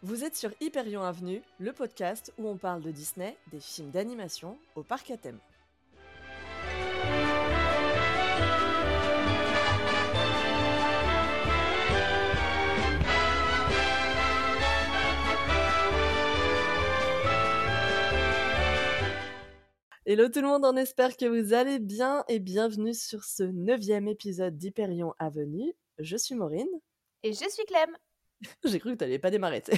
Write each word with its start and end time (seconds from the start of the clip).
Vous 0.00 0.22
êtes 0.22 0.36
sur 0.36 0.52
Hyperion 0.60 1.02
Avenue, 1.02 1.42
le 1.58 1.72
podcast 1.72 2.32
où 2.38 2.46
on 2.46 2.56
parle 2.56 2.82
de 2.82 2.92
Disney, 2.92 3.36
des 3.50 3.58
films 3.58 3.90
d'animation 3.90 4.56
au 4.76 4.84
parc 4.84 5.10
à 5.10 5.16
thème. 5.16 5.40
Hello 20.06 20.28
tout 20.28 20.40
le 20.40 20.46
monde, 20.46 20.64
on 20.64 20.76
espère 20.76 21.16
que 21.16 21.26
vous 21.26 21.54
allez 21.54 21.80
bien 21.80 22.22
et 22.28 22.38
bienvenue 22.38 22.94
sur 22.94 23.24
ce 23.24 23.42
neuvième 23.42 24.06
épisode 24.06 24.56
d'Hyperion 24.56 25.12
Avenue. 25.18 25.74
Je 25.98 26.16
suis 26.16 26.36
Maureen. 26.36 26.68
Et 27.24 27.32
je 27.32 27.48
suis 27.50 27.64
Clem. 27.66 27.96
J'ai 28.64 28.78
cru 28.78 28.92
que 28.92 28.98
tu 28.98 29.04
n'allais 29.04 29.18
pas 29.18 29.30
démarrer. 29.30 29.62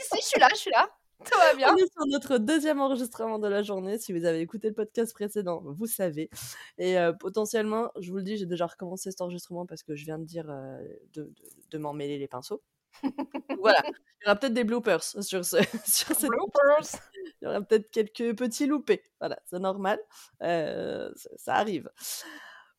Si, 0.00 0.04
si, 0.04 0.22
je 0.22 0.26
suis 0.28 0.40
là, 0.40 0.48
je 0.52 0.58
suis 0.58 0.70
là. 0.70 0.88
Tout 1.24 1.36
va 1.38 1.54
bien. 1.54 1.74
On 1.74 1.76
est 1.76 1.92
sur 1.92 2.06
notre 2.06 2.38
deuxième 2.38 2.80
enregistrement 2.80 3.40
de 3.40 3.48
la 3.48 3.62
journée. 3.62 3.98
Si 3.98 4.12
vous 4.12 4.24
avez 4.24 4.40
écouté 4.40 4.68
le 4.68 4.74
podcast 4.74 5.12
précédent, 5.12 5.60
vous 5.64 5.86
savez. 5.86 6.30
Et 6.78 6.96
euh, 6.98 7.12
potentiellement, 7.12 7.90
je 7.98 8.10
vous 8.10 8.18
le 8.18 8.22
dis, 8.22 8.36
j'ai 8.36 8.46
déjà 8.46 8.66
recommencé 8.66 9.10
cet 9.10 9.20
enregistrement 9.20 9.66
parce 9.66 9.82
que 9.82 9.96
je 9.96 10.04
viens 10.04 10.18
de 10.18 10.24
dire 10.24 10.48
euh, 10.48 10.78
de, 11.14 11.24
de, 11.24 11.32
de 11.70 11.78
m'en 11.78 11.92
mêler 11.92 12.16
les 12.18 12.28
pinceaux. 12.28 12.62
voilà, 13.60 13.82
il 13.84 14.24
y 14.24 14.26
aura 14.26 14.36
peut-être 14.36 14.54
des 14.54 14.64
bloopers 14.64 15.02
sur, 15.02 15.44
ce, 15.44 15.56
sur 15.84 16.14
cette 16.14 16.30
Bloopers. 16.30 17.00
Il 17.40 17.44
y 17.44 17.48
aura 17.48 17.60
peut-être 17.60 17.90
quelques 17.90 18.36
petits 18.36 18.66
loupés. 18.66 19.02
Voilà, 19.20 19.38
c'est 19.46 19.58
normal. 19.58 19.98
Euh, 20.42 21.10
ça, 21.16 21.30
ça 21.36 21.54
arrive. 21.54 21.90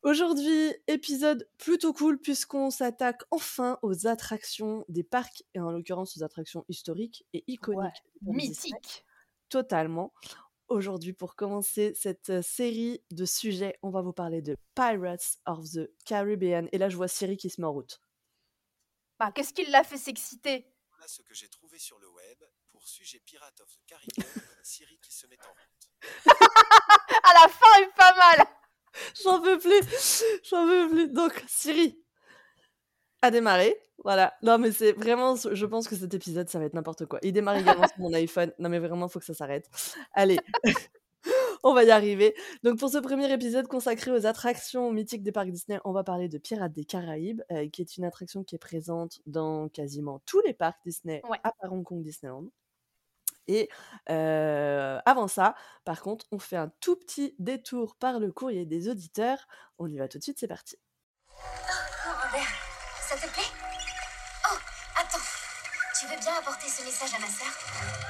Aujourd'hui, 0.02 0.74
épisode 0.86 1.46
plutôt 1.58 1.92
cool 1.92 2.18
puisqu'on 2.18 2.70
s'attaque 2.70 3.22
enfin 3.30 3.78
aux 3.82 4.06
attractions 4.06 4.86
des 4.88 5.04
parcs 5.04 5.42
et 5.54 5.60
en 5.60 5.70
l'occurrence 5.70 6.16
aux 6.16 6.22
attractions 6.22 6.64
historiques 6.68 7.26
et 7.34 7.44
iconiques. 7.48 7.78
Ouais, 7.78 7.92
des 8.22 8.26
parcs 8.26 8.38
Disney. 8.38 8.48
Mythique. 8.48 9.04
Totalement. 9.50 10.14
Aujourd'hui, 10.68 11.12
pour 11.12 11.36
commencer 11.36 11.92
cette 11.94 12.30
euh, 12.30 12.40
série 12.42 13.02
de 13.10 13.26
sujets, 13.26 13.78
on 13.82 13.90
va 13.90 14.00
vous 14.00 14.12
parler 14.12 14.40
de 14.40 14.56
Pirates 14.74 15.38
of 15.44 15.68
the 15.70 15.90
Caribbean. 16.06 16.68
Et 16.72 16.78
là, 16.78 16.88
je 16.88 16.96
vois 16.96 17.08
Siri 17.08 17.36
qui 17.36 17.50
se 17.50 17.60
met 17.60 17.66
en 17.66 17.72
route. 17.72 18.00
Bah, 19.18 19.32
qu'est-ce 19.32 19.52
qui 19.52 19.66
l'a 19.66 19.84
fait 19.84 19.98
s'exciter? 19.98 20.72
Voilà 20.92 21.08
ce 21.08 21.20
que 21.20 21.34
j'ai 21.34 21.48
trouvé 21.48 21.78
sur 21.78 21.98
le 21.98 22.08
web 22.08 22.44
pour 22.70 22.88
sujet 22.88 23.20
Pirate 23.26 23.60
of 23.60 23.68
the 23.70 23.84
Caribbean, 23.86 24.24
Siri 24.62 24.98
qui 25.00 25.12
se 25.12 25.26
met 25.26 25.36
en 25.44 25.50
route. 25.50 26.36
À 27.22 27.34
la 27.34 27.48
fin 27.48 27.82
est 27.82 27.94
pas 27.94 28.16
mal. 28.16 28.59
J'en 29.22 29.40
peux 29.40 29.58
plus 29.58 30.22
J'en 30.48 30.66
peux 30.66 30.88
plus 30.88 31.08
Donc, 31.08 31.44
Siri 31.48 31.98
a 33.22 33.30
démarré. 33.30 33.76
Voilà. 34.02 34.32
Non, 34.42 34.56
mais 34.58 34.72
c'est 34.72 34.92
vraiment... 34.92 35.34
Je 35.36 35.66
pense 35.66 35.86
que 35.86 35.94
cet 35.94 36.14
épisode, 36.14 36.48
ça 36.48 36.58
va 36.58 36.64
être 36.64 36.74
n'importe 36.74 37.04
quoi. 37.06 37.18
Il 37.22 37.32
démarre 37.32 37.56
également 37.56 37.86
sur 37.86 37.98
mon 37.98 38.12
iPhone. 38.14 38.50
Non, 38.58 38.70
mais 38.70 38.78
vraiment, 38.78 39.06
il 39.08 39.10
faut 39.12 39.18
que 39.18 39.26
ça 39.26 39.34
s'arrête. 39.34 39.68
Allez 40.14 40.38
On 41.62 41.74
va 41.74 41.84
y 41.84 41.90
arriver. 41.90 42.34
Donc 42.62 42.78
pour 42.78 42.88
ce 42.88 42.96
premier 42.96 43.30
épisode 43.30 43.68
consacré 43.68 44.10
aux 44.10 44.24
attractions 44.24 44.90
mythiques 44.90 45.22
des 45.22 45.32
parcs 45.32 45.50
Disney, 45.50 45.78
on 45.84 45.92
va 45.92 46.02
parler 46.02 46.28
de 46.28 46.38
Pirates 46.38 46.72
des 46.72 46.86
Caraïbes, 46.86 47.42
euh, 47.52 47.68
qui 47.68 47.82
est 47.82 47.98
une 47.98 48.04
attraction 48.04 48.42
qui 48.42 48.54
est 48.54 48.58
présente 48.58 49.20
dans 49.26 49.68
quasiment 49.68 50.22
tous 50.24 50.40
les 50.46 50.54
parcs 50.54 50.80
Disney, 50.86 51.20
Ouais. 51.28 51.36
à 51.44 51.52
part 51.52 51.70
Hong 51.70 51.84
Kong 51.84 52.02
Disneyland. 52.02 52.46
Et 53.52 53.68
avant 54.08 55.26
ça, 55.26 55.56
par 55.84 56.00
contre, 56.02 56.26
on 56.30 56.38
fait 56.38 56.56
un 56.56 56.70
tout 56.80 56.94
petit 56.94 57.34
détour 57.40 57.96
par 57.96 58.20
le 58.20 58.30
courrier 58.30 58.64
des 58.64 58.88
auditeurs. 58.88 59.48
On 59.78 59.90
y 59.90 59.98
va 59.98 60.06
tout 60.06 60.18
de 60.18 60.22
suite, 60.22 60.38
c'est 60.38 60.46
parti. 60.46 60.76
Oh, 61.28 62.12
Robert, 62.24 62.48
ça 63.00 63.16
te 63.16 63.32
plaît? 63.32 63.50
Oh, 64.46 64.56
attends. 64.96 65.18
Tu 65.98 66.06
veux 66.06 66.20
bien 66.20 66.34
apporter 66.38 66.68
ce 66.68 66.84
message 66.84 67.12
à 67.14 67.18
ma 67.18 67.26
sœur? 67.26 68.09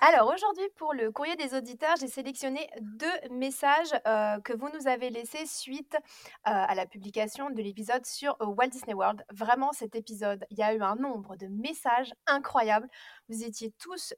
Alors 0.00 0.32
aujourd'hui, 0.32 0.64
pour 0.76 0.94
le 0.94 1.10
courrier 1.10 1.34
des 1.34 1.54
auditeurs, 1.54 1.96
j'ai 1.98 2.06
sélectionné 2.06 2.70
deux 2.80 3.06
messages 3.32 3.92
euh, 4.06 4.40
que 4.40 4.52
vous 4.52 4.68
nous 4.72 4.86
avez 4.86 5.10
laissés 5.10 5.44
suite 5.44 5.96
euh, 5.96 5.98
à 6.44 6.76
la 6.76 6.86
publication 6.86 7.50
de 7.50 7.60
l'épisode 7.60 8.06
sur 8.06 8.36
euh, 8.40 8.46
Walt 8.46 8.68
Disney 8.68 8.94
World. 8.94 9.24
Vraiment, 9.32 9.72
cet 9.72 9.96
épisode, 9.96 10.44
il 10.50 10.58
y 10.58 10.62
a 10.62 10.72
eu 10.72 10.82
un 10.82 10.94
nombre 10.94 11.34
de 11.34 11.48
messages 11.48 12.14
incroyables. 12.28 12.88
Vous 13.28 13.42
étiez 13.42 13.72
tous 13.72 14.14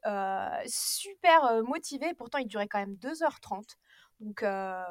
super 0.67 1.63
motivés. 1.65 2.12
Pourtant, 2.12 2.39
il 2.39 2.47
durait 2.47 2.69
quand 2.69 2.79
même 2.79 2.97
2h30. 2.97 3.77
Donc, 4.20 4.42
euh, 4.42 4.82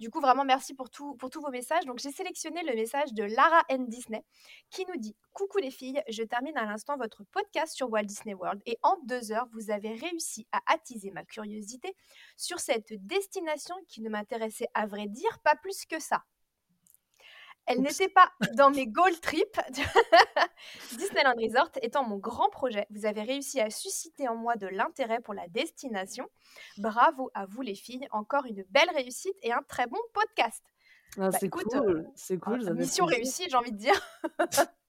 du 0.00 0.10
coup, 0.10 0.20
vraiment, 0.20 0.44
merci 0.44 0.74
pour, 0.74 0.90
pour 0.90 1.30
tous 1.30 1.40
vos 1.40 1.50
messages. 1.50 1.84
Donc, 1.84 1.98
j'ai 2.00 2.10
sélectionné 2.10 2.62
le 2.64 2.74
message 2.74 3.12
de 3.12 3.22
Lara 3.22 3.62
N. 3.68 3.88
Disney 3.88 4.24
qui 4.70 4.84
nous 4.86 4.96
dit 4.96 5.16
Coucou 5.32 5.58
les 5.58 5.70
filles, 5.70 6.02
je 6.08 6.22
termine 6.24 6.56
à 6.56 6.64
l'instant 6.64 6.96
votre 6.96 7.22
podcast 7.24 7.74
sur 7.74 7.90
Walt 7.90 8.04
Disney 8.04 8.34
World 8.34 8.60
et 8.66 8.76
en 8.82 8.96
deux 9.04 9.32
heures, 9.32 9.46
vous 9.52 9.70
avez 9.70 9.94
réussi 9.94 10.46
à 10.52 10.60
attiser 10.66 11.10
ma 11.12 11.24
curiosité 11.24 11.94
sur 12.36 12.58
cette 12.58 12.92
destination 13.06 13.76
qui 13.88 14.02
ne 14.02 14.10
m'intéressait 14.10 14.68
à 14.74 14.86
vrai 14.86 15.06
dire 15.06 15.38
pas 15.44 15.54
plus 15.56 15.84
que 15.86 16.00
ça. 16.00 16.24
Elle 17.66 17.80
n'était 17.80 18.08
pas 18.08 18.30
dans 18.54 18.70
mes 18.70 18.86
goal 18.86 19.18
trips. 19.20 19.58
Disneyland 20.92 21.34
Resort 21.36 21.70
étant 21.82 22.04
mon 22.04 22.16
grand 22.18 22.48
projet, 22.50 22.86
vous 22.90 23.06
avez 23.06 23.22
réussi 23.22 23.60
à 23.60 23.70
susciter 23.70 24.28
en 24.28 24.36
moi 24.36 24.56
de 24.56 24.66
l'intérêt 24.66 25.20
pour 25.20 25.34
la 25.34 25.48
destination. 25.48 26.28
Bravo 26.78 27.30
à 27.34 27.46
vous 27.46 27.62
les 27.62 27.74
filles, 27.74 28.06
encore 28.10 28.44
une 28.46 28.64
belle 28.70 28.90
réussite 28.94 29.36
et 29.42 29.52
un 29.52 29.62
très 29.68 29.86
bon 29.86 29.98
podcast. 30.12 30.62
Ah, 31.16 31.30
Bah, 31.30 31.38
c'est 31.38 31.46
écoute, 31.46 31.64
cool, 31.70 32.06
c'est 32.14 32.38
cool. 32.38 32.62
ça 32.62 32.68
fait 32.68 32.74
Mission 32.74 33.04
réussie, 33.06 33.46
j'ai 33.48 33.56
envie 33.56 33.72
de 33.72 33.78
dire. 33.78 34.00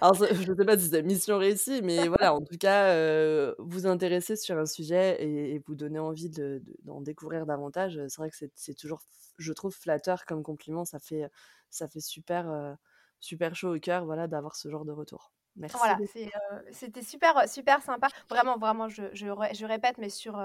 Alors, 0.00 0.16
ça- 0.16 0.32
je 0.32 0.50
ne 0.50 0.56
sais 0.56 0.64
pas 0.64 0.78
si 0.78 0.88
c'est 0.88 1.02
mission 1.02 1.38
réussie, 1.38 1.80
mais 1.82 2.08
voilà, 2.08 2.34
en 2.34 2.40
tout 2.40 2.56
cas, 2.58 2.88
euh, 2.94 3.54
vous 3.58 3.86
intéresser 3.86 4.36
sur 4.36 4.56
un 4.58 4.66
sujet 4.66 5.22
et, 5.22 5.54
et 5.54 5.58
vous 5.66 5.74
donner 5.74 5.98
envie 5.98 6.30
de- 6.30 6.60
de- 6.64 6.76
d'en 6.84 7.00
découvrir 7.00 7.46
davantage. 7.46 8.00
C'est 8.08 8.18
vrai 8.18 8.30
que 8.30 8.36
c'est 8.36 8.50
c'est 8.54 8.74
toujours, 8.74 9.00
je 9.38 9.52
trouve, 9.52 9.74
flatteur 9.74 10.24
comme 10.26 10.42
compliment. 10.42 10.84
Ça 10.84 11.00
fait, 11.00 11.28
ça 11.70 11.88
fait 11.88 12.00
super, 12.00 12.48
euh, 12.50 12.74
super 13.20 13.54
chaud 13.56 13.74
au 13.76 13.78
cœur, 13.80 14.04
voilà, 14.04 14.26
d'avoir 14.28 14.56
ce 14.56 14.68
genre 14.68 14.84
de 14.84 14.92
retour. 14.92 15.32
Merci. 15.56 15.76
Voilà, 15.78 15.98
c'est, 16.12 16.26
euh, 16.26 16.60
c'était 16.72 17.02
super, 17.02 17.48
super 17.48 17.80
sympa. 17.80 18.08
Vraiment, 18.28 18.58
vraiment, 18.58 18.88
je, 18.88 19.04
je, 19.12 19.28
ré- 19.28 19.54
je 19.54 19.64
répète, 19.64 19.98
mais 19.98 20.10
sur, 20.10 20.36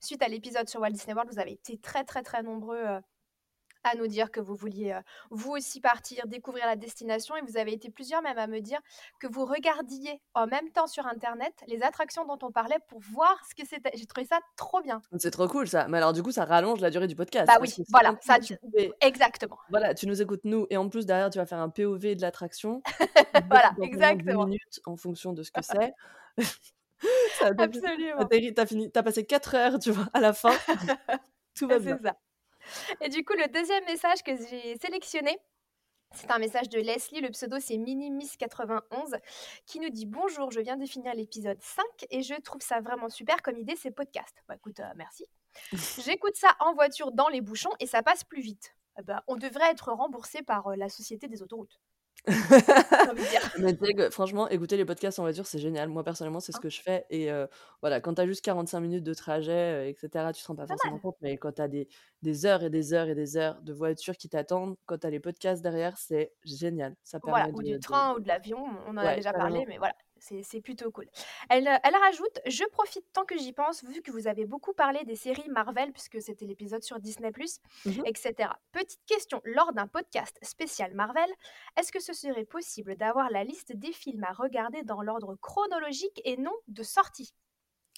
suite 0.00 0.22
à 0.22 0.28
l'épisode 0.28 0.68
sur 0.68 0.80
Walt 0.80 0.90
Disney 0.90 1.14
World, 1.14 1.32
vous 1.32 1.38
avez 1.38 1.52
été 1.52 1.78
très, 1.78 2.04
très, 2.04 2.22
très 2.22 2.42
nombreux 2.42 2.84
à 3.84 3.96
nous 3.96 4.06
dire 4.06 4.30
que 4.30 4.40
vous 4.40 4.54
vouliez 4.54 4.92
euh, 4.92 5.00
vous 5.30 5.52
aussi 5.52 5.80
partir, 5.80 6.26
découvrir 6.26 6.66
la 6.66 6.76
destination. 6.76 7.36
Et 7.36 7.42
vous 7.42 7.56
avez 7.56 7.72
été 7.72 7.90
plusieurs 7.90 8.22
même 8.22 8.38
à 8.38 8.46
me 8.46 8.60
dire 8.60 8.80
que 9.18 9.26
vous 9.26 9.44
regardiez 9.44 10.20
en 10.34 10.46
même 10.46 10.70
temps 10.70 10.86
sur 10.86 11.06
Internet 11.06 11.52
les 11.66 11.82
attractions 11.82 12.24
dont 12.24 12.38
on 12.42 12.50
parlait 12.50 12.78
pour 12.88 13.00
voir 13.00 13.40
ce 13.48 13.54
que 13.54 13.66
c'était. 13.68 13.90
J'ai 13.94 14.06
trouvé 14.06 14.26
ça 14.26 14.38
trop 14.56 14.80
bien. 14.80 15.00
C'est 15.18 15.30
trop 15.30 15.48
cool 15.48 15.68
ça. 15.68 15.88
Mais 15.88 15.98
alors, 15.98 16.12
du 16.12 16.22
coup, 16.22 16.32
ça 16.32 16.44
rallonge 16.44 16.80
la 16.80 16.90
durée 16.90 17.06
du 17.06 17.16
podcast. 17.16 17.46
Bah 17.46 17.58
oui, 17.60 17.74
voilà, 17.90 18.16
ça, 18.20 18.38
tu 18.38 18.56
exactement. 19.00 19.58
Voilà, 19.70 19.94
tu 19.94 20.06
nous 20.06 20.20
écoutes 20.20 20.44
nous, 20.44 20.66
et 20.70 20.76
en 20.76 20.88
plus 20.88 21.06
derrière 21.06 21.30
tu 21.30 21.38
vas 21.38 21.46
faire 21.46 21.58
un 21.58 21.68
POV 21.68 22.16
de 22.16 22.22
l'attraction. 22.22 22.82
Voilà, 23.48 23.70
dans 23.70 23.84
au 23.84 23.86
moins 23.86 23.88
10 23.88 23.94
exactement. 23.94 24.44
minutes 24.44 24.80
en 24.86 24.96
fonction 24.96 25.32
de 25.32 25.42
ce 25.42 25.50
que 25.50 25.60
c'est. 25.62 25.94
Absolument. 27.58 28.28
T'as 28.54 28.66
fini, 28.66 28.90
t'as 28.90 29.02
passé 29.02 29.24
4 29.24 29.54
heures, 29.54 29.78
tu 29.78 29.90
vois, 29.90 30.08
à 30.12 30.20
la 30.20 30.32
fin. 30.32 30.52
Tout 31.56 31.68
va 31.68 31.78
bien. 31.78 31.98
C'est 32.00 32.08
ça. 32.08 32.16
Et 33.00 33.08
du 33.08 33.24
coup, 33.24 33.34
le 33.34 33.48
deuxième 33.48 33.84
message 33.84 34.22
que 34.22 34.32
j'ai 34.36 34.76
sélectionné, 34.78 35.38
c'est 36.12 36.30
un 36.30 36.38
message 36.38 36.68
de 36.68 36.80
Leslie, 36.80 37.20
le 37.20 37.30
pseudo 37.30 37.58
c'est 37.60 37.76
Minimis91, 37.76 39.20
qui 39.64 39.78
nous 39.78 39.90
dit 39.90 40.06
Bonjour, 40.06 40.50
je 40.50 40.60
viens 40.60 40.76
de 40.76 40.84
finir 40.84 41.14
l'épisode 41.14 41.60
5 41.62 41.84
et 42.10 42.22
je 42.22 42.34
trouve 42.34 42.60
ça 42.62 42.80
vraiment 42.80 43.08
super 43.08 43.42
comme 43.42 43.56
idée 43.56 43.76
ces 43.76 43.92
podcasts. 43.92 44.42
Bah 44.48 44.56
écoute, 44.56 44.80
euh, 44.80 44.92
merci. 44.96 45.26
J'écoute 46.04 46.34
ça 46.34 46.56
en 46.60 46.74
voiture 46.74 47.12
dans 47.12 47.28
les 47.28 47.40
bouchons 47.40 47.70
et 47.78 47.86
ça 47.86 48.02
passe 48.02 48.24
plus 48.24 48.42
vite. 48.42 48.74
Eh 48.98 49.02
ben, 49.02 49.22
on 49.28 49.36
devrait 49.36 49.70
être 49.70 49.92
remboursé 49.92 50.42
par 50.42 50.66
euh, 50.68 50.76
la 50.76 50.88
société 50.88 51.28
des 51.28 51.42
autoroutes. 51.42 51.80
Mais 53.58 53.74
que, 53.94 54.10
franchement, 54.10 54.48
écouter 54.48 54.76
les 54.76 54.84
podcasts 54.84 55.18
en 55.18 55.22
voiture, 55.22 55.46
c'est 55.46 55.58
génial. 55.58 55.88
Moi, 55.88 56.04
personnellement, 56.04 56.40
c'est 56.40 56.52
ce 56.52 56.58
Hein 56.58 56.60
que 56.60 56.68
je 56.68 56.80
fais. 56.80 57.06
Et 57.10 57.30
euh, 57.30 57.46
voilà, 57.80 58.00
quand 58.00 58.14
t'as 58.14 58.26
juste 58.26 58.44
45 58.44 58.80
minutes 58.80 59.04
de 59.04 59.14
trajet, 59.14 59.52
euh, 59.52 59.88
etc., 59.88 60.32
tu 60.32 60.42
te 60.42 60.46
rends 60.48 60.56
pas 60.56 60.66
forcément 60.66 60.98
compte. 60.98 61.16
Mais 61.22 61.36
quand 61.38 61.52
t'as 61.52 61.68
des, 61.68 61.88
des 62.22 62.46
heures 62.46 62.62
et 62.62 62.70
des 62.70 62.92
heures 62.92 63.08
et 63.08 63.14
des 63.14 63.36
heures 63.36 63.60
de 63.62 63.72
voiture 63.72 64.16
qui 64.16 64.28
t'attendent, 64.28 64.76
quand 64.86 64.98
t'as 64.98 65.10
les 65.10 65.20
podcasts 65.20 65.62
derrière, 65.62 65.96
c'est 65.96 66.32
génial. 66.44 66.94
Ça 67.04 67.18
Voilà, 67.22 67.44
permet 67.46 67.52
ou 67.54 67.62
de, 67.62 67.66
du 67.68 67.72
de- 67.74 67.78
train 67.78 68.14
ou 68.14 68.20
de 68.20 68.28
l'avion, 68.28 68.64
on 68.86 68.90
en 68.90 68.96
a 68.98 69.16
déjà 69.16 69.32
parlé, 69.32 69.64
mais 69.66 69.78
voilà, 69.78 69.94
c'est 70.20 70.60
plutôt 70.60 70.90
cool. 70.90 71.08
Elle, 71.48 71.66
euh, 71.68 71.76
elle 71.82 71.96
rajoute 71.96 72.40
Je 72.46 72.64
profite 72.70 73.04
tant 73.12 73.24
que 73.24 73.36
j'y 73.38 73.52
pense, 73.52 73.82
vu 73.84 74.02
que 74.02 74.10
vous 74.10 74.26
avez 74.26 74.44
beaucoup 74.46 74.72
parlé 74.72 75.04
des 75.04 75.16
séries 75.16 75.48
Marvel, 75.48 75.92
puisque 75.92 76.20
c'était 76.20 76.46
l'épisode 76.46 76.82
sur 76.82 76.98
Disney, 77.00 77.30
Mhm. 77.84 78.02
etc. 78.06 78.50
Petite 78.72 79.04
question 79.06 79.40
lors 79.44 79.72
d'un 79.72 79.86
podcast 79.86 80.38
spécial 80.42 80.94
Marvel, 80.94 81.30
est-ce 81.76 81.92
que 81.92 82.00
ce 82.00 82.12
serait 82.12 82.44
possible 82.44 82.96
d'avoir 82.96 83.30
la 83.30 83.44
liste 83.44 83.72
des 83.74 83.92
films 83.92 84.24
à 84.24 84.32
regarder 84.32 84.82
dans 84.82 85.02
l'ordre 85.02 85.36
chronologique 85.36 86.20
et 86.24 86.36
non 86.36 86.54
de 86.68 86.82
sortie? 86.82 87.32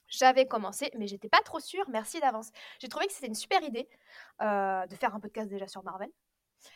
J'avais 0.09 0.47
commencé, 0.47 0.91
mais 0.99 1.07
j'étais 1.07 1.31
pas 1.31 1.41
trop 1.41 1.59
sûre. 1.61 1.85
Merci 1.89 2.21
d'avance. 2.21 2.51
J'ai 2.79 2.89
trouvé 2.89 3.07
que 3.07 3.13
c'était 3.13 3.29
une 3.29 3.35
super 3.35 3.63
idée 3.63 3.89
euh, 4.43 4.87
de 4.87 4.95
faire 4.97 5.15
un 5.15 5.21
podcast 5.21 5.49
déjà 5.49 5.67
sur 5.67 5.83
Marvel. 5.83 6.11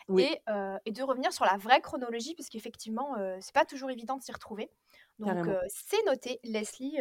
Oui. 0.08 0.24
Et, 0.24 0.40
euh, 0.48 0.78
et 0.84 0.92
de 0.92 1.02
revenir 1.02 1.32
sur 1.32 1.44
la 1.44 1.56
vraie 1.56 1.80
chronologie, 1.80 2.34
puisqu'effectivement, 2.34 3.16
euh, 3.18 3.36
c'est 3.40 3.54
pas 3.54 3.64
toujours 3.64 3.90
évident 3.90 4.16
de 4.16 4.22
s'y 4.22 4.32
retrouver. 4.32 4.70
Donc, 5.18 5.46
c'est 5.68 6.04
noté, 6.04 6.40
Leslie, 6.44 6.98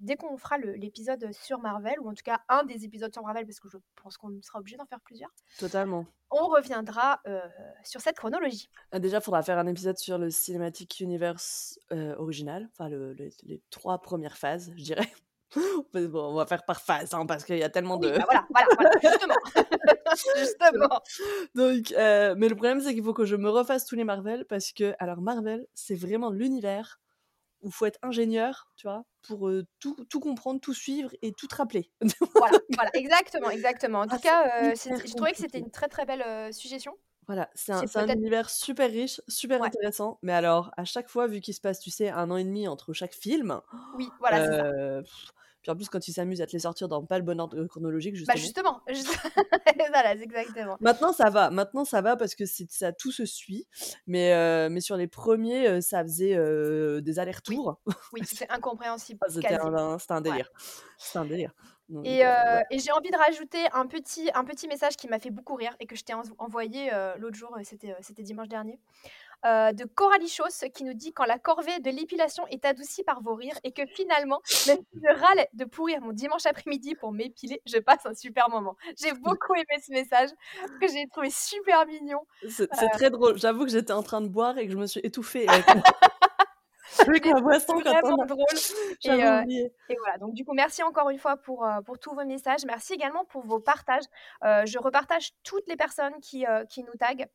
dès 0.00 0.16
qu'on 0.16 0.36
fera 0.36 0.58
l'épisode 0.58 1.32
sur 1.32 1.60
Marvel, 1.60 1.94
ou 2.00 2.08
en 2.08 2.14
tout 2.14 2.24
cas 2.24 2.40
un 2.48 2.64
des 2.64 2.84
épisodes 2.84 3.12
sur 3.12 3.22
Marvel, 3.22 3.46
parce 3.46 3.60
que 3.60 3.68
je 3.68 3.78
pense 4.02 4.16
qu'on 4.16 4.36
sera 4.42 4.58
obligé 4.58 4.76
d'en 4.76 4.84
faire 4.86 5.00
plusieurs, 5.00 5.30
Totalement. 5.60 6.04
on 6.32 6.48
reviendra 6.48 7.20
sur 7.84 8.00
cette 8.00 8.16
chronologie. 8.16 8.68
Ah, 8.90 8.98
Déjà, 8.98 9.18
il 9.18 9.22
faudra 9.22 9.44
faire 9.44 9.58
un 9.58 9.68
épisode 9.68 9.96
sur 9.96 10.18
le 10.18 10.28
Cinematic 10.28 10.98
Universe 10.98 11.78
original, 12.18 12.68
enfin 12.72 12.88
le- 12.88 13.12
le- 13.12 13.30
les 13.44 13.62
trois 13.70 14.00
premières 14.00 14.36
phases, 14.38 14.72
je 14.76 14.82
dirais. 14.82 15.12
Bon, 15.94 16.30
on 16.32 16.34
va 16.34 16.46
faire 16.46 16.64
par 16.64 16.80
phase, 16.80 17.12
hein, 17.14 17.26
parce 17.26 17.44
qu'il 17.44 17.58
y 17.58 17.62
a 17.62 17.68
tellement 17.70 17.98
Oui, 17.98 18.10
de... 18.10 18.18
bah 18.18 18.24
voilà, 18.24 18.46
voilà, 18.50 18.66
voilà, 18.74 18.90
justement. 19.02 19.34
justement. 20.36 21.00
Donc, 21.54 21.92
euh, 21.92 22.34
mais 22.36 22.48
le 22.48 22.54
problème, 22.54 22.80
c'est 22.80 22.94
qu'il 22.94 23.04
faut 23.04 23.14
que 23.14 23.24
je 23.24 23.36
me 23.36 23.50
refasse 23.50 23.84
tous 23.84 23.94
les 23.94 24.04
Marvel, 24.04 24.44
parce 24.46 24.72
que, 24.72 24.94
alors 24.98 25.20
Marvel, 25.20 25.66
c'est 25.74 25.94
vraiment 25.94 26.30
l'univers 26.30 27.00
où 27.60 27.68
il 27.68 27.72
faut 27.72 27.86
être 27.86 27.98
ingénieur, 28.02 28.72
tu 28.76 28.86
vois, 28.88 29.04
pour 29.22 29.48
euh, 29.48 29.64
tout, 29.78 29.96
tout 30.10 30.18
comprendre, 30.20 30.60
tout 30.60 30.74
suivre 30.74 31.10
et 31.22 31.32
tout 31.32 31.46
te 31.46 31.54
rappeler. 31.54 31.90
Voilà, 32.34 32.58
voilà, 32.74 32.90
exactement, 32.94 33.50
exactement. 33.50 34.00
En 34.00 34.06
Ah, 34.08 34.16
tout 34.16 34.22
cas, 34.22 34.64
euh, 34.64 34.74
je 34.74 35.14
trouvais 35.14 35.30
que 35.32 35.38
c'était 35.38 35.58
une 35.60 35.70
très 35.70 35.88
très 35.88 36.04
belle 36.04 36.52
suggestion. 36.52 36.96
Voilà, 37.28 37.48
c'est 37.54 37.72
un, 37.72 38.08
univers 38.08 38.50
super 38.50 38.90
riche, 38.90 39.20
super 39.28 39.60
Ouais. 39.60 39.68
intéressant, 39.68 40.18
mais 40.22 40.32
alors, 40.32 40.72
à 40.76 40.84
chaque 40.84 41.08
fois, 41.08 41.28
vu 41.28 41.40
qu'il 41.40 41.54
se 41.54 41.60
passe, 41.60 41.78
tu 41.78 41.90
sais, 41.90 42.08
un 42.08 42.28
an 42.32 42.36
et 42.36 42.42
demi 42.42 42.66
entre 42.66 42.92
chaque 42.92 43.14
film, 43.14 43.60
Oui, 43.96 44.08
voilà, 44.18 44.44
c'est 44.44 44.52
ça. 44.56 45.00
pff, 45.02 45.32
puis 45.62 45.70
en 45.70 45.76
plus, 45.76 45.88
quand 45.88 46.06
ils 46.08 46.12
s'amusent 46.12 46.40
à 46.42 46.46
te 46.46 46.52
les 46.52 46.58
sortir 46.60 46.88
dans 46.88 47.04
pas 47.04 47.18
le 47.18 47.24
bon 47.24 47.40
ordre 47.40 47.64
chronologique, 47.66 48.14
Bah 48.26 48.34
justement. 48.36 48.80
justement, 48.86 49.12
juste- 49.16 49.32
voilà, 49.92 50.14
c'est 50.16 50.22
exactement. 50.22 50.76
Maintenant, 50.80 51.12
ça 51.12 51.30
va. 51.30 51.50
Maintenant, 51.50 51.84
ça 51.84 52.00
va 52.00 52.16
parce 52.16 52.34
que 52.34 52.44
c'est 52.46 52.70
ça 52.70 52.92
tout 52.92 53.12
se 53.12 53.24
suit. 53.24 53.66
Mais, 54.06 54.32
euh, 54.34 54.68
mais 54.70 54.80
sur 54.80 54.96
les 54.96 55.06
premiers, 55.06 55.68
euh, 55.68 55.80
ça 55.80 56.02
faisait 56.02 56.34
euh, 56.36 57.00
des 57.00 57.18
allers-retours. 57.18 57.80
Oui, 58.12 58.20
c'était 58.24 58.50
incompréhensible. 58.50 59.20
Ah, 59.22 59.30
C'était 59.30 59.54
un, 59.54 59.96
Ouais. 60.16 60.20
délire. 60.22 60.50
C'était 60.98 61.18
un 61.18 61.24
délire. 61.24 61.52
Donc, 61.88 62.06
Et, 62.06 62.24
euh, 62.24 62.28
ouais. 62.56 62.64
et 62.70 62.78
j'ai 62.78 62.90
envie 62.92 63.10
de 63.10 63.16
rajouter 63.16 63.58
un 63.74 63.86
petit, 63.86 64.30
un 64.34 64.44
petit 64.44 64.66
message 64.66 64.96
qui 64.96 65.08
m'a 65.08 65.18
fait 65.18 65.30
beaucoup 65.30 65.54
rire 65.56 65.74
et 65.78 65.86
que 65.86 65.94
je 65.94 66.02
t'ai 66.04 66.14
en- 66.14 66.22
envoyé 66.38 66.90
l'autre 67.18 67.36
jour, 67.36 67.54
c'était, 67.64 67.94
c'était 68.00 68.22
dimanche 68.22 68.48
dernier, 68.48 68.78
euh, 69.44 69.72
de 69.72 69.84
Coralie 69.84 70.28
Chauss 70.28 70.64
qui 70.74 70.84
nous 70.84 70.94
dit 70.94 71.12
quand 71.12 71.24
la 71.24 71.38
corvée 71.38 71.78
de 71.80 71.90
l'épilation 71.90 72.46
est 72.48 72.64
adoucie 72.64 73.02
par 73.02 73.22
vos 73.22 73.34
rires 73.34 73.58
et 73.64 73.72
que 73.72 73.86
finalement, 73.86 74.40
même 74.66 74.78
si 74.78 75.00
je 75.02 75.20
râle 75.20 75.46
de 75.52 75.64
pourrir 75.64 76.00
mon 76.00 76.12
dimanche 76.12 76.46
après-midi 76.46 76.94
pour 76.94 77.12
m'épiler, 77.12 77.60
je 77.66 77.78
passe 77.78 78.06
un 78.06 78.14
super 78.14 78.48
moment. 78.50 78.76
J'ai 79.00 79.12
beaucoup 79.12 79.54
aimé 79.54 79.82
ce 79.84 79.92
message 79.92 80.30
que 80.80 80.88
j'ai 80.88 81.06
trouvé 81.08 81.30
super 81.30 81.86
mignon. 81.86 82.20
C'est 82.48 82.72
c'est 82.74 82.84
euh, 82.84 82.88
très 82.92 83.10
drôle. 83.10 83.38
J'avoue 83.38 83.64
que 83.64 83.70
j'étais 83.70 83.92
en 83.92 84.02
train 84.02 84.20
de 84.20 84.28
boire 84.28 84.58
et 84.58 84.66
que 84.66 84.72
je 84.72 84.78
me 84.78 84.86
suis 84.86 85.00
étouffée 85.02 85.46
avec, 85.48 85.66
ma 87.26 87.40
boisson 87.40 87.74
C'est 87.78 87.84
quand 87.84 87.90
on 87.90 88.00
vraiment 88.00 88.22
a... 88.22 88.26
drôle. 88.26 88.44
Et, 89.04 89.10
euh. 89.10 89.42
Et 89.88 89.96
voilà, 89.98 90.18
donc 90.18 90.34
du 90.34 90.44
coup, 90.44 90.52
merci 90.52 90.82
encore 90.82 91.10
une 91.10 91.18
fois 91.18 91.36
pour, 91.36 91.64
euh, 91.64 91.80
pour 91.82 91.98
tous 91.98 92.14
vos 92.14 92.24
messages. 92.24 92.64
Merci 92.66 92.94
également 92.94 93.24
pour 93.24 93.44
vos 93.44 93.60
partages. 93.60 94.04
Euh, 94.44 94.64
je 94.66 94.78
repartage 94.78 95.32
toutes 95.42 95.66
les 95.68 95.76
personnes 95.76 96.14
qui, 96.20 96.46
euh, 96.46 96.64
qui 96.66 96.82
nous 96.82 96.94
taguent 96.98 97.26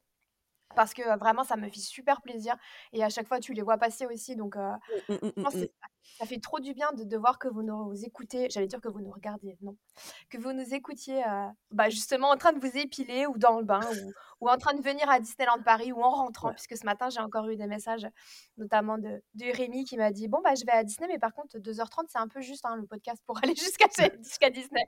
parce 0.78 0.94
que 0.94 1.18
vraiment, 1.20 1.44
ça 1.44 1.58
me 1.58 1.70
fait 1.70 1.80
super 1.82 2.22
plaisir. 2.22 2.56
Et 2.94 3.04
à 3.04 3.10
chaque 3.10 3.28
fois, 3.28 3.40
tu 3.42 3.54
les 3.54 3.64
vois 3.64 3.78
passer 3.78 4.06
aussi. 4.06 4.36
Donc, 4.38 4.56
mm, 4.56 5.16
franchement, 5.42 5.50
mm. 5.52 5.52
c'est- 5.52 5.74
ça 6.18 6.26
fait 6.26 6.40
trop 6.40 6.60
du 6.60 6.74
bien 6.74 6.92
de, 6.94 7.04
de 7.04 7.18
voir 7.18 7.40
que 7.40 7.48
vous 7.48 7.64
nous 7.64 7.94
écoutez. 8.04 8.50
J'allais 8.50 8.68
dire 8.68 8.82
que 8.82 8.90
vous 8.90 9.02
nous 9.02 9.12
regardiez, 9.12 9.58
non. 9.62 9.76
Que 10.30 10.38
vous 10.38 10.54
nous 10.54 10.74
écoutiez 10.74 11.24
euh, 11.24 11.48
bah, 11.72 11.90
justement 11.90 12.30
en 12.30 12.38
train 12.38 12.54
de 12.54 12.60
vous 12.60 12.78
épiler 12.78 13.28
ou 13.28 13.38
dans 13.38 13.60
le 13.60 13.66
bain 13.66 13.82
ou, 13.82 14.14
ou 14.42 14.50
en 14.50 14.58
train 14.58 14.74
de 14.74 14.82
venir 14.82 15.10
à 15.10 15.20
Disneyland 15.20 15.62
Paris 15.64 15.92
ou 15.92 16.02
en 16.02 16.10
rentrant. 16.12 16.50
Ouais. 16.50 16.54
Puisque 16.54 16.78
ce 16.78 16.86
matin, 16.86 17.10
j'ai 17.10 17.20
encore 17.20 17.48
eu 17.50 17.56
des 17.56 17.68
messages, 17.68 18.08
notamment 18.58 18.98
de, 18.98 19.22
de 19.36 19.56
Rémi 19.56 19.86
qui 19.86 19.98
m'a 19.98 20.12
dit 20.12 20.28
Bon, 20.28 20.42
bah, 20.44 20.56
je 20.56 20.66
vais 20.66 20.72
à 20.72 20.84
Disney, 20.84 21.08
mais 21.08 21.20
par 21.20 21.34
contre, 21.34 21.58
2h30, 21.58 22.06
c'est 22.10 22.20
un 22.20 22.28
peu 22.28 22.42
juste 22.42 22.66
hein, 22.66 22.76
le 22.76 22.86
podcast 22.86 23.22
pour 23.26 23.38
aller 23.44 23.56
jusqu'à 23.56 23.88
jusqu'à 24.24 24.50
Disney. 24.50 24.84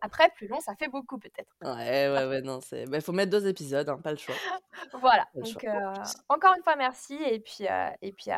Après, 0.00 0.28
plus 0.36 0.48
long, 0.48 0.60
ça 0.60 0.74
fait 0.74 0.88
beaucoup 0.88 1.18
peut-être. 1.18 1.52
Ouais, 1.62 2.08
ouais, 2.08 2.26
ouais, 2.26 2.42
non, 2.42 2.60
c'est... 2.60 2.84
Il 2.92 3.00
faut 3.00 3.12
mettre 3.12 3.30
deux 3.30 3.46
épisodes, 3.46 3.88
hein, 3.88 3.98
pas 4.02 4.10
le 4.10 4.18
choix. 4.18 4.34
Voilà. 5.00 5.26
Pas 5.34 5.40
Donc, 5.40 5.64
euh, 5.64 5.92
encore 6.28 6.54
une 6.56 6.62
fois, 6.62 6.76
merci. 6.76 7.14
Et 7.14 7.40
puis, 7.40 7.66
euh, 7.68 7.90
et 8.00 8.12
puis 8.12 8.30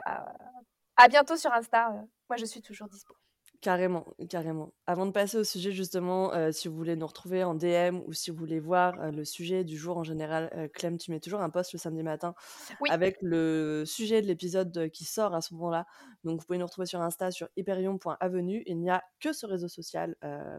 à, 0.96 1.08
bientôt 1.08 1.36
sur 1.36 1.52
Insta. 1.52 1.90
euh, 1.90 2.02
Moi, 2.30 2.36
je 2.38 2.44
suis 2.44 2.62
toujours 2.62 2.88
dispo. 2.88 3.14
Carrément, 3.60 4.04
carrément. 4.28 4.74
Avant 4.86 5.06
de 5.06 5.10
passer 5.10 5.38
au 5.38 5.44
sujet, 5.44 5.72
justement, 5.72 6.34
euh, 6.34 6.52
si 6.52 6.68
vous 6.68 6.76
voulez 6.76 6.96
nous 6.96 7.06
retrouver 7.06 7.44
en 7.44 7.54
DM 7.54 8.02
ou 8.06 8.12
si 8.12 8.30
vous 8.30 8.36
voulez 8.36 8.60
voir 8.60 9.00
euh, 9.00 9.10
le 9.10 9.24
sujet 9.24 9.64
du 9.64 9.78
jour 9.78 9.96
en 9.96 10.02
général, 10.02 10.50
euh, 10.54 10.68
Clem, 10.68 10.98
tu 10.98 11.10
mets 11.10 11.20
toujours 11.20 11.40
un 11.40 11.48
post 11.48 11.72
le 11.72 11.78
samedi 11.78 12.02
matin 12.02 12.34
Oui. 12.82 12.90
avec 12.90 13.16
le 13.22 13.84
sujet 13.86 14.20
de 14.20 14.26
l'épisode 14.26 14.90
qui 14.90 15.04
sort 15.06 15.34
à 15.34 15.40
ce 15.40 15.54
moment-là. 15.54 15.86
Donc, 16.24 16.40
vous 16.40 16.46
pouvez 16.46 16.58
nous 16.58 16.66
retrouver 16.66 16.86
sur 16.86 17.00
Insta, 17.00 17.30
sur 17.30 17.48
hyperion.avenue. 17.56 18.62
Il 18.66 18.80
n'y 18.80 18.90
a 18.90 19.02
que 19.20 19.32
ce 19.32 19.46
réseau 19.46 19.68
social 19.68 20.14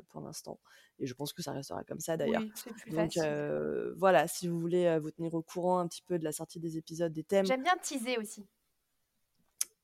pour 0.10 0.22
l'instant. 0.22 0.60
Et 0.98 1.06
je 1.06 1.14
pense 1.14 1.32
que 1.34 1.44
ça 1.44 1.52
restera 1.52 1.84
comme 1.84 2.00
ça 2.00 2.18
d'ailleurs. 2.18 2.42
Oui, 2.42 2.52
c'est 2.56 2.74
plus 2.74 2.90
Donc, 2.90 3.14
facile. 3.14 3.94
voilà, 3.98 4.28
si 4.28 4.48
vous 4.48 4.60
voulez 4.60 4.98
vous 5.00 5.12
tenir 5.12 5.34
au 5.36 5.44
courant 5.44 5.78
un 5.80 5.88
petit 5.88 6.02
peu 6.02 6.18
de 6.18 6.24
la 6.24 6.32
sortie 6.32 6.60
des 6.60 6.78
épisodes, 6.78 7.12
des 7.14 7.24
thèmes, 7.24 7.46
J'aime 7.46 7.62
bien 7.64 7.76
teaser 7.84 8.18
aussi. 8.18 8.48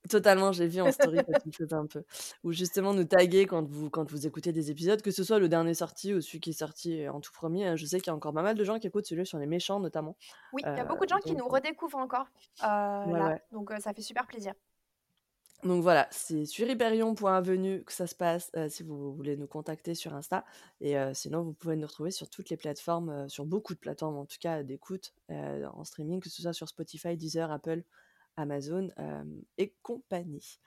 Totalement, 0.09 0.51
j'ai 0.51 0.67
vu 0.67 0.81
en 0.81 0.91
story 0.91 1.17
que 1.25 1.39
tu 1.41 1.49
le 1.49 1.51
faisais 1.53 1.75
un 1.75 1.85
peu. 1.85 2.03
Ou 2.43 2.51
justement 2.51 2.93
nous 2.93 3.03
taguer 3.03 3.45
quand 3.45 3.67
vous, 3.69 3.89
quand 3.89 4.09
vous 4.09 4.25
écoutez 4.25 4.51
des 4.51 4.71
épisodes, 4.71 5.01
que 5.01 5.11
ce 5.11 5.23
soit 5.23 5.37
le 5.39 5.47
dernier 5.47 5.73
sorti 5.75 6.13
ou 6.13 6.21
celui 6.21 6.39
qui 6.39 6.49
est 6.49 6.53
sorti 6.53 7.03
euh, 7.03 7.11
en 7.13 7.21
tout 7.21 7.31
premier. 7.31 7.67
hein. 7.67 7.75
Je 7.75 7.85
sais 7.85 7.99
qu'il 7.99 8.07
y 8.07 8.09
a 8.09 8.15
encore 8.15 8.33
pas 8.33 8.41
mal 8.41 8.55
de 8.57 8.63
gens 8.63 8.79
qui 8.79 8.87
écoutent 8.87 9.05
celui 9.05 9.25
sur 9.27 9.37
les 9.37 9.45
méchants 9.45 9.79
notamment. 9.79 10.17
Oui, 10.53 10.63
il 10.65 10.67
y 10.75 10.79
a 10.79 10.81
Euh, 10.81 10.85
beaucoup 10.85 11.03
de 11.05 11.09
gens 11.09 11.19
qui 11.19 11.35
nous 11.35 11.45
euh, 11.45 11.49
redécouvrent 11.49 11.99
encore 11.99 12.25
euh, 12.63 13.05
Ouais, 13.05 13.19
là. 13.19 13.27
ouais. 13.29 13.41
Donc, 13.51 13.71
euh, 13.71 13.77
ça 13.79 13.93
fait 13.93 14.01
super 14.01 14.25
plaisir. 14.25 14.53
Donc 15.63 15.83
voilà, 15.83 16.07
c'est 16.09 16.45
sur 16.45 16.67
hyperion.avenue 16.67 17.83
que 17.83 17.93
ça 17.93 18.07
se 18.07 18.15
passe 18.15 18.49
euh, 18.55 18.67
si 18.67 18.81
vous 18.81 19.13
voulez 19.13 19.37
nous 19.37 19.45
contacter 19.45 19.93
sur 19.93 20.15
Insta. 20.15 20.43
Et 20.79 20.97
euh, 20.97 21.13
sinon, 21.13 21.43
vous 21.43 21.53
pouvez 21.53 21.75
nous 21.75 21.85
retrouver 21.85 22.09
sur 22.09 22.27
toutes 22.27 22.49
les 22.49 22.57
plateformes, 22.57 23.09
euh, 23.11 23.27
sur 23.29 23.45
beaucoup 23.45 23.75
de 23.75 23.79
plateformes 23.79 24.17
en 24.17 24.25
tout 24.25 24.37
cas 24.39 24.63
d'écoute 24.63 25.13
en 25.29 25.83
streaming, 25.83 26.19
que 26.19 26.29
ce 26.29 26.41
soit 26.41 26.53
sur 26.53 26.67
Spotify, 26.67 27.15
Deezer, 27.15 27.51
Apple, 27.51 27.83
Amazon 28.37 28.89
euh, 28.99 29.23
et 29.57 29.75
compagnie. 29.81 30.59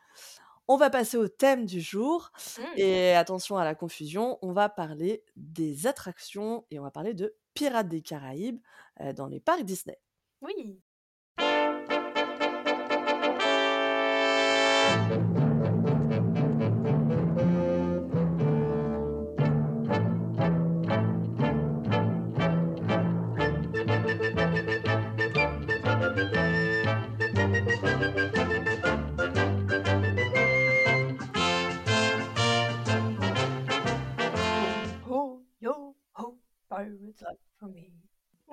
On 0.66 0.76
va 0.76 0.88
passer 0.88 1.16
au 1.16 1.28
thème 1.28 1.66
du 1.66 1.80
jour. 1.80 2.30
Mm. 2.58 2.62
Et 2.76 3.12
attention 3.14 3.58
à 3.58 3.64
la 3.64 3.74
confusion, 3.74 4.38
on 4.42 4.52
va 4.52 4.68
parler 4.68 5.22
des 5.36 5.86
attractions 5.86 6.64
et 6.70 6.78
on 6.78 6.82
va 6.82 6.90
parler 6.90 7.14
de 7.14 7.34
Pirates 7.54 7.88
des 7.88 8.02
Caraïbes 8.02 8.60
euh, 9.00 9.12
dans 9.12 9.26
les 9.26 9.40
parcs 9.40 9.64
Disney. 9.64 9.98
Oui. 10.40 10.80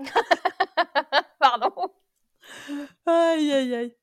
Pardon. 1.40 1.72
Aïe, 3.06 3.52
aïe, 3.52 3.76
aïe. 3.76 3.96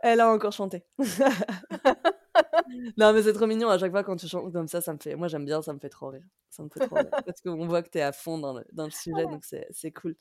Elle 0.00 0.20
a 0.20 0.30
encore 0.32 0.52
chanté. 0.52 0.84
non, 2.96 3.12
mais 3.12 3.22
c'est 3.22 3.32
trop 3.32 3.46
mignon 3.46 3.68
à 3.68 3.78
chaque 3.78 3.92
fois 3.92 4.02
quand 4.04 4.16
tu 4.16 4.28
chantes 4.28 4.52
comme 4.52 4.68
ça, 4.68 4.80
ça 4.80 4.92
me 4.92 4.98
fait. 4.98 5.14
Moi, 5.16 5.28
j'aime 5.28 5.44
bien, 5.44 5.62
ça 5.62 5.72
me 5.72 5.78
fait 5.78 5.88
trop 5.88 6.08
rire. 6.08 6.24
Ça 6.50 6.62
me 6.62 6.68
fait 6.68 6.80
trop 6.80 6.96
rire. 6.96 7.10
Parce 7.26 7.40
qu'on 7.40 7.66
voit 7.66 7.82
que 7.82 7.90
tu 7.90 7.98
es 7.98 8.02
à 8.02 8.12
fond 8.12 8.38
dans 8.38 8.54
le, 8.54 8.64
dans 8.72 8.84
le 8.84 8.90
sujet, 8.90 9.26
donc 9.26 9.44
c'est 9.44 9.66
c'est 9.70 9.92
cool. 9.92 10.16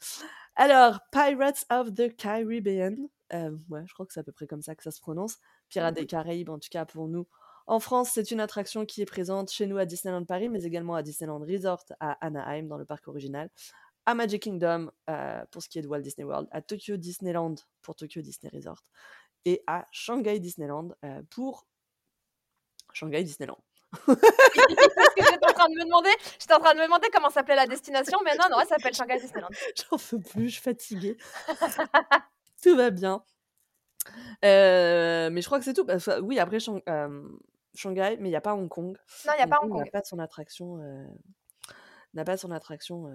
Alors, 0.55 0.99
Pirates 1.11 1.65
of 1.71 1.93
the 1.93 2.15
Caribbean. 2.15 2.95
euh, 3.33 3.51
ouais, 3.69 3.83
je 3.87 3.93
crois 3.93 4.05
que 4.05 4.13
c'est 4.13 4.19
à 4.19 4.23
peu 4.23 4.31
près 4.31 4.47
comme 4.47 4.61
ça 4.61 4.75
que 4.75 4.83
ça 4.83 4.91
se 4.91 5.01
prononce. 5.01 5.37
Pirates 5.69 5.95
des 5.95 6.05
Caraïbes, 6.05 6.49
en 6.49 6.59
tout 6.59 6.69
cas 6.69 6.85
pour 6.85 7.07
nous. 7.07 7.27
En 7.67 7.79
France, 7.79 8.11
c'est 8.13 8.31
une 8.31 8.39
attraction 8.41 8.85
qui 8.85 9.01
est 9.01 9.05
présente 9.05 9.51
chez 9.51 9.67
nous 9.67 9.77
à 9.77 9.85
Disneyland 9.85 10.25
Paris, 10.25 10.49
mais 10.49 10.63
également 10.63 10.95
à 10.95 11.03
Disneyland 11.03 11.39
Resort 11.39 11.83
à 11.99 12.13
Anaheim, 12.25 12.63
dans 12.67 12.77
le 12.77 12.85
parc 12.85 13.07
original, 13.07 13.49
à 14.05 14.13
Magic 14.15 14.41
Kingdom 14.43 14.91
euh, 15.09 15.43
pour 15.51 15.61
ce 15.61 15.69
qui 15.69 15.79
est 15.79 15.81
de 15.81 15.87
Walt 15.87 16.01
Disney 16.01 16.25
World, 16.25 16.47
à 16.51 16.61
Tokyo 16.61 16.97
Disneyland 16.97 17.55
pour 17.81 17.95
Tokyo 17.95 18.21
Disney 18.21 18.51
Resort, 18.53 18.83
et 19.45 19.63
à 19.67 19.85
Shanghai 19.91 20.39
Disneyland 20.39 20.89
euh, 21.05 21.21
pour 21.29 21.67
Shanghai 22.93 23.23
Disneyland. 23.23 23.57
Parce 24.05 24.17
que 24.19 25.23
j'étais 25.23 25.45
en 25.49 25.53
train 25.53 25.67
de 25.69 25.75
me 25.75 25.83
demander, 25.83 26.09
j'étais 26.39 26.53
en 26.53 26.59
train 26.59 26.73
de 26.73 26.79
me 26.79 26.85
demander 26.85 27.07
comment 27.13 27.29
s'appelait 27.29 27.55
la 27.55 27.67
destination, 27.67 28.19
mais 28.23 28.35
non, 28.37 28.45
non, 28.49 28.59
elle 28.61 28.67
s'appelle 28.67 28.93
Shanghai 28.93 29.19
Disneyland. 29.19 29.49
J'en 29.91 29.97
peux 29.97 30.19
plus, 30.19 30.47
je 30.49 30.53
suis 30.53 30.61
fatiguée. 30.61 31.17
Tout 32.63 32.75
va 32.75 32.89
bien. 32.89 33.23
Euh, 34.45 35.29
mais 35.29 35.41
je 35.41 35.45
crois 35.45 35.59
que 35.59 35.65
c'est 35.65 35.73
tout. 35.73 35.85
Que, 35.85 36.19
oui, 36.21 36.39
après, 36.39 36.59
Shang- 36.59 36.81
Shanghai, 37.75 38.17
mais 38.19 38.29
il 38.29 38.31
y 38.31 38.35
a 38.35 38.41
pas 38.41 38.53
Hong 38.55 38.67
Kong. 38.69 38.97
Non, 39.27 39.33
il 39.37 39.39
y 39.39 39.41
a 39.41 39.43
Hong 39.43 39.49
pas 39.49 39.57
Kong 39.57 39.71
Hong 39.71 39.77
n'a 39.77 39.83
Kong. 39.83 39.91
pas 39.91 40.03
son 40.03 40.19
attraction, 40.19 40.77
n'a 42.13 42.23
pas 42.23 42.37
son 42.37 42.51
attraction, 42.51 43.13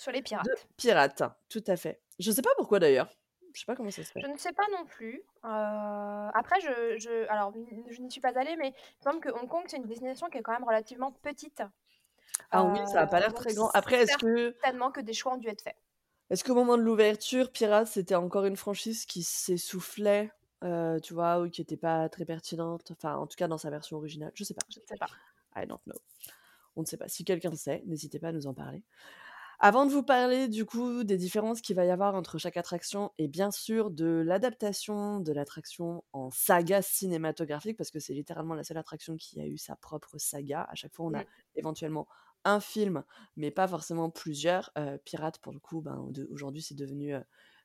Sur 0.00 0.12
les 0.12 0.22
de 0.40 0.50
pirates. 0.50 0.68
pirates, 0.76 1.22
tout 1.48 1.64
à 1.66 1.76
fait. 1.76 2.00
Je 2.18 2.30
sais 2.30 2.42
pas 2.42 2.50
pourquoi 2.56 2.78
d'ailleurs. 2.78 3.10
Je 3.52 3.60
sais 3.60 3.66
pas 3.66 3.76
comment 3.76 3.90
ça 3.90 4.04
se 4.04 4.12
fait. 4.12 4.22
Je 4.22 4.26
ne 4.28 4.36
sais 4.36 4.52
pas 4.52 4.66
non 4.72 4.84
plus. 4.86 5.22
Heu, 5.44 5.48
après 6.34 6.60
je 6.60 6.98
je 6.98 7.28
alors 7.28 7.52
je 7.88 8.00
n'y 8.02 8.10
suis 8.10 8.20
pas 8.20 8.38
allée, 8.38 8.56
mais 8.56 8.68
il 8.68 8.98
me 9.00 9.02
semble 9.10 9.20
que 9.20 9.30
Hong 9.30 9.48
Kong, 9.48 9.64
c'est 9.68 9.76
une 9.78 9.86
destination 9.86 10.28
qui 10.28 10.38
est 10.38 10.42
quand 10.42 10.52
même 10.52 10.64
relativement 10.64 11.12
petite. 11.12 11.62
Ah 12.50 12.64
oui, 12.64 12.86
ça 12.86 13.00
a 13.02 13.06
pas 13.06 13.18
Heu, 13.18 13.20
l'air 13.20 13.34
très 13.34 13.54
grand. 13.54 13.70
Après, 13.70 13.96
est-ce 13.96 14.16
que 14.16 14.56
certainement 14.60 14.90
que 14.92 15.00
des 15.00 15.12
choix 15.14 15.34
ont 15.34 15.38
dû 15.38 15.48
être 15.48 15.62
faits. 15.62 15.76
est-ce 16.30 16.44
qu'au 16.44 16.54
moment 16.54 16.76
de 16.78 16.82
l'ouverture, 16.82 17.50
Pirates, 17.50 17.88
c'était 17.88 18.14
encore 18.14 18.44
une 18.44 18.56
franchise 18.56 19.04
qui 19.04 19.22
s'essoufflait, 19.24 20.30
heu, 20.64 20.98
tu 21.02 21.12
vois? 21.14 21.40
Ou 21.40 21.50
qui 21.50 21.60
était 21.60 21.76
pas 21.76 22.08
très 22.08 22.24
pertinente? 22.24 22.92
Enfin, 22.92 23.16
en 23.16 23.26
tout 23.26 23.36
cas 23.36 23.48
dans 23.48 23.58
sa 23.58 23.70
version 23.70 23.96
originale? 23.96 24.30
Je 24.34 24.44
sais 24.44 24.54
pas. 24.54 24.66
Je 24.70 24.80
ne 24.80 24.86
sais 24.86 24.96
pas. 24.96 25.10
I 25.56 25.66
don't 25.66 25.80
know. 25.86 25.98
On 26.76 26.82
ne 26.82 26.86
sait 26.86 26.98
pas. 26.98 27.08
Si 27.08 27.24
quelqu'un 27.24 27.54
sait, 27.56 27.82
n'hésitez 27.86 28.18
pas 28.20 28.28
à 28.28 28.32
nous 28.32 28.46
en 28.46 28.54
parler. 28.54 28.82
Avant 29.62 29.84
de 29.84 29.90
vous 29.92 30.02
parler 30.02 30.48
du 30.48 30.64
coup 30.64 31.04
des 31.04 31.18
différences 31.18 31.60
qu'il 31.60 31.76
va 31.76 31.84
y 31.84 31.90
avoir 31.90 32.14
entre 32.14 32.38
chaque 32.38 32.56
attraction 32.56 33.12
et 33.18 33.28
bien 33.28 33.50
sûr 33.50 33.90
de 33.90 34.06
l'adaptation 34.06 35.20
de 35.20 35.32
l'attraction 35.34 36.02
en 36.14 36.30
saga 36.30 36.80
cinématographique, 36.80 37.76
parce 37.76 37.90
que 37.90 38.00
c'est 38.00 38.14
littéralement 38.14 38.54
la 38.54 38.64
seule 38.64 38.78
attraction 38.78 39.16
qui 39.18 39.38
a 39.40 39.46
eu 39.46 39.58
sa 39.58 39.76
propre 39.76 40.16
saga. 40.16 40.62
À 40.62 40.74
chaque 40.74 40.94
fois, 40.94 41.06
on 41.06 41.14
a 41.14 41.24
éventuellement 41.56 42.08
un 42.44 42.58
film, 42.60 43.04
mais 43.36 43.50
pas 43.50 43.68
forcément 43.68 44.08
plusieurs. 44.08 44.70
Heu, 44.78 44.98
Pirates 45.04 45.38
pour 45.40 45.52
le 45.52 45.58
coup, 45.60 45.82
ben, 45.82 46.10
aujourd'hui, 46.30 46.62
c'est 46.62 46.74
devenu, 46.74 47.14
heu 47.14 47.22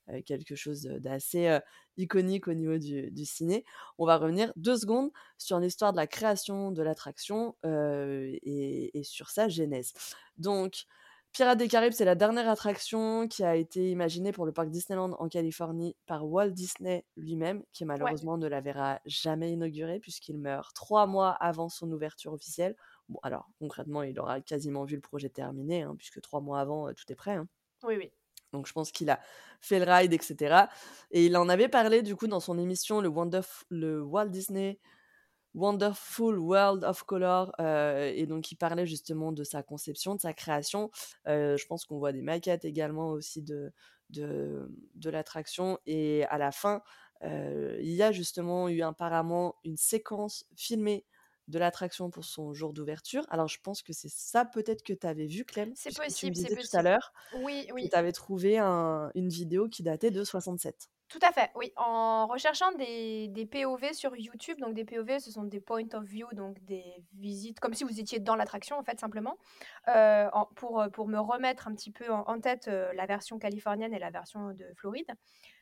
heu, 0.09 0.21
quelque 0.21 0.55
chose 0.55 0.81
d'assez, 0.83 1.47
heu, 1.47 1.61
iconique 1.97 2.47
au 2.49 2.53
niveau 2.53 2.77
du 2.77 3.09
du 3.09 3.23
ciné. 3.25 3.63
On 3.97 4.05
va 4.05 4.17
revenir 4.17 4.51
2 4.57 4.77
secondes 4.77 5.11
sur 5.37 5.59
l'histoire 5.61 5.93
de 5.93 5.97
la 5.97 6.07
création 6.07 6.71
de 6.73 6.83
l'attraction, 6.83 7.55
et 7.63 8.97
et 8.99 9.03
sur 9.03 9.29
sa 9.29 9.47
genèse. 9.47 9.93
Donc 10.37 10.83
Pirates 11.35 11.57
des 11.59 11.67
Caraïbes, 11.67 11.91
c'est 11.91 12.05
la 12.05 12.15
dernière 12.15 12.47
attraction 12.49 13.27
qui 13.27 13.43
a 13.43 13.57
été 13.57 13.91
imaginée 13.91 14.31
pour 14.31 14.45
le 14.45 14.53
parc 14.53 14.69
Disneyland 14.69 15.11
en 15.19 15.27
Californie 15.27 15.97
par 16.05 16.25
Walt 16.25 16.51
Disney 16.51 17.05
lui-même, 17.17 17.61
qui 17.73 17.83
Ouais. 17.99 18.15
malheureusement 18.15 18.37
ne 18.37 18.47
la 18.47 18.61
verra 18.61 19.01
jamais 19.05 19.51
inaugurée 19.51 19.99
puisqu'il 19.99 20.39
meurt 20.39 20.73
3 20.73 21.07
mois 21.07 21.31
avant 21.31 21.67
son 21.67 21.91
ouverture 21.91 22.31
officielle. 22.31 22.77
Bon 23.09 23.19
alors 23.21 23.49
concrètement, 23.59 24.01
il 24.03 24.17
aura 24.17 24.39
quasiment 24.39 24.85
vu 24.85 24.95
le 24.95 25.01
projet 25.01 25.29
terminé, 25.29 25.81
hein, 25.81 25.95
puisque 25.97 26.21
3 26.21 26.39
mois 26.39 26.61
avant, 26.61 26.87
heu, 26.89 26.93
tout 26.93 27.11
est 27.11 27.15
prêt, 27.15 27.33
hein. 27.35 27.49
Oui, 27.83 27.95
oui. 27.97 28.11
Donc 28.53 28.67
je 28.67 28.73
pense 28.73 28.91
qu'il 28.91 29.09
a 29.09 29.19
fait 29.59 29.79
le 29.83 29.91
ride 29.91 30.13
et 30.13 30.19
cetera 30.21 30.69
et 31.11 31.25
il 31.25 31.35
en 31.37 31.49
avait 31.49 31.67
parlé 31.67 32.01
du 32.03 32.15
coup 32.15 32.27
dans 32.27 32.39
son 32.39 32.57
émission 32.57 33.01
le 33.01 33.09
le 33.69 34.01
Walt 34.03 34.27
Disney 34.29 34.79
Wonderful 35.55 36.37
World 36.39 36.83
of 36.83 37.03
Color, 37.05 37.51
heu 37.59 38.11
et 38.15 38.25
donc 38.27 38.51
il 38.51 38.57
parlait 38.57 38.85
justement 38.85 39.31
de 39.31 39.43
sa 39.43 39.63
conception, 39.63 40.15
de 40.15 40.21
sa 40.21 40.33
création. 40.33 40.91
Heu, 41.27 41.57
je 41.57 41.65
pense 41.67 41.85
qu'on 41.85 41.97
voit 41.99 42.11
des 42.13 42.21
maquettes 42.21 42.65
également 42.65 43.09
aussi 43.11 43.41
de 43.41 43.71
de 44.09 44.69
de 44.95 45.09
l'attraction 45.09 45.79
et 45.85 46.25
à 46.25 46.37
la 46.37 46.51
fin, 46.51 46.81
heu, 47.23 47.77
il 47.81 47.91
y 47.93 48.03
a 48.03 48.11
justement 48.11 48.69
eu 48.69 48.81
apparemment 48.81 49.55
une 49.63 49.77
séquence 49.77 50.45
filmée 50.55 51.05
de 51.47 51.59
l'attraction 51.59 52.09
pour 52.09 52.25
son 52.25 52.53
jour 52.53 52.73
d'ouverture. 52.73 53.25
Alors 53.29 53.47
je 53.47 53.59
pense 53.63 53.81
que 53.83 53.93
c'est 53.93 54.09
ça 54.09 54.45
peut-être 54.45 54.83
que 54.83 54.93
tu 54.93 55.05
avais 55.07 55.27
vu 55.27 55.45
Clem? 55.45 55.75
C'est 55.75 55.91
Puisque 55.91 56.11
tu 56.13 56.25
me 56.27 56.31
possible, 56.31 56.35
c'est 56.35 56.49
disais 56.51 56.57
tout 56.57 56.69
à 56.73 56.81
possible. 56.81 56.83
l'heure 56.83 57.13
Oui, 57.31 57.69
oui. 57.71 57.91
tu 57.91 57.97
avais 57.97 58.11
trouvé 58.13 58.57
un 58.59 59.11
une 59.15 59.29
vidéo 59.29 59.69
qui 59.69 59.83
datait 59.83 60.11
de 60.11 60.23
67. 60.23 60.89
Tout 61.09 61.19
à 61.21 61.31
fait, 61.31 61.51
oui. 61.55 61.71
En 61.75 62.25
recherchant 62.25 62.71
des 62.73 63.27
des 63.27 63.45
POV 63.45 63.93
sur 63.93 64.15
YouTube, 64.15 64.57
donc 64.59 64.73
des 64.73 64.85
POV, 64.85 65.19
ce 65.19 65.29
sont 65.31 65.43
des 65.43 65.59
point 65.61 65.87
of 65.93 66.03
view, 66.03 66.27
donc 66.33 66.59
des 66.65 66.83
visites 67.13 67.59
comme 67.59 67.75
si 67.75 67.83
vous 67.83 67.99
étiez 67.99 68.19
dans 68.19 68.35
l'attraction 68.35 68.75
en 68.79 68.83
fait 68.83 68.99
simplement. 68.99 69.37
En 69.87 70.47
pour, 70.55 70.81
heu, 70.81 70.89
pour 70.89 71.07
me 71.07 71.19
remettre 71.19 71.67
un 71.67 71.75
petit 71.75 71.91
peu 71.91 72.11
en 72.11 72.39
tête, 72.41 72.67
heu, 72.67 72.89
la 72.95 73.05
version 73.05 73.37
californienne 73.37 73.93
et 73.93 73.99
la 73.99 74.09
version 74.09 74.49
de 74.53 74.65
Floride, 74.77 75.05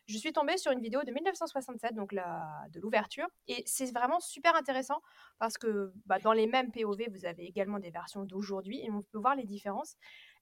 je 0.08 0.18
suis 0.18 0.32
tombée 0.34 0.58
sur 0.58 0.72
une 0.72 0.82
vidéo 0.82 1.04
de 1.04 1.12
1967, 1.12 1.94
donc 1.96 2.14
la 2.14 2.44
de 2.72 2.80
l'ouverture 2.80 3.28
et 3.48 3.64
c'est 3.66 3.92
vraiment 3.94 4.20
super 4.22 4.56
intéressant 4.56 5.02
parce 5.40 5.58
que, 5.58 5.92
bah, 6.06 6.20
dans 6.20 6.34
les 6.34 6.48
mêmes 6.48 6.72
POV, 6.72 7.08
vous 7.12 7.26
avez 7.26 7.46
également 7.46 7.80
des 7.80 7.92
versions 7.92 8.24
d'aujourd'hui 8.24 8.82
et 8.86 8.92
on 8.92 9.02
peut 9.02 9.18
voir 9.20 9.36
les 9.36 9.46
différences 9.46 9.98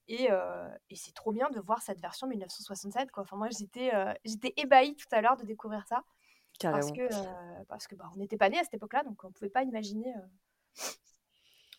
et 0.08 0.30
heu 0.30 0.68
et 0.90 0.96
c'est 0.96 1.14
trop 1.14 1.32
bien 1.32 1.50
de 1.50 1.60
voir 1.60 1.82
cette 1.82 2.00
version 2.00 2.26
1967 2.26 3.10
quoi. 3.10 3.22
Enfin 3.22 3.36
moi 3.36 3.48
j'étais, 3.50 3.92
j'étais 4.24 4.52
ébahie 4.56 4.96
tout 4.96 5.08
à 5.12 5.20
l'heure 5.20 5.36
de 5.36 5.44
découvrir 5.44 5.86
ça 5.86 6.04
parce 6.70 6.90
Carrément. 6.90 6.92
que, 6.92 7.00
heu, 7.02 7.64
parce 7.68 7.86
que, 7.86 7.94
bah, 7.94 8.08
on 8.14 8.18
n'était 8.18 8.36
pas 8.36 8.48
nés 8.48 8.58
à 8.58 8.64
cette 8.64 8.74
époque-là, 8.74 9.02
donc 9.04 9.22
on 9.24 9.30
pouvait 9.32 9.50
pas 9.50 9.62
imaginer, 9.62 10.14
heu, 10.14 10.84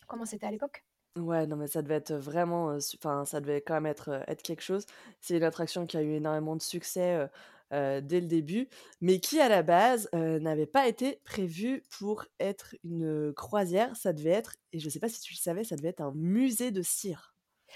comment 0.07 0.25
c'était 0.25 0.45
à 0.45 0.51
l'époque. 0.51 0.83
Ouais, 1.15 1.45
non 1.45 1.57
mais 1.57 1.67
ça 1.67 1.81
devait 1.83 1.95
être 1.95 2.13
vraiment, 2.13 2.75
enfin 2.97 3.23
ça 3.25 3.39
devait 3.39 3.61
quand 3.61 3.75
même 3.75 3.85
être, 3.85 4.23
être 4.27 4.41
quelque 4.41 4.61
chose. 4.63 4.85
C'est 5.21 5.37
une 5.37 5.43
attraction 5.43 5.85
qui 5.85 5.95
a 5.97 6.01
eu 6.01 6.13
énormément 6.13 6.55
de 6.55 6.61
succès, 6.61 7.29
dès 7.71 8.19
le 8.19 8.27
début, 8.27 8.67
mais 9.01 9.19
qui 9.19 9.39
à 9.39 9.47
la 9.47 9.63
base, 9.63 10.09
n'avait 10.13 10.65
pas 10.65 10.87
été 10.87 11.21
prévue 11.23 11.83
pour 11.97 12.25
être 12.39 12.75
une, 12.83 13.31
croisière. 13.33 13.95
Ça 13.95 14.11
devait 14.11 14.31
être 14.31 14.55
et 14.73 14.79
je 14.79 14.89
sais 14.89 14.99
pas 14.99 15.09
si 15.09 15.21
tu 15.21 15.33
le 15.33 15.37
savais, 15.37 15.63
ça 15.63 15.75
devait 15.75 15.89
être 15.89 16.01
un 16.01 16.13
musée 16.15 16.71
de 16.71 16.81
cire. 16.81 17.32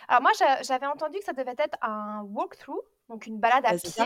Alors 0.08 0.22
moi 0.22 0.32
j'a 0.38 0.62
j'avais 0.64 0.86
entendu 0.86 1.20
que 1.20 1.26
ça 1.26 1.34
devait 1.34 1.56
être 1.58 1.78
un 1.82 2.22
walk-through, 2.24 2.82
donc 3.10 3.26
une 3.28 3.40
balade 3.40 3.66
à 3.66 3.74
pied, 3.74 4.04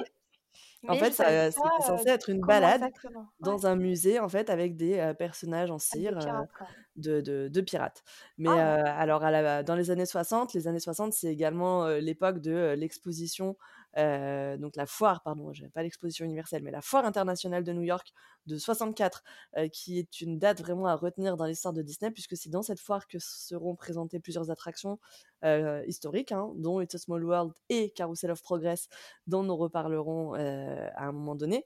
En 0.88 0.96
fait, 0.96 1.12
c'était 1.14 1.52
censé 1.52 2.10
être 2.10 2.30
une 2.30 2.42
balade 2.42 2.84
exactement. 2.84 3.28
Ouais, 3.42 3.52
dans 3.52 3.68
un 3.68 3.76
musée, 3.76 4.20
en 4.20 4.30
fait, 4.30 4.50
avec 4.50 4.76
des, 4.76 5.00
heu, 5.00 5.14
personnages 5.14 5.72
en 5.72 5.80
cire, 5.80 6.18
pirates 6.18 6.52
quoi. 6.58 6.68
de 6.96 7.22
de 7.22 7.48
de 7.48 7.62
pirates. 7.62 8.04
Mais, 8.38 8.50
Ah! 8.50 8.76
alors 9.00 9.24
à 9.24 9.32
la 9.32 9.64
dans 9.64 9.76
les 9.76 9.92
années 9.92 10.06
60, 10.06 10.54
les 10.54 10.68
années 10.68 10.80
60, 10.80 11.14
c'est 11.14 11.28
également, 11.32 11.88
l'époque 11.88 12.40
de, 12.40 12.76
l'exposition, 12.78 13.58
heu, 13.98 14.58
donc 14.58 14.76
la 14.76 14.86
foire, 14.86 15.22
pardon, 15.24 15.54
j'ai 15.54 15.70
pas 15.70 15.84
l'exposition 15.84 16.26
universelle, 16.26 16.64
mais 16.64 16.72
la 16.72 16.82
foire 16.82 17.06
internationale 17.06 17.64
de 17.64 17.74
New 17.74 17.82
York 17.84 18.14
de 18.46 18.58
64, 18.58 19.24
heu, 19.58 19.68
qui 19.68 20.00
est 20.00 20.22
une 20.22 20.40
date 20.40 20.62
vraiment 20.62 20.88
à 20.88 20.96
retenir 20.96 21.38
dans 21.38 21.46
l'histoire 21.46 21.74
de 21.74 21.82
Disney, 21.82 22.12
puisque 22.12 22.38
c'est 22.38 22.50
dans 22.50 22.62
cette 22.64 22.80
foire 22.80 23.08
que 23.08 23.18
seront 23.20 23.76
présentées 23.76 24.20
plusieurs 24.20 24.52
attractions, 24.52 25.00
heu, 25.46 25.84
historiques, 25.88 26.32
hein, 26.32 26.52
dont 26.56 26.82
It's 26.82 26.96
a 26.96 26.98
Small 26.98 27.24
World 27.24 27.54
et 27.70 27.92
Carousel 27.92 28.32
of 28.32 28.42
Progress, 28.42 28.88
dont 29.28 29.44
nous 29.44 29.56
reparlerons, 29.56 30.34
à 30.34 31.06
un 31.06 31.12
moment 31.12 31.36
donné. 31.36 31.66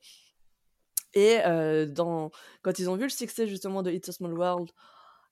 Et 1.13 1.39
quand 2.62 2.79
ils 2.79 2.89
ont 2.89 2.96
vu 2.96 3.03
le 3.03 3.10
succès 3.10 3.48
justement 3.48 3.84
de 3.84 3.91
It's 3.91 4.10
a 4.10 4.12
Small 4.12 4.34
World 4.34 4.70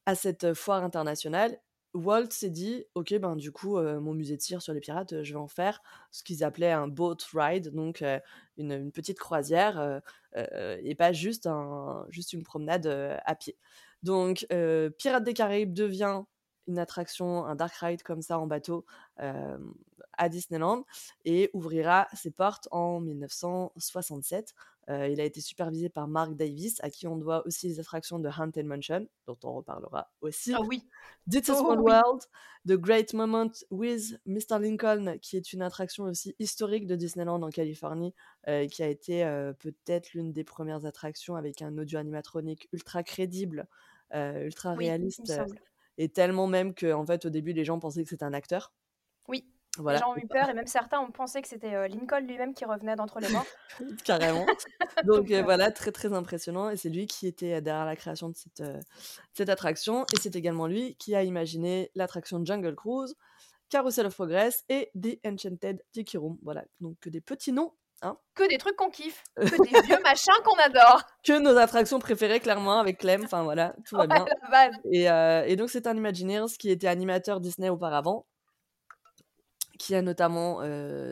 à 0.06 0.16
cette, 0.16 0.54
foire 0.54 0.84
internationale, 0.84 1.58
Walt 1.94 2.28
s'est 2.32 2.50
dit: 2.50 2.86
«OK, 2.96 3.14
ben, 3.20 3.36
du 3.36 3.52
coup, 3.52 3.78
heu, 3.78 4.00
mon 4.00 4.14
musée 4.14 4.36
de 4.38 4.42
cire 4.42 4.62
sur 4.62 4.74
les 4.74 4.80
pirates, 4.80 5.14
heu, 5.14 5.24
je 5.24 5.34
vais 5.34 5.40
en 5.40 5.48
faire 5.48 5.82
ce 6.12 6.24
qu'ils 6.24 6.44
appelaient 6.44 6.72
un 6.72 6.88
boat 6.88 7.18
ride», 7.34 7.70
donc 7.74 8.02
heu, 8.02 8.20
une, 8.58 8.92
petite 8.92 9.20
croisière, 9.20 10.02
et 10.36 10.96
pas 10.96 11.14
juste 11.14 11.48
un 11.48 12.06
juste 12.10 12.34
une 12.34 12.44
promenade, 12.44 12.88
à 13.26 13.36
pied. 13.36 13.58
Donc 14.04 14.46
Pirates 14.98 15.24
des 15.24 15.34
Caraïbes 15.34 15.74
devient 15.74 16.24
une 16.68 16.80
attraction, 16.80 17.46
un 17.46 17.56
dark 17.56 17.74
ride 17.76 18.04
comme 18.04 18.22
ça 18.22 18.40
en 18.40 18.48
bateau, 18.48 18.86
à 19.18 20.30
Disneyland 20.30 20.86
et 21.26 21.50
ouvrira 21.54 22.08
ses 22.14 22.32
portes 22.32 22.68
en 22.72 23.00
1967. 23.00 24.54
Heu, 24.90 25.10
il 25.12 25.22
a 25.22 25.26
été 25.26 25.42
supervisé 25.42 25.90
par 25.90 26.08
Mark 26.08 26.36
Davis, 26.36 26.80
à 26.84 26.90
qui 26.90 27.08
on 27.08 27.18
doit 27.18 27.46
aussi 27.48 27.68
les 27.68 27.80
attractions 27.80 28.20
de 28.20 28.30
Haunted 28.30 28.66
Mansion, 28.66 29.08
dont 29.28 29.38
on 29.44 29.54
reparlera 29.54 30.12
aussi. 30.22 30.56
Ah 30.56 30.62
oui. 30.62 30.88
Oh 31.50 31.62
Small 31.62 31.80
oui. 31.84 32.00
World, 32.04 32.24
The 32.68 32.74
Great 32.78 33.14
Moment 33.14 33.52
with 33.70 34.20
Mr. 34.26 34.60
Lincoln, 34.60 35.18
qui 35.22 35.36
est 35.38 35.54
une 35.54 35.62
attraction 35.62 36.06
aussi 36.06 36.36
historique 36.40 36.88
de 36.88 36.96
Disneyland 36.96 37.42
en 37.44 37.50
Californie, 37.50 38.14
heu, 38.48 38.66
qui 38.68 38.84
a 38.84 38.88
été, 38.88 39.26
heu, 39.26 39.54
peut-être 39.60 40.14
l'une 40.14 40.32
des 40.34 40.44
premières 40.46 40.86
attractions 40.86 41.36
avec 41.36 41.62
un 41.62 41.78
audio 41.78 42.00
animatronique 42.00 42.70
ultra 42.74 43.04
crédible, 43.04 43.68
ultra 44.14 44.76
Oui, 44.76 44.94
réaliste, 44.94 45.34
et 45.98 46.10
tellement 46.10 46.48
même 46.48 46.74
qu'en 46.76 47.06
fait, 47.06 47.26
au 47.26 47.30
début, 47.30 47.54
les 47.54 47.66
gens 47.66 47.80
pensaient 47.80 48.04
que 48.04 48.10
c'était 48.10 48.26
un 48.26 48.34
acteur. 48.34 48.74
Oui, 49.28 49.53
les 49.80 49.98
gens 49.98 50.12
ont 50.12 50.18
eu 50.18 50.28
peur 50.28 50.50
et 50.50 50.54
même 50.54 50.68
certains 50.68 51.00
ont 51.00 51.12
pensé 51.12 51.42
que 51.42 51.48
c'était, 51.48 51.74
heu, 51.74 51.88
Lincoln 51.88 52.20
lui-même 52.20 52.54
qui 52.54 52.66
revenait 52.66 52.96
d'entre 52.96 53.20
les 53.20 53.30
morts. 53.30 53.46
Carrément. 54.06 54.46
Donc 55.06 55.32
heu, 55.32 55.40
heu, 55.40 55.44
voilà, 55.44 55.72
très, 55.72 55.92
très 55.92 56.14
impressionnant 56.14 56.70
et 56.70 56.78
c'est 56.78 56.90
lui 56.90 57.08
qui 57.08 57.28
était, 57.28 57.56
heu, 57.56 57.62
derrière 57.62 57.86
la 57.86 57.96
création 57.96 58.30
de 58.30 58.36
cette, 58.36 58.64
cette 59.34 59.50
attraction 59.50 60.06
et 60.14 60.18
c'est 60.22 60.36
également 60.36 60.68
lui 60.68 60.96
qui 60.98 61.16
a 61.16 61.24
imaginé 61.24 61.92
l'attraction 61.96 62.44
Jungle 62.46 62.76
Cruise, 62.76 63.16
Carousel 63.70 64.06
of 64.06 64.14
Progress 64.14 64.64
et 64.70 64.92
The 65.00 65.20
Enchanted 65.26 65.84
Tiki 65.92 66.18
Room. 66.18 66.38
Voilà, 66.44 66.64
donc 66.80 67.00
que 67.00 67.10
des 67.10 67.22
petits 67.22 67.52
noms, 67.52 67.74
hein, 68.04 68.18
que 68.36 68.48
des 68.48 68.60
trucs 68.60 68.76
qu'on 68.76 68.92
kiffe, 68.92 69.24
que 69.38 69.64
des 69.64 69.82
vieux 69.88 70.00
machins 70.04 70.34
qu'on 70.46 70.60
adore. 70.60 71.02
que 71.24 71.40
nos 71.40 71.58
attractions 71.58 71.98
préférées 71.98 72.40
clairement 72.40 72.80
avec 72.80 73.00
Clem, 73.00 73.24
enfin 73.24 73.42
voilà, 73.42 73.74
tout 73.88 73.96
va 73.96 74.06
bien 74.06 74.26
et 74.92 75.06
et 75.52 75.56
donc 75.56 75.72
c'est 75.72 75.88
un 75.88 75.98
Imagineers 75.98 76.46
qui 76.60 76.70
était 76.70 76.88
animateur 76.88 77.40
Disney 77.40 77.70
auparavant, 77.70 78.28
qui 79.80 79.96
a 79.96 80.02
notamment, 80.02 80.62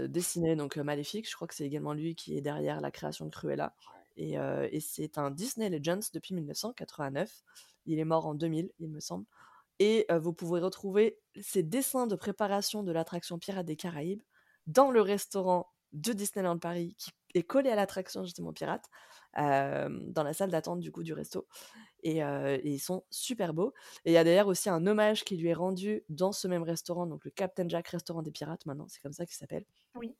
dessiné 0.07 0.55
donc 0.55 0.77
Maléfique. 0.77 1.29
Je 1.29 1.35
crois 1.35 1.47
que 1.47 1.55
c'est 1.55 1.65
également 1.65 1.93
lui 1.93 2.15
qui 2.15 2.37
est 2.37 2.41
derrière 2.41 2.81
la 2.81 2.91
création 2.91 3.25
de 3.25 3.31
Cruella 3.31 3.73
et, 4.17 4.37
euh, 4.37 4.67
et 4.71 4.79
c'est 4.79 5.17
un 5.17 5.31
Disney 5.31 5.69
Legends 5.69 6.09
depuis 6.13 6.35
1989. 6.35 7.43
Il 7.85 7.99
est 7.99 8.05
mort 8.05 8.27
en 8.27 8.35
2000, 8.35 8.71
il 8.79 8.89
me 8.89 8.99
semble. 8.99 9.25
Et 9.79 10.05
vous 10.19 10.31
pouvez 10.31 10.59
retrouver 10.59 11.17
ces 11.41 11.63
dessins 11.63 12.05
de 12.05 12.15
préparation 12.15 12.83
de 12.83 12.91
l'attraction 12.91 13.39
Pirates 13.39 13.65
des 13.65 13.75
Caraïbes 13.75 14.21
dans 14.67 14.91
le 14.91 15.01
restaurant 15.01 15.71
de 15.93 16.13
Disneyland 16.13 16.59
Paris 16.59 16.95
qui 16.97 17.11
est 17.33 17.43
collé 17.43 17.69
à 17.69 17.75
l'attraction 17.75 18.23
justement 18.23 18.53
Pirate, 18.53 18.85
euh, 19.37 19.89
dans 20.07 20.23
la 20.23 20.33
salle 20.33 20.51
d'attente 20.51 20.79
du 20.79 20.91
coup 20.91 21.03
du 21.03 21.13
resto. 21.13 21.47
Et, 22.03 22.23
euh, 22.23 22.57
et 22.63 22.69
ils 22.71 22.79
sont 22.79 23.03
super 23.09 23.53
beaux. 23.53 23.73
Et 24.05 24.11
il 24.11 24.13
y 24.13 24.17
a 24.17 24.23
d'ailleurs 24.23 24.47
aussi 24.47 24.69
un 24.69 24.85
hommage 24.87 25.23
qui 25.23 25.37
lui 25.37 25.49
est 25.49 25.53
rendu 25.53 26.03
dans 26.09 26.31
ce 26.31 26.47
même 26.47 26.63
restaurant, 26.63 27.05
donc 27.05 27.23
le 27.25 27.31
Captain 27.31 27.67
Jack 27.69 27.87
Restaurant 27.89 28.21
des 28.23 28.31
Pirates 28.31 28.65
maintenant, 28.65 28.87
c'est 28.89 29.01
comme 29.01 29.13
ça 29.13 29.25
qu'il 29.25 29.35
s'appelle. 29.35 29.65
Oui. 29.95 30.15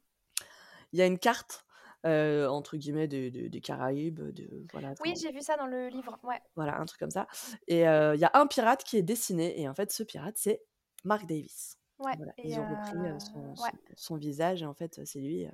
Il 0.94 1.00
y 1.00 1.02
a 1.02 1.06
une 1.06 1.20
carte 1.20 1.66
euh, 2.06 2.48
entre 2.48 2.78
guillemets 2.78 3.08
des, 3.08 3.30
des- 3.30 3.48
des 3.50 3.62
Caraïbes, 3.62 4.20
de, 4.22 4.66
voilà, 4.72 4.94
Oui, 5.04 5.14
j'ai 5.22 5.32
vu 5.32 5.42
ça 5.42 5.56
dans 5.58 5.68
le 5.68 5.88
livre. 5.88 6.18
Ouais. 6.24 6.40
voilà, 6.56 6.80
un 6.80 6.86
truc 6.86 7.00
comme 7.00 7.12
ça. 7.12 7.28
Et 7.68 7.88
euh, 7.88 8.16
il 8.16 8.20
y 8.22 8.26
a 8.26 8.32
un 8.34 8.48
pirate 8.48 8.84
qui 8.84 8.98
est 8.98 9.04
dessiné, 9.04 9.60
et 9.62 9.70
en 9.70 9.76
fait, 9.76 9.92
ce 9.92 10.02
pirate, 10.02 10.34
c'est 10.38 10.64
Mark 11.04 11.28
Davis. 11.28 11.78
Ouais. 12.00 12.14
Voilà, 12.18 12.34
ils 12.44 12.58
ont 12.58 12.68
repris 12.68 12.98
euh, 13.08 13.20
son, 13.20 13.40
ouais. 13.50 13.56
son- 13.56 13.78
son 13.96 14.16
visage, 14.18 14.64
et 14.64 14.66
en 14.66 14.74
fait, 14.74 15.00
c'est 15.06 15.20
lui 15.20 15.46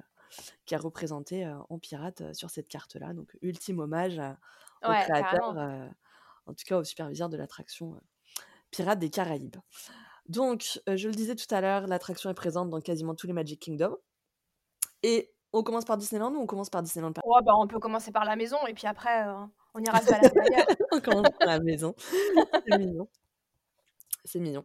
qui 0.66 0.76
a 0.76 0.78
représenté 0.78 1.48
en 1.70 1.80
pirate 1.80 2.34
sur 2.34 2.50
cette 2.50 2.68
carte-là. 2.68 3.14
Donc, 3.14 3.38
ultime 3.42 3.80
hommage 3.80 4.20
au 4.84 4.90
Ouais, 4.90 5.02
créateur, 5.02 5.58
en 6.46 6.54
tout 6.54 6.64
cas 6.66 6.78
au 6.78 6.84
superviseur 6.84 7.30
de 7.30 7.38
l'attraction 7.38 8.00
Pirates 8.72 9.00
des 9.00 9.10
Caraïbes. 9.10 9.58
Donc, 10.28 10.82
je 10.88 11.08
le 11.08 11.14
disais 11.14 11.36
tout 11.36 11.54
à 11.54 11.62
l'heure, 11.62 11.88
l'attraction 11.88 12.30
est 12.30 12.36
présente 12.36 12.70
dans 12.70 12.82
quasiment 12.82 13.16
tous 13.16 13.28
les 13.28 13.34
Magic 13.34 13.60
Kingdom. 13.62 13.98
Et 15.04 15.32
on 15.54 15.64
commence 15.64 15.86
par 15.86 15.98
Disneyland 15.98 16.34
ou 16.34 16.42
on 16.42 16.46
commence 16.46 16.70
par 16.70 16.84
Disneyland 16.84 17.14
Paris? 17.14 17.28
Ouais, 17.28 17.42
bah, 17.44 17.54
on 17.58 17.68
peut 17.68 17.80
commencer 17.80 18.12
par 18.12 18.26
la 18.26 18.36
maison 18.36 18.58
et 18.68 18.74
puis 18.74 18.88
après, 18.88 19.28
euh, 19.28 19.34
on 19.74 19.84
ira 19.84 20.02
se 20.02 20.10
balader. 20.10 20.32
On 20.92 21.00
commence 21.00 21.30
par 21.40 21.48
la 21.48 21.60
maison. 21.60 21.94
C'est 21.98 22.78
mignon. 22.78 23.08
C'est 24.28 24.40
mignon. 24.40 24.62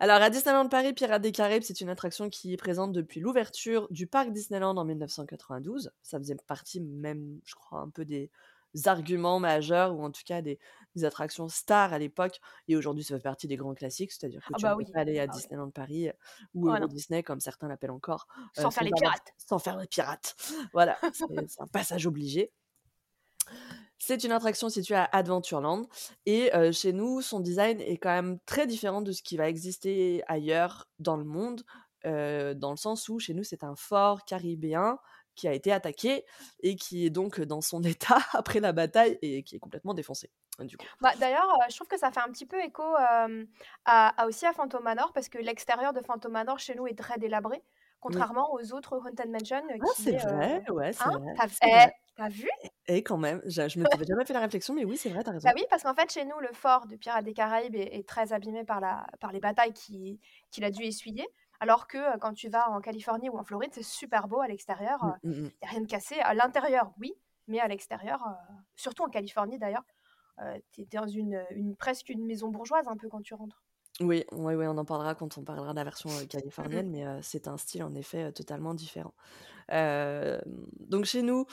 Alors, 0.00 0.16
à 0.20 0.28
Disneyland 0.28 0.68
Paris, 0.68 0.92
Pirates 0.92 1.22
des 1.22 1.30
Caraïbes, 1.32 1.62
c'est 1.62 1.80
une 1.80 1.88
attraction 1.88 2.28
qui 2.28 2.52
est 2.52 2.56
présente 2.56 2.92
depuis 2.92 3.20
l'ouverture 3.20 3.86
du 3.90 4.06
parc 4.08 4.32
Disneyland 4.32 4.76
en 4.76 4.84
1992. 4.84 5.92
Ça 6.02 6.18
faisait 6.18 6.34
partie 6.46 6.80
même, 6.80 7.38
je 7.44 7.54
crois, 7.54 7.78
un 7.78 7.90
peu 7.90 8.04
des 8.04 8.30
arguments 8.86 9.38
majeurs, 9.38 9.94
ou 9.96 10.02
en 10.02 10.10
tout 10.10 10.22
cas 10.26 10.42
des, 10.42 10.58
des 10.96 11.04
attractions 11.04 11.48
stars 11.48 11.92
à 11.92 11.98
l'époque. 12.00 12.40
Et 12.66 12.74
aujourd'hui, 12.74 13.04
ça 13.04 13.14
fait 13.16 13.22
partie 13.22 13.46
des 13.46 13.54
grands 13.56 13.72
classiques, 13.74 14.10
c'est-à-dire 14.10 14.40
que 14.40 14.46
Ah 14.52 14.56
tu 14.58 14.62
bah 14.64 14.74
peux 14.76 14.92
pas 14.92 14.98
aller 14.98 15.20
à 15.20 15.22
Ah. 15.22 15.26
Disneyland 15.28 15.70
Paris 15.70 16.08
euh, 16.08 16.12
ou 16.54 16.64
Oh 16.66 16.70
Euro 16.70 16.80
non. 16.80 16.86
Disney, 16.88 17.22
comme 17.22 17.38
certains 17.38 17.68
l'appellent 17.68 17.92
encore, 17.92 18.26
euh, 18.58 18.62
Sans 18.62 18.72
faire 18.72 18.82
les 18.82 18.90
avoir- 18.96 19.12
pirates. 19.14 19.32
sans 19.36 19.60
faire 19.60 19.76
les 19.76 19.86
pirates. 19.86 20.34
Voilà, 20.72 20.98
c'est 21.12 21.60
un 21.60 21.66
passage 21.72 22.06
obligé. 22.08 22.50
C'est 24.06 24.22
une 24.22 24.32
attraction 24.32 24.68
située 24.68 24.96
à 24.96 25.08
Adventureland 25.12 25.86
et 26.26 26.54
euh, 26.54 26.72
chez 26.72 26.92
nous, 26.92 27.22
son 27.22 27.40
design 27.40 27.80
est 27.80 27.96
quand 27.96 28.10
même 28.10 28.38
très 28.44 28.66
différent 28.66 29.00
de 29.00 29.12
ce 29.12 29.22
qui 29.22 29.38
va 29.38 29.48
exister 29.48 30.22
ailleurs 30.26 30.86
dans 30.98 31.16
le 31.16 31.24
monde, 31.24 31.62
euh, 32.04 32.52
dans 32.52 32.70
le 32.70 32.76
sens 32.76 33.08
où 33.08 33.18
chez 33.18 33.32
nous, 33.32 33.44
c'est 33.44 33.64
un 33.64 33.74
fort 33.76 34.26
caribéen 34.26 34.98
qui 35.36 35.48
a 35.48 35.54
été 35.54 35.72
attaqué 35.72 36.24
et 36.60 36.76
qui 36.76 37.06
est 37.06 37.10
donc 37.10 37.40
dans 37.40 37.62
son 37.62 37.82
état 37.82 38.18
après 38.32 38.60
la 38.60 38.72
bataille 38.72 39.18
et 39.22 39.42
qui 39.42 39.56
est 39.56 39.58
complètement 39.58 39.94
défoncé. 39.94 40.30
Bah, 41.00 41.12
D'ailleurs, 41.18 41.50
euh, 41.50 41.64
je 41.70 41.74
trouve 41.74 41.88
que 41.88 41.98
ça 41.98 42.12
fait 42.12 42.20
un 42.20 42.30
petit 42.30 42.46
peu 42.46 42.62
écho 42.62 42.82
à, 42.96 43.26
à 43.86 44.26
aussi 44.26 44.44
à 44.44 44.52
Phantom 44.52 44.82
Manor 44.82 45.12
parce 45.14 45.30
que 45.30 45.38
l'extérieur 45.38 45.94
de 45.94 46.00
Phantom 46.00 46.30
Manor 46.30 46.58
chez 46.58 46.74
nous 46.74 46.86
est 46.86 46.98
très 46.98 47.18
délabré, 47.18 47.62
contrairement 48.04 48.52
aux 48.52 48.72
autres 48.72 48.96
Haunted 48.98 49.30
Mansion. 49.30 49.56
euh, 49.70 49.78
Ah, 49.80 49.86
qui 49.96 50.02
c'est 50.02 50.12
est, 50.12 50.26
euh, 50.26 50.30
vrai, 50.32 50.70
ouais, 50.70 50.92
c'est 50.92 51.04
hein, 51.04 51.18
vrai. 51.18 51.34
T'as 52.16 52.28
eh, 52.28 52.30
vu? 52.30 52.48
Et 52.86 53.02
quand 53.02 53.16
même, 53.18 53.40
je, 53.46 53.68
je 53.68 53.78
me 53.78 53.84
t'avais 53.90 54.04
jamais 54.04 54.24
fait 54.24 54.32
la 54.32 54.40
réflexion, 54.40 54.74
mais 54.74 54.84
oui, 54.84 54.96
c'est 54.96 55.08
vrai, 55.08 55.22
t'as 55.24 55.32
raison. 55.32 55.48
Bah 55.48 55.54
oui, 55.56 55.64
parce 55.70 55.82
qu'en 55.82 55.94
fait, 55.94 56.12
chez 56.12 56.24
nous, 56.24 56.38
le 56.40 56.52
fort 56.52 56.86
de 56.86 56.96
Pirates 56.96 57.24
des 57.24 57.34
Caraïbes 57.34 57.74
est, 57.74 57.96
est 57.96 58.08
très 58.08 58.32
abîmé 58.32 58.64
par, 58.64 58.80
la, 58.80 59.06
par 59.20 59.32
les 59.32 59.40
batailles 59.40 59.72
qui- 59.72 60.20
qu'il 60.50 60.64
a 60.64 60.70
dû 60.70 60.84
essuyer. 60.84 61.26
Alors 61.60 61.86
que 61.88 61.98
euh, 61.98 62.18
quand 62.20 62.34
tu 62.34 62.48
vas 62.48 62.68
en 62.70 62.80
Californie 62.80 63.30
ou 63.30 63.38
en 63.38 63.44
Floride, 63.44 63.70
c'est 63.72 63.82
super 63.82 64.28
beau 64.28 64.40
à 64.40 64.48
l'extérieur. 64.48 65.02
Mm, 65.04 65.12
Il 65.24 65.30
mm, 65.30 65.32
mm. 65.32 65.42
n'y 65.42 65.50
a 65.62 65.66
rien 65.70 65.80
de 65.80 65.86
cassé. 65.86 66.16
À 66.20 66.34
l'intérieur, 66.34 66.92
oui, 67.00 67.14
mais 67.48 67.58
à 67.60 67.68
l'extérieur, 67.68 68.22
euh, 68.26 68.52
surtout 68.76 69.02
en 69.02 69.08
Californie 69.08 69.58
d'ailleurs, 69.58 69.84
tu 70.72 70.80
es 70.82 70.86
dans 70.92 71.06
une, 71.06 71.44
une, 71.50 71.76
presque 71.76 72.08
une 72.08 72.26
maison 72.26 72.48
bourgeoise 72.48 72.88
un 72.88 72.96
peu 72.96 73.08
quand 73.08 73.22
tu 73.22 73.34
rentres. 73.34 73.63
Oui, 74.00 74.24
oui, 74.32 74.54
oui, 74.54 74.66
on 74.66 74.76
en 74.76 74.84
parlera 74.84 75.14
quand 75.14 75.38
on 75.38 75.44
parlera 75.44 75.70
de 75.70 75.76
la 75.76 75.84
version 75.84 76.10
Mhm. 76.10 76.26
californienne, 76.26 76.90
mais 76.90 77.04
c'est 77.22 77.46
un 77.48 77.56
style 77.56 77.84
en 77.84 77.94
effet 77.94 78.32
totalement 78.32 78.74
différent. 78.74 79.14
Donc 79.70 81.04
chez 81.04 81.22
nous, 81.22 81.46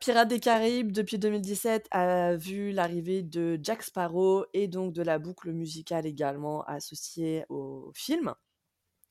Pirates 0.00 0.28
des 0.28 0.40
Caraïbes, 0.40 0.92
depuis 0.92 1.18
2017, 1.18 1.86
a 1.90 2.34
vu 2.36 2.70
l'arrivée 2.72 3.22
de 3.22 3.58
Jack 3.62 3.82
Sparrow 3.82 4.44
et 4.52 4.68
donc 4.68 4.92
de 4.92 5.02
la 5.02 5.18
boucle 5.18 5.52
musicale 5.52 6.06
également 6.06 6.62
associée 6.64 7.44
au 7.48 7.90
film. 7.94 8.34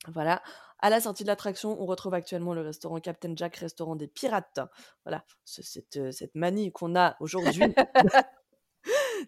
Voilà. 0.07 0.41
À 0.79 0.89
la 0.89 1.01
sortie 1.01 1.23
de 1.23 1.27
l'attraction, 1.27 1.81
on 1.81 1.85
retrouve 1.85 2.13
actuellement 2.13 2.53
le 2.53 2.61
restaurant 2.61 2.99
Captain 2.99 3.33
Jack, 3.35 3.55
restaurant 3.57 3.95
des 3.95 4.07
pirates. 4.07 4.59
Voilà, 5.03 5.25
ce- 5.43 5.63
cette, 5.63 6.11
cette 6.13 6.35
manie 6.35 6.71
qu'on 6.71 6.95
a 6.95 7.17
aujourd'hui 7.19 7.73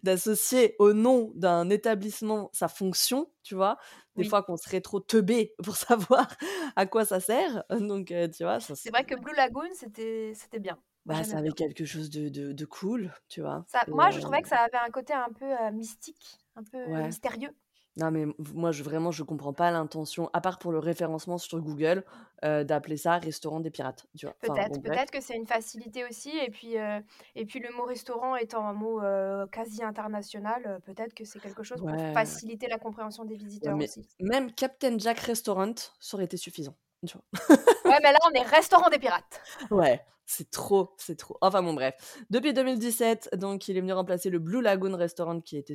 d'associer 0.04 0.76
au 0.80 0.94
nom 0.94 1.32
d'un 1.36 1.70
établissement 1.70 2.50
sa 2.54 2.68
fonction, 2.68 3.32
tu 3.44 3.56
vois? 3.56 3.78
Des 4.18 4.24
Oui. 4.24 4.26
fois 4.26 4.44
qu'on 4.44 4.58
serait 4.58 4.82
trop 4.82 5.00
teubé 5.00 5.54
pour 5.64 5.76
savoir 5.78 6.28
à 6.76 6.86
quoi 6.86 7.06
ça 7.06 7.20
sert. 7.20 7.64
Donc, 7.72 8.12
euh, 8.12 8.28
tu 8.30 8.44
vois, 8.44 8.60
ça, 8.60 8.76
C'est 8.84 8.90
vrai 8.90 9.06
que 9.06 9.16
Blue 9.16 9.34
Lagoon, 9.36 9.70
c'était 9.74 10.34
c'était 10.36 10.60
bien. 10.60 10.82
Bah, 11.06 11.24
ça 11.24 11.38
avait 11.40 11.52
bien. 11.54 11.54
quelque 11.54 11.86
chose 11.86 12.10
de, 12.10 12.30
de, 12.30 12.52
de 12.54 12.66
cool, 12.66 13.14
tu 13.28 13.42
vois? 13.42 13.68
Ça, 13.68 13.86
moi, 13.92 14.10
je 14.12 14.20
euh, 14.20 14.20
trouvais 14.20 14.42
que 14.42 14.48
ça 14.48 14.62
avait 14.64 14.78
un 14.78 14.90
côté 14.90 15.14
un 15.14 15.32
peu 15.32 15.46
euh, 15.46 15.72
mystique, 15.72 16.40
un 16.56 16.64
peu 16.64 16.78
Ouais. 16.84 17.04
mystérieux. 17.04 17.56
Non, 18.00 18.12
mais 18.12 18.26
moi, 18.54 18.72
je, 18.72 18.84
vraiment, 18.84 19.12
je 19.12 19.24
comprends 19.24 19.54
pas 19.54 19.72
l'intention, 19.72 20.30
à 20.34 20.42
part 20.42 20.60
pour 20.60 20.72
le 20.72 20.80
référencement 20.80 21.38
sur 21.38 21.60
Google, 21.60 22.04
euh, 22.46 22.64
d'appeler 22.64 22.98
ça 22.98 23.18
restaurant 23.18 23.60
des 23.60 23.72
pirates, 23.72 24.06
tu 24.18 24.26
vois. 24.26 24.36
Enfin, 24.44 24.54
Peut-être, 24.54 24.74
bon, 24.76 24.82
peut-être 24.82 25.12
que 25.12 25.22
c'est 25.22 25.36
une 25.36 25.48
facilité 25.48 26.06
aussi. 26.06 26.30
Et 26.38 26.50
puis, 26.50 26.78
euh, 26.78 27.00
et 27.36 27.46
puis 27.46 27.60
le 27.60 27.72
mot 27.76 27.84
restaurant 27.84 28.36
étant 28.36 28.66
un 28.68 28.74
mot 28.74 29.02
euh, 29.02 29.46
quasi 29.48 29.84
international, 29.84 30.80
peut-être 30.86 31.14
que 31.14 31.26
c'est 31.26 31.40
quelque 31.40 31.64
chose 31.64 31.80
pour 31.82 31.90
faciliter 32.14 32.68
la 32.68 32.78
compréhension 32.78 33.26
des 33.26 33.36
Ouais, 33.36 33.40
visiteurs 33.40 33.76
mais 33.76 33.86
aussi. 33.86 34.08
même 34.20 34.52
Captain 34.54 34.98
Jack 34.98 35.20
Restaurant, 35.20 35.74
ça 36.00 36.16
aurait 36.18 36.26
été 36.26 36.38
suffisant. 36.38 36.76
Tu 37.08 37.18
vois. 37.18 37.48
Ouais, 37.86 37.98
mais 38.04 38.12
là, 38.12 38.20
on 38.30 38.34
est 38.34 38.44
restaurant 38.44 38.90
des 38.90 39.00
pirates. 39.00 39.42
Ouais, 39.72 40.02
c'est 40.32 40.52
trop, 40.52 40.94
c'est 41.00 41.16
trop. 41.18 41.38
Enfin 41.42 41.64
bon, 41.64 41.74
bref. 41.74 42.24
Depuis 42.30 42.54
2017, 42.54 43.32
donc, 43.38 43.68
il 43.68 43.78
est 43.78 43.82
venu 43.82 43.94
remplacer 43.94 44.30
le 44.30 44.38
Blue 44.38 44.62
Lagoon 44.62 44.96
Restaurant 44.96 45.42
qui 45.42 45.58
était 45.58 45.74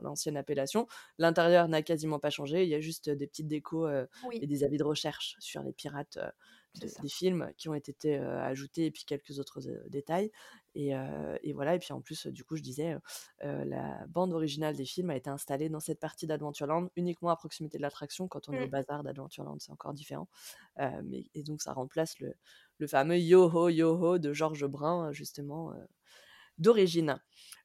l'ancienne 0.00 0.36
appellation. 0.36 0.86
L'intérieur 1.18 1.68
n'a 1.68 1.82
quasiment 1.82 2.18
pas 2.18 2.30
changé. 2.30 2.62
Il 2.64 2.68
y 2.68 2.74
a 2.74 2.80
juste 2.80 3.10
des 3.10 3.26
petites 3.26 3.48
décos 3.48 3.86
euh, 3.86 4.06
et 4.42 4.46
des 4.46 4.64
avis 4.64 4.78
de 4.78 4.84
recherche 4.84 5.36
sur 5.38 5.62
les 5.62 5.72
pirates 5.72 6.16
euh, 6.16 6.30
de- 6.80 6.88
des 7.02 7.08
films 7.10 7.52
qui 7.58 7.68
ont 7.68 7.74
été 7.74 8.18
euh, 8.18 8.40
ajoutés 8.42 8.86
et 8.86 8.90
puis 8.90 9.04
quelques 9.04 9.38
autres 9.38 9.68
euh, 9.68 9.84
détails. 9.88 10.30
Et, 10.74 10.96
euh, 10.96 11.36
et 11.42 11.52
voilà. 11.52 11.74
Et 11.74 11.78
puis 11.78 11.92
en 11.92 12.00
plus, 12.00 12.26
euh, 12.26 12.30
du 12.32 12.44
coup, 12.44 12.56
je 12.56 12.62
disais, 12.62 12.94
euh, 12.94 12.98
euh, 13.44 13.64
la 13.66 14.06
bande 14.08 14.32
originale 14.32 14.74
des 14.74 14.86
films 14.86 15.10
a 15.10 15.16
été 15.16 15.28
installée 15.28 15.68
dans 15.68 15.80
cette 15.80 16.00
partie 16.00 16.26
d'Adventureland 16.26 16.88
uniquement 16.96 17.28
à 17.28 17.36
proximité 17.36 17.76
de 17.76 17.82
l'attraction. 17.82 18.26
Quand 18.28 18.48
on 18.48 18.52
est 18.54 18.62
au 18.62 18.66
Mm. 18.68 18.70
bazar 18.70 19.02
d'Adventureland, 19.02 19.58
c'est 19.58 19.72
encore 19.72 19.92
différent. 19.92 20.28
Euh, 20.78 21.02
mais, 21.04 21.24
et 21.34 21.42
donc, 21.42 21.60
ça 21.60 21.74
remplace 21.74 22.18
le, 22.20 22.34
le 22.78 22.86
fameux 22.86 23.18
Yo-Ho, 23.18 23.68
Yo-Ho 23.68 24.18
de 24.18 24.32
Georges 24.32 24.66
Brun, 24.66 25.12
justement, 25.12 25.72
euh, 25.72 25.76
d'origine. 26.58 27.20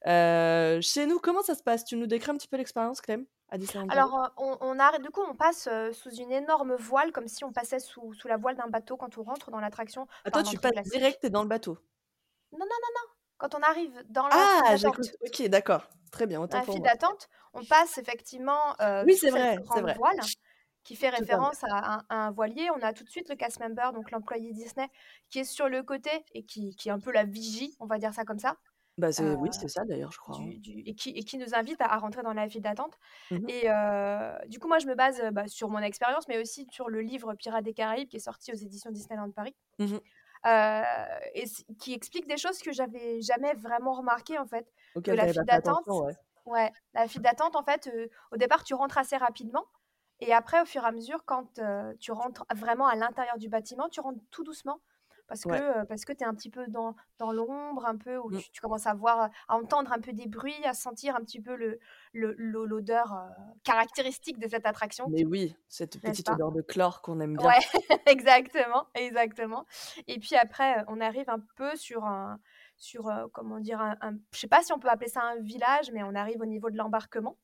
Euh, 0.07 0.79
chez 0.81 1.05
nous, 1.05 1.19
comment 1.19 1.41
ça 1.41 1.55
se 1.55 1.63
passe? 1.63 1.85
Tu 1.85 1.95
nous 1.97 2.07
décris 2.07 2.31
un 2.31 2.37
petit 2.37 2.47
peu 2.47 2.57
l'expérience, 2.57 3.01
Clem, 3.01 3.25
à 3.49 3.57
Disneyland 3.57 3.87
Paris 3.87 3.99
Alors, 3.99 4.23
euh, 4.23 4.27
on, 4.37 4.57
on 4.61 4.99
du 5.01 5.09
coup, 5.09 5.21
on 5.27 5.35
passe 5.35 5.67
euh, 5.71 5.91
sous 5.93 6.11
une 6.15 6.31
énorme 6.31 6.75
voile, 6.75 7.11
comme 7.11 7.27
si 7.27 7.43
on 7.43 7.51
passait 7.51 7.79
sous, 7.79 8.13
sous 8.13 8.27
la 8.27 8.37
voile 8.37 8.55
d'un 8.55 8.67
bateau 8.67 8.97
quand 8.97 9.17
on 9.17 9.23
rentre 9.23 9.51
dans 9.51 9.59
l'attraction. 9.59 10.07
Ah, 10.25 10.31
toi, 10.31 10.41
Enfin, 10.41 10.51
tu 10.51 10.57
passes 10.57 10.71
classique. 10.73 10.93
direct, 10.93 11.19
t'es 11.21 11.29
dans 11.29 11.43
le 11.43 11.49
bateau? 11.49 11.77
Non, 12.51 12.59
non, 12.59 12.65
non, 12.65 12.91
non. 12.95 13.11
Quand 13.37 13.55
on 13.55 13.61
arrive 13.61 14.03
dans 14.09 14.27
la 14.27 14.35
Ah, 14.35 14.61
file 14.69 14.77
j'écoute. 14.77 15.05
d'attente, 15.05 15.15
Ok, 15.27 15.47
d'accord. 15.49 15.89
Très 16.11 16.25
bien, 16.25 16.41
autant 16.41 16.57
la 16.57 16.63
file 16.63 16.81
d'attente, 16.81 17.27
on 17.53 17.63
passe 17.65 17.97
effectivement 17.97 18.79
euh, 18.81 19.03
Oui, 19.05 19.13
sous 19.15 19.19
c'est 19.21 19.31
cette 19.31 19.33
vrai, 19.35 19.55
c'est 19.55 19.63
grande 19.63 19.81
vrai. 19.81 19.93
voile 19.95 20.19
qui 20.87 20.95
fait 20.95 21.09
référence 21.09 21.63
à 21.65 21.95
un, 21.95 22.03
à 22.09 22.27
un 22.27 22.31
voilier. 22.31 22.69
On 22.75 22.81
a 22.81 22.93
tout 22.93 23.03
de 23.03 23.09
suite 23.09 23.27
le 23.29 23.35
cast 23.35 23.59
member, 23.59 23.91
donc 23.93 24.09
l'employé 24.11 24.53
Disney, 24.53 24.87
qui 25.29 25.39
est 25.39 25.43
sur 25.43 25.67
le 25.67 25.83
côté 25.83 26.09
et 26.33 26.43
qui, 26.45 26.75
qui 26.77 26.87
est 26.89 26.91
un 26.93 26.99
peu 26.99 27.11
la 27.11 27.25
vigie, 27.25 27.75
on 27.79 27.85
va 27.87 27.97
dire 27.97 28.13
ça 28.13 28.23
comme 28.23 28.39
ça, 28.39 28.55
Bah, 28.97 29.11
c'est, 29.11 29.23
euh, 29.23 29.35
oui, 29.35 29.49
c'est 29.51 29.67
ça 29.67 29.83
d'ailleurs, 29.83 30.11
je 30.13 30.17
crois. 30.17 30.37
hein. 30.37 30.43
du, 30.45 30.59
du- 30.59 30.79
et, 30.85 30.95
qui, 30.95 31.09
et 31.09 31.23
qui 31.23 31.37
nous 31.37 31.53
invite 31.53 31.81
à, 31.81 31.93
à 31.93 31.97
rentrer 31.97 32.23
dans 32.23 32.31
la 32.33 32.47
file 32.47 32.61
d'attente. 32.61 32.97
Mhm. 33.31 33.49
Et 33.49 33.63
euh, 33.69 34.33
du 34.47 34.59
coup, 34.59 34.69
moi, 34.69 34.79
je 34.79 34.87
me 34.87 34.95
base 34.95 35.21
bah, 35.33 35.47
sur 35.47 35.69
mon 35.69 35.79
expérience, 35.79 36.27
mais 36.29 36.39
aussi 36.39 36.65
sur 36.71 36.87
le 36.89 37.01
livre 37.01 37.33
Pirates 37.35 37.65
des 37.65 37.73
Caraïbes 37.73 38.07
qui 38.07 38.15
est 38.15 38.19
sorti 38.19 38.51
aux 38.53 38.55
éditions 38.55 38.89
Disneyland 38.91 39.31
Paris. 39.31 39.55
Mhm. 39.79 39.99
euh, 40.45 40.81
et 41.33 41.43
qui 41.79 41.93
explique 41.93 42.27
des 42.27 42.37
choses 42.37 42.59
que 42.59 42.71
j'avais 42.71 43.19
jamais 43.21 43.53
vraiment 43.55 43.93
remarquées 43.93 44.37
en 44.39 44.45
fait 44.47 44.65
que 44.93 44.99
Auquel 44.99 45.15
la 45.17 45.27
file 45.27 45.43
d'attente 45.45 45.85
ouais. 45.87 46.13
ouais 46.45 46.71
la 46.93 47.07
file 47.07 47.21
d'attente 47.23 47.55
en 47.55 47.63
fait 47.63 47.87
euh, 47.87 48.07
au 48.31 48.37
départ 48.37 48.63
tu 48.63 48.73
rentres 48.75 48.97
assez 48.99 49.17
rapidement 49.17 49.65
et 50.19 50.33
après 50.33 50.61
au 50.61 50.65
fur 50.65 50.83
et 50.83 50.87
à 50.87 50.91
mesure 50.91 51.25
quand 51.25 51.59
euh, 51.59 51.93
tu 51.99 52.11
rentres 52.11 52.45
vraiment 52.55 52.87
à 52.87 52.95
l'intérieur 52.95 53.37
du 53.37 53.49
bâtiment 53.49 53.89
tu 53.89 53.99
rentres 53.99 54.21
tout 54.31 54.43
doucement 54.43 54.81
parce 55.27 55.45
Ouais. 55.45 55.61
que, 55.61 55.85
parce 55.87 56.05
que 56.05 56.13
tu 56.13 56.23
es 56.23 56.25
un 56.27 56.33
petit 56.33 56.49
peu 56.49 56.67
dans 56.67 56.95
dans 57.19 57.33
l'ombre, 57.33 57.85
un 57.85 57.97
peu 57.97 58.17
où 58.17 58.31
Mmh. 58.31 58.33
tu 58.33 58.49
tu 58.51 58.61
commences 58.61 58.87
à 58.87 58.93
voir, 58.93 59.29
à 59.49 59.55
entendre 59.57 59.91
un 59.91 59.99
peu 59.99 60.13
des 60.13 60.27
bruits, 60.27 60.63
à 60.65 60.73
sentir 60.73 61.15
un 61.17 61.19
petit 61.21 61.41
peu 61.41 61.55
le 61.57 61.79
le 62.13 62.33
l'odeur, 62.37 63.13
heu, 63.13 63.29
caractéristique 63.63 64.39
de 64.39 64.47
cette 64.47 64.65
attraction, 64.65 65.05
Mais 65.05 65.25
oui, 65.25 65.55
cette 65.69 65.99
petite 66.03 66.29
odeur 66.29 66.51
de 66.51 66.61
chlore 66.61 67.01
qu'on 67.01 67.19
aime 67.19 67.35
bien. 67.35 67.55
Ouais, 67.55 67.59
exactement, 68.07 68.87
exactement 68.95 69.65
et 70.07 70.17
puis 70.19 70.35
après, 70.35 70.83
on 70.87 70.99
arrive 70.99 71.29
un 71.29 71.39
peu 71.55 71.75
sur 71.75 72.03
un 72.05 72.39
sur, 72.77 73.09
heu, 73.09 73.27
comment 73.31 73.59
dire? 73.59 73.79
Un 73.79 73.95
un 74.01 74.13
je 74.33 74.39
sais 74.39 74.47
pas 74.47 74.63
si 74.63 74.73
on 74.73 74.79
peut 74.79 74.89
appeler 74.89 75.09
ça 75.09 75.21
un 75.21 75.37
village, 75.39 75.91
mais 75.91 76.01
on 76.03 76.15
arrive 76.15 76.41
au 76.41 76.45
niveau 76.47 76.71
de 76.71 76.77
l'embarquement 76.77 77.37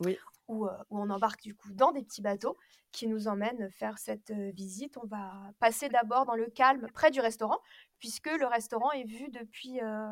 Oui. 0.00 0.20
Où, 0.48 0.66
heu, 0.66 0.70
où 0.90 0.98
on 1.00 1.10
embarque 1.10 1.42
du 1.42 1.54
coup 1.54 1.72
dans 1.72 1.92
des 1.92 2.02
petits 2.02 2.22
bateaux 2.22 2.56
qui 2.92 3.06
nous 3.08 3.28
emmènent 3.28 3.70
faire 3.70 3.98
cette, 3.98 4.30
heu, 4.30 4.50
visite. 4.52 4.96
On 4.98 5.06
va 5.06 5.50
passer 5.60 5.88
d'abord 5.88 6.26
dans 6.26 6.34
le 6.36 6.46
calme 6.46 6.88
près 6.92 7.10
du 7.10 7.20
restaurant, 7.20 7.58
puisque 7.98 8.30
le 8.30 8.46
restaurant 8.46 8.90
est 8.92 9.04
vu 9.04 9.28
depuis, 9.30 9.80
heu, 9.82 10.08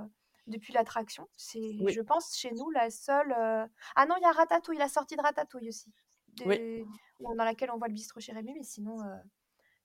depuis 0.47 0.73
l'attraction. 0.73 1.29
C'est, 1.37 1.61
Oui. 1.79 1.93
je 1.93 2.01
pense, 2.01 2.37
chez 2.37 2.53
nous 2.53 2.71
la 2.71 2.91
seule, 2.91 3.33
ah 3.35 4.07
non, 4.07 4.17
il 4.19 4.23
y 4.23 4.27
a 4.27 4.33
Ratatouille, 4.33 4.79
la 4.79 4.89
sortie 4.89 5.17
de 5.17 5.23
Ratatouille 5.23 5.69
aussi, 5.69 5.93
Oui. 6.45 6.63
des 6.69 6.85
dans 7.21 7.45
laquelle 7.45 7.71
on 7.71 7.79
voit 7.79 7.89
le 7.89 7.95
bistrot 7.95 8.21
chez 8.21 8.33
Rémi, 8.33 8.55
mais 8.55 8.63
sinon, 8.65 8.99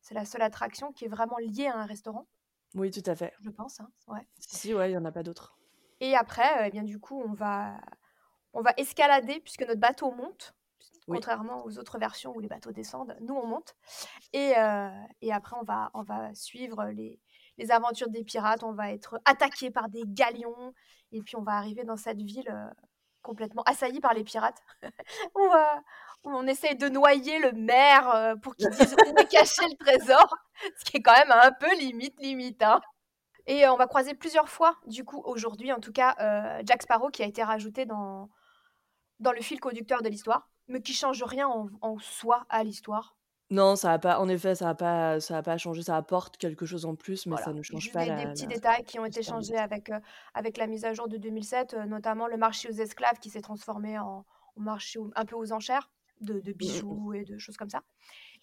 c'est 0.02 0.16
la 0.16 0.26
seule 0.26 0.42
attraction 0.42 0.92
qui 0.94 1.06
est 1.06 1.10
vraiment 1.10 1.38
liée 1.38 1.68
à 1.68 1.78
un 1.78 1.86
restaurant, 1.86 2.28
Oui, 2.76 2.92
tout 2.92 3.04
à 3.06 3.16
fait. 3.16 3.34
je 3.40 3.50
pense, 3.50 3.80
hein, 3.80 3.92
ouais 4.08 4.28
Si, 4.40 4.74
ouais, 4.74 4.90
il 4.90 4.94
y 4.94 4.98
en 4.98 5.06
a 5.06 5.12
pas 5.12 5.22
d'autres. 5.22 5.60
et 6.00 6.16
après, 6.16 6.68
eh 6.68 6.72
bien 6.72 6.84
du 6.84 7.00
coup, 7.00 7.22
on 7.26 7.34
va 7.34 7.80
on 8.58 8.62
va 8.64 8.74
escalader 8.78 9.40
puisque 9.42 9.62
notre 9.64 9.80
bateau 9.82 10.12
monte, 10.12 10.56
Oui. 11.08 11.18
contrairement 11.18 11.66
aux 11.66 11.80
autres 11.80 12.00
versions 12.00 12.34
où 12.36 12.40
les 12.42 12.50
bateaux 12.50 12.72
descendent, 12.74 13.16
nous 13.22 13.36
on 13.36 13.48
monte. 13.48 13.76
Et 14.34 14.54
et 15.22 15.34
après 15.34 15.56
on 15.60 15.64
va 15.64 15.92
on 15.94 16.04
va 16.04 16.34
suivre 16.36 16.86
les 16.88 17.20
les 17.60 17.72
aventures 17.72 18.10
des 18.10 18.24
pirates, 18.24 18.64
on 18.64 18.74
va 18.74 18.92
être 18.94 19.20
attaqués 19.26 19.72
par 19.72 19.90
des 19.90 20.04
galions. 20.08 20.74
Et 21.14 21.22
puis 21.24 21.36
on 21.38 21.44
va 21.44 21.54
arriver 21.54 21.84
dans 21.86 21.98
cette 21.98 22.22
ville, 22.22 22.50
heu, 22.52 22.70
complètement 23.24 23.64
assaillie 23.64 24.00
par 24.02 24.14
les 24.14 24.24
pirates. 24.24 24.62
Où, 25.36 25.42
heu, 25.42 25.82
où 26.26 26.32
on 26.32 26.48
essaye 26.48 26.76
de 26.78 26.90
noyer 26.90 27.40
le 27.40 27.52
maire, 27.54 28.36
pour 28.42 28.56
qu'il 28.56 28.70
dise 28.72 28.96
où 28.96 29.18
est 29.20 29.28
caché 29.28 29.64
le 29.64 29.78
trésor, 29.86 30.36
ce 30.80 30.86
qui 30.86 30.98
est 30.98 31.02
quand 31.02 31.14
même 31.18 31.32
un 31.32 31.52
peu 31.54 31.74
limite, 31.78 32.20
limite, 32.22 32.62
hein. 32.64 32.82
Et 33.48 33.68
on 33.70 33.78
va 33.78 33.88
croiser 33.88 34.14
plusieurs 34.16 34.50
fois, 34.50 34.76
du 34.88 35.06
coup, 35.06 35.22
aujourd'hui 35.26 35.72
en 35.74 35.80
tout 35.80 35.94
cas, 35.94 36.16
Jack 36.66 36.84
Sparrow 36.84 37.10
qui 37.10 37.24
a 37.24 37.28
été 37.28 37.44
rajouté 37.44 37.86
dans 37.86 38.30
dans 39.20 39.32
le 39.32 39.42
fil 39.42 39.60
conducteur 39.60 40.02
de 40.04 40.10
l'histoire, 40.10 40.52
mais 40.68 40.82
qui 40.82 40.94
change 40.94 41.24
rien 41.24 41.48
en 41.48 41.70
en 41.82 42.00
soi 42.00 42.46
à 42.50 42.64
l'histoire. 42.64 43.16
Non, 43.50 43.76
ça 43.78 43.94
a 43.94 44.00
pas 44.00 44.20
en 44.20 44.28
effet, 44.30 44.56
ça 44.56 44.70
a 44.70 44.76
pas 44.76 45.20
ça 45.22 45.38
a 45.38 45.42
pas 45.44 45.58
changé, 45.58 45.82
ça 45.82 45.96
apporte 45.98 46.38
quelque 46.38 46.66
chose 46.66 46.86
en 46.86 46.96
plus, 46.96 47.26
mais 47.28 47.38
ça 47.38 47.54
ne 47.54 47.62
change 47.62 47.90
juste 47.90 47.94
pas 47.94 48.06
des 48.06 48.12
des 48.12 48.26
la 48.26 48.34
petits 48.34 48.48
la 48.48 48.48
détails 48.48 48.84
qui 48.86 49.00
ont 49.00 49.06
été 49.06 49.22
changés 49.24 49.58
avec, 49.58 49.90
heu, 49.90 50.00
avec 50.34 50.58
la 50.58 50.68
mise 50.68 50.86
à 50.86 50.94
jour 50.94 51.08
de 51.08 51.18
2007, 51.18 51.74
heu, 51.74 51.86
notamment 51.86 52.28
le 52.28 52.38
marché 52.38 52.70
aux 52.70 52.72
esclaves 52.74 53.20
qui 53.20 53.30
s'est 53.30 53.42
transformé 53.42 53.98
en 54.00 54.26
en 54.56 54.62
marché 54.62 55.00
un 55.16 55.26
peu 55.26 55.36
aux 55.36 55.52
enchères 55.54 55.92
de 56.22 56.40
de 56.40 56.54
Mmh 56.62 56.74
mh, 56.78 56.84
mmh. 56.90 56.98
bijoux 56.98 57.14
et 57.14 57.24
de 57.26 57.38
choses 57.38 57.58
comme 57.58 57.70
ça 57.70 57.84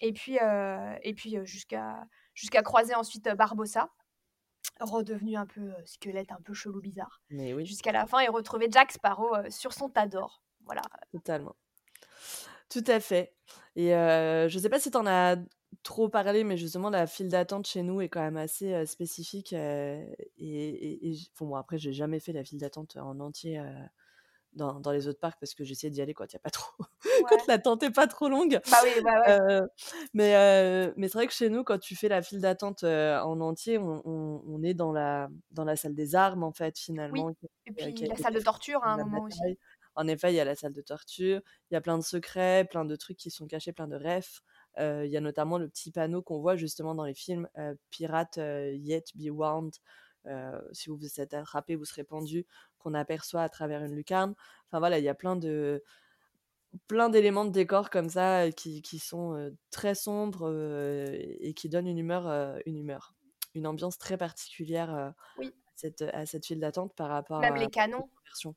et 0.00 0.12
puis, 0.14 0.38
heu 0.42 0.96
et 1.02 1.14
puis, 1.14 1.37
jusqu'à 1.46 2.06
jusqu'à 2.34 2.62
croiser 2.62 2.94
ensuite, 2.96 3.28
Barbossa, 3.30 3.90
redevenu 4.80 5.37
un 5.37 5.46
peu, 5.46 5.72
squelette, 5.87 6.32
un 6.32 6.42
peu 6.44 6.54
chelou 6.54 6.80
bizarre, 6.82 7.22
Mais 7.30 7.52
oui. 7.54 7.70
jusqu'à 7.70 7.92
la 7.92 8.06
fin 8.06 8.20
et 8.20 8.28
retrouver 8.28 8.68
Jack 8.72 8.92
Sparrow, 8.92 9.34
sur 9.50 9.72
son 9.74 9.90
tas 9.90 10.08
d'or. 10.08 10.43
Voilà. 10.64 10.83
Totalement. 11.12 11.57
Tout 12.70 12.85
à 12.87 13.00
fait 13.00 13.37
et 13.77 13.92
heu, 13.94 14.48
je 14.48 14.59
sais 14.59 14.68
pas 14.68 14.79
si 14.81 14.90
tu 14.90 14.96
en 14.96 15.07
as 15.07 15.37
trop 15.83 16.09
parlé, 16.09 16.44
mais 16.44 16.57
justement 16.57 16.90
la 16.90 17.07
file 17.09 17.29
d'attente 17.29 17.66
chez 17.66 17.83
nous 17.83 18.00
est 18.00 18.09
quand 18.09 18.20
même 18.20 18.37
assez, 18.37 18.72
heu, 18.72 18.87
spécifique, 18.87 19.53
heu 19.53 19.57
et 19.57 20.68
et 20.68 21.11
et 21.11 21.16
bon, 21.38 21.46
moi 21.46 21.59
après 21.61 21.77
j'ai 21.79 21.92
jamais 21.92 22.20
fait 22.20 22.33
la 22.33 22.44
file 22.44 22.59
d'attente 22.61 22.96
en 22.96 23.18
entier, 23.20 23.61
dans 24.55 24.81
dans 24.81 24.92
les 24.92 25.09
autres 25.09 25.20
parcs 25.20 25.38
parce 25.40 25.55
que 25.55 25.64
j'essayais 25.64 25.90
d'y 25.92 26.03
aller 26.03 26.14
quand 26.14 26.27
il 26.27 26.35
y 26.35 26.37
a 26.37 26.40
pas 26.40 26.50
trop 26.50 26.72
quand 27.29 27.38
Ouais. 27.38 27.48
l'attente 27.48 27.83
est 27.85 27.92
pas 27.92 28.07
trop 28.09 28.29
longue, 28.31 28.61
Bah 28.66 28.81
oui, 28.85 29.00
bah 29.03 29.20
ouais. 29.20 29.35
mais 30.14 30.92
mais 30.96 31.09
c'est 31.09 31.18
vrai 31.18 31.27
que 31.27 31.33
chez 31.35 31.50
nous, 31.50 31.64
quand 31.64 31.79
tu 31.79 31.96
fais 31.96 32.09
la 32.09 32.22
file 32.22 32.40
d'attente, 32.40 32.85
en 32.85 33.40
entier, 33.40 33.79
on 33.79 34.03
on 34.07 34.42
on 34.46 34.62
est 34.62 34.74
dans 34.74 34.92
la 34.92 35.29
dans 35.53 35.64
la 35.64 35.77
salle 35.77 35.94
des 35.94 36.14
armes, 36.16 36.42
en 36.44 36.53
fait, 36.53 36.79
finalement, 36.79 37.31
et 37.31 37.72
puis 37.72 38.07
la 38.09 38.16
salle 38.16 38.35
de 38.35 38.40
torture 38.40 38.85
à 38.85 38.92
un 38.94 38.98
moment 38.98 39.22
aussi. 39.24 39.59
En 39.96 40.09
effet, 40.09 40.33
il 40.33 40.37
y 40.37 40.40
a 40.40 40.44
la 40.44 40.54
salle 40.57 40.72
de 40.72 40.83
torture, 40.83 41.40
il 41.70 41.74
y 41.74 41.76
a 41.76 41.80
plein 41.80 41.98
de 41.98 42.04
secrets, 42.04 42.64
plein 42.70 42.85
de 42.85 42.96
trucs 42.96 43.16
qui 43.18 43.30
sont 43.30 43.46
cachés, 43.46 43.72
plein 43.72 43.88
de 43.88 43.96
refs. 43.96 44.42
Heu, 44.80 45.04
il 45.07 45.11
y 45.12 45.16
a 45.16 45.20
notamment 45.20 45.59
le 45.59 45.68
petit 45.68 45.90
panneau 45.92 46.22
qu'on 46.22 46.40
voit 46.40 46.57
justement 46.57 46.94
dans 46.94 47.04
les 47.04 47.14
films, 47.14 47.48
heu, 47.59 47.78
Pirates, 47.90 48.38
heu, 48.38 48.74
yet 48.74 49.04
be 49.16 49.30
warned, 49.30 49.74
si 50.72 50.88
vous 50.90 50.96
vous 50.96 51.20
êtes 51.20 51.35
attrapés, 51.35 51.76
vous 51.76 51.85
serez 51.85 52.04
pendus, 52.04 52.46
qu'on 52.78 52.94
aperçoit 52.94 53.42
à 53.42 53.48
travers 53.50 53.85
une 53.85 53.94
lucarne. 53.94 54.35
Enfin 54.68 54.78
voilà, 54.80 54.98
il 54.98 55.04
y 55.04 55.09
a 55.09 55.14
plein 55.14 55.37
de 55.37 55.83
plein 56.88 57.09
d'éléments 57.11 57.44
de 57.46 57.50
décor 57.52 57.88
comme 57.90 58.11
ça, 58.11 58.50
qui 58.52 58.83
qui 58.83 58.98
sont, 58.98 59.52
très 59.70 59.94
sombres, 59.94 60.50
et 61.40 61.54
qui 61.54 61.68
donnent 61.70 61.87
une 61.88 61.98
humeur, 61.98 62.59
une 62.66 62.76
humeur, 62.78 63.14
une 63.54 63.66
ambiance 63.66 63.98
très 63.98 64.18
particulière, 64.18 64.90
à 64.94 65.14
Oui. 65.37 65.54
cette 65.76 66.02
à 66.02 66.26
cette 66.26 66.46
file 66.46 66.61
d'attente 66.61 66.94
par 66.96 67.11
rapport 67.11 67.42
Même 67.42 67.57
à 67.57 67.57
les 67.57 67.68
canons. 67.70 68.09
d'autres 68.09 68.22
versions. 68.26 68.57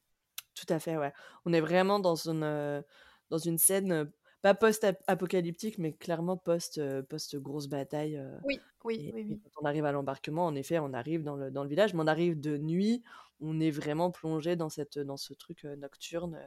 Tout 0.58 0.72
à 0.74 0.80
fait, 0.80 0.98
ouais. 0.98 1.14
On 1.46 1.54
est 1.54 1.62
vraiment 1.62 2.00
dans 2.00 2.16
une, 2.16 2.44
heu, 2.44 2.84
dans 3.30 3.38
une 3.38 3.58
scène, 3.58 4.12
pas 4.42 4.56
post-ap 4.56 5.04
apocalyptique, 5.08 5.78
mais 5.78 5.94
clairement 5.94 6.38
post, 6.38 6.78
heu, 6.80 7.04
post 7.04 7.36
grosse 7.38 7.68
bataille, 7.68 8.20
Oui, 8.42 8.66
oui, 8.84 9.06
et 9.06 9.14
oui, 9.14 9.42
quand 9.44 9.62
on 9.62 9.66
arrive 9.66 9.86
à 9.86 9.92
l'embarquement, 9.92 10.46
en 10.48 10.56
effet, 10.56 10.80
on 10.80 10.94
arrive 10.94 11.24
dans 11.24 11.36
le 11.38 11.52
dans 11.52 11.64
le 11.64 11.70
village, 11.70 11.94
mais 11.94 12.02
on 12.04 12.08
arrive 12.08 12.40
de 12.40 12.58
nuit. 12.58 13.04
On 13.42 13.60
est 13.60 13.72
vraiment 13.72 14.12
plongé 14.12 14.56
dans 14.56 14.70
cette 14.70 14.98
dans 15.00 15.18
ce 15.18 15.34
truc, 15.34 15.64
nocturne, 15.66 16.40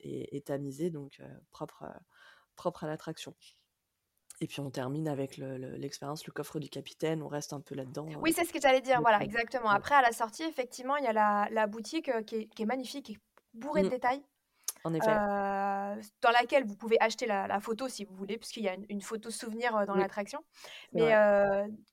et 0.00 0.36
et 0.36 0.40
tamisé 0.42 0.90
donc 0.90 1.20
propre, 1.50 1.84
propre 2.56 2.84
à 2.84 2.86
l'attraction 2.86 3.34
et 4.40 4.46
puis 4.46 4.60
on 4.60 4.70
termine 4.70 5.08
avec 5.08 5.36
le 5.38 5.58
le 5.58 5.76
l'expérience, 5.76 6.26
le 6.26 6.32
coffre 6.32 6.60
du 6.60 6.68
capitaine. 6.70 7.22
On 7.22 7.28
reste 7.28 7.52
un 7.52 7.60
peu 7.60 7.74
là-dedans, 7.74 8.22
Oui, 8.22 8.32
heu, 8.32 8.32
c'est 8.32 8.44
ce 8.44 8.52
que 8.52 8.60
j'allais 8.60 8.80
dire, 8.80 9.00
voilà, 9.00 9.22
exactement. 9.24 9.70
Après 9.70 9.94
à 9.94 10.02
la 10.02 10.12
sortie, 10.12 10.44
effectivement, 10.44 10.96
il 10.96 11.04
y 11.04 11.06
a 11.08 11.12
la 11.12 11.48
la 11.50 11.66
boutique, 11.66 12.08
heu, 12.08 12.22
qui 12.22 12.36
est 12.36 12.46
qui 12.48 12.62
est 12.62 12.66
magnifique 12.66 13.18
bourrée 13.54 13.82
de 13.84 13.88
Mmh. 13.88 13.90
détails, 13.90 14.22
En 14.84 14.94
effet. 14.94 15.24
s 16.00 16.10
dans 16.22 16.30
laquelle 16.32 16.64
vous 16.66 16.76
pouvez 16.76 16.98
acheter 17.00 17.26
la 17.26 17.46
la 17.48 17.60
photo 17.60 17.88
si 17.88 18.04
vous 18.04 18.14
voulez, 18.14 18.38
puisqu'il 18.38 18.64
y 18.64 18.68
a 18.68 18.74
une 18.74 18.86
une 18.88 19.02
photo 19.02 19.30
souvenir, 19.30 19.86
dans 19.86 19.94
Oui. 19.94 20.04
l'attraction, 20.04 20.40
mais 20.92 21.12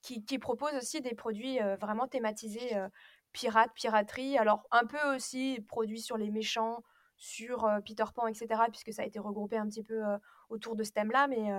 qui 0.02 0.24
qui 0.24 0.38
propose 0.38 0.74
aussi 0.76 1.00
des 1.02 1.14
produits, 1.14 1.58
vraiment 1.80 2.08
thématisés, 2.08 2.76
heu, 2.76 2.88
pirates, 3.32 3.72
piraterie. 3.74 4.38
Alors 4.38 4.64
un 4.72 4.86
peu 4.86 5.14
aussi 5.16 5.60
produits 5.68 6.00
sur 6.02 6.16
les 6.18 6.30
méchants, 6.30 6.82
sur, 7.16 7.68
Peter 7.86 8.04
Pan 8.14 8.26
et 8.28 8.34
cetera, 8.34 8.68
puisque 8.68 8.92
ça 8.92 9.02
a 9.02 9.06
été 9.06 9.18
regroupé 9.20 9.56
un 9.58 9.66
petit 9.68 9.84
peu, 9.84 10.02
autour 10.50 10.76
de 10.76 10.84
ce 10.84 10.92
thème-là, 10.92 11.28
mais 11.28 11.50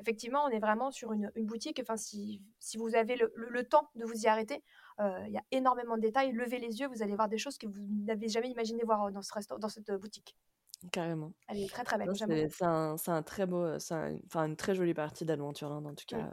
effectivement, 0.00 0.44
on 0.44 0.48
est 0.50 0.58
vraiment 0.60 0.90
sur 0.90 1.12
une 1.12 1.30
une 1.36 1.46
boutique, 1.46 1.80
enfin 1.82 1.96
si 1.96 2.42
si 2.60 2.78
vous 2.78 2.94
avez 2.96 3.16
le 3.16 3.32
le 3.36 3.48
le 3.50 3.64
temps 3.68 3.90
de 3.96 4.04
vous 4.04 4.14
y 4.24 4.26
arrêter, 4.28 4.62
heu, 5.00 5.04
il 5.26 5.32
y 5.32 5.38
a 5.38 5.44
énormément 5.52 5.96
de 5.96 6.02
détails. 6.02 6.32
Levez 6.32 6.58
les 6.58 6.80
yeux, 6.80 6.88
vous 6.88 7.02
allez 7.02 7.14
voir 7.16 7.28
des 7.28 7.38
choses 7.38 7.58
que 7.58 7.66
vous 7.66 7.80
n'avez 8.06 8.28
jamais 8.28 8.50
imaginé 8.50 8.82
voir, 8.84 9.06
heu, 9.08 9.12
dans 9.12 9.22
ce 9.22 9.32
resta 9.34 9.56
dans 9.58 9.68
cette, 9.68 9.90
heu, 9.90 9.98
boutique. 9.98 10.36
Carrément. 10.92 11.32
Elle 11.48 11.58
est 11.58 11.70
très, 11.70 11.84
très 11.84 12.26
belle, 12.26 12.48
c'est 12.50 12.64
un 12.64 12.96
c'est 12.96 13.10
un 13.10 13.22
très 13.22 13.46
beau, 13.46 13.78
c'est 13.78 13.94
enfin 14.26 14.46
une 14.46 14.56
très 14.56 14.74
jolie 14.74 14.94
partie 14.94 15.24
d'Adventureland 15.26 15.84
en 15.84 15.94
tout 15.94 16.06
cas, 16.06 16.32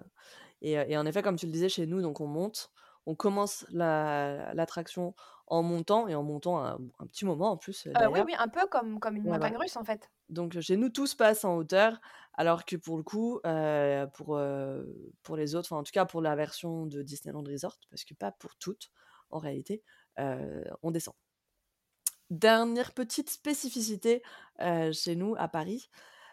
et 0.62 0.74
et 0.74 0.98
en 0.98 1.06
effet, 1.08 1.22
comme 1.24 1.38
tu 1.38 1.46
le 1.48 1.52
disais, 1.54 1.70
chez 1.70 1.88
nous, 1.88 2.02
donc 2.02 2.22
on 2.22 2.28
monte, 2.28 2.72
on 3.08 3.16
commence 3.16 3.66
la 3.72 4.54
l'attraction 4.56 5.16
en 5.48 5.64
montant 5.64 6.08
et 6.08 6.16
en 6.16 6.24
montant 6.24 6.60
un 6.66 6.80
un 7.00 7.08
petit 7.08 7.26
moment 7.26 7.52
en 7.52 7.58
plus, 7.58 7.88
oui, 8.14 8.22
oui, 8.26 8.34
un 8.38 8.48
peu 8.48 8.66
comme 8.68 9.00
comme 9.00 9.16
une 9.18 9.26
montagne 9.28 9.58
russe, 9.58 9.76
en 9.76 9.84
fait. 9.84 10.10
Donc 10.30 10.60
chez 10.60 10.78
nous, 10.78 10.90
tout 10.90 11.08
se 11.08 11.16
passe 11.16 11.46
en 11.46 11.56
hauteur, 11.58 12.00
alors 12.34 12.66
que 12.66 12.76
pour 12.76 12.98
le 12.98 13.04
coup, 13.04 13.40
heu, 13.46 14.08
pour, 14.14 14.38
heu, 14.38 15.14
pour 15.24 15.38
les 15.38 15.56
autres, 15.56 15.68
enfin 15.72 15.80
en 15.82 15.84
tout 15.84 15.92
cas 15.94 16.06
pour 16.06 16.22
la 16.22 16.36
version 16.36 16.86
de 16.86 17.02
Disneyland 17.04 17.44
Resort, 17.44 17.78
parce 17.90 18.04
que 18.06 18.14
pas 18.14 18.32
pour 18.34 18.56
toutes 18.58 18.92
en 19.30 19.40
réalité, 19.40 19.84
heu, 20.20 20.64
on 20.84 20.92
descend. 20.92 21.16
Dernière 22.30 22.94
petite 22.94 23.30
spécificité, 23.30 24.22
chez 24.60 25.16
nous 25.16 25.36
à 25.38 25.48
Paris, 25.48 25.90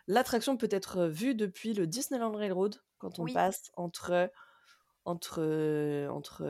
l'attraction 0.08 0.56
peut 0.56 0.68
être 0.70 1.06
vue 1.06 1.34
depuis 1.36 1.72
le 1.72 1.86
Disneyland 1.86 2.32
Railroad 2.36 2.76
quand 2.98 3.18
on 3.20 3.28
Oui. 3.28 3.30
passe 3.30 3.70
entre 3.76 4.30
entre, 5.06 5.40
entre, 6.10 6.44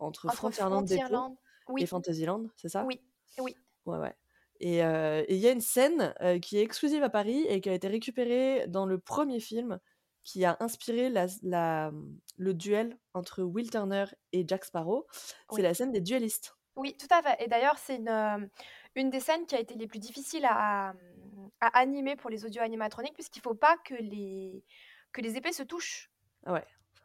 entre 0.00 0.28
Entre 0.28 0.50
Frontierland 0.50 1.36
et 1.78 1.86
oui. 1.86 1.86
Fantasyland, 1.86 2.48
c'est 2.56 2.68
ça? 2.70 2.88
Oui, 2.88 3.02
oui. 3.38 3.56
Ouais, 3.86 3.98
ouais 3.98 4.16
et 4.60 4.78
il 4.78 5.36
y 5.36 5.48
a 5.48 5.52
une 5.52 5.60
scène, 5.60 6.14
qui 6.42 6.58
est 6.58 6.62
exclusive 6.62 7.02
à 7.02 7.10
Paris 7.10 7.44
et 7.48 7.60
qui 7.60 7.68
a 7.68 7.74
été 7.74 7.88
récupérée 7.88 8.66
dans 8.68 8.86
le 8.86 8.98
1er 8.98 9.40
film 9.40 9.80
qui 10.24 10.44
a 10.44 10.56
inspiré 10.60 11.08
la 11.08 11.24
s 11.24 11.38
la, 11.42 11.90
mmh, 11.90 12.18
le 12.36 12.54
duel 12.54 12.98
entre 13.14 13.42
Will 13.42 13.70
Turner 13.70 14.04
et 14.32 14.44
Jack 14.46 14.64
Sparrow. 14.64 15.06
C'est 15.50 15.62
la 15.62 15.74
scène 15.74 15.92
des 15.92 16.00
duellistes. 16.00 16.56
Oui, 16.76 16.96
tout 16.96 17.08
à 17.10 17.22
fait 17.22 17.42
et 17.42 17.48
d'ailleurs, 17.48 17.78
c'est 17.78 17.96
une, 17.96 19.10
des 19.10 19.20
scènes 19.20 19.46
qui 19.46 19.54
a 19.54 19.60
été 19.60 19.74
les 19.74 19.86
plus 19.86 19.98
difficiles 19.98 20.46
à, 20.48 20.92
mmh, 20.92 21.48
à 21.60 21.78
animer 21.78 22.16
pour 22.16 22.30
les 22.30 22.44
audio 22.44 22.62
animatroniques 22.62 23.14
puisqu'il 23.14 23.42
faut 23.42 23.54
pas 23.54 23.76
que 23.84 23.94
les 23.94 24.64
que 25.12 25.20
les 25.20 25.36
épées 25.36 25.52
se 25.52 25.64
touchent. 25.64 26.10
Ouais. 26.46 26.64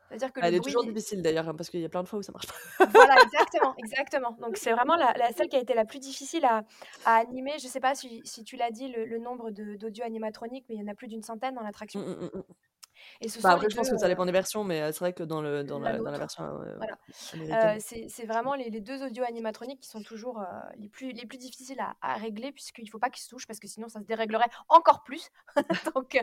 C'est-à-dire 0.10 0.34
que 0.34 0.39
Elle 0.44 0.52
le 0.52 0.58
est 0.58 0.62
toujours 0.62 0.84
difficile 0.84 1.22
d'ailleurs, 1.22 1.50
hein, 1.50 1.56
parce 1.56 1.70
qu'il 1.70 1.80
y 1.80 1.86
a 1.86 1.89
plein 1.89 2.04
de 2.04 2.08
fois 2.08 2.20
où 2.20 2.22
ça 2.22 2.32
marche 2.32 2.48
pas. 2.48 2.86
voilà, 2.86 3.15
exactement, 3.24 3.76
exactement. 3.78 4.38
Donc 4.41 4.58
c'est 4.58 4.72
vraiment 4.72 4.96
la 4.96 5.13
la 5.13 5.32
celle 5.32 5.48
qui 5.48 5.56
a 5.56 5.60
été 5.60 5.74
la 5.74 5.86
plus 5.86 6.00
difficile 6.00 6.46
à 6.46 6.63
à 7.06 7.15
animer. 7.15 7.54
Je 7.60 7.68
sais 7.68 7.80
pas 7.80 7.96
si 7.96 8.22
si 8.24 8.44
tu 8.44 8.56
l'as 8.56 8.72
dit 8.72 8.88
le 8.88 9.06
le 9.06 9.20
nombre 9.20 9.52
d'audio 9.52 10.04
animatroniques, 10.04 10.65
mais 10.70 10.76
il 10.76 10.82
y 10.82 10.84
en 10.84 10.91
a 10.91 10.96
plus 10.96 11.08
d'une 11.08 11.24
centaine 11.24 11.56
dans 11.56 11.63
l'attraction 11.63 12.02
mmh, 12.02 12.26
mmh, 12.26 12.38
mmh. 12.38 12.44
Et 13.22 13.30
ce 13.30 13.41
Bah, 13.41 13.52
après 13.52 13.70
je 13.70 13.76
pense 13.76 13.89
2, 13.89 13.91
que 13.91 13.98
ça 13.98 14.08
dépend 14.08 14.26
des 14.26 14.32
versions, 14.32 14.63
mais 14.63 14.82
heu, 14.82 14.91
c'est 14.91 15.00
vrai 15.00 15.13
que 15.13 15.24
dans 15.24 15.41
le 15.41 15.63
dans 15.63 15.80
la 15.80 15.94
la 15.94 16.00
dans 16.00 16.12
la 16.12 16.18
nôtre, 16.18 16.20
version, 16.20 16.44
heu, 16.62 16.80
voilà. 16.80 16.98
c'est 17.80 18.26
vraiment 18.26 18.56
les 18.56 18.70
les 18.70 18.82
2 18.82 19.04
audio 19.04 19.24
animatroniques 19.24 19.82
qui 19.82 19.89
sont 19.89 20.04
toujours, 20.04 20.44
les 20.78 20.89
plus 20.89 21.12
les 21.12 21.26
plus 21.26 21.38
difficiles 21.38 21.80
à 21.80 21.96
à 22.02 22.18
régler 22.18 22.52
puisqu'il 22.52 22.89
faut 22.89 23.00
pas 23.00 23.10
qu'ils 23.10 23.24
se 23.24 23.30
touchent 23.30 23.48
parce 23.48 23.60
que 23.60 23.68
sinon 23.68 23.88
ça 23.89 24.02
se 24.02 24.06
déréglerait 24.06 24.50
encore 24.70 25.04
plus. 25.04 25.30
Donc 25.96 26.18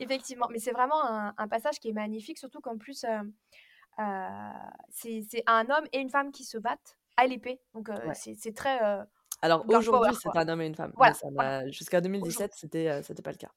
effectivement, 0.00 0.48
mais 0.52 0.58
c'est 0.60 0.72
vraiment 0.72 1.04
un 1.04 1.34
un 1.38 1.48
passage 1.48 1.80
qui 1.80 1.90
est 1.90 1.92
magnifique, 1.94 2.38
surtout 2.38 2.60
qu'en 2.60 2.78
plus, 2.78 3.04
heu, 3.04 3.32
c'est 4.90 5.42
un 5.46 5.68
homme 5.70 5.86
et 5.92 5.98
une 6.00 6.10
femme 6.10 6.32
qui 6.32 6.44
se 6.44 6.58
battent 6.58 6.98
à 7.16 7.26
l'épée. 7.26 7.60
Donc 7.74 7.90
Ouais. 8.04 8.14
c'est 8.14 8.54
très, 8.54 8.78
Alors 9.42 9.64
aujourd'hui, 9.68 10.14
c'est 10.16 10.36
un 10.36 10.48
homme 10.48 10.60
et 10.62 10.66
une 10.66 10.74
femme, 10.74 10.94
Voilà, 10.96 11.16
voilà. 11.36 11.52
jusqu'à 11.70 12.00
Aujour 12.20 12.42
2017, 12.42 12.52
c'était, 12.54 13.02
c'était 13.02 13.22
pas 13.22 13.32
le 13.32 13.36
cas. 13.38 13.52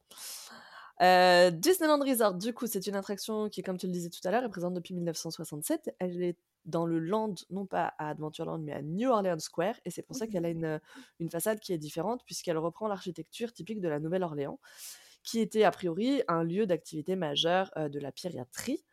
Heu, 1.01 1.51
Disneyland 1.51 1.99
Resort, 1.99 2.36
du 2.36 2.53
coup, 2.53 2.67
c'est 2.67 2.88
une 2.88 2.95
attraction 2.95 3.49
qui, 3.49 3.62
comme 3.63 3.77
tu 3.77 3.86
le 3.88 3.91
disais 3.91 4.10
tout 4.10 4.25
à 4.25 4.31
l'heure, 4.31 4.43
est 4.43 4.49
présente 4.49 4.73
depuis 4.73 4.93
1967. 4.93 5.93
Elle 5.99 6.21
est 6.23 6.38
dans 6.65 6.86
le 6.86 6.97
land, 6.99 7.36
non 7.51 7.65
pas 7.67 7.93
à 7.99 8.10
Adventureland, 8.10 8.58
mais 8.60 8.73
à 8.73 8.81
New 8.81 9.10
Orleans 9.10 9.38
Square 9.39 9.75
et 9.86 9.91
c'est 9.91 10.01
pour 10.01 10.15
ça 10.15 10.25
qu'elle 10.27 10.45
a 10.45 10.49
une, 10.49 10.65
heu, 10.65 10.79
une 11.19 11.29
façade 11.29 11.60
qui 11.60 11.73
est 11.73 11.77
différente 11.77 12.23
puisqu'elle 12.25 12.58
reprend 12.58 12.88
l'architecture 12.88 13.53
typique 13.53 13.81
de 13.81 13.88
la 13.88 13.99
Nouvelle-Orléans, 13.99 14.60
qui 15.23 15.39
était 15.41 15.63
a 15.63 15.71
priori 15.71 16.23
un 16.27 16.43
lieu 16.43 16.67
d'activité 16.67 17.15
majeure, 17.15 17.71
heu, 17.77 17.89
de 17.89 17.99
la 17.99 18.12
piraterie. 18.12 18.86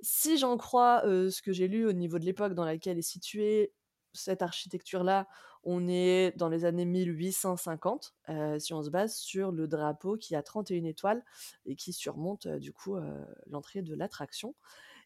Si 0.00 0.38
j'en 0.38 0.56
crois, 0.56 1.04
heu, 1.06 1.30
ce 1.30 1.42
que 1.42 1.52
j'ai 1.52 1.68
lu 1.68 1.86
au 1.86 1.92
niveau 1.92 2.18
de 2.20 2.24
l'époque 2.24 2.54
dans 2.54 2.64
laquelle 2.64 2.98
est 2.98 3.02
située 3.02 3.72
cette 4.18 4.42
architecture-là, 4.42 5.28
on 5.64 5.88
est 5.88 6.32
dans 6.36 6.48
les 6.48 6.64
années 6.64 6.84
1850, 6.84 8.14
heu, 8.28 8.58
si 8.58 8.74
on 8.74 8.82
se 8.82 8.90
base 8.90 9.16
sur 9.16 9.52
le 9.52 9.68
drapeau 9.68 10.16
qui 10.16 10.36
a 10.36 10.42
31 10.42 10.84
étoiles 10.84 11.24
et 11.66 11.76
qui 11.76 11.92
surmonte, 11.92 12.46
heu, 12.46 12.58
du 12.60 12.72
coup, 12.72 12.96
heu, 12.96 13.26
l'entrée 13.46 13.82
de 13.82 13.94
l'attraction 13.94 14.54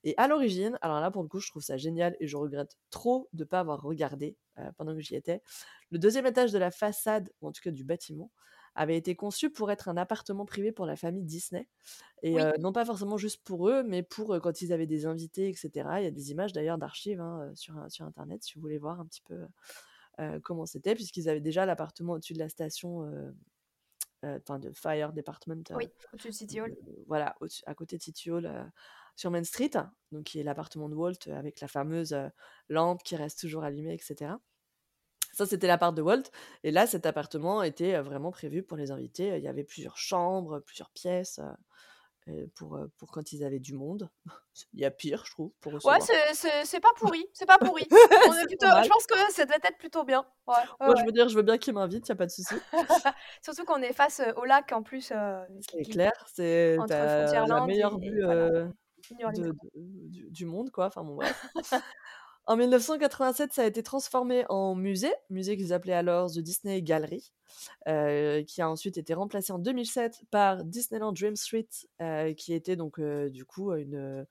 et 0.05 0.15
à 0.19 0.29
l'origine, 0.29 0.79
alors 0.83 1.01
là, 1.01 1.11
pour 1.11 1.23
le 1.23 1.29
coup, 1.29 1.41
je 1.41 1.51
trouve 1.51 1.63
ça 1.63 1.77
génial 1.79 2.17
et 2.21 2.27
je 2.29 2.37
regrette 2.37 2.77
trop 2.91 3.29
de 3.33 3.45
pas 3.45 3.61
avoir 3.61 3.83
regardé, 3.83 4.37
pendant 4.77 4.95
que 4.95 5.01
j'y 5.01 5.17
étais. 5.17 5.43
Le 5.91 5.99
2e 5.99 6.27
étage 6.27 6.53
de 6.53 6.59
la 6.59 6.71
façade, 6.71 7.31
ou 7.41 7.49
en 7.49 7.53
tout 7.53 7.63
cas 7.63 7.71
du 7.73 7.85
bâtiment, 7.85 8.31
avait 8.75 8.97
été 8.97 9.15
conçu 9.15 9.51
pour 9.51 9.71
être 9.71 9.89
un 9.89 9.97
appartement 9.97 10.47
privé 10.47 10.73
pour 10.73 10.87
la 10.87 10.97
famille 10.97 11.25
Disney 11.25 11.69
et 12.23 12.35
Oui. 12.35 12.43
non 12.59 12.73
pas 12.73 12.85
forcément 12.85 13.19
juste 13.19 13.43
pour 13.45 13.69
eux, 13.69 13.83
mais 13.83 14.03
pour, 14.03 14.41
quand 14.41 14.63
ils 14.63 14.73
avaient 14.73 14.87
des 14.87 15.07
invités 15.07 15.49
et 15.51 15.55
cetera. 15.55 16.01
Il 16.01 16.05
y 16.05 16.07
a 16.07 16.11
des 16.11 16.31
images 16.31 16.53
d'ailleurs 16.53 16.79
d'archives, 16.79 17.21
hein, 17.21 17.53
sur, 17.55 17.75
sur 17.91 18.07
internet 18.07 18.43
si 18.43 18.55
vous 18.55 18.61
voulez 18.61 18.79
voir 18.79 19.01
un 19.01 19.07
petit 19.07 19.23
peu, 19.23 19.47
comment 20.43 20.67
c'était 20.67 20.95
puisqu'ils 20.95 21.29
avaient 21.29 21.41
déjà 21.41 21.67
l'appartement 21.67 22.15
au-dessus 22.15 22.35
de 22.35 22.39
la 22.39 22.49
station, 22.49 23.11
enfin 24.23 24.59
de 24.59 24.73
Fire 24.73 25.13
Department, 25.13 25.65
Oui, 25.75 25.89
au-dessus 26.13 26.29
de 26.29 26.35
City 26.35 26.61
Hall. 26.61 26.77
voilà, 27.07 27.35
à 27.67 27.75
côté 27.75 27.99
de 27.99 28.03
City 28.03 28.31
Hall, 28.31 28.73
sur 29.17 29.31
Main 29.31 29.45
Street, 29.45 29.73
donc 30.13 30.25
qui 30.25 30.41
est 30.41 30.45
l'appartement 30.45 30.89
de 30.89 30.95
Walt, 30.95 31.27
avec 31.27 31.61
la 31.61 31.69
fameuse, 31.69 32.17
lampe 32.71 33.03
qui 33.03 33.17
reste 33.17 33.41
toujours 33.41 33.65
allumée 33.65 33.95
et 33.95 33.99
cetera. 33.99 34.41
Ça, 35.33 35.47
c'était 35.47 35.67
l'appart 35.67 35.95
de 35.95 36.03
Walt 36.03 36.25
et 36.63 36.71
là, 36.71 36.87
cet 36.87 37.07
appartement 37.07 37.63
était, 37.63 37.99
vraiment 38.01 38.31
prévu 38.31 38.63
pour 38.63 38.77
les 38.77 38.91
invités. 38.91 39.37
Il 39.37 39.43
y 39.43 39.49
avait 39.49 39.65
plusieurs 39.65 39.97
chambres, 39.97 40.61
plusieurs 40.61 40.91
pièces, 40.91 41.41
pour, 42.55 42.79
pour 42.99 43.11
quand 43.11 43.33
ils 43.33 43.45
avaient 43.45 43.59
du 43.59 43.75
monde. 43.75 44.09
Il 44.75 44.81
y 44.81 44.85
a 44.85 44.91
pire, 44.91 45.25
je 45.27 45.31
trouve, 45.33 45.51
pour 45.61 45.73
Ouais, 45.73 45.99
recevoir. 45.99 46.07
c'est 46.35 46.65
c'est 46.67 46.81
pas 46.81 46.93
pourri, 46.97 47.27
c'est 47.33 47.47
pas 47.47 47.59
pourri. 47.59 47.87
On 48.29 48.35
est 48.35 48.47
plutôt 48.47 48.67
je 48.83 48.89
pense 48.89 49.07
que 49.07 49.17
ça 49.33 49.47
devait 49.47 49.57
être 49.57 49.79
plutôt 49.79 50.05
bien. 50.05 50.27
Ouais, 50.47 50.55
ouais, 50.55 50.87
Moi, 50.87 50.95
je 50.95 51.01
ouais. 51.01 51.07
veux 51.07 51.13
dire, 51.13 51.29
je 51.29 51.37
veux 51.37 51.43
bien 51.43 51.57
qu'ils 51.57 51.73
m'invitent, 51.73 52.07
il 52.07 52.11
y 52.11 52.13
a 52.13 52.17
pas 52.17 52.27
de 52.27 52.31
souci. 52.31 52.55
Surtout 53.43 53.65
qu'on 53.65 53.81
est 53.81 53.95
face, 53.95 54.21
au 54.37 54.45
lac 54.45 54.71
en 54.73 54.83
plus, 54.83 55.13
C'est 55.61 55.83
clair, 55.85 56.13
c'est 56.33 56.77
la 56.77 57.67
meilleure 57.67 57.99
vue, 57.99 58.23
voilà, 58.23 58.51
de 58.51 59.53
de 59.75 60.31
du 60.31 60.47
monde, 60.47 60.71
quoi, 60.71 60.87
enfin 60.87 61.03
bon, 61.03 61.17
bref. 61.17 61.43
En 62.47 62.57
1987, 62.57 63.53
ça 63.53 63.63
a 63.63 63.67
été 63.67 63.85
transformé 63.85 64.45
en 64.49 64.75
musée, 64.75 65.13
musée 65.31 65.57
qu'ils 65.57 65.73
appelaient 65.73 65.93
alors 65.93 66.29
The 66.33 66.41
Disney 66.41 66.83
Gallery, 66.83 67.33
heu, 67.89 68.43
qui 68.47 68.63
a 68.63 68.69
ensuite 68.71 68.99
été 68.99 69.15
remplacé 69.15 69.53
en 69.53 69.59
2007 69.61 70.23
par 70.31 70.65
Disneyland 70.65 71.13
Dream 71.13 71.37
Suite, 71.37 71.89
heu, 72.01 72.33
qui 72.35 72.53
était 72.55 72.77
donc, 72.77 72.99
heu, 73.01 73.31
du 73.31 73.45
coup, 73.45 73.73
une, 73.75 74.27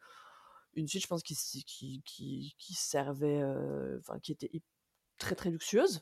suite, 0.87 1.03
je 1.03 1.07
pense, 1.07 1.23
qui 1.23 1.35
qui 1.65 2.03
qui 2.05 2.55
qui 2.59 2.73
servait, 2.75 3.43
enfin, 3.99 4.19
qui 4.19 4.33
était 4.33 4.51
très, 5.19 5.35
très 5.35 5.51
luxueuse, 5.51 6.01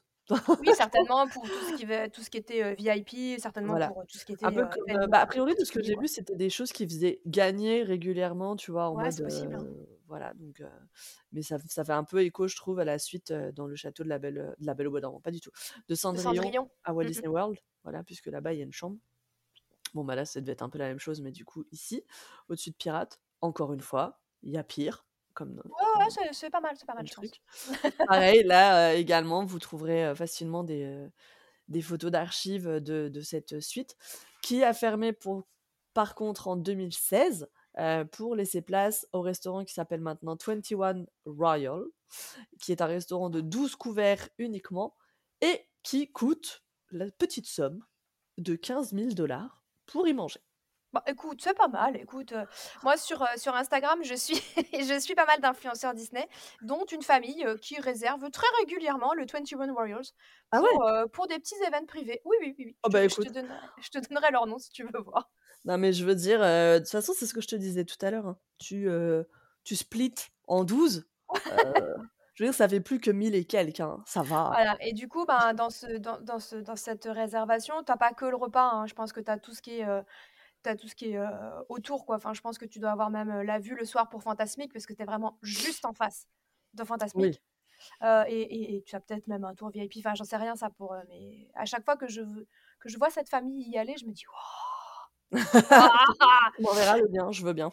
Oui, 0.57 0.73
certainement 0.75 1.29
pour 1.29 1.49
tout 1.49 1.61
ce 1.63 1.71
qui 1.71 1.85
tout 2.11 2.21
ce 2.21 2.29
qui 2.29 2.37
était, 2.37 2.75
VIP, 2.75 3.39
certainement 3.39 3.77
Voilà. 3.77 3.93
pour, 3.93 4.05
tout 4.07 4.17
ce 4.17 4.25
qui 4.25 4.33
Un 4.43 4.51
était, 4.53 4.53
peu 4.53 4.65
comme, 4.65 5.07
bah, 5.09 5.19
a 5.21 5.27
priori, 5.27 5.53
de 5.59 5.65
ce 5.65 5.71
que 5.71 5.83
j'ai 5.83 5.95
vu, 5.97 6.07
c'était 6.07 6.35
des 6.35 6.49
choses 6.49 6.71
qu'ils 6.71 6.89
faisaient 6.89 7.21
gagner 7.25 7.83
régulièrement, 7.83 8.55
tu 8.55 8.71
vois? 8.71 8.89
En 8.89 8.95
Ouais, 8.95 9.09
mode, 9.09 9.15
c'est 9.15 9.21
possible, 9.23 9.55
hein. 9.55 9.67
Voilà, 10.09 10.33
donc 10.33 10.61
mais 11.31 11.41
ça 11.43 11.57
ça 11.67 11.85
fait 11.85 11.93
un 11.93 12.03
peu 12.03 12.21
écho, 12.23 12.47
je 12.47 12.55
trouve, 12.57 12.79
à 12.79 12.85
la 12.85 12.99
suite, 12.99 13.31
dans 13.31 13.67
le 13.67 13.75
château 13.77 14.03
de 14.03 14.09
la 14.09 14.19
Belle, 14.19 14.55
de 14.59 14.65
la 14.65 14.73
Belle 14.73 14.87
au 14.87 14.91
bois 14.91 15.01
dormant, 15.01 15.21
pas 15.21 15.31
du 15.31 15.39
tout, 15.39 15.51
de 15.87 15.95
De 16.11 16.19
Cendrillon 16.19 16.43
Cendrillon. 16.43 16.69
à 16.83 16.93
Walt 16.93 17.05
Mmh 17.05 17.07
mh. 17.07 17.09
Disney 17.09 17.27
World, 17.29 17.57
voilà, 17.83 18.03
puisque 18.03 18.27
là-bas, 18.27 18.53
il 18.53 18.59
y 18.59 18.61
a 18.61 18.65
une 18.65 18.73
chambre. 18.73 18.97
Bon, 19.93 20.03
bah, 20.03 20.15
là, 20.15 20.25
ça 20.25 20.39
devait 20.41 20.51
être 20.53 20.61
un 20.61 20.69
peu 20.69 20.77
la 20.77 20.87
même 20.87 20.99
chose, 20.99 21.21
mais 21.21 21.31
du 21.31 21.45
coup, 21.45 21.65
ici, 21.71 22.03
au-dessus 22.47 22.71
de 22.71 22.75
Pirates, 22.75 23.19
encore 23.41 23.73
une 23.73 23.81
fois, 23.81 24.19
il 24.43 24.51
y 24.51 24.57
a 24.57 24.63
pire, 24.63 25.05
comme 25.33 25.55
dans 25.55 25.63
Ouais, 25.63 26.05
c'est 26.31 26.49
pas 26.49 26.61
mal, 26.61 26.75
c'est 26.77 26.85
pas 26.85 26.93
mal, 26.95 27.07
je 27.07 27.13
pense. 27.13 27.25
truc. 27.25 27.41
Pareil, 28.07 28.43
là, 28.43 28.93
également, 28.95 29.45
vous 29.45 29.59
trouverez, 29.59 30.13
facilement 30.15 30.63
des, 30.63 31.07
des 31.67 31.81
photos 31.81 32.11
d'archives, 32.11 32.67
de 32.67 33.09
de 33.09 33.21
cette 33.21 33.59
suite, 33.59 33.95
qui 34.41 34.63
a 34.63 34.73
fermé 34.73 35.13
pour 35.13 35.47
par 35.93 36.15
contre 36.15 36.47
en 36.47 36.55
2016, 36.55 37.49
heu, 37.79 38.05
pour 38.05 38.35
laisser 38.35 38.61
place 38.61 39.07
au 39.13 39.21
restaurant 39.21 39.65
qui 39.65 39.73
s'appelle 39.73 40.01
maintenant 40.01 40.37
21 40.37 41.05
Royal, 41.25 41.83
qui 42.61 42.71
est 42.71 42.81
un 42.81 42.87
restaurant 42.87 43.29
de 43.29 43.41
12 43.41 43.75
couverts 43.75 44.29
uniquement 44.39 44.95
et 45.41 45.61
qui 45.83 46.11
coûte 46.11 46.63
la 46.91 47.11
petite 47.11 47.47
somme 47.47 47.85
de 48.37 48.55
15 48.55 48.93
000 48.93 49.15
$ 49.15 49.63
pour 49.87 50.07
y 50.07 50.13
manger. 50.13 50.41
Bah, 50.93 51.03
écoute, 51.05 51.39
c'est 51.43 51.53
pas 51.55 51.67
mal, 51.67 51.95
écoute, 51.97 52.31
heu, 52.31 52.47
moi 52.81 52.97
sur, 52.97 53.21
heu, 53.21 53.27
sur 53.37 53.53
Instagram, 53.55 53.99
je 54.03 54.15
suis 54.15 54.33
je 54.73 54.99
suis 54.99 55.13
pas 55.13 55.27
mal 55.27 55.39
d'influenceurs 55.39 55.93
Disney, 55.93 56.27
dont 56.61 56.83
une 56.85 57.03
famille, 57.03 57.45
qui 57.61 57.79
réserve 57.79 58.31
très 58.31 58.47
régulièrement 58.59 59.13
le 59.13 59.25
21 59.31 59.71
Royals 59.71 60.01
Ah 60.51 60.61
pour, 60.61 60.67
ouais? 60.71 60.81
pour 61.13 61.27
des 61.27 61.37
petits 61.37 61.53
événements 61.67 61.85
privés. 61.85 62.21
Oui, 62.25 62.37
oui, 62.41 62.55
oui, 62.57 62.65
oui, 62.65 62.77
Oh 62.83 62.89
bah, 62.89 63.01
te 63.19 63.29
je 63.77 63.89
te 63.89 63.99
donnerai 63.99 64.31
leur 64.31 64.47
nom 64.47 64.57
si 64.57 64.71
tu 64.71 64.83
veux 64.83 64.99
voir. 64.99 65.29
Non, 65.65 65.77
mais 65.77 65.91
je 65.93 66.05
veux 66.05 66.15
dire, 66.15 66.41
heu, 66.41 66.75
de 66.75 66.79
toute 66.79 66.89
façon, 66.89 67.13
c'est 67.15 67.25
ce 67.25 67.33
que 67.33 67.41
je 67.41 67.47
te 67.47 67.55
disais 67.55 67.83
tout 67.85 67.97
à 68.01 68.11
l'heure, 68.11 68.27
hein, 68.27 68.39
tu, 68.59 68.87
heu, 68.87 69.27
tu 69.63 69.75
splits 69.75 70.13
en 70.47 70.63
12, 70.63 71.05
heu, 71.51 71.55
je 72.33 72.43
veux 72.43 72.49
dire, 72.49 72.53
ça 72.55 72.69
fait 72.69 72.79
plus 72.79 72.99
que 72.99 73.11
1000 73.11 73.35
et 73.35 73.43
quelques, 73.45 73.81
hein, 73.81 74.01
ça 74.07 74.23
va. 74.23 74.55
Voilà 74.55 74.75
et 74.81 74.93
du 74.93 75.07
coup, 75.07 75.25
ben, 75.25 75.53
dans 75.53 75.69
ce 75.69 75.97
dans 75.97 76.19
dans 76.21 76.39
ce 76.39 76.55
dans 76.55 76.75
cette 76.75 77.05
réservation, 77.05 77.83
tu 77.83 77.91
as 77.91 77.97
pas 77.97 78.13
que 78.13 78.25
le 78.25 78.35
repas, 78.35 78.63
hein, 78.71 78.87
je 78.87 78.93
pense 78.95 79.13
que 79.13 79.19
tu 79.19 79.29
as 79.29 79.37
tout 79.37 79.53
ce 79.53 79.61
qui 79.61 79.79
est, 79.79 79.85
heu, 79.87 80.03
tu 80.63 80.69
as 80.69 80.75
tout 80.77 80.87
ce 80.87 80.95
qui 80.95 81.11
est, 81.13 81.19
autour, 81.69 82.05
quoi. 82.05 82.17
Enfin, 82.17 82.33
je 82.33 82.41
pense 82.41 82.57
que 82.59 82.65
tu 82.65 82.79
dois 82.79 82.91
avoir 82.91 83.09
même, 83.11 83.41
la 83.43 83.59
vue 83.59 83.75
le 83.75 83.85
soir 83.85 84.09
pour 84.09 84.23
Fantasmic 84.23 84.73
parce 84.73 84.85
que 84.87 84.93
tu 84.93 85.03
es 85.03 85.05
vraiment 85.05 85.39
juste 85.43 85.85
en 85.85 85.93
face 85.93 86.27
de 86.75 86.83
Oui. 87.13 87.39
Fantasmic, 87.39 87.41
heu 88.03 88.23
et 88.27 88.41
et 88.41 88.77
et 88.77 88.83
tu 88.83 88.95
as 88.95 89.01
peut-être 89.01 89.27
même 89.27 89.45
un 89.45 89.55
tour 89.55 89.71
VIP, 89.71 89.99
enfin, 89.99 90.15
j'en 90.15 90.25
sais 90.25 90.37
rien 90.37 90.55
ça 90.55 90.69
pour, 90.71 90.95
mais 91.09 91.49
à 91.55 91.65
chaque 91.65 91.85
fois 91.85 91.97
que 91.97 92.07
je 92.09 92.21
v 92.21 92.47
que 92.81 92.89
je 92.89 92.97
vois 92.99 93.11
cette 93.11 93.29
famille 93.29 93.69
y 93.69 93.77
aller, 93.79 93.97
je 93.97 94.05
me 94.07 94.11
dis: 94.13 94.25
«Waouh! 94.27 94.37
Waouh!» 95.75 96.51
Tu 96.55 96.61
m'enverras 96.63 96.97
le 96.97 97.07
lien, 97.11 97.31
je 97.31 97.43
veux 97.45 97.53
bien, 97.53 97.71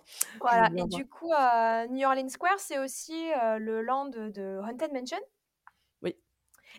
veux 0.51 0.61
Voilà 0.61 0.69
bien 0.69 0.87
et 0.87 0.87
du 0.87 1.07
coup, 1.09 1.33
heu, 1.33 1.87
New 1.89 2.07
Orleans 2.07 2.29
Square, 2.29 2.59
c'est 2.59 2.79
aussi, 2.79 3.15
heu, 3.33 3.59
le 3.59 3.83
land 3.83 4.11
de 4.11 4.61
Haunted 4.63 4.93
Mansion 4.93 5.19
Oui. 6.03 6.17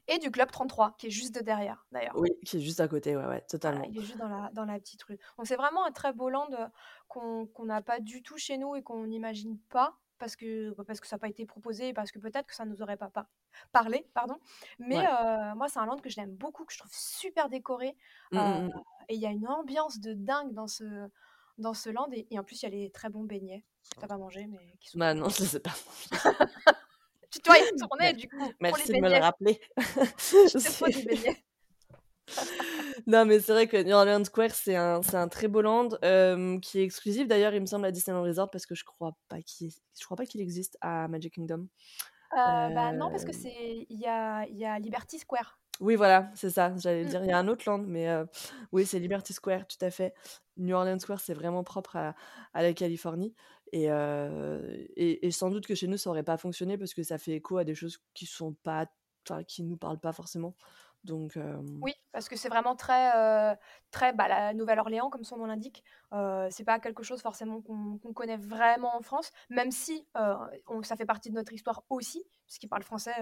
et 0.07 0.19
du 0.19 0.31
Club 0.31 0.51
33 0.51 0.95
qui 0.97 1.07
est 1.07 1.09
juste 1.11 1.35
de 1.35 1.41
derrière, 1.41 1.85
d'ailleurs. 1.91 2.15
Oui, 2.15 2.29
qui 2.45 2.57
est 2.57 2.61
juste 2.61 2.79
à 2.79 2.87
côté, 2.87 3.15
ouais, 3.17 3.25
ouais, 3.25 3.41
Voilà, 3.65 3.81
totalement. 3.81 3.89
il 3.89 3.97
est 3.97 4.01
juste 4.03 4.17
dans 4.17 4.29
la 4.29 4.49
dans 4.53 4.65
la 4.65 4.79
petite 4.79 5.03
rue. 5.03 5.17
Donc 5.37 5.47
c'est 5.47 5.55
vraiment 5.55 5.85
un 5.85 5.91
très 5.91 6.13
beau 6.13 6.29
land, 6.29 6.47
qu'on 7.07 7.47
qu'on 7.47 7.65
n'a 7.65 7.81
pas 7.81 7.99
du 7.99 8.21
tout 8.23 8.37
chez 8.37 8.57
nous 8.57 8.75
et 8.75 8.83
qu'on 8.83 9.05
n'imagine 9.07 9.57
pas 9.69 9.97
parce 10.17 10.35
que, 10.35 10.71
bah, 10.75 10.83
parce 10.85 10.99
que 10.99 11.07
ça 11.07 11.17
a 11.17 11.19
pas 11.19 11.29
été 11.29 11.45
proposé 11.45 11.93
parce 11.93 12.11
que 12.11 12.19
peut-être 12.19 12.47
que 12.47 12.55
ça 12.55 12.65
nous 12.65 12.81
aurait 12.81 12.97
pas 12.97 13.09
par 13.09 13.27
parlé, 13.71 14.07
pardon. 14.13 14.37
Mais 14.79 14.97
Ouais. 14.97 15.05
heu, 15.05 15.55
moi, 15.55 15.67
c'est 15.69 15.79
un 15.79 15.85
land 15.85 15.97
que 15.97 16.09
j'aime 16.09 16.35
beaucoup, 16.35 16.65
que 16.65 16.73
je 16.73 16.79
trouve 16.79 16.91
super 16.93 17.49
décoré, 17.49 17.95
Mmh, 18.31 18.39
heu 18.39 18.41
mmh, 18.41 18.67
mmh. 18.67 18.83
et 19.09 19.15
il 19.15 19.21
y 19.21 19.25
a 19.27 19.31
une 19.31 19.47
ambiance 19.47 19.99
de 19.99 20.13
dingue 20.13 20.53
dans 20.53 20.67
ce 20.67 21.09
dans 21.57 21.73
ce 21.73 21.89
land 21.89 22.07
et 22.11 22.27
et 22.31 22.39
en 22.39 22.43
plus, 22.43 22.61
il 22.61 22.65
y 22.65 22.67
a 22.67 22.69
les 22.71 22.91
très 22.91 23.09
bons 23.09 23.23
beignets 23.25 23.63
tu 23.99 24.05
as 24.05 24.07
pas 24.07 24.17
mangés, 24.17 24.47
mais 24.47 24.77
qui 24.79 24.89
sont 24.89 24.99
Bah, 24.99 25.13
non, 25.13 25.29
je 25.29 25.41
les 25.43 25.55
ai 25.57 25.59
pas. 25.59 25.75
Tu 27.31 27.39
dois 27.41 27.57
y 27.57 27.61
retourner 27.63 28.13
du 28.13 28.29
coup 28.29 28.53
pour 28.65 28.77
les 28.77 28.85
merci 28.85 28.93
de 28.93 28.99
me 28.99 29.09
le 29.09 29.15
beignets. 29.15 29.21
rappeler. 29.21 29.59
Faut 30.77 30.87
C'est 30.87 30.91
des 30.91 31.03
beignets. 31.03 31.43
Non, 33.05 33.25
mais 33.25 33.39
c'est 33.39 33.51
vrai 33.51 33.67
que 33.67 33.77
New 33.83 33.93
Orleans 33.93 34.23
Square, 34.23 34.51
c'est 34.51 34.75
un 34.75 35.01
c'est 35.01 35.15
un 35.17 35.27
très 35.27 35.47
beau 35.47 35.61
land, 35.61 35.89
hem, 36.01 36.59
qui 36.61 36.79
est 36.79 36.83
exclusif 36.83 37.27
d'ailleurs, 37.27 37.53
il 37.53 37.61
me 37.61 37.65
semble, 37.65 37.85
à 37.85 37.91
Disneyland 37.91 38.23
Resort 38.23 38.49
parce 38.49 38.65
que 38.65 38.75
je 38.75 38.83
crois 38.85 39.17
pas 39.27 39.41
qu'il 39.41 39.71
je 39.99 40.05
crois 40.05 40.17
pas 40.17 40.25
qu'il 40.25 40.41
existe 40.41 40.77
à 40.81 41.07
Magic 41.07 41.33
Kingdom. 41.35 41.67
Heu, 42.33 42.69
bah, 42.71 42.93
non, 42.93 43.09
parce 43.11 43.25
que 43.25 43.33
Hem 43.33 43.41
c'est 43.41 43.85
il 43.89 43.99
y 43.99 44.07
a 44.07 44.45
y 44.47 44.65
a 44.65 44.79
Liberty 44.79 45.19
Square. 45.19 45.59
Oui, 45.79 45.95
voilà, 45.95 46.31
c'est 46.33 46.49
ça, 46.49 46.73
j'allais 46.77 47.05
Mmh. 47.05 47.07
dire. 47.07 47.23
Il 47.23 47.27
y 47.29 47.31
a 47.31 47.37
un 47.37 47.47
autre 47.47 47.63
land, 47.69 47.77
mais 47.85 48.07
oui, 48.71 48.83
c'est 48.85 48.97
Liberty 48.99 49.31
Square, 49.33 49.67
tout 49.67 49.77
à 49.85 49.91
fait. 49.91 50.13
New 50.57 50.75
Orleans 50.75 50.97
Square, 50.99 51.19
c'est 51.19 51.35
vraiment 51.35 51.63
propre 51.63 51.95
à 51.97 52.15
à 52.53 52.63
la 52.63 52.73
Californie 52.73 53.35
et 53.73 53.85
et 53.85 55.27
et 55.27 55.31
sans 55.31 55.51
doute 55.51 55.67
que 55.67 55.75
chez 55.75 55.87
nous, 55.87 55.97
ça 55.97 56.09
aurait 56.09 56.23
pas 56.23 56.37
fonctionné 56.37 56.77
parce 56.79 56.93
que 56.95 57.03
ça 57.03 57.19
fait 57.19 57.33
écho 57.33 57.57
à 57.57 57.63
des 57.63 57.75
choses 57.75 57.99
qui 58.15 58.25
sont 58.25 58.53
pas 58.53 58.87
qui 59.47 59.61
nous 59.63 59.77
parlent 59.77 59.99
pas 59.99 60.13
forcément. 60.13 60.55
Donc 61.07 61.37
hem 61.37 61.67
Oui, 61.81 61.93
parce 62.11 62.27
que 62.27 62.35
c'est 62.35 62.49
vraiment 62.49 62.75
très, 62.75 63.11
heu, 63.53 63.55
très, 63.91 64.11
bah, 64.13 64.27
la 64.27 64.53
Nouvelle-Orléans, 64.53 65.09
comme 65.11 65.23
son 65.23 65.37
nom 65.37 65.45
l'indique. 65.45 65.83
Heu, 66.13 66.47
c'est 66.49 66.63
pas 66.63 66.79
quelque 66.79 67.03
chose 67.03 67.21
forcément 67.21 67.61
qu'on 67.61 67.99
connaît 68.13 68.37
vraiment 68.37 68.95
en 68.97 69.01
France, 69.01 69.31
même 69.49 69.69
si, 69.71 70.07
on 70.67 70.81
ça 70.83 70.95
fait 70.95 71.05
partie 71.05 71.29
de 71.29 71.35
notre 71.35 71.53
histoire 71.53 71.83
aussi, 71.89 72.23
puisqu'ils 72.47 72.67
parlent 72.69 72.83
français, 72.83 73.13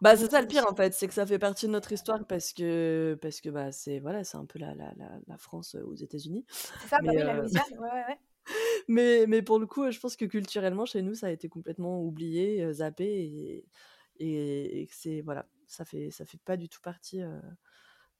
Bah, 0.00 0.16
c'est 0.16 0.30
ça 0.30 0.40
le 0.40 0.46
pire, 0.46 0.66
en 0.70 0.74
fait, 0.74 0.94
c'est 0.94 1.08
que 1.08 1.14
ça 1.14 1.26
fait 1.26 1.38
partie 1.38 1.66
de 1.66 1.72
notre 1.72 1.90
histoire 1.92 2.24
parce 2.26 2.52
que 2.52 3.18
parce 3.20 3.40
que, 3.40 3.48
bah, 3.50 3.72
c'est 3.72 3.98
voilà, 4.00 4.22
c'est 4.24 4.36
un 4.36 4.46
peu 4.46 4.58
la 4.58 4.74
la 4.74 4.92
la 5.26 5.38
France, 5.38 5.74
aux 5.74 5.94
États-Unis. 5.94 6.44
C'est 6.76 6.86
ça, 6.88 7.00
bah, 7.04 7.10
Mais 7.10 7.16
oui, 7.16 7.24
la 7.24 7.34
Louisiane, 7.34 7.64
ouais, 7.78 7.90
ouais, 7.90 8.04
ouais. 8.08 8.20
mais 8.88 9.26
mais 9.26 9.42
pour 9.42 9.58
le 9.58 9.66
coup, 9.66 9.90
je 9.90 9.98
pense 10.00 10.16
que 10.16 10.24
culturellement, 10.24 10.86
chez 10.86 11.02
nous, 11.02 11.14
ça 11.14 11.26
a 11.28 11.30
été 11.30 11.48
complètement 11.48 12.02
oublié, 12.02 12.72
zappé 12.72 13.04
et 13.06 13.68
et 14.18 14.82
et 14.82 14.88
c'est 14.90 15.20
voilà, 15.22 15.46
ça 15.68 15.84
fait 15.84 16.10
ça 16.10 16.24
fait 16.26 16.38
pas 16.44 16.56
du 16.56 16.68
tout 16.68 16.80
partie, 16.82 17.20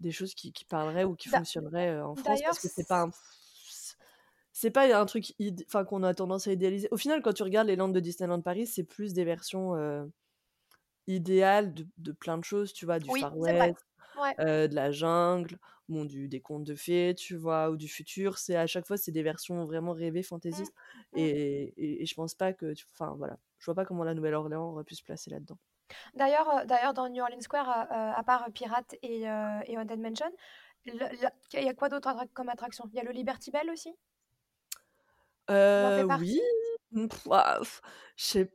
des 0.01 0.13
choses 0.13 0.35
qui 0.35 0.53
qui 0.53 0.65
parleraient 0.65 1.05
ou 1.05 1.17
qui 1.17 1.29
fonctionneraient, 1.29 2.01
en 2.01 2.17
France 2.17 2.43
parce 2.43 2.59
que 2.61 2.69
c'est 2.69 2.85
pas 2.85 3.03
un 3.05 3.11
c'est 4.53 4.71
pas 4.71 4.97
un 4.99 5.05
truc 5.07 5.35
enfin, 5.67 5.85
qu'on 5.85 6.03
a 6.03 6.15
tendance 6.15 6.47
à 6.47 6.53
idéaliser. 6.53 6.89
Au 6.93 6.97
final, 6.97 7.23
quand 7.23 7.33
tu 7.33 7.43
regardes 7.43 7.67
les 7.69 7.77
landes 7.77 7.95
de 7.95 8.01
Disneyland 8.01 8.41
Paris, 8.41 8.67
c'est 8.67 8.85
plus 8.85 9.13
des 9.13 9.25
versions, 9.25 9.75
idéales 11.07 11.75
de 11.75 11.87
de 11.99 12.13
plein 12.13 12.39
de 12.39 12.45
choses, 12.45 12.73
tu 12.73 12.85
vois? 12.87 12.99
Du 13.01 13.11
oui, 13.11 13.11
Far. 13.11 13.37
West, 13.37 13.77
Ouais. 14.15 14.39
de 14.39 14.75
la 14.75 14.91
jungle, 14.93 15.59
bon, 15.89 16.05
du 16.05 16.29
des 16.29 16.41
contes 16.41 16.65
de 16.65 16.75
fées, 16.75 17.15
tu 17.17 17.37
vois? 17.37 17.71
Ou 17.71 17.77
du 17.77 17.89
futur. 17.89 18.39
C'est 18.39 18.57
à 18.57 18.67
chaque 18.67 18.87
fois, 18.87 18.97
c'est 18.97 19.13
des 19.13 19.23
versions 19.23 19.65
vraiment 19.65 19.93
rêvées, 19.93 20.23
Mmh. 20.51 20.69
fantaisistes 20.69 20.75
Mmh. 20.95 21.05
et 21.15 21.75
et 21.77 22.03
et 22.03 22.07
je 22.07 22.15
pense 22.15 22.35
pas 22.35 22.53
que 22.55 22.75
enfin, 22.95 23.15
voilà, 23.19 23.39
je 23.59 23.67
vois 23.67 23.75
pas 23.75 23.85
comment 23.87 24.05
la 24.05 24.15
Nouvelle-Orléans 24.15 24.71
aurait 24.73 24.85
pu 24.85 24.95
se 24.97 25.05
placer 25.05 25.31
là-dedans. 25.31 25.59
D'ailleurs, 26.15 26.49
heu, 26.63 26.67
d'ailleurs 26.67 26.95
dans 26.95 27.09
New 27.09 27.23
Orleans 27.23 27.41
Square, 27.41 27.69
à 27.91 28.23
part 28.25 28.47
Pirates 28.53 28.95
et 29.03 29.29
heu 29.29 29.61
et 29.67 29.79
Haunted 29.79 30.01
Mansion, 30.01 30.31
il 30.87 30.97
y 31.55 31.69
a 31.69 31.75
quoi 31.75 31.89
d'autre 31.89 32.13
comme 32.35 32.49
attraction? 32.49 32.85
Il 32.93 32.97
y 32.97 33.01
a 33.01 33.05
le 33.05 33.13
Liberty 33.13 33.51
Bell 33.51 33.71
aussi? 33.71 33.95
Oui, 35.49 36.41
mmh, 36.93 37.07
ouah, 37.27 37.61
je 38.17 38.25
sais 38.25 38.53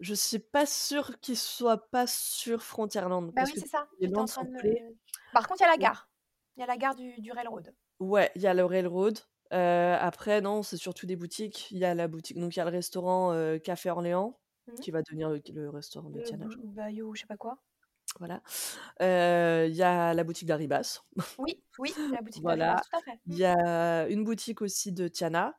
je 0.00 0.14
suis 0.14 0.38
pas 0.38 0.66
sûre 0.66 1.18
qu'il 1.20 1.36
soit 1.36 1.90
pas 1.90 2.06
sur 2.06 2.62
Frontierland 2.62 3.32
Bah 3.32 3.42
parce 3.42 3.50
oui, 3.50 3.54
c'est 3.58 3.66
ça, 3.66 3.90
en 4.14 4.24
train 4.24 4.44
de 4.44 4.94
par 5.32 5.46
contre, 5.46 5.60
il 5.62 5.64
y 5.64 5.66
a 5.66 5.70
la 5.72 5.76
gare. 5.78 6.08
Il 6.56 6.60
y 6.60 6.62
a 6.62 6.66
la 6.66 6.76
gare 6.78 6.94
du 6.94 7.20
du 7.20 7.32
railroad. 7.32 7.74
Ouais, 8.00 8.30
il 8.34 8.42
y 8.42 8.46
a 8.46 8.54
le 8.54 8.64
railroad. 8.64 9.18
Après 9.50 10.40
non, 10.40 10.62
c'est 10.64 10.76
surtout 10.76 11.06
des 11.06 11.16
boutiques. 11.16 11.70
Il 11.70 11.78
y 11.78 11.84
a 11.84 11.94
la 11.94 12.08
boutique 12.08 12.38
donc 12.38 12.56
il 12.56 12.58
y 12.58 12.62
a 12.62 12.64
le 12.64 12.70
restaurant, 12.70 13.32
Café 13.62 13.90
Orléans, 13.90 14.40
Mmh 14.66 14.72
mh. 14.72 14.80
qui 14.80 14.90
va 14.90 15.02
devenir 15.02 15.30
le 15.30 15.40
le 15.52 15.68
restaurant 15.70 16.10
de 16.10 16.20
Tiana, 16.22 16.46
je 16.50 16.56
Blue 16.56 16.68
Bayou, 16.68 17.14
je 17.14 17.20
sais 17.22 17.26
pas 17.26 17.36
quoi. 17.36 17.58
voilà. 18.18 18.42
Il 19.00 19.74
y 19.74 19.82
a 19.82 20.14
la 20.14 20.24
boutique 20.24 20.46
d'Haribas. 20.48 21.00
Oui, 21.38 21.62
oui, 21.78 21.92
la 22.12 22.22
boutique 22.22 22.42
Voilà. 22.42 22.76
tout 22.90 22.96
à 22.96 23.00
fait. 23.02 23.18
Il 23.26 23.34
Mmh. 23.34 23.38
y 23.38 23.44
a 23.44 24.08
une 24.08 24.24
boutique 24.24 24.62
aussi 24.62 24.92
de 24.92 25.08
Tiana 25.08 25.58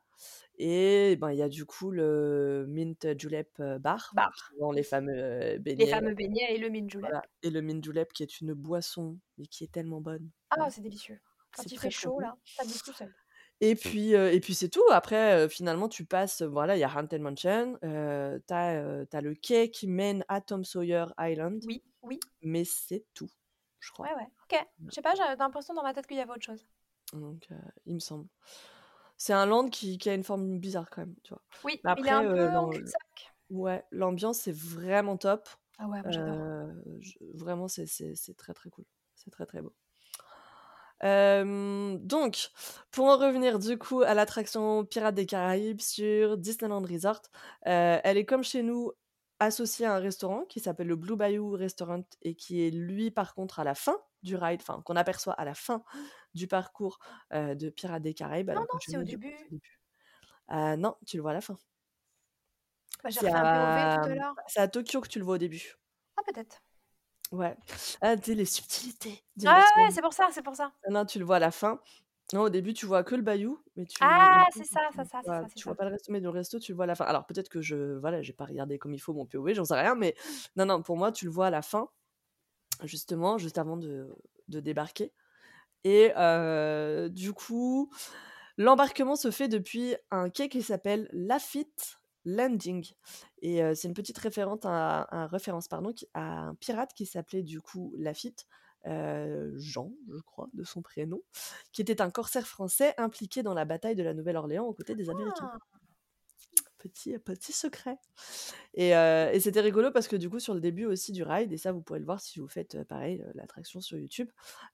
et 0.58 1.16
ben, 1.20 1.30
il 1.32 1.38
y 1.38 1.42
a 1.42 1.48
du 1.48 1.66
coup 1.66 1.90
le 1.90 2.64
Mint 2.68 3.06
Julep, 3.18 3.60
bar 3.80 4.10
Bar, 4.14 4.50
vend 4.58 4.72
les 4.72 4.80
oui. 4.80 4.86
fameux, 4.86 5.12
heu, 5.14 5.50
Les 5.52 5.58
beignets, 5.58 5.86
fameux 5.90 6.14
beignets 6.14 6.54
et 6.54 6.58
le 6.58 6.70
mint 6.70 6.90
julep. 6.90 7.10
voilà 7.10 7.22
et 7.42 7.50
le 7.50 7.60
Mint 7.60 7.84
Julep 7.84 8.12
qui 8.12 8.22
est 8.22 8.40
une 8.40 8.54
boisson, 8.54 9.18
mais 9.36 9.46
qui 9.46 9.64
est 9.64 9.70
tellement 9.72 10.00
bonne. 10.00 10.30
Ah, 10.50 10.70
c'est 10.70 10.80
délicieux. 10.80 11.20
Quand 11.54 11.62
il 11.70 11.78
fait 11.78 11.90
chaud 11.90 12.12
bon. 12.12 12.20
là, 12.20 12.36
ça 12.44 12.64
goûte 12.64 12.82
tout 12.84 12.92
seul. 12.92 13.14
Et 13.60 13.74
puis, 13.74 14.12
et 14.12 14.40
puis 14.40 14.54
c'est 14.54 14.68
tout. 14.68 14.82
Après, 14.90 15.48
finalement, 15.48 15.88
tu 15.88 16.04
passes, 16.04 16.42
voilà, 16.42 16.76
il 16.76 16.80
y 16.80 16.84
a 16.84 16.90
Haunted 16.94 17.20
Mansion, 17.22 17.78
heu, 17.84 18.42
tu 18.46 18.54
as, 18.54 18.82
heu, 18.82 19.06
tu 19.10 19.16
as 19.16 19.20
le 19.22 19.34
quai 19.34 19.70
qui 19.70 19.88
mène 19.88 20.24
à 20.28 20.40
Tom 20.42 20.64
Sawyer 20.64 21.06
Island, 21.18 21.62
Oui, 21.62 21.82
oui. 22.02 22.24
mais 22.42 22.64
c'est 22.64 23.06
tout, 23.14 23.30
je 23.80 23.92
crois. 23.92 24.08
Ouais, 24.08 24.14
ouais. 24.14 24.26
OK. 24.44 24.66
Je 24.88 24.94
sais 24.94 25.02
pas, 25.02 25.14
j'avais 25.14 25.36
l'impression 25.36 25.74
dans 25.74 25.82
ma 25.82 25.92
tête 25.94 26.06
qu'il 26.06 26.16
y 26.16 26.20
avait 26.20 26.30
autre 26.32 26.42
chose. 26.44 26.66
donc 27.12 27.48
il 27.86 27.94
me 27.94 27.98
semble. 28.00 28.28
C'est 29.16 29.32
un 29.32 29.46
land 29.46 29.68
qui 29.70 29.98
qui 29.98 30.10
a 30.10 30.14
une 30.14 30.24
forme 30.24 30.58
bizarre 30.60 30.90
quand 30.90 31.02
même, 31.02 31.16
tu 31.24 31.30
vois? 31.34 31.42
Oui, 31.62 31.84
Mais 31.84 31.90
il 31.94 32.06
est 32.08 32.10
après, 32.10 32.12
un 32.12 32.24
peu 32.24 32.56
en 32.56 32.66
cul-de-sac. 32.68 33.34
ouais, 33.50 33.84
l'ambiance 33.92 34.46
est 34.48 34.52
vraiment 34.58 35.16
top. 35.16 35.48
Ah 35.78 35.88
ouais, 35.88 36.02
moi 36.02 36.10
j'adore. 36.12 36.42
Je 37.00 37.12
vraiment, 37.34 37.68
c'est 37.68 37.86
c'est 37.86 38.14
c'est 38.16 38.34
très, 38.36 38.54
très 38.54 38.70
cool. 38.70 38.86
C'est 39.14 39.30
très, 39.30 39.46
très 39.46 39.62
beau. 39.62 39.74
Donc 41.02 42.48
pour 42.90 43.06
en 43.06 43.16
revenir 43.16 43.58
du 43.58 43.78
coup 43.78 44.02
à 44.02 44.14
l'attraction 44.14 44.84
Pirates 44.84 45.14
des 45.14 45.26
Caraïbes 45.26 45.80
sur 45.80 46.36
Disneyland 46.38 46.82
Resort, 46.82 47.22
elle 47.62 48.16
est 48.16 48.24
comme 48.26 48.44
chez 48.44 48.62
nous 48.62 48.92
associée 49.38 49.84
à 49.86 49.94
un 49.94 49.98
restaurant 49.98 50.44
qui 50.46 50.60
s'appelle 50.60 50.86
le 50.86 50.96
Blue 50.96 51.16
Bayou 51.16 51.50
Restaurant 51.50 52.02
et 52.22 52.34
qui 52.34 52.66
est 52.66 52.70
lui 52.70 53.10
par 53.10 53.34
contre 53.34 53.60
à 53.60 53.64
la 53.64 53.74
fin 53.74 53.96
du 54.22 54.34
ride, 54.36 54.60
enfin 54.62 54.80
qu'on 54.82 54.96
aperçoit 54.96 55.34
à 55.34 55.44
la 55.44 55.54
fin 55.54 55.84
du 56.34 56.48
parcours, 56.48 56.98
de 57.32 57.68
Pirates 57.70 58.02
des 58.02 58.14
Caraïbes 58.14 58.50
Non, 58.50 58.60
non, 58.60 58.78
c'est 58.80 58.96
au 58.96 59.04
début. 59.04 59.36
Heu, 60.50 60.76
non, 60.76 60.96
tu 61.06 61.16
le 61.16 61.22
vois 61.22 61.32
à 61.32 61.34
la 61.34 61.40
fin. 61.40 61.56
Bah, 63.02 63.10
C'est 63.10 63.28
à, 63.32 64.32
à 64.56 64.68
Tokyo 64.68 65.00
que 65.00 65.08
tu 65.08 65.18
le 65.18 65.24
vois 65.24 65.34
au 65.36 65.38
début. 65.38 65.76
Ah 66.16 66.22
peut-être. 66.26 66.62
Ouais. 67.32 67.56
Ah, 68.00 68.16
tu 68.16 68.24
sais 68.32 68.34
les 68.34 68.44
subtilités 68.44 69.24
Ah 69.46 69.56
ouais, 69.76 69.90
c'est 69.92 70.02
pour 70.02 70.12
ça, 70.12 70.28
c'est 70.32 70.42
pour 70.42 70.56
ça. 70.56 70.72
Ah 70.84 70.90
non, 70.90 71.04
tu 71.06 71.18
le 71.18 71.24
vois 71.24 71.36
à 71.36 71.38
la 71.40 71.50
fin. 71.50 71.80
Non, 72.32 72.42
au 72.42 72.48
début, 72.50 72.74
tu 72.74 72.86
vois 72.86 73.04
que 73.04 73.14
le 73.14 73.22
bayou, 73.22 73.60
mais 73.76 73.86
tu 73.86 74.00
Ah, 74.00 74.46
c'est 74.52 74.64
ça, 74.64 74.80
ça 74.94 75.04
ça, 75.04 75.20
c'est 75.24 75.34
vois 75.34 75.44
ça, 75.44 75.48
c'est 75.48 75.60
tu 75.60 75.64
vois 75.68 75.74
ça. 75.74 75.76
pas 75.76 75.84
le 75.84 75.92
resto, 75.92 76.12
mais 76.12 76.20
le 76.20 76.28
resto, 76.30 76.58
tu 76.58 76.72
le 76.72 76.76
vois 76.76 76.84
à 76.84 76.86
la 76.88 76.94
fin. 76.96 77.04
Alors 77.06 77.26
peut-être 77.26 77.48
que 77.48 77.62
je 77.62 77.98
voilà, 77.98 78.22
j'ai 78.22 78.32
pas 78.32 78.44
regardé 78.46 78.78
comme 78.78 78.94
il 78.94 79.00
faut 79.00 79.14
mon 79.14 79.26
POV, 79.26 79.54
j'en 79.54 79.64
sais 79.64 79.74
rien, 79.80 79.94
mais 79.96 80.14
non, 80.56 80.66
non, 80.66 80.82
pour 80.82 80.96
moi, 80.96 81.12
tu 81.12 81.24
le 81.26 81.30
vois 81.32 81.48
à 81.48 81.50
la 81.50 81.62
fin, 81.62 81.88
justement, 82.84 83.38
juste 83.38 83.58
avant 83.58 83.76
de 83.78 84.14
de 84.48 84.60
débarquer 84.60 85.12
et 85.84 86.12
heu, 86.18 87.10
du 87.10 87.32
coup, 87.34 87.90
l'embarquement 88.58 89.16
se 89.16 89.30
fait 89.32 89.48
depuis 89.48 89.96
un 90.10 90.30
quai 90.30 90.48
qui 90.50 90.62
s'appelle 90.62 91.08
Lafitte 91.12 91.98
Landing 92.26 92.92
et 93.40 93.62
c'est 93.74 93.88
une 93.88 93.94
petite 93.94 94.18
référence, 94.18 94.64
à 94.64 95.06
un 96.14 96.54
pirate 96.60 96.92
qui 96.94 97.06
s'appelait 97.06 97.42
du 97.42 97.60
coup 97.60 97.94
Lafitte, 97.96 98.46
Jean, 98.84 99.92
je 100.08 100.20
crois, 100.20 100.48
de 100.52 100.64
son 100.64 100.82
prénom, 100.82 101.20
qui 101.72 101.82
était 101.82 102.02
un 102.02 102.10
corsaire 102.10 102.46
français 102.46 102.94
impliqué 102.98 103.42
dans 103.42 103.54
la 103.54 103.64
bataille 103.64 103.94
de 103.94 104.02
la 104.02 104.12
Nouvelle-Orléans 104.12 104.64
aux 104.64 104.74
côtés 104.74 104.94
des 104.94 105.08
Américains. 105.08 105.50
Petit, 106.88 107.18
petit 107.18 107.52
secret 107.52 107.98
et 108.74 108.94
heu 108.94 109.30
et 109.32 109.40
c'était 109.40 109.60
rigolo 109.60 109.90
parce 109.90 110.08
que 110.08 110.16
du 110.16 110.30
coup, 110.30 110.40
sur 110.40 110.54
le 110.54 110.60
début 110.60 110.84
aussi 110.86 111.12
du 111.12 111.22
ride 111.22 111.52
et 111.52 111.56
ça, 111.58 111.72
vous 111.72 111.82
pourrez 111.82 111.98
le 112.00 112.04
voir 112.04 112.20
si 112.20 112.38
vous 112.40 112.48
faites, 112.48 112.74
heu, 112.76 112.84
pareil, 112.84 113.20
heu, 113.22 113.30
l'attraction 113.34 113.80
sur 113.80 113.98
YouTube, 113.98 114.30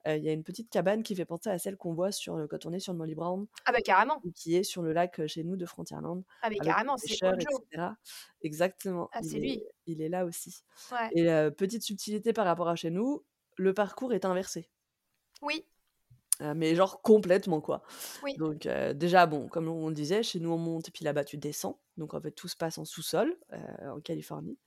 il 0.06 0.22
y 0.24 0.28
a 0.28 0.32
une 0.32 0.44
petite 0.44 0.70
cabane 0.70 1.02
qui 1.04 1.14
fait 1.16 1.24
penser 1.26 1.50
à 1.50 1.58
celle 1.58 1.76
qu'on 1.76 1.94
voit 1.94 2.12
sur 2.12 2.36
le 2.36 2.48
quand 2.48 2.66
on 2.66 2.72
est 2.72 2.80
sur 2.80 2.92
le 2.92 2.98
Molly 2.98 3.14
Brown 3.14 3.46
Ah 3.64 3.72
bah 3.72 3.80
carrément. 3.80 4.24
qui 4.36 4.56
est 4.56 4.64
sur 4.64 4.82
le 4.82 4.92
lac, 4.92 5.26
chez 5.26 5.44
nous 5.44 5.56
de 5.56 5.66
Frontierland 5.66 6.24
Ah 6.44 6.50
les 6.50 6.60
carrément, 6.60 6.96
c'est. 6.98 7.16
Exactement, 8.42 9.12
Ah, 9.12 9.22
c'est 9.22 9.38
est 9.38 9.40
lui. 9.40 9.62
il 9.86 10.02
est 10.02 10.08
là 10.08 10.24
aussi 10.26 10.62
Ouais. 10.90 11.12
et 11.14 11.24
petite 11.56 11.82
subtilité 11.84 12.32
par 12.32 12.46
rapport 12.46 12.68
à 12.68 12.76
chez 12.76 12.90
nous, 12.90 13.24
le 13.56 13.74
parcours 13.74 14.12
est 14.14 14.24
inversé. 14.24 14.68
Oui, 15.40 15.66
Mais 16.56 16.74
genre 16.74 17.02
complètement 17.02 17.60
quoi. 17.60 17.82
oui. 18.22 18.36
Donc 18.36 18.66
heu, 18.66 18.94
déjà 18.94 19.26
bon, 19.26 19.48
comme 19.48 19.68
on 19.68 19.90
disait, 19.90 20.22
chez 20.22 20.40
nous 20.40 20.50
on 20.52 20.58
monte 20.58 20.88
et 20.88 20.90
puis 20.92 21.04
là-bas 21.04 21.24
tu 21.24 21.38
descends. 21.38 21.80
Donc 21.98 22.14
en 22.14 22.20
fait 22.20 22.32
tout 22.32 22.48
se 22.48 22.56
passe 22.56 22.78
en 22.78 22.84
sous-sol, 22.84 23.36
heu, 23.52 23.90
en 23.90 24.00
Californie 24.00 24.58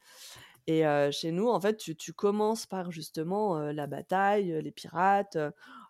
et 0.68 0.86
heu, 0.86 1.12
chez 1.12 1.32
nous 1.32 1.48
en 1.50 1.60
fait 1.62 1.78
tu 1.78 1.96
tu 1.96 2.14
commences 2.14 2.66
par 2.66 2.92
justement, 2.92 3.60
la 3.72 3.88
bataille, 3.88 4.62
les 4.62 4.72
pirates, 4.72 5.38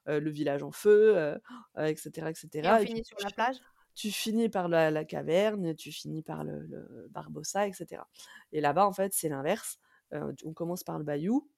le 0.05 0.29
village 0.31 0.63
en 0.63 0.71
feu, 0.71 1.15
heu 1.17 1.39
heu, 1.77 1.87
et 1.87 2.87
on 2.93 3.01
puis 3.03 3.03
sur 3.03 3.19
tu 3.19 3.27
la 3.27 3.31
plage? 3.31 3.57
tu 3.95 4.11
finis 4.11 4.49
par 4.49 4.67
la 4.69 4.91
la 4.91 5.05
caverne, 5.05 5.75
tu 5.75 5.91
finis 5.91 6.21
par 6.23 6.43
le 6.43 6.61
le 6.67 7.07
Barbossa 7.11 7.67
et 7.67 7.73
cetera 7.73 8.07
et 8.51 8.61
là-bas 8.61 8.85
en 8.87 8.93
fait 8.93 9.13
c'est 9.13 9.29
l'inverse, 9.29 9.79
on 10.11 10.53
commence 10.53 10.83
par 10.83 10.97
le 10.99 11.03
bayou 11.05 11.49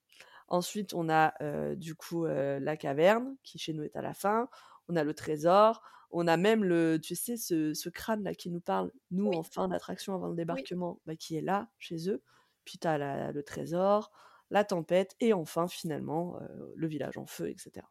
Ensuite, 0.48 0.94
on 0.94 1.10
a, 1.10 1.34
du 1.76 1.96
coup, 1.96 2.26
la 2.26 2.78
caverne 2.78 3.36
qui 3.44 3.60
chez 3.60 3.74
nous 3.74 3.84
est 3.84 3.96
à 3.96 4.02
la 4.02 4.14
fin. 4.14 4.50
On 4.90 4.96
a 4.96 5.04
le 5.04 5.14
trésor. 5.14 5.82
On 6.12 6.28
a 6.28 6.38
même 6.38 6.64
le 6.64 7.00
tu 7.02 7.16
sais 7.16 7.36
ce 7.38 7.74
ce 7.74 7.90
crâne-là 7.90 8.34
qui 8.34 8.50
nous 8.50 8.62
parle, 8.62 8.92
nous, 9.12 9.28
Oui, 9.28 9.36
en 9.36 9.44
fin 9.44 9.68
d'attraction 9.68 10.16
avant 10.16 10.28
le 10.30 10.36
oui. 10.50 10.68
débarquement, 10.76 11.02
bah, 11.06 11.16
qui 11.18 11.36
est 11.38 11.42
là, 11.42 11.70
chez 11.80 12.10
eux. 12.10 12.24
Puis 12.66 12.78
tu 12.80 12.88
as 12.88 12.98
la 12.98 13.32
le 13.34 13.44
trésor, 13.44 14.12
la 14.50 14.64
tempête 14.64 15.16
et 15.20 15.34
enfin 15.34 15.68
finalement, 15.68 16.40
le 16.76 16.88
village 16.88 17.18
en 17.18 17.26
feu 17.26 17.50
et 17.50 17.58
cetera. 17.58 17.90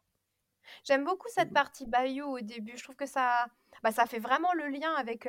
J'aime 0.83 1.03
beaucoup 1.05 1.27
cette 1.29 1.51
Mmh. 1.51 1.53
partie 1.53 1.85
bayou 1.87 2.25
au 2.37 2.41
début. 2.41 2.77
Je 2.77 2.83
trouve 2.83 2.95
que 2.95 3.05
ça 3.05 3.47
bah, 3.83 3.91
ça 3.91 4.05
fait 4.07 4.19
vraiment 4.19 4.53
le 4.53 4.67
lien 4.69 4.93
avec, 4.95 5.27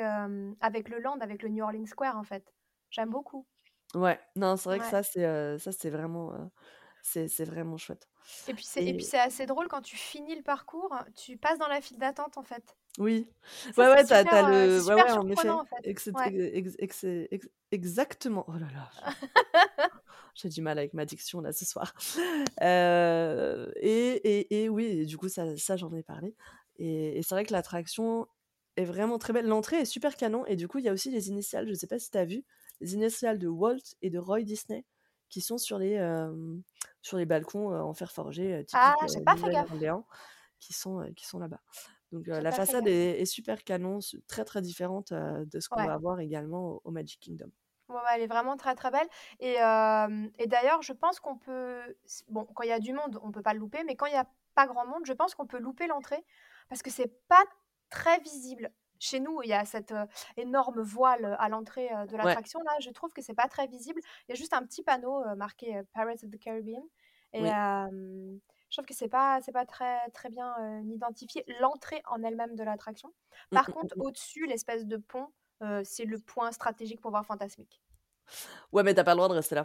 avec 0.61 0.89
le 0.89 0.99
land, 1.01 1.19
avec 1.21 1.43
le 1.43 1.49
New 1.51 1.63
Orleans 1.65 1.87
Square, 1.87 2.17
en 2.17 2.25
fait. 2.25 2.55
J'aime 2.91 3.11
beaucoup. 3.11 3.47
Ouais, 3.95 4.21
non, 4.37 4.57
c'est 4.57 4.69
vrai 4.69 4.81
que 4.81 4.87
ça, 4.87 5.03
c'est, 5.03 5.25
heu, 5.27 5.59
ça, 5.59 5.73
c'est 5.73 5.89
vraiment, 5.89 6.51
c'est 7.29 7.45
vraiment 7.45 7.77
chouette 7.77 8.09
Et 8.49 8.55
puis 8.55 8.65
c'est 9.05 9.19
assez 9.19 9.47
drôle 9.47 9.69
quand 9.69 9.83
tu 9.83 9.97
finis 9.97 10.37
le 10.37 10.43
parcours, 10.43 10.95
tu 11.17 11.37
passes 11.37 11.59
dans 11.59 11.69
la 11.69 11.81
file 11.81 11.99
d'attente, 11.99 12.37
en 12.39 12.43
fait. 12.43 12.77
Oui. 12.99 13.27
Ça, 13.75 13.83
Ouais, 13.83 13.89
ouais, 13.89 14.05
tu 14.05 14.13
as 14.13 14.25
tu 14.25 14.35
as 14.35 14.43
super, 14.43 14.49
heu, 14.49 14.67
le 14.67 14.81
c'est 14.81 14.89
ouais, 14.89 14.95
ouais, 14.95 15.13
en 15.13 15.29
effet, 15.29 15.49
surprenant, 15.49 15.61
en 15.61 15.65
fait. 15.65 15.77
Ouais. 16.15 16.51
ex 16.55 17.07
ex 17.31 17.49
exactement. 17.71 18.45
Oh 18.49 18.53
là 18.53 18.67
là, 18.75 18.91
j'ai 20.35 20.49
du 20.49 20.63
mal 20.63 20.79
avec 20.79 20.95
ma 20.95 21.05
diction, 21.05 21.41
là, 21.41 21.53
ce 21.53 21.65
soir. 21.65 21.95
Heu 22.63 23.73
et 23.77 24.15
et 24.39 24.65
et 24.65 24.69
oui 24.69 24.85
et 24.87 25.07
du 25.07 25.17
coup, 25.17 25.29
ça 25.29 25.57
ça, 25.57 25.77
j'en 25.77 25.93
ai 25.95 26.03
parlé 26.03 26.35
et 26.77 27.19
et 27.19 27.23
c'est 27.23 27.35
vrai 27.35 27.45
que 27.45 27.53
l'attraction 27.53 28.27
est 28.77 28.85
vraiment 28.85 29.19
très 29.19 29.33
belle. 29.33 29.47
L'entrée 29.47 29.79
est 29.81 29.85
super 29.85 30.17
canon 30.17 30.45
et 30.47 30.57
du 30.57 30.69
coup, 30.69 30.79
il 30.79 30.85
y 30.85 30.89
a 30.89 30.93
aussi 30.93 31.11
les 31.11 31.29
initiales, 31.29 31.69
je 31.69 31.75
sais 31.75 31.87
pas 31.87 31.99
si 31.99 32.11
tu 32.11 32.19
as 32.19 32.25
vu, 32.25 32.45
les 32.81 32.95
initiales 32.95 33.39
de 33.39 33.49
Walt 33.49 33.79
et 34.03 34.11
de 34.11 34.19
Roy 34.19 34.43
Disney 34.43 34.85
qui 35.29 35.41
sont 35.41 35.59
sur 35.59 35.79
les, 35.79 35.93
hem, 35.93 36.63
sur 37.03 37.19
les 37.19 37.27
balcons, 37.27 37.73
en 37.75 37.95
fer 37.95 38.11
forgé, 38.13 38.65
Ah, 38.73 38.95
typique, 38.95 39.05
heu, 39.05 39.09
j'ai 39.13 39.21
pas 39.21 39.37
fait 39.37 39.51
gaffe. 39.51 39.69
Nouvelle-Orléans, 39.71 40.07
qui 40.61 40.73
sont, 40.75 41.13
qui 41.17 41.27
sont 41.27 41.39
là-bas. 41.41 41.61
Donc 42.13 42.27
la 42.29 42.53
façade 42.53 42.87
est 42.89 43.21
est 43.21 43.27
super 43.27 43.65
canon, 43.65 44.01
très, 44.29 44.45
très 44.45 44.63
différente, 44.63 45.13
de 45.15 45.61
ce 45.61 45.69
qu'on 45.71 45.83
Ouais. 45.83 45.89
va 45.89 45.95
avoir 45.95 46.21
également 46.21 46.77
au 46.77 46.83
au 46.85 46.91
Magic 46.93 47.21
Kingdom. 47.21 47.51
Ouais, 47.89 47.97
elle 48.15 48.21
est 48.21 48.27
vraiment 48.27 48.57
très, 48.59 48.75
très 48.75 48.91
belle 48.91 49.09
et 49.41 49.55
et 50.39 50.47
d'ailleurs, 50.47 50.83
je 50.83 50.93
pense 50.93 51.21
qu'on 51.21 51.39
peut 51.39 51.97
bon, 52.29 52.45
quand 52.55 52.63
il 52.65 52.69
y 52.69 52.73
a 52.73 52.81
du 52.81 52.93
monde, 52.93 53.19
on 53.23 53.33
peut 53.33 53.41
pas 53.43 53.55
le 53.55 53.61
louper, 53.61 53.83
mais 53.85 53.97
quand 53.97 54.05
il 54.07 54.13
y 54.13 54.17
a 54.17 54.27
pas 54.55 54.67
grand 54.67 54.87
monde, 54.87 55.07
je 55.07 55.13
pense 55.15 55.35
qu'on 55.35 55.47
peut 55.47 55.59
louper 55.59 55.87
l'entrée 55.87 56.23
parce 56.69 56.83
que 56.83 56.91
c'est 56.91 57.27
pas 57.29 57.43
très 57.91 58.19
visible. 58.21 58.73
Chez 58.99 59.21
nous, 59.21 59.43
il 59.43 59.49
y 59.49 59.53
a 59.53 59.65
cette, 59.65 59.95
énorme 60.37 60.81
voile, 60.83 61.37
à 61.39 61.49
l'entrée, 61.49 61.89
de 61.89 62.17
Ouais. 62.17 62.17
l'attraction 62.17 62.61
là, 62.63 62.73
je 62.81 62.91
trouve 62.91 63.13
que 63.13 63.23
c'est 63.23 63.35
pas 63.35 63.49
très 63.49 63.67
visible. 63.67 64.01
Il 64.29 64.33
y 64.33 64.33
a 64.33 64.37
juste 64.37 64.53
un 64.53 64.65
petit 64.65 64.83
panneau, 64.83 65.23
marqué, 65.37 65.83
Pirates 65.95 66.25
of 66.25 66.31
the 66.31 66.39
Caribbean 66.39 66.83
et 67.33 67.41
Oui. 67.43 67.51
je 68.71 68.77
trouve 68.77 68.87
que 68.87 68.95
c'est 68.95 69.09
pas 69.09 69.41
c'est 69.43 69.53
pas 69.53 69.67
très 69.67 70.09
très 70.11 70.31
bien, 70.31 70.55
identifié, 70.85 71.45
l'entrée 71.61 72.03
en 72.07 72.23
elle-même 72.23 72.55
de 72.57 72.63
l'attraction. 72.65 73.13
Mmh, 73.53 73.57
Par 73.57 73.69
mmh, 73.69 73.73
contre, 73.73 73.95
mmh, 73.97 73.99
mmh. 74.01 74.03
au-dessus, 74.07 74.47
l'espèce 74.47 74.87
de 74.87 74.97
pont, 74.97 75.29
c'est 75.85 76.05
le 76.05 76.19
point 76.19 76.53
stratégique 76.53 77.01
pour 77.01 77.11
voir 77.11 77.25
Fantasmic. 77.27 77.81
Ouais, 78.73 78.83
mais 78.83 78.95
tu 78.95 79.01
as 79.01 79.05
pas 79.05 79.13
le 79.13 79.17
droit 79.17 79.29
de 79.29 79.35
rester 79.35 79.55
là. 79.55 79.65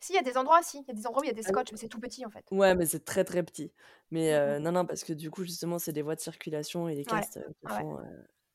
Si, 0.00 0.12
il 0.12 0.16
y 0.16 0.18
a 0.18 0.22
des 0.22 0.36
endroits, 0.36 0.60
si, 0.62 0.78
il 0.78 0.88
y 0.88 0.90
a 0.90 0.94
des 0.94 1.06
endroits 1.06 1.20
où 1.20 1.24
il 1.24 1.28
y 1.28 1.30
a 1.30 1.34
des 1.34 1.42
Ah 1.44 1.50
scotch, 1.50 1.70
mais 1.72 1.78
c'est 1.78 1.88
tout 1.88 2.00
petit, 2.00 2.24
en 2.26 2.30
fait. 2.30 2.52
Ouais, 2.52 2.74
mais 2.74 2.86
c'est 2.86 3.04
très, 3.04 3.24
très 3.24 3.42
petit. 3.44 3.72
Mais 4.10 4.60
non, 4.60 4.72
non, 4.72 4.86
parce 4.86 5.04
que 5.04 5.12
du 5.12 5.30
coup, 5.30 5.44
justement, 5.44 5.78
c'est 5.78 5.92
des 5.92 6.02
voies 6.02 6.16
de 6.16 6.20
circulation 6.20 6.88
et 6.88 6.94
les 6.94 7.04
Ouais, 7.06 7.28
castes, 7.28 7.40
ouais. 7.64 7.86
font, 7.86 7.98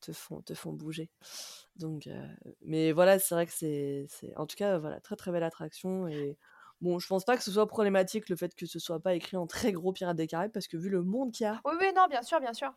te 0.06 0.12
font 0.12 0.42
te 0.42 0.54
font 0.54 0.72
bouger. 0.72 1.10
Donc 1.76 2.06
heu, 2.06 2.12
mais 2.62 2.92
voilà, 2.92 3.18
c'est 3.18 3.34
vrai 3.34 3.46
que 3.46 3.52
c'est 3.52 4.06
c'est 4.08 4.36
en 4.36 4.46
tout 4.46 4.56
cas, 4.56 4.78
voilà, 4.78 5.00
très, 5.00 5.16
très 5.16 5.32
belle 5.32 5.42
attraction 5.44 6.08
et 6.08 6.38
bon, 6.80 6.98
je 6.98 7.06
pense 7.08 7.24
pas 7.24 7.36
que 7.36 7.42
ce 7.44 7.52
soit 7.52 7.66
problématique 7.68 8.28
le 8.28 8.36
fait 8.36 8.54
que 8.54 8.66
ce 8.66 8.78
soit 8.78 9.00
pas 9.00 9.14
écrit 9.14 9.36
en 9.36 9.46
très 9.46 9.72
gros 9.72 9.92
Pirates 9.92 10.16
des 10.16 10.26
Caraïbes 10.28 10.52
parce 10.52 10.68
que 10.68 10.76
vu 10.76 10.90
le 10.90 11.02
monde 11.02 11.32
qu'il 11.32 11.44
y 11.44 11.48
a 11.48 11.64
Oui, 11.64 11.74
oui, 11.80 11.92
non, 11.94 12.06
bien 12.08 12.22
sûr, 12.22 12.40
bien 12.40 12.52
sûr. 12.54 12.72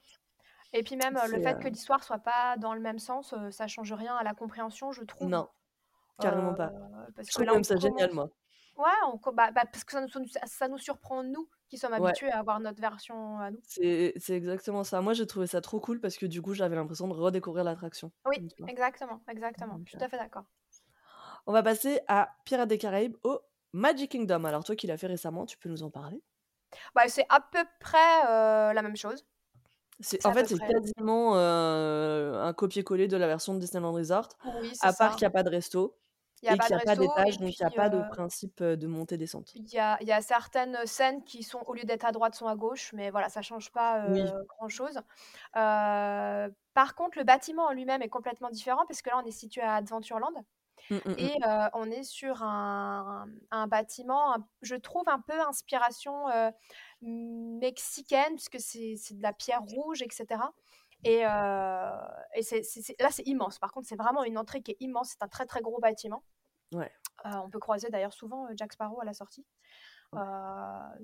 Et 0.73 0.83
puis 0.83 0.95
même, 0.97 1.17
heu, 1.17 1.27
le 1.27 1.39
fait 1.39 1.59
que 1.59 1.67
heu 1.67 1.69
l'histoire 1.69 2.03
soit 2.03 2.19
pas 2.19 2.57
dans 2.57 2.73
le 2.75 2.81
même 2.81 2.99
sens, 2.99 3.33
ça 3.51 3.67
change 3.67 3.93
rien 3.93 4.15
à 4.17 4.23
la 4.23 4.33
compréhension, 4.35 4.91
je 4.93 5.03
trouve. 5.03 5.33
non, 5.33 5.47
carrément 6.19 6.55
pas. 6.55 6.73
parce 7.15 7.29
Je 7.29 7.33
que 7.33 7.43
trouve 7.43 7.45
là, 7.45 7.53
même 7.53 7.63
ça 7.63 7.77
génial, 7.77 8.11
commence 8.11 8.13
moi. 8.13 8.29
ouais, 8.77 8.91
on 9.07 9.17
bah 9.33 9.51
bah, 9.51 9.65
parce 9.71 9.83
que 9.85 9.93
ça 9.93 10.01
nous 10.01 10.09
ça 10.45 10.67
nous 10.69 10.77
surprend 10.79 11.23
nous, 11.23 11.49
qui 11.69 11.77
sommes 11.77 11.93
Ouais. 11.97 12.13
habitués 12.13 12.31
à 12.31 12.39
avoir 12.39 12.59
notre 12.59 12.81
version 12.81 13.39
à 13.39 13.51
nous. 13.51 13.61
C'est 13.63 14.13
exactement 14.29 14.83
ça. 14.83 15.01
Moi, 15.01 15.13
j'ai 15.13 15.27
trouvé 15.27 15.45
ça 15.47 15.61
trop 15.61 15.79
cool 15.79 15.99
parce 15.99 16.17
que 16.17 16.25
du 16.25 16.41
coup, 16.41 16.53
j'avais 16.53 16.75
l'impression 16.75 17.07
de 17.07 17.13
redécouvrir 17.13 17.63
l'attraction. 17.65 18.11
Oui, 18.27 18.37
vois? 18.59 18.71
exactement, 18.73 19.23
exactement, 19.27 19.81
je 19.85 19.89
suis 19.89 19.97
tout 19.97 20.03
à 20.03 20.07
fait 20.09 20.17
d'accord. 20.17 20.45
On 21.47 21.53
va 21.53 21.63
passer 21.63 22.01
à 22.07 22.35
Pirates 22.45 22.69
des 22.69 22.77
Caraïbes 22.77 23.17
au 23.23 23.39
Magic 23.73 24.11
Kingdom. 24.11 24.43
Alors 24.45 24.63
toi 24.63 24.75
qui 24.75 24.85
l'as 24.87 24.97
fait 24.97 25.07
récemment, 25.07 25.45
tu 25.45 25.57
peux 25.57 25.69
nous 25.69 25.83
en 25.83 25.89
parler? 25.89 26.21
Bah, 26.95 27.07
c'est 27.07 27.25
à 27.29 27.39
peu 27.41 27.63
près, 27.79 27.97
heu, 28.25 28.73
la 28.73 28.81
même 28.81 28.95
chose. 28.97 29.25
C'est 29.99 30.23
en 30.25 30.33
fait, 30.33 30.45
c'est 30.47 30.61
quasiment, 30.61 31.35
heu, 31.37 32.35
un 32.35 32.53
copier-coller 32.53 33.07
de 33.07 33.17
la 33.17 33.25
version 33.27 33.55
de 33.55 33.59
Disneyland 33.59 33.93
Resort, 33.93 34.29
oui, 34.43 34.73
à 34.79 34.93
part 34.93 35.15
qu'il 35.15 35.21
ça. 35.21 35.25
y 35.25 35.27
a 35.27 35.31
pas 35.31 35.41
de 35.43 35.49
resto 35.49 35.97
Il 36.43 36.45
y 36.47 36.49
a 36.49 36.55
et 36.55 36.57
pas 36.57 36.69
a 36.71 36.79
pas 36.79 36.95
d'étage, 36.95 37.35
et 37.35 37.37
donc 37.39 37.59
il 37.59 37.63
y 37.63 37.65
a 37.65 37.71
pas 37.71 37.89
de 37.89 38.01
principe, 38.01 38.63
de 38.63 38.87
montée-descente. 38.87 39.59
Il 39.59 39.67
y 39.73 39.79
a 39.79 39.97
il 40.01 40.07
y 40.07 40.11
a 40.11 40.21
certaines 40.21 40.85
scènes 40.85 41.23
qui 41.23 41.41
sont 41.43 41.63
au 41.65 41.73
lieu 41.73 41.83
d'être 41.83 42.05
à 42.05 42.11
droite, 42.11 42.35
sont 42.35 42.47
à 42.47 42.55
gauche, 42.55 42.93
mais 42.93 43.09
voilà, 43.09 43.29
ça 43.29 43.41
change 43.41 43.71
pas, 43.71 43.99
Oui. 44.03 44.37
grand-chose. 44.59 44.99
Par 45.53 46.93
contre, 46.95 47.17
le 47.17 47.23
bâtiment 47.23 47.65
en 47.65 47.71
lui-même 47.73 48.01
est 48.03 48.09
complètement 48.09 48.49
différent 48.49 48.85
parce 48.87 49.01
que 49.01 49.09
là, 49.09 49.19
on 49.23 49.25
est 49.25 49.31
situé 49.31 49.61
à 49.61 49.75
Adventureland 49.75 50.31
Mmh, 50.89 50.99
mmh 51.05 51.15
et 51.17 51.31
mh. 51.35 51.37
heu, 51.45 51.69
on 51.73 51.91
est 51.91 52.03
sur 52.03 52.43
un 52.43 53.27
un 53.51 53.67
bâtiment, 53.67 54.33
un 54.35 54.47
je 54.63 54.75
trouve 54.75 55.09
un 55.09 55.21
peu 55.21 55.39
inspiration, 55.41 56.25
mexicaine 57.01 58.35
puisque 58.35 58.59
c'est 58.61 58.95
de 59.17 59.23
la 59.23 59.33
pierre 59.33 59.61
rouge 59.63 60.01
et 61.03 61.23
c'est 62.41 62.61
là, 62.99 63.09
c'est 63.11 63.27
immense. 63.27 63.59
Par 63.59 63.71
contre, 63.71 63.87
c'est 63.87 63.95
vraiment 63.95 64.23
une 64.23 64.37
entrée 64.37 64.61
qui 64.61 64.71
est 64.71 64.77
immense. 64.79 65.09
C'est 65.11 65.23
un 65.23 65.27
très, 65.27 65.45
très 65.45 65.61
gros 65.61 65.79
bâtiment. 65.79 66.23
Ouais, 66.73 66.91
Heu, 67.25 67.31
on 67.43 67.49
peut 67.49 67.59
croiser 67.59 67.89
d'ailleurs 67.89 68.13
souvent, 68.13 68.47
heu, 68.47 68.53
Jack 68.55 68.73
Sparrow 68.73 69.01
à 69.01 69.05
la 69.05 69.13
sortie 69.13 69.45
ouais. 70.13 70.21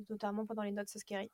notamment 0.10 0.46
pendant 0.46 0.62
les 0.64 0.72
Not 0.72 0.86
So 0.88 1.00
Scary. 1.00 1.32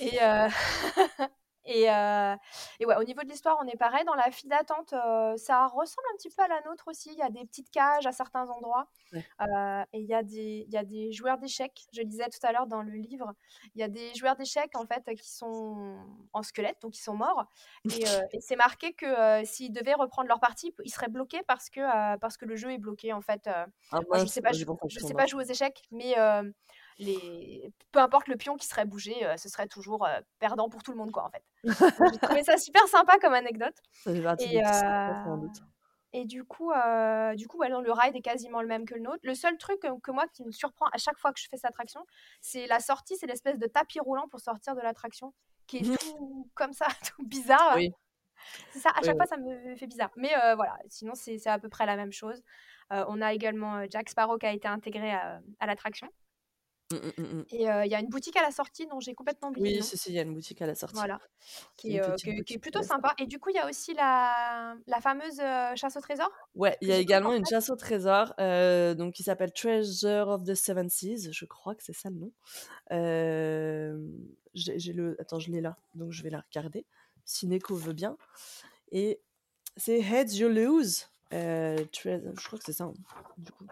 Et 0.00 0.18
et 1.70 1.88
heu 1.90 2.36
et 2.80 2.86
ouais, 2.86 2.96
au 2.96 3.04
niveau 3.04 3.22
de 3.22 3.28
l'histoire, 3.28 3.58
on 3.62 3.66
est 3.68 3.76
pareil. 3.76 4.04
Dans 4.04 4.14
la 4.14 4.30
file 4.30 4.48
d'attente, 4.50 4.92
heu, 4.92 5.36
ça 5.36 5.66
ressemble 5.68 6.06
un 6.12 6.16
petit 6.16 6.30
peu 6.30 6.42
à 6.42 6.48
la 6.48 6.60
nôtre 6.62 6.88
aussi. 6.88 7.10
Il 7.12 7.18
y 7.18 7.22
a 7.22 7.30
des 7.30 7.44
petites 7.46 7.70
cages 7.70 8.06
à 8.06 8.12
certains 8.12 8.48
endroits, 8.48 8.88
Ouais. 9.12 9.30
heu 9.42 9.46
et 9.92 10.00
il 10.00 10.06
y 10.08 10.14
a 10.14 10.22
des 10.22 10.64
il 10.68 10.72
y 10.72 10.76
a 10.78 10.84
des 10.84 11.12
joueurs 11.12 11.38
d'échecs. 11.38 11.82
Je 11.92 12.02
lisais 12.02 12.28
tout 12.30 12.44
à 12.46 12.52
l'heure 12.52 12.66
dans 12.66 12.82
le 12.82 12.92
livre, 12.92 13.34
il 13.74 13.80
y 13.80 13.84
a 13.84 13.88
des 13.88 14.14
joueurs 14.14 14.36
d'échecs, 14.36 14.76
en 14.76 14.86
fait, 14.86 15.04
qui 15.16 15.30
sont 15.30 15.98
en 16.32 16.42
squelette, 16.42 16.78
donc 16.82 16.96
ils 16.98 17.02
sont 17.02 17.14
morts 17.16 17.46
et 17.90 18.04
c'est 18.40 18.56
marqué 18.56 18.92
que, 18.94 19.44
s'ils 19.44 19.72
devaient 19.72 19.94
reprendre 19.94 20.28
leur 20.28 20.40
partie, 20.40 20.74
ils 20.84 20.90
seraient 20.92 21.08
bloqués 21.08 21.42
parce 21.48 21.70
que, 21.70 21.80
heu, 21.80 22.18
parce 22.20 22.36
que 22.36 22.44
le 22.46 22.56
jeu 22.56 22.72
est 22.72 22.78
bloqué, 22.78 23.12
en 23.12 23.20
fait. 23.20 23.48
Ah 23.92 24.00
Moi, 24.08 24.18
je 24.18 24.26
sais 24.28 24.42
pas 24.42 24.50
sont 24.52 25.00
sais 25.00 25.14
pas 25.14 25.26
jouer 25.26 25.44
aux 25.44 25.48
échecs, 25.48 25.82
mais 25.90 26.14
les 27.00 27.72
peu 27.92 28.00
importe 28.00 28.28
le 28.28 28.36
pion 28.36 28.56
qui 28.56 28.66
serait 28.68 28.86
bougé, 28.86 29.14
heu, 29.26 29.36
ce 29.38 29.48
serait 29.48 29.68
toujours, 29.68 30.06
heu, 30.06 30.10
perdant 30.40 30.68
pour 30.70 30.82
tout 30.84 30.92
le 30.92 30.98
monde, 30.98 31.12
quoi, 31.12 31.24
en 31.26 31.30
fait. 31.30 31.44
Donc 31.98 32.08
j'ai 32.12 32.20
trouvé 32.20 32.42
ça 32.44 32.56
super 32.58 32.86
sympa 32.88 33.18
comme 33.20 33.34
anecdote 33.34 33.76
Ça 33.92 34.10
et 34.38 34.60
sans 35.22 35.36
doute. 35.38 35.62
et 36.12 36.24
du 36.24 36.44
coup, 36.44 36.72
heu, 36.72 37.36
du 37.36 37.46
coup, 37.46 37.58
ouais, 37.58 37.68
non, 37.68 37.80
le 37.80 37.92
ride 37.92 38.16
est 38.16 38.20
quasiment 38.22 38.62
le 38.62 38.66
même 38.68 38.84
que 38.84 38.94
le 38.94 39.00
nôtre. 39.00 39.20
Le 39.22 39.34
seul 39.34 39.56
truc, 39.58 39.80
que 40.02 40.10
moi 40.10 40.26
qui 40.28 40.44
me 40.44 40.50
surprend 40.50 40.86
à 40.92 40.98
chaque 40.98 41.18
fois 41.18 41.32
que 41.32 41.38
je 41.40 41.46
fais 41.48 41.56
cette 41.56 41.66
attraction, 41.70 42.04
c'est 42.40 42.66
la 42.66 42.80
sortie, 42.80 43.16
c'est 43.16 43.26
l'espèce 43.26 43.58
de 43.58 43.66
tapis 43.68 44.00
roulant 44.00 44.26
pour 44.28 44.40
sortir 44.40 44.74
de 44.74 44.80
l'attraction 44.80 45.32
qui 45.68 45.76
est 45.78 45.90
tout 46.00 46.50
comme 46.54 46.72
ça, 46.72 46.86
tout 47.16 47.24
bizarre. 47.26 47.78
Oui, 47.78 47.90
C'est 48.70 48.80
ça, 48.80 48.90
à 48.96 49.02
oui, 49.02 49.06
chaque 49.06 49.16
oui. 49.16 49.18
fois 49.18 49.26
ça 49.26 49.36
me 49.38 49.76
fait 49.76 49.86
bizarre. 49.88 50.10
Mais 50.16 50.30
voilà, 50.56 50.78
sinon 50.88 51.14
c'est 51.14 51.38
c'est 51.38 51.50
à 51.50 51.58
peu 51.60 51.68
près 51.70 51.86
la 51.86 51.96
même 51.96 52.12
chose. 52.12 52.42
On 52.90 53.20
a 53.22 53.32
également, 53.34 53.84
Jack 53.90 54.10
Sparrow 54.10 54.38
qui 54.38 54.46
a 54.46 54.52
été 54.52 54.68
intégré 54.68 55.12
à 55.12 55.40
à 55.60 55.66
l'attraction. 55.66 56.08
Mmh 56.92 56.96
mh, 56.96 57.22
mmh 57.22 57.38
mh. 57.38 57.44
Et 57.50 57.62
il 57.62 57.90
y 57.90 57.94
a 57.94 58.00
une 58.00 58.08
boutique 58.08 58.36
à 58.36 58.42
la 58.42 58.50
sortie 58.50 58.86
dont 58.86 58.98
j'ai 58.98 59.14
complètement 59.14 59.48
oublié 59.50 59.78
Oui, 59.78 59.82
si, 59.82 59.96
si, 59.96 60.08
il 60.10 60.14
y 60.16 60.18
a 60.18 60.22
une 60.22 60.34
boutique 60.34 60.60
à 60.60 60.66
la 60.66 60.74
sortie. 60.74 60.96
Voilà, 60.96 61.20
qui 61.76 61.96
est, 61.96 62.44
qui 62.44 62.58
plutôt 62.58 62.82
sympa 62.82 63.14
et 63.18 63.26
du 63.26 63.38
coup, 63.38 63.50
il 63.50 63.56
y 63.56 63.58
a 63.60 63.68
aussi 63.68 63.94
la 63.94 64.74
la 64.86 65.00
fameuse, 65.00 65.40
chasse 65.76 65.96
au 65.96 66.00
trésor 66.00 66.30
Ouais, 66.54 66.76
il 66.80 66.88
y 66.88 66.92
a 66.92 66.96
également 66.96 67.32
une 67.32 67.46
chasse 67.46 67.70
au 67.70 67.76
trésor, 67.76 68.34
donc 68.96 69.14
qui 69.14 69.22
s'appelle 69.22 69.52
Treasure 69.52 70.28
of 70.28 70.44
the 70.44 70.54
Seven 70.54 70.90
Seas, 70.90 71.30
je 71.30 71.44
crois 71.44 71.74
que 71.74 71.82
c'est 71.84 71.92
ça 71.92 72.10
le 72.10 72.16
nom. 72.16 72.32
J'ai 74.54 74.92
le 74.92 75.16
attends, 75.20 75.38
je 75.38 75.52
l'ai 75.52 75.60
là, 75.60 75.76
donc 75.94 76.10
je 76.10 76.22
vais 76.24 76.30
la 76.30 76.40
regarder, 76.40 76.84
si 77.24 77.46
Neko 77.46 77.76
veut 77.76 77.92
bien 77.92 78.16
et 78.90 79.20
c'est 79.76 80.00
Heads 80.00 80.34
You 80.34 80.48
Lose, 80.48 81.06
je 81.30 82.44
crois 82.44 82.58
que 82.58 82.64
c'est 82.64 82.72
ça, 82.72 82.84
hein, 82.84 82.94
du 83.38 83.52
coup 83.52 83.66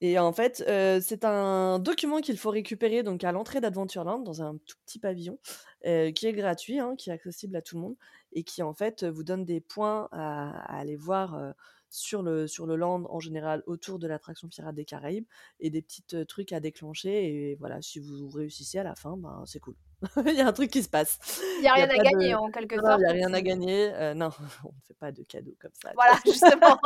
et 0.00 0.18
en 0.18 0.32
fait, 0.32 0.64
heu, 0.68 1.00
c'est 1.02 1.24
un 1.24 1.78
document 1.78 2.20
qu'il 2.20 2.38
faut 2.38 2.50
récupérer 2.50 3.02
donc 3.02 3.22
à 3.24 3.32
l'entrée 3.32 3.60
d'Adventureland 3.60 4.18
dans 4.20 4.42
un 4.42 4.56
tout 4.66 4.76
petit 4.86 4.98
pavillon, 4.98 5.38
heu, 5.86 6.10
qui 6.12 6.26
est 6.26 6.32
gratuit, 6.32 6.78
hein, 6.78 6.94
qui 6.96 7.10
est 7.10 7.12
accessible 7.12 7.56
à 7.56 7.62
tout 7.62 7.76
le 7.76 7.82
monde 7.82 7.96
et 8.32 8.42
qui 8.44 8.62
en 8.62 8.72
fait, 8.74 9.04
vous 9.04 9.24
donne 9.24 9.44
des 9.44 9.60
points 9.60 10.08
à 10.12 10.50
aller 10.78 10.96
voir, 10.96 11.36
heu, 11.38 11.52
sur 11.92 12.22
le 12.22 12.46
sur 12.46 12.66
le 12.66 12.76
land 12.76 13.04
en 13.10 13.18
général 13.20 13.62
autour 13.66 13.98
de 13.98 14.06
l'attraction 14.06 14.48
Pirates 14.48 14.76
des 14.76 14.84
Caraïbes 14.84 15.26
et 15.58 15.70
des 15.70 15.82
petites, 15.82 16.14
heu, 16.14 16.24
trucs 16.24 16.52
à 16.52 16.60
déclencher 16.60 17.50
et 17.50 17.54
voilà, 17.56 17.82
si 17.82 17.98
vous 17.98 18.28
réussissez 18.30 18.78
à 18.78 18.84
la 18.84 18.94
fin, 18.94 19.16
ben, 19.16 19.42
c'est 19.46 19.58
cool. 19.60 19.89
Il 20.26 20.34
y 20.36 20.40
a 20.40 20.46
un 20.48 20.52
truc 20.52 20.70
qui 20.70 20.82
se 20.82 20.88
passe. 20.88 21.18
Il 21.56 21.62
y 21.62 21.68
a 21.68 21.74
Il 21.74 21.78
y 21.78 21.82
a 21.82 21.86
rien 21.86 21.88
à 21.90 21.98
de 21.98 22.00
gagner 22.00 22.34
en 22.34 22.50
quelque 22.50 22.80
non, 22.82 22.82
sorte. 22.84 22.98
il 22.98 23.02
y 23.02 23.06
a 23.06 23.12
rien 23.12 23.32
à 23.34 23.42
gagner, 23.42 23.92
heu, 23.94 24.14
non, 24.14 24.30
on 24.64 24.68
ne 24.68 24.80
fait 24.86 24.94
pas 24.94 25.12
de 25.12 25.22
cadeaux 25.24 25.56
comme 25.60 25.72
ça, 25.74 25.92
Voilà, 25.94 26.20
justement. 26.26 26.78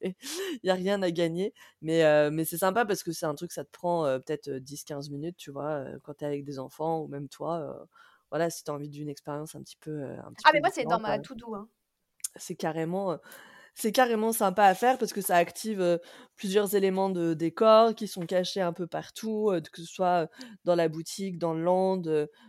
Il 0.00 0.14
y 0.62 0.70
a 0.70 0.74
rien 0.74 1.02
à 1.02 1.10
gagner, 1.10 1.54
mais 1.82 2.04
heu, 2.04 2.30
mais 2.30 2.44
c'est 2.44 2.58
sympa 2.58 2.84
parce 2.86 3.02
que 3.02 3.12
c'est 3.12 3.26
un 3.26 3.34
truc, 3.34 3.52
ça 3.52 3.64
te 3.64 3.70
prend, 3.70 4.06
heu, 4.06 4.20
peut-être, 4.20 4.48
heu, 4.48 4.60
10-15 4.60 5.10
minutes, 5.10 5.36
tu 5.36 5.50
vois? 5.50 5.84
Quand 6.02 6.14
tu 6.14 6.24
es 6.24 6.26
avec 6.26 6.44
des 6.44 6.58
enfants 6.58 7.00
ou 7.02 7.08
même 7.08 7.28
toi, 7.28 7.86
voilà, 8.30 8.50
si 8.50 8.64
tu 8.64 8.70
as 8.70 8.74
envie 8.74 8.88
d'une 8.90 9.08
expérience 9.08 9.54
un 9.54 9.62
petit 9.62 9.76
peu, 9.76 9.90
heu, 10.02 10.18
un 10.24 10.32
petit 10.32 10.46
Ah 10.46 10.50
peu 10.50 10.54
mais 10.54 10.60
moi, 10.60 10.70
c'est 10.70 10.86
dans 10.86 10.98
ma 10.98 11.18
heu 11.18 11.20
to 11.20 11.34
do, 11.34 11.54
hein. 11.54 11.68
c'est 12.36 12.56
carrément, 12.56 13.18
c'est 13.76 13.92
carrément 13.92 14.32
sympa 14.32 14.64
à 14.64 14.74
faire 14.74 14.98
parce 14.98 15.12
que 15.12 15.20
ça 15.20 15.36
active, 15.36 16.00
plusieurs 16.34 16.74
éléments 16.74 17.10
de 17.10 17.34
décor 17.34 17.94
qui 17.94 18.08
sont 18.08 18.24
cachés 18.26 18.62
un 18.62 18.72
peu 18.72 18.86
partout, 18.86 19.52
que 19.70 19.82
ce 19.82 19.86
soit, 19.86 20.28
dans 20.64 20.74
la 20.74 20.88
boutique, 20.88 21.38
dans 21.38 21.54
le 21.54 21.62
land, 21.62 22.02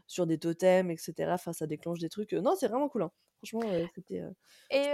sur 0.07 0.25
des 0.25 0.39
totems 0.39 0.89
et 0.89 0.97
cetera. 0.97 1.33
Enfin, 1.33 1.51
ça 1.53 1.67
déclenche 1.67 1.99
des 1.99 2.09
trucs, 2.09 2.31
non, 2.31 2.55
c'est 2.57 2.69
vraiment 2.69 2.89
cool, 2.89 3.03
hein. 3.03 3.11
Franchement, 3.43 3.69
c'était, 3.93 4.23
Et 4.71 4.85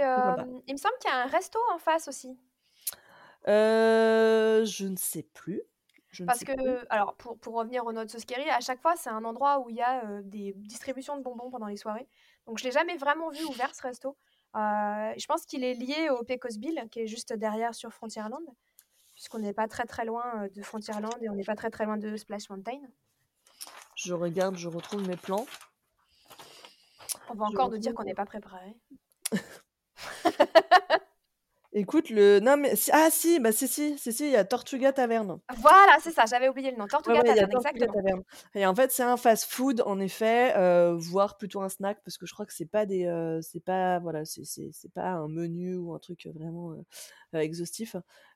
il 0.66 0.74
me 0.74 0.78
semble 0.78 0.94
qu'il 1.00 1.10
y 1.10 1.14
a 1.14 1.22
un 1.22 1.26
resto 1.26 1.58
en 1.72 1.78
face 1.78 2.08
aussi. 2.08 2.36
Je 3.46 4.86
ne 4.86 4.96
sais 4.96 5.22
plus, 5.22 5.62
je 6.10 6.24
Parce 6.24 6.44
que 6.44 6.52
plus. 6.52 6.86
alors 6.90 7.14
pour 7.16 7.38
pour 7.38 7.54
revenir 7.54 7.86
aux 7.86 7.92
notes 7.92 8.14
Kerry, 8.26 8.48
à 8.50 8.60
chaque 8.60 8.80
fois, 8.80 8.96
c'est 8.96 9.10
un 9.10 9.24
endroit 9.24 9.60
où 9.60 9.70
il 9.70 9.76
y 9.76 9.82
a, 9.82 10.20
des 10.22 10.52
distributions 10.56 11.16
de 11.16 11.22
bonbons 11.22 11.50
pendant 11.50 11.66
les 11.66 11.76
soirées. 11.76 12.08
Donc 12.46 12.58
je 12.58 12.64
l'ai 12.64 12.72
jamais 12.72 12.96
vraiment 12.96 13.30
vu 13.30 13.44
ouvert 13.44 13.74
ce 13.74 13.82
resto. 13.82 14.16
Heu, 14.56 15.14
je 15.18 15.26
pense 15.26 15.44
qu'il 15.46 15.64
est 15.64 15.74
lié 15.74 16.10
au 16.10 16.22
Pecos 16.22 16.58
Bill 16.58 16.86
qui 16.90 17.00
est 17.00 17.06
juste 17.06 17.32
derrière 17.32 17.74
sur 17.74 17.92
Frontierland, 17.92 18.44
puisqu'on 19.14 19.38
n'est 19.38 19.52
pas 19.52 19.68
très, 19.68 19.84
très 19.84 20.04
loin, 20.04 20.44
heu, 20.44 20.50
de 20.50 20.62
Frontierland 20.62 21.16
et 21.20 21.28
on 21.28 21.34
n'est 21.34 21.44
pas 21.44 21.56
très, 21.56 21.70
très 21.70 21.84
loin 21.84 21.96
de 21.96 22.16
Splash 22.16 22.48
Mountain. 22.50 22.80
Je 23.96 24.12
regarde, 24.12 24.56
je 24.56 24.68
retrouve 24.68 25.06
mes 25.06 25.16
plans. 25.16 25.46
On 27.30 27.34
va 27.34 27.46
Je 27.46 27.52
encore 27.52 27.70
nous 27.70 27.78
dire 27.78 27.94
qu'on 27.94 28.04
n'est 28.04 28.14
pas 28.14 28.26
préparés. 28.26 28.76
Écoute, 31.76 32.08
le 32.10 32.38
non 32.40 32.56
mais 32.56 32.76
si 32.76 32.90
ah 32.92 33.10
si, 33.10 33.40
bah 33.40 33.50
si, 33.50 33.66
si, 33.66 33.98
si, 33.98 34.12
si, 34.12 34.24
il 34.26 34.30
y 34.30 34.36
a 34.36 34.44
Tortuga 34.44 34.92
Taverne. 34.92 35.40
Voilà, 35.58 35.98
c'est 36.00 36.10
ça, 36.12 36.24
j'avais 36.26 36.48
oublié 36.48 36.70
le 36.70 36.78
nom. 36.78 36.88
Ouais, 37.06 37.12
Tortuga 37.12 37.20
ouais, 37.20 37.32
il 37.32 37.36
y 37.36 37.40
a 37.40 37.46
Tavern, 37.46 37.52
Tortuga 37.52 37.86
exactement. 37.86 37.92
Taverne 37.92 38.22
et 38.54 38.64
en 38.64 38.74
fait, 38.74 38.90
c'est 38.90 39.02
un 39.02 39.18
fast-food 39.18 39.82
en 39.84 40.00
effet, 40.00 40.54
heu, 40.56 40.94
voire 40.96 41.36
plutôt 41.36 41.60
un 41.60 41.68
snack 41.68 41.98
parce 42.02 42.16
que 42.16 42.24
je 42.24 42.32
crois 42.32 42.46
que 42.46 42.54
c'est 42.54 42.64
pas 42.64 42.86
des, 42.86 43.04
heu, 43.04 43.40
c'est 43.42 43.60
pas 43.62 43.98
voilà, 43.98 44.24
c'est 44.24 44.44
c'est 44.44 44.70
c'est 44.72 44.90
pas 44.90 45.10
un 45.10 45.28
menu 45.28 45.76
ou 45.76 45.92
un 45.94 45.98
truc, 45.98 46.24
heu, 46.26 46.32
vraiment, 46.32 46.74
exhaustif, 47.34 47.94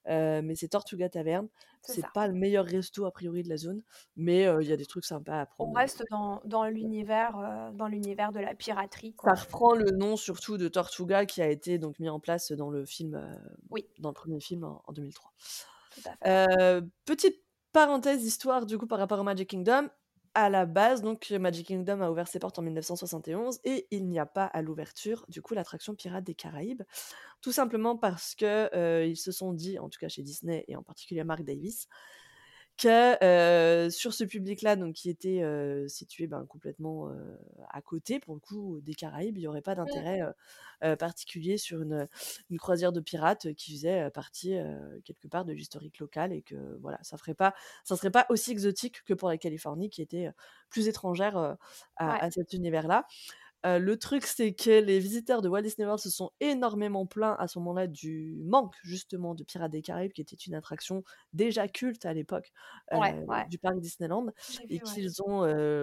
heu, 0.09 0.43
mais 0.43 0.55
c'est 0.57 0.69
Tortuga 0.69 1.09
Taverne. 1.09 1.49
C'est 1.83 2.11
pas 2.13 2.27
le 2.29 2.35
meilleur 2.35 2.65
resto 2.67 3.05
a 3.07 3.13
priori 3.13 3.43
de 3.43 3.49
la 3.49 3.57
zone, 3.57 3.83
mais 4.17 4.47
heu, 4.47 4.63
il 4.63 4.69
y 4.69 4.73
a 4.73 4.77
des 4.77 4.87
trucs 4.87 5.05
sympas 5.07 5.41
à 5.41 5.47
On 5.61 5.73
prendre, 5.73 5.87
heu, 5.89 5.91
reste 5.91 6.05
dans 6.11 6.41
dans 6.45 6.65
l'univers, 6.67 7.37
heu, 7.37 7.73
dans 7.75 7.89
l'univers 7.89 8.31
de 8.31 8.39
la 8.39 8.55
piraterie, 8.55 9.17
Ça 9.25 9.35
reprend 9.35 9.75
le 9.75 9.91
nom 9.91 10.17
surtout 10.17 10.59
de 10.59 10.69
Tortuga 10.69 11.27
qui 11.27 11.43
a 11.43 11.49
été 11.49 11.79
donc 11.79 11.99
mis 11.99 12.09
en 12.09 12.21
place 12.21 12.53
dans 12.53 12.71
le 12.71 12.85
film, 12.87 13.21
Oui. 13.71 13.89
dans 13.99 14.11
le 14.11 14.15
1er 14.15 14.41
film 14.41 14.63
en 14.65 14.83
en 14.87 14.93
2003. 14.93 15.33
Tout 15.91 16.03
à 16.07 16.17
fait. 16.17 16.19
Heu, 16.27 16.91
petite 17.07 17.45
parenthèse 17.73 18.25
histoire 18.25 18.67
du 18.67 18.79
coup 18.79 18.87
par 18.87 18.99
rapport 18.99 19.21
au 19.21 19.25
Magic 19.25 19.49
Kingdom. 19.51 19.89
À 20.35 20.51
la 20.51 20.67
base 20.67 21.03
donc 21.03 21.31
Magic 21.31 21.67
Kingdom 21.69 22.01
a 22.01 22.11
ouvert 22.11 22.29
ses 22.29 22.39
portes 22.39 22.59
en 22.59 22.63
1971 22.63 23.61
et 23.65 23.87
il 23.91 24.07
n'y 24.07 24.19
a 24.19 24.27
pas 24.27 24.45
à 24.45 24.63
l'ouverture 24.63 25.25
du 25.29 25.43
coup 25.43 25.55
l'attraction 25.55 25.95
Pirates 25.95 26.25
des 26.25 26.35
Caraïbes. 26.35 26.83
Tout 27.41 27.53
simplement 27.53 27.97
parce 27.97 28.35
que, 28.35 28.69
heu, 28.77 29.07
ils 29.07 29.17
se 29.17 29.33
sont 29.33 29.53
dit, 29.53 29.79
en 29.79 29.89
tout 29.89 29.99
cas 29.99 30.09
chez 30.09 30.23
Disney 30.23 30.65
et 30.69 30.77
en 30.77 30.83
particulier 30.83 31.25
Marc 31.25 31.43
Davis, 31.43 31.89
que, 32.79 33.89
sur 33.91 34.15
ce 34.15 34.25
public-là 34.25 34.77
donc 34.77 34.95
qui 34.95 35.11
était, 35.11 35.43
situé, 35.89 36.27
ben, 36.27 36.47
complètement, 36.47 37.11
à 37.71 37.83
côté 37.83 38.21
pour 38.21 38.35
le 38.35 38.41
coup 38.41 38.81
des 38.81 38.95
Caraïbes, 38.95 39.37
il 39.39 39.43
y 39.43 39.47
aurait 39.49 39.63
pas 39.63 39.75
Mmh. 39.85 40.09
d'intérêt, 40.09 40.21
particulier 40.99 41.59
sur 41.59 41.83
une, 41.83 42.09
croisière 42.59 42.93
de 42.93 43.01
pirates 43.01 43.53
qui 43.55 43.73
faisait, 43.73 44.11
partie, 44.11 44.55
quelque 45.05 45.29
part 45.29 45.45
de 45.45 45.53
l'historique 45.53 45.99
local 45.99 46.33
et 46.33 46.43
que 46.43 46.79
voilà, 46.81 46.99
ça 47.03 47.19
ferait 47.19 47.35
pas 47.35 47.55
ça 47.85 47.97
serait 47.97 48.11
pas 48.13 48.27
aussi 48.31 48.53
exotique 48.53 49.03
que 49.05 49.15
pour 49.15 49.29
la 49.29 49.39
Californie 49.39 49.91
qui 49.91 50.03
était, 50.03 50.31
plus 50.71 50.89
étrangère, 50.89 51.37
heu, 51.39 51.57
à 51.97 52.13
Ouais. 52.13 52.23
à 52.25 52.31
cet 52.31 52.53
univers-là. 52.53 53.07
Le 53.65 53.95
truc, 53.97 54.25
c'est 54.25 54.55
que 54.55 54.71
les 54.81 54.99
visiteurs 55.01 55.43
de 55.43 55.49
Walt 55.49 55.63
Disney 55.63 55.85
World 55.85 56.01
se 56.01 56.11
sont 56.11 56.31
énormément 56.41 57.07
plaints 57.07 57.37
à 57.39 57.49
ce 57.49 57.59
moment-là 57.59 57.87
du 57.89 58.41
manque 58.45 58.75
justement 58.83 59.35
de 59.35 59.45
Pirates 59.45 59.73
des 59.73 59.83
Caraïbes 59.83 60.13
qui 60.13 60.21
était 60.21 60.37
une 60.37 60.55
attraction 60.55 61.03
déjà 61.33 61.69
culte 61.69 62.07
à 62.07 62.13
l'époque, 62.15 62.53
Ouais, 62.93 63.15
heu, 63.15 63.27
ouais. 63.27 63.47
du 63.47 63.59
parc 63.59 63.81
Disneyland 63.81 64.27
et 64.69 64.81
ouais. 64.81 64.81
qu'ils 64.81 65.23
ont, 65.23 65.41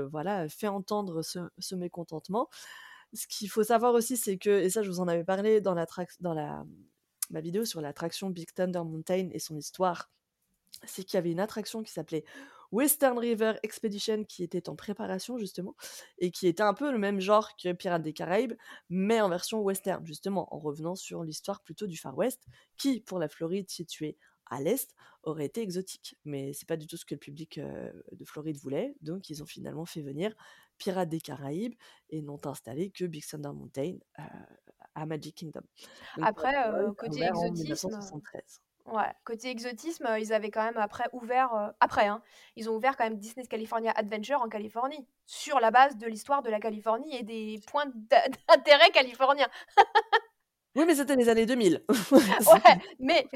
voilà, 0.10 0.48
fait 0.50 0.68
entendre 0.68 1.22
ce 1.22 1.40
ce 1.60 1.76
mécontentement. 1.76 2.50
Ce 3.14 3.28
qu'il 3.28 3.50
faut 3.50 3.64
savoir 3.64 3.94
aussi, 3.94 4.18
c'est 4.18 4.38
que 4.38 4.50
et 4.50 4.70
ça 4.70 4.84
je 4.84 4.90
vous 4.90 5.00
en 5.02 5.08
avais 5.08 5.24
parlé 5.26 5.62
dans 5.62 5.74
l'attrac 5.76 6.10
dans 6.20 6.34
la 6.34 6.66
ma 7.32 7.42
vidéo 7.42 7.66
sur 7.66 7.82
l'attraction 7.82 8.30
Big 8.30 8.52
Thunder 8.54 8.84
Mountain 8.86 9.30
et 9.34 9.40
son 9.40 9.58
histoire, 9.58 10.12
c'est 10.86 11.04
qu'il 11.04 11.16
y 11.16 11.20
avait 11.20 11.32
une 11.32 11.40
attraction 11.40 11.84
qui 11.84 11.92
s'appelait 11.92 12.24
Western 12.72 13.18
River 13.18 13.53
Expedition 13.63 14.24
qui 14.24 14.43
était 14.43 14.70
en 14.70 14.76
préparation 14.76 15.38
justement 15.38 15.76
et 16.18 16.32
qui 16.32 16.47
était 16.47 16.63
un 16.63 16.74
peu 16.74 16.91
le 16.91 16.97
même 16.97 17.20
genre 17.20 17.55
que 17.61 17.72
Pirates 17.74 18.01
des 18.01 18.13
Caraïbes, 18.13 18.53
mais 18.89 19.22
en 19.22 19.30
version 19.30 19.61
western 19.61 20.05
justement, 20.05 20.53
en 20.53 20.59
revenant 20.59 20.95
sur 20.95 21.24
l'histoire 21.24 21.61
plutôt 21.61 21.88
du 21.88 21.97
Far 21.97 22.18
West 22.18 22.45
qui, 22.78 23.01
pour 23.01 23.20
la 23.20 23.28
Floride 23.30 23.70
située 23.70 24.18
à 24.47 24.61
l'est, 24.61 24.93
aurait 25.24 25.45
été 25.45 25.61
exotique. 25.61 26.18
Mais 26.24 26.53
c'est 26.53 26.68
pas 26.68 26.78
du 26.78 26.86
tout 26.88 26.97
ce 26.97 27.05
que 27.05 27.16
le 27.16 27.20
public, 27.20 27.57
heu, 27.57 28.03
de 28.11 28.26
Floride 28.26 28.57
voulait, 28.57 28.95
donc 29.01 29.30
ils 29.30 29.41
ont 29.41 29.45
finalement 29.47 29.86
fait 29.86 30.01
venir 30.01 30.36
Pirates 30.78 31.09
des 31.09 31.22
Caraïbes 31.22 31.74
et 32.09 32.22
n'ont 32.22 32.39
installé 32.45 32.91
que 32.91 33.05
Big 33.05 33.26
Thunder 33.26 33.51
Mountain, 33.53 33.97
heu, 34.20 34.24
à 34.95 35.05
Magic 35.05 35.36
Kingdom. 35.36 35.61
Donc 36.16 36.30
Après, 36.30 36.55
a 36.55 36.91
côté 36.97 37.22
exotisme, 37.26 37.36
heu 37.38 37.51
1973. 37.51 38.61
Ouais, 38.86 39.12
côté 39.24 39.50
exotisme, 39.50 40.06
heu, 40.08 40.20
ils 40.20 40.34
avaient 40.34 40.52
quand 40.52 40.64
même 40.64 40.78
après 40.78 41.06
ouvert, 41.12 41.54
heu 41.54 41.72
après, 41.80 42.08
hein, 42.08 42.22
ils 42.56 42.70
ont 42.70 42.76
ouvert 42.76 42.96
quand 42.98 43.04
même 43.04 43.18
Disney's 43.18 43.48
California 43.48 43.92
Adventure 43.96 44.42
en 44.42 44.50
Californie, 44.50 45.08
sur 45.26 45.60
la 45.60 45.72
base 45.72 45.98
de 45.98 46.08
l'histoire 46.08 46.42
de 46.42 46.50
la 46.50 46.60
Californie 46.60 47.16
et 47.16 47.24
des 47.24 47.62
points 47.68 47.86
d'in 47.86 48.22
d'intérêt 48.50 48.90
californiens. 48.92 49.50
Oui, 50.76 50.84
mais 50.86 50.96
c'était 50.96 51.16
les 51.16 51.30
années 51.30 51.46
2000. 51.46 51.84
Ouais, 52.12 52.78
mais 53.00 53.28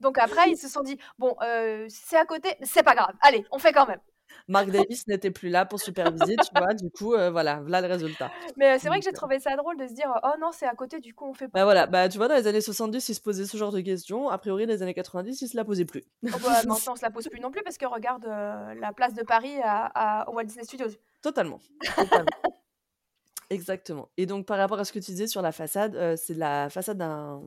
donc 0.00 0.18
après 0.18 0.50
ils 0.50 0.58
se 0.58 0.68
sont 0.68 0.82
dit: 0.82 0.98
«Bon, 1.18 1.34
c'est 1.88 2.16
à 2.16 2.26
côté, 2.26 2.54
c'est 2.62 2.82
pas 2.82 2.94
grave, 2.94 3.14
allez, 3.20 3.44
on 3.50 3.58
fait 3.58 3.72
quand 3.72 3.86
même». 3.86 4.00
Marc 4.48 4.70
Davis 4.70 5.06
n'était 5.06 5.30
plus 5.30 5.48
là 5.48 5.64
pour 5.66 5.80
superviser, 5.80 6.38
tu 6.38 6.54
vois? 6.54 6.74
Du 6.74 6.90
coup, 6.90 7.14
heu, 7.14 7.28
voilà, 7.30 7.60
v'là 7.60 7.80
le 7.80 7.88
résultat. 7.88 8.32
Mais 8.56 8.74
heu, 8.74 8.78
c'est 8.78 8.88
vrai 8.88 8.98
que 8.98 9.04
j'ai 9.04 9.10
heu 9.10 9.14
trouvé 9.14 9.38
ça 9.38 9.56
drôle 9.56 9.76
de 9.76 9.86
se 9.86 9.92
dire: 9.94 10.12
«Oh 10.22 10.32
non, 10.40 10.50
c'est 10.52 10.66
à 10.66 10.74
côté, 10.74 11.00
du 11.00 11.14
coup 11.14 11.26
on 11.26 11.34
fait 11.34 11.48
Bah 11.54 11.60
pas». 11.60 11.64
voilà, 11.64 11.86
bah 11.86 12.08
tu 12.08 12.16
vois 12.18 12.28
dans 12.28 12.34
les 12.34 12.46
années 12.46 12.60
70 12.62 13.08
ils 13.08 13.14
se 13.14 13.20
posaient 13.20 13.44
ce 13.44 13.56
genre 13.58 13.72
de 13.72 13.80
questions, 13.80 14.30
a 14.30 14.38
priori 14.38 14.66
dans 14.66 14.72
les 14.72 14.82
années 14.82 14.94
90 14.94 15.42
ils 15.42 15.48
se 15.48 15.56
la 15.56 15.64
posaient 15.64 15.84
plus. 15.84 16.02
Oh 16.34 16.38
bah, 16.38 16.62
maintenant 16.62 16.92
on 16.92 16.96
se 16.96 17.02
la 17.02 17.10
pose 17.10 17.28
plus 17.28 17.40
non 17.40 17.50
plus 17.50 17.62
parce 17.62 17.76
que 17.76 17.84
regarde, 17.86 18.24
la 18.24 18.92
place 18.92 19.12
de 19.14 19.22
Paris 19.22 19.54
à 19.62 19.86
à 20.22 20.28
au 20.30 20.34
Walt 20.34 20.44
Disney 20.44 20.64
Studios. 20.64 20.88
Totalement, 21.22 21.60
totalement. 21.96 22.32
Exactement 23.50 24.08
et 24.16 24.24
donc 24.26 24.46
par 24.46 24.56
rapport 24.58 24.78
à 24.78 24.84
ce 24.84 24.92
que 24.92 24.98
tu 24.98 25.10
disais 25.10 25.26
sur 25.26 25.42
la 25.42 25.52
façade, 25.52 26.16
c'est 26.16 26.34
la 26.34 26.70
façade 26.70 26.98
d'un 26.98 27.42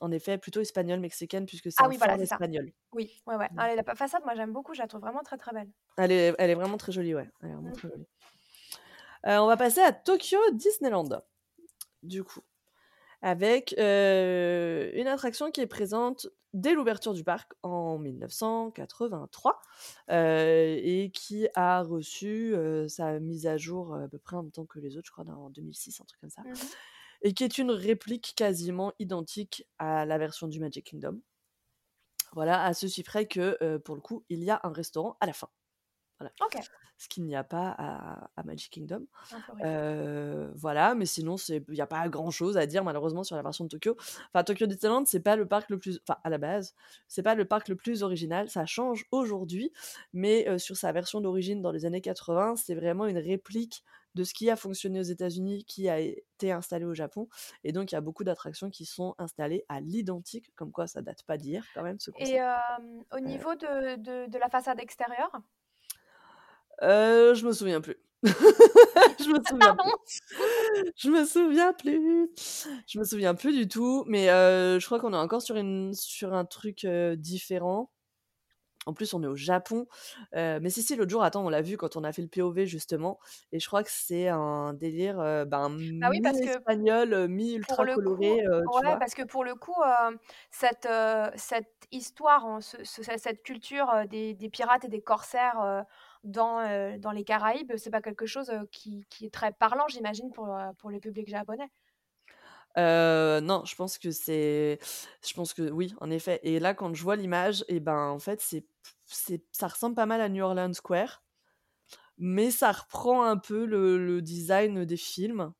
en 0.00 0.10
effet 0.12 0.38
plutôt 0.38 0.60
espagnole 0.60 1.00
mexicaine 1.00 1.46
puisque 1.46 1.72
c'est 1.72 1.82
Ah 1.82 1.88
oui, 1.88 1.96
voilà, 1.96 2.18
c'est 2.18 2.24
espagnol. 2.24 2.72
Oui, 2.92 3.22
ouais, 3.26 3.36
ouais. 3.36 3.50
Donc 3.50 3.58
Ah 3.58 3.74
la 3.76 3.94
façade, 3.96 4.24
moi 4.24 4.34
j'aime 4.34 4.52
beaucoup, 4.52 4.74
je 4.74 4.80
la 4.80 4.88
trouve 4.88 5.00
vraiment 5.02 5.22
très, 5.22 5.36
très 5.38 5.52
belle. 5.52 5.72
Elle 5.98 6.12
est 6.12 6.34
elle 6.38 6.50
est 6.50 6.54
vraiment 6.54 6.76
très 6.76 6.92
jolie, 6.92 7.14
ouais, 7.14 7.28
elle 7.42 7.50
est 7.50 7.54
vraiment 7.54 7.70
Mmh. 7.70 7.72
très 7.72 7.88
jolie. 7.88 8.06
Heu, 9.26 9.38
on 9.40 9.46
va 9.46 9.56
passer 9.56 9.80
à 9.80 9.92
Tokyo 9.92 10.38
Disneyland, 10.52 11.08
du 12.02 12.24
coup, 12.24 12.42
avec, 13.22 13.74
heu, 13.78 14.90
une 14.94 15.08
attraction 15.08 15.50
qui 15.52 15.60
est 15.62 15.66
présente 15.68 16.28
dès 16.54 16.74
l'ouverture 16.74 17.14
du 17.14 17.24
parc 17.24 17.54
en 17.62 17.98
1983, 17.98 19.60
heu 20.10 20.14
et 20.82 21.10
qui 21.14 21.48
a 21.54 21.82
reçu, 21.82 22.54
sa 22.88 23.20
mise 23.20 23.46
à 23.46 23.56
jour, 23.58 23.94
à 23.96 24.08
peu 24.08 24.18
près 24.18 24.36
en 24.36 24.44
même 24.44 24.52
temps 24.52 24.66
que 24.66 24.80
les 24.80 24.96
autres, 24.98 25.06
je 25.08 25.12
crois 25.12 25.24
en 25.26 25.50
2006, 25.50 26.00
un 26.00 26.04
truc 26.06 26.20
comme 26.20 26.30
ça 26.30 26.44
Mmh 26.44 26.52
mh. 26.64 26.70
Et 27.22 27.34
qui 27.34 27.44
est 27.44 27.58
une 27.58 27.70
réplique 27.70 28.34
quasiment 28.36 28.92
identique 28.98 29.66
à 29.78 30.06
la 30.06 30.18
version 30.18 30.48
du 30.48 30.60
Magic 30.60 30.86
Kingdom. 30.86 31.20
Voilà, 32.32 32.64
à 32.64 32.74
ceci 32.74 33.02
près 33.02 33.26
que, 33.26 33.56
heu, 33.62 33.78
pour 33.80 33.96
le 33.96 34.00
coup, 34.00 34.24
il 34.28 34.42
y 34.44 34.50
a 34.50 34.60
un 34.62 34.72
restaurant 34.72 35.16
à 35.20 35.26
la 35.26 35.32
fin. 35.32 35.48
Voilà. 36.20 36.32
Ce 36.98 37.08
qu'il 37.08 37.24
n'y 37.24 37.36
a 37.36 37.44
pas 37.44 37.70
à 37.78 38.30
à 38.36 38.44
Magic 38.44 38.72
Kingdom. 38.72 39.06
Heu, 39.64 40.52
voilà, 40.56 40.94
mais 40.96 41.06
sinon 41.06 41.36
il 41.50 41.64
y 41.76 41.80
a 41.82 41.86
pas 41.88 42.08
grand 42.10 42.30
chose 42.30 42.56
à 42.58 42.66
dire 42.66 42.84
malheureusement 42.84 43.24
sur 43.24 43.36
la 43.36 43.42
version 43.42 43.64
de 43.64 43.70
Tokyo. 43.70 43.96
Enfin 44.34 44.44
Tokyo 44.44 44.66
Disneyland, 44.66 45.04
c'est 45.06 45.20
pas 45.20 45.36
le 45.36 45.46
parc 45.48 45.70
le 45.70 45.78
plus 45.80 46.00
enfin 46.08 46.20
à 46.24 46.30
la 46.30 46.38
base, 46.38 46.74
c'est 47.08 47.22
pas 47.24 47.34
le 47.36 47.46
parc 47.46 47.68
le 47.68 47.76
plus 47.76 48.02
original, 48.04 48.50
ça 48.50 48.66
change 48.66 49.06
aujourd'hui, 49.12 49.72
mais 50.14 50.48
heu, 50.48 50.58
sur 50.58 50.76
sa 50.76 50.92
version 50.92 51.20
d'origine 51.22 51.62
dans 51.62 51.72
les 51.72 51.86
années 51.86 52.02
80, 52.02 52.56
c'est 52.56 52.74
vraiment 52.76 53.06
une 53.06 53.18
réplique 53.18 53.84
de 54.14 54.24
ce 54.24 54.34
qui 54.34 54.50
a 54.50 54.56
fonctionné 54.56 55.00
aux 55.00 55.02
États-Unis, 55.04 55.64
qui 55.64 55.88
a 55.88 55.98
été 56.00 56.52
installé 56.52 56.84
au 56.84 56.94
Japon 56.94 57.28
et 57.64 57.72
donc 57.72 57.92
il 57.92 57.94
y 57.94 57.98
a 57.98 58.00
beaucoup 58.00 58.24
d'attractions 58.24 58.70
qui 58.70 58.84
sont 58.86 59.14
installées 59.18 59.64
à 59.68 59.80
l'identique, 59.80 60.52
comme 60.56 60.72
quoi 60.72 60.86
ça 60.86 61.02
date 61.02 61.22
pas 61.24 61.36
d'hier 61.38 61.70
quand 61.74 61.82
même 61.82 62.00
ce 62.00 62.10
Et 62.14 62.34
hem, 62.36 63.04
au 63.12 63.18
niveau 63.20 63.54
de 63.56 63.96
de 63.96 64.26
de 64.28 64.38
la 64.38 64.48
façade 64.48 64.80
extérieure? 64.80 65.32
Heu, 66.82 67.34
je 67.34 67.46
me 67.46 67.52
souviens 67.52 67.80
plus. 67.80 67.96
Je 69.18 69.28
me 69.30 69.42
souviens 69.48 69.76
Pardon? 69.76 69.84
plus. 69.84 69.96
Je 70.96 71.10
me 71.10 71.24
souviens 71.24 71.72
plus. 71.72 72.30
Je 72.86 72.98
me 72.98 73.04
souviens 73.04 73.34
plus 73.34 73.52
du 73.56 73.68
tout, 73.68 74.04
mais 74.06 74.28
heu, 74.30 74.78
je 74.80 74.86
crois 74.86 75.00
qu'on 75.00 75.12
est 75.12 75.16
encore 75.16 75.42
sur 75.42 75.56
une 75.56 75.92
sur 75.94 76.34
un 76.34 76.44
truc, 76.44 76.86
différent. 77.16 77.90
En 78.90 78.94
plus, 78.94 79.14
on 79.14 79.22
est 79.22 79.26
au 79.26 79.36
Japon, 79.36 79.86
mais 80.34 80.70
si, 80.70 80.82
si, 80.82 80.96
l'autre 80.96 81.10
jour, 81.10 81.22
attends, 81.22 81.44
on 81.44 81.48
l'a 81.50 81.62
vu 81.62 81.76
quand 81.76 81.96
on 81.96 82.04
a 82.04 82.12
fait 82.12 82.22
le 82.22 82.28
POV 82.28 82.66
justement 82.66 83.18
et 83.52 83.60
je 83.60 83.66
crois 83.66 83.82
que 83.84 83.90
c'est 83.92 84.28
un 84.28 84.74
délire, 84.74 85.16
ben, 85.46 85.68
Bah 86.00 86.08
oui, 86.10 86.20
mi-espagnol, 86.20 87.28
pour 87.66 87.84
mi-ultra 87.84 87.84
le 87.84 87.98
coup 87.98 88.16
coloré, 88.16 88.42
heu, 88.46 88.62
tu 88.70 88.84
ouais, 88.84 88.86
vois? 88.86 88.98
parce 88.98 89.14
que 89.14 89.22
pour 89.22 89.44
le 89.44 89.54
coup, 89.54 89.74
cette, 90.50 90.88
cette 91.36 91.86
histoire, 91.90 92.46
en 92.46 92.60
ce 92.60 92.82
ce 92.84 93.02
cette 93.02 93.42
culture, 93.42 94.06
des 94.08 94.34
des 94.34 94.48
pirates 94.50 94.84
et 94.84 94.88
des 94.88 95.02
corsaires, 95.02 95.84
dans, 96.24 96.98
dans 96.98 97.10
les 97.12 97.24
Caraïbes, 97.24 97.72
c'est 97.76 97.90
pas 97.90 98.02
quelque 98.02 98.26
chose, 98.26 98.50
qui 98.72 99.04
qui 99.10 99.26
est 99.26 99.34
très 99.34 99.52
parlant, 99.52 99.88
j'imagine, 99.88 100.30
pour, 100.32 100.48
pour 100.78 100.90
le 100.90 101.00
public 101.00 101.28
japonais? 101.28 101.70
Heu, 102.76 103.40
non, 103.40 103.64
je 103.64 103.74
pense 103.74 103.98
que 103.98 104.10
c'est 104.12 104.78
je 105.26 105.34
pense 105.34 105.54
que 105.54 105.70
oui, 105.70 105.92
en 106.00 106.10
effet 106.10 106.38
et 106.44 106.60
là, 106.60 106.72
quand 106.74 106.94
je 106.94 107.02
vois 107.02 107.16
l'image 107.16 107.64
et 107.68 107.80
ben, 107.80 108.08
en 108.10 108.18
fait, 108.20 108.40
c'est 108.40 108.66
c'est 109.06 109.44
ça 109.50 109.66
ressemble 109.68 109.96
pas 109.96 110.06
mal 110.06 110.20
à 110.20 110.28
New 110.28 110.44
Orleans 110.44 110.72
Square, 110.72 111.24
mais 112.18 112.50
ça 112.50 112.72
reprend 112.72 113.24
un 113.24 113.38
peu 113.38 113.66
le 113.66 113.98
le 114.04 114.22
design 114.22 114.84
des 114.84 114.96
films. 114.98 115.52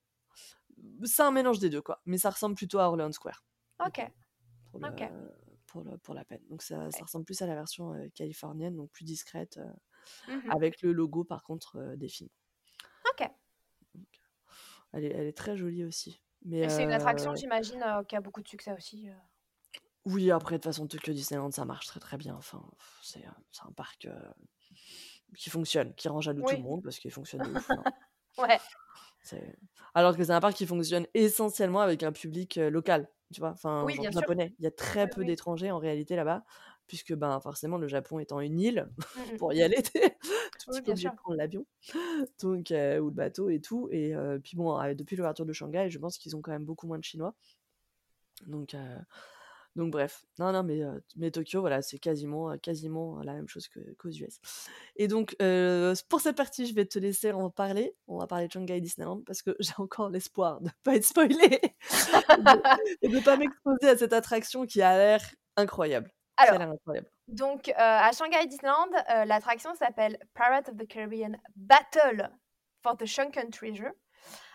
C'est 1.04 1.22
un 1.22 1.30
mélange 1.30 1.58
des 1.58 1.70
2 1.70 1.82
quoi, 1.82 2.02
mais 2.06 2.18
ça 2.18 2.30
ressemble 2.30 2.54
plutôt 2.56 2.78
à 2.78 2.84
Orleans 2.88 3.12
Square, 3.12 3.44
du 3.80 3.92
coup, 3.92 3.98
OK, 3.98 4.12
pour 4.70 4.80
le 4.80 4.90
OK. 4.90 5.12
pour 5.66 5.82
le 5.84 5.98
pour 5.98 6.14
la 6.14 6.24
peine. 6.24 6.42
Donc 6.50 6.62
ça 6.62 6.90
ça 6.92 7.04
Ouais. 7.04 7.06
ressemble 7.06 7.24
plus 7.26 7.42
à 7.42 7.46
la 7.48 7.54
version, 7.56 7.94
heu, 7.94 8.10
californienne, 8.14 8.76
donc 8.76 8.90
plus 8.92 9.04
discrète, 9.04 9.58
heu, 9.58 9.66
Mmh 10.26 10.44
mh. 10.46 10.54
avec 10.54 10.82
le 10.82 10.92
logo 10.92 11.24
par 11.24 11.44
contre, 11.44 11.78
heu, 11.78 11.96
des 11.98 12.08
films. 12.08 12.30
OK. 13.08 13.30
Donc 13.94 14.06
elle 14.92 15.04
est 15.04 15.10
elle 15.12 15.26
est 15.28 15.36
très 15.36 15.56
jolie 15.56 15.84
aussi, 15.84 16.22
mais 16.44 16.62
Et 16.62 16.70
c'est 16.70 16.84
une 16.84 16.92
attraction, 16.92 17.32
heu 17.36 17.36
j'imagine, 17.36 17.82
heu, 17.82 18.02
qui 18.04 18.16
a 18.16 18.20
beaucoup 18.22 18.40
de 18.42 18.48
succès 18.48 18.72
aussi, 18.72 19.08
heu? 19.10 19.14
Oui, 20.06 20.30
après, 20.30 20.54
de 20.56 20.58
toute 20.58 20.64
façon, 20.64 20.86
Tokyo 20.86 21.12
Disneyland, 21.12 21.50
ça 21.52 21.64
marche 21.64 21.86
très, 21.86 22.00
très 22.00 22.16
bien. 22.16 22.34
Enfin, 22.34 22.62
c'est, 23.02 23.24
un 23.24 23.72
parc, 23.72 24.08
qui 25.36 25.50
fonctionne, 25.50 25.94
qui 25.94 26.08
rend 26.08 26.20
jaloux 26.20 26.42
tout 26.44 26.56
le 26.56 26.62
Oui. 26.62 26.62
monde 26.62 26.82
parce 26.82 26.98
qu'il 26.98 27.10
fonctionne 27.10 27.42
de 27.42 27.50
ouf, 27.50 27.72
hein. 27.76 27.86
Ouais. 28.38 28.60
Alors 29.94 30.16
que 30.16 30.24
c'est 30.24 30.32
un 30.32 30.40
parc 30.40 30.54
qui 30.56 30.66
fonctionne 30.66 31.06
essentiellement 31.14 31.80
avec 31.80 32.02
un 32.02 32.12
public, 32.12 32.56
local, 32.56 33.08
tu 33.32 33.40
vois? 33.40 33.50
Enfin, 33.50 33.86
Oui, 33.86 33.96
japonais. 34.10 34.54
Il 34.58 34.64
y 34.64 34.66
a 34.68 34.70
très 34.70 35.06
Oui, 35.06 35.10
peu 35.10 35.24
oui. 35.24 35.26
d'étrangers 35.26 35.70
en 35.70 35.78
réalité 35.78 36.16
là-bas, 36.16 36.44
puisque, 36.90 37.14
ben, 37.14 37.38
forcément, 37.40 37.78
le 37.78 37.86
Japon 37.86 38.18
étant 38.18 38.40
une 38.40 38.58
île, 38.58 38.88
Mmh 38.98 38.98
mh. 39.34 39.36
pour 39.38 39.52
y 39.52 39.62
aller, 39.62 39.80
tu 39.80 39.96
es 39.98 40.10
tout 40.58 40.72
Oui, 40.72 40.78
obligé 40.88 41.08
de 41.08 41.14
prendre 41.14 41.36
l'avion, 41.36 41.64
donc 42.42 42.66
ou 42.70 42.72
le 42.72 43.10
bateau 43.10 43.48
et 43.48 43.60
tout 43.60 43.88
et 43.92 44.12
puis 44.42 44.56
bon, 44.56 44.76
heu, 44.82 44.94
depuis 44.96 45.14
l'ouverture 45.14 45.46
de 45.46 45.52
Shanghai, 45.52 45.88
je 45.88 45.98
pense 46.00 46.18
qu'ils 46.18 46.34
ont 46.34 46.42
quand 46.42 46.50
même 46.50 46.64
beaucoup 46.64 46.88
moins 46.88 46.98
de 46.98 47.04
Chinois. 47.04 47.34
Donc 48.48 48.74
donc 49.76 49.92
bref. 49.92 50.24
Non, 50.40 50.50
non, 50.52 50.64
mais 50.64 50.80
mais 51.16 51.30
Tokyo, 51.30 51.60
voilà, 51.60 51.80
c'est 51.80 52.00
quasiment, 52.00 52.58
quasiment 52.58 53.22
la 53.22 53.34
même 53.34 53.46
chose 53.46 53.68
que 53.68 53.78
qu'aux 53.98 54.10
US 54.10 54.40
et 54.96 55.06
donc 55.06 55.36
pour 56.08 56.20
cette 56.20 56.36
partie, 56.36 56.66
je 56.66 56.74
vais 56.74 56.86
te 56.86 56.98
laisser 56.98 57.30
en 57.30 57.50
parler. 57.50 57.94
On 58.08 58.18
va 58.18 58.26
parler 58.26 58.48
de 58.48 58.52
Shanghai 58.52 58.80
Disneyland 58.80 59.22
parce 59.24 59.42
que 59.42 59.54
j'ai 59.60 59.74
encore 59.78 60.10
l'espoir 60.10 60.60
de 60.60 60.70
pas 60.82 60.96
être 60.96 61.04
spoilée 61.04 61.60
et 63.02 63.08
de 63.08 63.16
de 63.18 63.24
pas 63.24 63.36
m'exposer 63.36 63.88
à 63.88 63.96
cette 63.96 64.12
attraction 64.12 64.66
qui 64.66 64.82
a 64.82 64.96
l'air 64.96 65.22
incroyable, 65.56 66.10
Alors, 66.42 66.58
donc 67.28 67.68
heu, 67.68 67.74
à 67.76 68.10
Shanghai 68.12 68.46
Disneyland, 68.46 68.88
heu, 69.10 69.24
l'attraction 69.26 69.74
s'appelle 69.74 70.18
Pirates 70.34 70.68
of 70.68 70.76
the 70.76 70.86
Caribbean 70.86 71.36
Battle 71.56 72.30
for 72.82 72.96
the 72.96 73.06
Sunken 73.06 73.50
Treasure. 73.50 73.92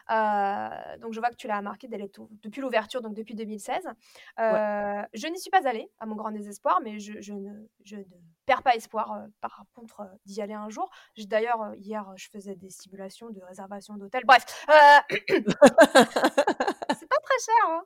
Heu, 0.09 0.97
donc 0.99 1.13
je 1.13 1.19
vois 1.19 1.29
que 1.29 1.35
tu 1.35 1.47
l'as 1.47 1.61
marqué 1.61 1.87
dès 1.87 1.97
les 1.97 2.11
depuis 2.43 2.61
l'ouverture, 2.61 3.01
donc 3.01 3.15
depuis 3.15 3.35
2016. 3.35 3.85
Heu, 3.85 3.91
Ouais. 4.37 5.07
je 5.13 5.27
n'y 5.27 5.39
suis 5.39 5.49
pas 5.51 5.67
allée, 5.67 5.89
à 5.99 6.05
mon 6.05 6.15
grand 6.15 6.31
désespoir, 6.31 6.79
mais 6.83 6.99
je 6.99 7.21
je 7.21 7.33
ne 7.33 7.67
je 7.83 7.97
ne 7.97 8.03
perds 8.45 8.63
pas 8.63 8.75
espoir, 8.75 9.25
par 9.41 9.63
contre, 9.73 10.03
d'y 10.25 10.41
aller 10.41 10.53
un 10.53 10.69
jour. 10.69 10.89
D'ailleurs, 11.17 11.73
hier, 11.75 12.05
je 12.17 12.29
faisais 12.31 12.55
des 12.55 12.69
simulations 12.69 13.29
de 13.29 13.41
réservation 13.41 13.95
d'hôtel. 13.95 14.23
Bref, 14.25 14.45
c'est 16.91 17.07
pas 17.07 17.17
très 17.23 17.39
cher, 17.45 17.65
hein, 17.69 17.83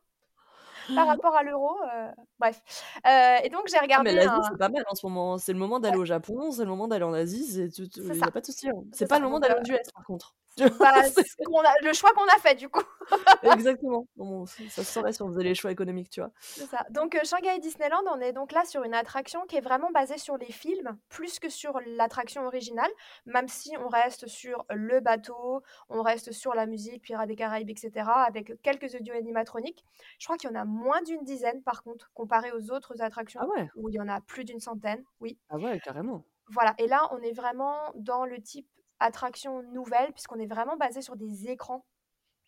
par 0.95 1.07
rapport 1.07 1.35
à 1.35 1.43
l'euro, 1.43 1.77
heu, 1.83 2.09
bref, 2.39 2.61
heu 3.07 3.45
et 3.45 3.49
donc 3.49 3.67
j'ai 3.69 3.79
Ah 3.95 4.01
mais 4.01 4.11
regardé 4.11 4.13
l'Asie, 4.13 4.43
un 4.43 4.49
c'est 4.49 4.57
pas 4.57 4.69
mal 4.69 4.83
en 4.89 4.95
ce 4.95 5.05
moment. 5.05 5.37
C'est 5.37 5.53
le 5.53 5.59
moment 5.59 5.79
d'aller 5.79 5.97
Ouais. 5.97 5.97
au 5.97 6.05
Japon, 6.05 6.51
c'est 6.51 6.63
le 6.63 6.69
moment 6.69 6.87
d'aller 6.87 7.03
en 7.03 7.13
Asie, 7.13 7.43
c'est 7.45 7.69
il 7.95 8.21
y 8.23 8.25
ça. 8.25 8.27
a 8.27 8.31
pas 8.31 8.41
de 8.41 8.45
souci, 8.45 8.67
hein. 8.69 8.83
C'est 8.91 9.07
pas 9.07 9.17
ça, 9.17 9.19
le 9.19 9.23
moment 9.23 9.39
d'aller 9.39 9.55
aux 9.59 9.63
US 9.71 9.91
par 9.93 10.03
contre. 10.05 10.35
bah, 10.79 11.01
a 11.01 11.73
le 11.83 11.93
choix 11.93 12.11
qu'on 12.13 12.25
a 12.27 12.39
fait, 12.39 12.55
du 12.55 12.69
coup. 12.69 12.81
Exactement. 13.41 14.07
Bon, 14.15 14.45
ça 14.45 14.83
se 14.83 14.91
saurait 14.91 15.13
si 15.13 15.21
on 15.21 15.27
faisait 15.29 15.43
les 15.43 15.55
choix 15.55 15.71
économiques, 15.71 16.09
tu 16.09 16.21
vois? 16.21 16.31
C'est 16.51 16.65
ça. 16.65 16.85
Donc 16.89 17.15
heu, 17.15 17.19
Shanghai 17.23 17.59
Disneyland, 17.59 18.01
on 18.11 18.19
est 18.19 18.33
donc 18.33 18.51
là 18.51 18.65
sur 18.65 18.83
une 18.83 18.93
attraction 18.95 19.45
qui 19.45 19.55
est 19.55 19.61
vraiment 19.61 19.91
basée 19.91 20.17
sur 20.17 20.35
les 20.37 20.51
films, 20.51 20.97
plus 21.07 21.39
que 21.39 21.47
sur 21.47 21.79
l'attraction 21.85 22.45
originale, 22.47 22.89
même 23.25 23.47
si 23.47 23.77
on 23.77 23.87
reste 23.87 24.27
sur 24.27 24.65
le 24.71 24.99
bateau, 24.99 25.61
on 25.89 26.01
reste 26.01 26.31
sur 26.31 26.55
la 26.55 26.65
musique, 26.65 27.03
Pirates 27.03 27.27
des 27.27 27.35
Caraïbes 27.35 27.69
et 27.69 27.75
cetera, 27.77 28.23
avec 28.23 28.61
quelques 28.61 28.95
audios 28.95 29.13
animatroniques. 29.15 29.85
Je 30.17 30.25
crois 30.25 30.37
qu'il 30.37 30.49
y 30.49 30.53
en 30.53 30.59
a 30.59 30.65
moins 30.65 30.78
d'une 31.05 31.23
dizaine, 31.23 31.63
par 31.63 31.84
contre, 31.84 32.11
comparé 32.13 32.51
aux 32.51 32.71
autres 32.71 33.01
Ah 33.36 33.45
attractions 33.45 33.47
ouais? 33.47 33.69
où 33.75 33.89
il 33.89 33.95
y 33.95 34.01
en 34.01 34.07
a 34.09 34.21
plus 34.21 34.45
d'une 34.45 34.59
centaine, 34.59 35.03
oui. 35.19 35.39
Ah 35.47 35.57
ouais, 35.59 35.80
carrément. 35.80 36.25
Voilà 36.47 36.75
et 36.80 36.88
là, 36.88 37.07
on 37.11 37.21
est 37.21 37.32
vraiment 37.32 37.93
dans 37.95 38.25
le 38.25 38.41
type 38.41 38.69
attraction 38.99 39.63
nouvelle, 39.63 40.11
puisqu'on 40.11 40.38
est 40.39 40.47
vraiment 40.47 40.75
basé 40.75 41.01
sur 41.01 41.15
des 41.15 41.47
écrans. 41.49 41.86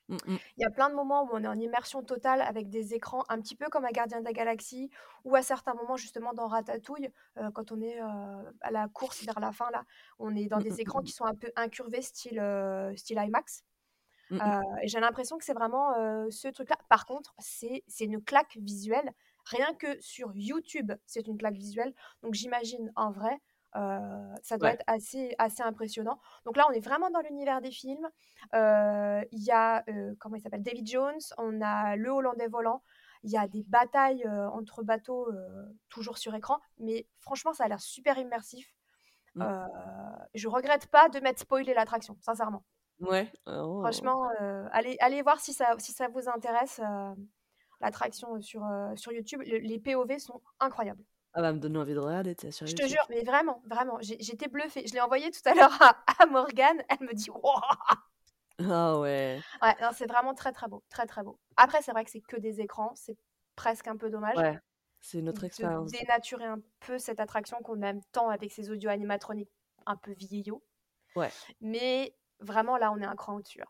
Mmh 0.08 0.20
mh. 0.28 0.42
Il 0.58 0.62
y 0.64 0.66
a 0.66 0.70
plein 0.70 0.90
de 0.90 0.96
moments 0.96 1.24
où 1.26 1.30
on 1.34 1.44
est 1.44 1.48
en 1.48 1.60
immersion 1.60 2.04
totale 2.04 2.42
avec 2.42 2.70
des 2.70 2.94
écrans, 2.94 3.24
un 3.30 3.40
petit 3.42 3.56
peu 3.56 3.70
comme 3.70 3.86
à 3.86 3.92
Gardiens 3.92 4.20
de 4.20 4.26
la 4.26 4.34
Galaxie 4.34 4.90
ou 5.24 5.36
à 5.36 5.42
certains 5.42 5.74
moments 5.74 5.98
justement 5.98 6.34
dans 6.34 6.48
Ratatouille, 6.48 7.10
heu, 7.38 7.52
quand 7.54 7.72
on 7.72 7.82
est, 7.82 8.02
heu, 8.02 8.06
à 8.62 8.72
la 8.72 8.88
course 8.90 9.24
vers 9.24 9.40
la 9.40 9.52
fin 9.52 9.70
là, 9.72 9.84
on 10.20 10.36
est 10.36 10.48
dans 10.48 10.60
Mmh 10.60 10.66
mh, 10.70 10.72
des 10.72 10.82
mmh 10.82 10.82
écrans 10.82 11.02
qui 11.02 11.12
sont 11.14 11.26
un 11.26 11.36
peu 11.36 11.52
incurvés 11.56 12.02
style, 12.02 12.40
heu, 12.40 12.94
style 12.98 13.18
IMAX, 13.18 13.64
Mmh 14.40 14.52
j'ai 14.84 15.00
l'impression 15.00 15.38
que 15.38 15.44
c'est 15.46 15.54
vraiment, 15.54 15.94
ce 16.30 16.48
truc-là. 16.48 16.78
Par 16.90 17.06
contre, 17.06 17.34
c'est 17.40 17.84
une 18.00 18.24
claque 18.24 18.58
visuelle. 18.62 19.14
Rien 19.46 19.74
que 19.76 20.00
sur 20.02 20.32
YouTube, 20.36 20.92
c'est 21.06 21.28
une 21.28 21.38
claque 21.38 21.56
visuelle, 21.56 21.94
donc 22.24 22.34
j'imagine 22.36 22.92
en 22.96 23.12
vrai, 23.12 23.40
ça 23.74 24.58
doit 24.58 24.70
Ouais. 24.70 24.74
être 24.74 24.84
assez 24.88 25.36
assez 25.40 25.64
impressionnant. 25.64 26.20
Donc 26.46 26.58
là, 26.58 26.66
on 26.70 26.74
est 26.74 26.80
vraiment 26.86 27.10
dans 27.10 27.22
l'univers 27.22 27.62
des 27.62 27.72
films. 27.72 28.08
Il 28.54 29.28
y 29.44 29.52
a, 29.52 29.84
comment 30.20 30.36
il 30.36 30.42
s'appelle? 30.42 30.64
Davy 30.64 30.86
Jones, 30.86 31.20
on 31.38 31.62
a 31.62 31.96
le 31.96 32.10
Hollandais 32.10 32.48
volant, 32.48 32.84
il 33.24 33.32
y 33.32 33.38
a 33.38 33.48
des 33.48 33.64
batailles, 33.64 34.28
entre 34.28 34.84
bateaux, 34.84 35.28
toujours 35.90 36.18
sur 36.18 36.36
écran, 36.36 36.60
mais 36.80 37.08
franchement, 37.20 37.54
ça 37.54 37.66
a 37.66 37.68
l'air 37.68 37.82
super 37.82 38.18
immersif. 38.18 38.74
Heu, 39.42 39.48
je 40.36 40.48
regrette 40.50 40.88
pas 40.88 41.10
de 41.10 41.20
m'être 41.20 41.40
spoilé 41.40 41.74
l'attraction, 41.74 42.18
sincèrement. 42.22 42.64
Ouais, 43.02 43.32
oh. 43.48 43.84
Franchement, 43.84 44.30
heu, 44.40 44.68
allez 44.72 44.96
allez 45.00 45.22
voir 45.24 45.40
si 45.40 45.54
ça 45.54 45.74
si 45.80 45.92
ça 45.92 46.08
vous 46.08 46.30
intéresse, 46.30 46.80
heu, 46.80 47.16
l'attraction 47.82 48.42
sur, 48.42 48.64
heu, 48.66 48.96
sur 48.98 49.12
YouTube. 49.14 49.42
Le 49.46 49.58
les 49.60 49.80
POV 49.80 50.20
sont 50.20 50.42
incroyables. 50.60 51.04
Ah 51.34 51.42
bah, 51.42 51.52
me 51.54 51.60
donner 51.60 51.78
envie 51.80 51.94
de 51.94 52.00
regarder, 52.00 52.36
sur 52.52 52.68
Je 52.68 52.74
te 52.74 52.88
YouTube. 52.88 52.88
jure, 52.88 53.06
mais 53.10 53.24
vraiment, 53.24 53.62
vraiment, 53.66 53.98
j'ai 54.02 54.18
j'étais 54.20 54.48
bluffée. 54.48 54.86
Je 54.88 54.94
l'ai 54.94 55.02
envoyé 55.02 55.32
tout 55.32 55.42
à 55.46 55.54
l'heure 55.56 55.72
à 55.82 55.96
à 56.22 56.26
Morgane, 56.28 56.82
elle 56.90 57.08
me 57.08 57.14
dit: 57.14 57.30
«Waouh!» 57.44 57.62
Ah 58.60 58.98
ouais. 59.00 59.44
Ouais, 59.62 59.76
non, 59.82 59.90
c'est 59.94 60.08
vraiment 60.08 60.34
très, 60.34 60.52
très 60.52 60.68
beau, 60.68 60.84
très, 60.90 61.06
très 61.06 61.24
beau. 61.24 61.40
Après, 61.58 61.82
c'est 61.82 61.92
vrai 61.92 62.04
que 62.06 62.12
c'est 62.12 62.22
que 62.22 62.38
des 62.38 62.62
écrans, 62.62 62.94
c'est 62.96 63.18
presque 63.56 63.88
un 63.88 63.98
peu 63.98 64.10
dommage 64.10 64.38
Ouais, 64.38 64.60
c'est 65.00 65.20
une 65.20 65.30
autre 65.30 65.44
de 65.58 65.66
expérience 65.66 65.92
dénaturer 65.92 66.46
un 66.46 66.60
peu 66.80 66.98
cette 66.98 67.20
attraction 67.20 67.58
qu'on 67.62 67.82
aime 67.82 68.02
tant 68.12 68.30
avec 68.30 68.52
ses 68.52 68.70
audios 68.70 68.90
animatroniques 68.90 69.52
un 69.86 69.96
peu 69.96 70.14
vieillots. 70.14 70.64
Ouais. 71.16 71.34
Mais 71.62 72.16
vraiment, 72.42 72.78
là, 72.78 72.92
on 72.92 73.00
est 73.00 73.06
un 73.06 73.16
cran 73.16 73.36
au-dessus, 73.36 73.62
hein. 73.62 73.66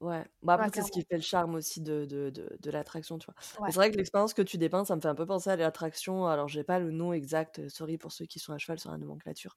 Ouais, 0.00 0.26
bah, 0.42 0.54
Ouais, 0.56 0.68
après, 0.68 0.72
c'est 0.72 0.82
ce 0.82 0.90
qui 0.90 1.00
fait 1.08 1.16
le 1.16 1.22
charme 1.22 1.54
aussi 1.54 1.80
de 1.80 2.04
de 2.04 2.28
de 2.28 2.54
de 2.60 2.70
l'attraction, 2.70 3.16
tu 3.16 3.24
vois? 3.26 3.34
Mais 3.64 3.72
Ouais. 3.72 3.72
c'est 3.72 3.78
vrai 3.78 3.90
que 3.90 3.96
l'expérience 3.96 4.34
que 4.34 4.42
tu 4.42 4.58
dépeins, 4.58 4.84
ça 4.84 4.94
me 4.94 5.00
fait 5.00 5.08
un 5.08 5.14
peu 5.14 5.24
penser 5.24 5.48
à 5.48 5.56
l'attraction, 5.56 6.26
alors 6.26 6.48
j'ai 6.48 6.64
pas 6.64 6.78
le 6.78 6.90
nom 6.90 7.14
exact, 7.14 7.60
heu, 7.60 7.68
sorry 7.70 7.96
pour 7.96 8.12
ceux 8.12 8.26
qui 8.26 8.38
sont 8.38 8.52
à 8.52 8.58
cheval 8.58 8.78
sur 8.78 8.90
la 8.90 8.98
nomenclature, 8.98 9.56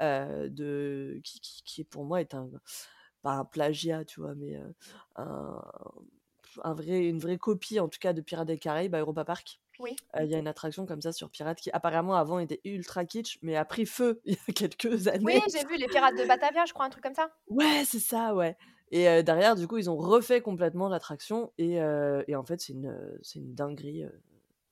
de 0.00 1.20
qui 1.24 1.40
qui 1.40 1.62
qui 1.64 1.84
pour 1.84 2.04
moi 2.04 2.20
est 2.20 2.34
un 2.34 2.50
pas 3.22 3.32
un 3.34 3.44
plagiat, 3.46 4.04
tu 4.04 4.20
vois? 4.20 4.34
Mais 4.34 4.56
un 5.16 5.62
un 6.64 6.74
vrai 6.74 7.06
une 7.08 7.18
vraie 7.18 7.38
copie, 7.38 7.80
en 7.80 7.88
tout 7.88 7.98
cas, 8.00 8.12
de 8.12 8.20
Pirates 8.22 8.48
des 8.48 8.58
Caraïbes 8.58 8.94
à 8.94 9.00
Europa 9.00 9.24
Park. 9.24 9.60
Oui. 9.78 9.96
Il 10.18 10.26
y 10.26 10.34
a 10.34 10.38
une 10.38 10.48
attraction 10.48 10.86
comme 10.86 11.00
ça 11.02 11.12
sur 11.12 11.30
Pirates 11.30 11.60
qui 11.60 11.70
apparemment 11.70 12.14
avant 12.16 12.38
était 12.38 12.60
ultra 12.64 13.04
kitsch, 13.04 13.38
mais 13.42 13.56
a 13.56 13.64
pris 13.64 13.86
feu 13.86 14.20
il 14.26 14.34
y 14.34 14.38
a 14.48 14.52
quelques 14.52 15.06
Oui, 15.22 15.34
années. 15.34 15.40
j'ai 15.52 15.64
vu 15.64 15.76
les 15.76 15.86
Pirates 15.86 16.16
de 16.16 16.24
Batavia, 16.24 16.64
je 16.66 16.72
crois, 16.72 16.86
un 16.86 16.90
truc 16.90 17.04
comme 17.04 17.14
ça? 17.14 17.30
Ouais, 17.48 17.82
c'est 17.84 18.00
ça, 18.00 18.34
ouais 18.34 18.56
et 18.90 19.22
derrière, 19.22 19.54
du 19.54 19.66
coup, 19.68 19.76
ils 19.76 19.90
ont 19.90 19.98
refait 19.98 20.40
complètement 20.40 20.88
l'attraction 20.88 21.52
et 21.58 21.74
et 21.74 22.36
en 22.36 22.42
fait, 22.44 22.60
c'est 22.60 22.72
une, 22.72 23.18
une 23.34 23.54
dinguerie, 23.54 24.04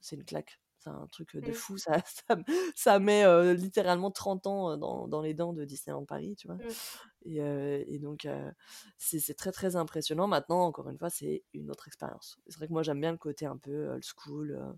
c'est 0.01 0.17
une 0.17 0.25
claque. 0.25 0.59
C'est 0.87 0.91
un 0.93 1.07
truc, 1.09 1.37
de 1.37 1.51
Mmh. 1.51 1.53
fou, 1.53 1.79
ça 1.79 2.01
ça 2.29 2.37
ça 2.77 2.99
met, 3.01 3.25
littéralement 3.57 4.11
30 4.13 4.47
ans, 4.47 4.77
dans 4.77 5.09
dans 5.09 5.21
les 5.23 5.35
dents 5.35 5.53
de 5.53 5.65
Disneyland 5.65 6.05
Paris, 6.07 6.37
tu 6.37 6.47
vois? 6.49 6.61
Mmh. 6.61 6.77
Et, 7.25 7.41
euh, 7.43 7.85
et 7.89 7.99
donc, 7.99 8.27
euh, 8.27 8.53
c'est 8.99 9.35
très 9.37 9.53
très 9.53 9.77
impressionnant. 9.77 10.29
Maintenant, 10.29 10.63
encore 10.67 10.89
une 10.91 10.99
fois, 10.99 11.11
c'est 11.11 11.45
une 11.55 11.71
autre 11.71 11.89
expérience. 11.89 12.39
C'est 12.49 12.57
vrai 12.59 12.69
que 12.69 12.73
moi, 12.73 12.83
j'aime 12.85 13.01
bien 13.01 13.13
le 13.13 13.19
côté 13.19 13.47
un 13.47 13.57
peu 13.59 13.89
old 13.91 14.05
school, 14.05 14.77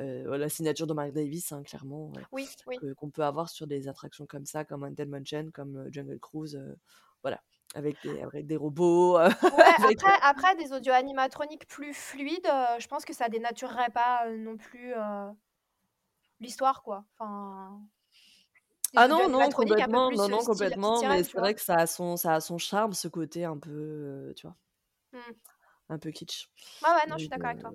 euh, 0.00 0.38
la 0.38 0.48
signature 0.48 0.86
de 0.86 0.94
Mark 0.94 1.12
Davis, 1.12 1.52
hein, 1.52 1.62
clairement, 1.62 2.10
ouais, 2.12 2.28
Oui, 2.32 2.56
oui. 2.66 2.80
que- 2.80 2.92
qu'on 2.94 3.10
peut 3.10 3.24
avoir 3.24 3.48
sur 3.50 3.66
des 3.66 3.88
attractions 3.88 4.26
comme 4.26 4.46
ça, 4.46 4.64
comme 4.64 4.82
Haunted 4.84 5.08
Mansion, 5.08 5.50
comme 5.52 5.88
Jungle 5.92 6.18
Cruise, 6.20 6.56
euh, 6.56 6.74
voilà, 7.22 7.42
avec 7.74 8.02
des, 8.02 8.20
avec 8.20 8.46
des 8.46 8.56
robots. 8.56 9.18
euh, 9.18 9.28
Ouais, 9.50 9.64
avec- 9.82 9.98
après, 10.00 10.12
après 10.22 10.54
des 10.56 10.72
audio 10.72 10.92
animatroniques 10.92 11.66
plus 11.66 11.92
fluides, 11.94 12.46
euh, 12.46 12.78
je 12.78 12.86
pense 12.88 13.04
que 13.04 13.12
ça 13.12 13.28
dénaturerait 13.28 13.90
pas 13.90 14.26
euh, 14.26 14.36
non 14.36 14.56
plus 14.56 14.92
euh, 14.94 15.30
l'histoire, 16.40 16.82
quoi. 16.82 17.04
Enfin, 17.18 17.80
Ah 18.96 19.06
non, 19.08 19.28
non, 19.28 19.50
complètement, 19.52 20.10
non, 20.10 20.28
non, 20.28 20.44
complètement, 20.44 21.04
mais 21.04 21.22
c'est 21.24 21.38
vrai 21.38 21.54
que 21.54 21.60
ça 21.60 21.76
a 21.76 21.86
son, 21.86 22.16
ça 22.16 22.34
a 22.34 22.40
son 22.40 22.58
charme, 22.58 22.92
ce 22.92 23.08
côté 23.08 23.44
un 23.44 23.56
peu, 23.58 24.32
tu 24.36 24.46
vois, 24.46 24.56
Mm. 25.12 25.34
un 25.88 25.98
peu 25.98 26.10
kitsch. 26.10 26.48
Ouais, 26.82 26.90
ouais, 26.90 27.06
non, 27.08 27.16
je 27.16 27.20
suis 27.20 27.28
d'accord 27.28 27.50
avec 27.50 27.60
toi. 27.60 27.72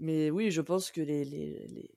mais 0.00 0.30
oui, 0.30 0.50
je 0.50 0.60
pense 0.60 0.90
que 0.90 1.00
les, 1.00 1.24
les, 1.24 1.66
les, 1.68 1.90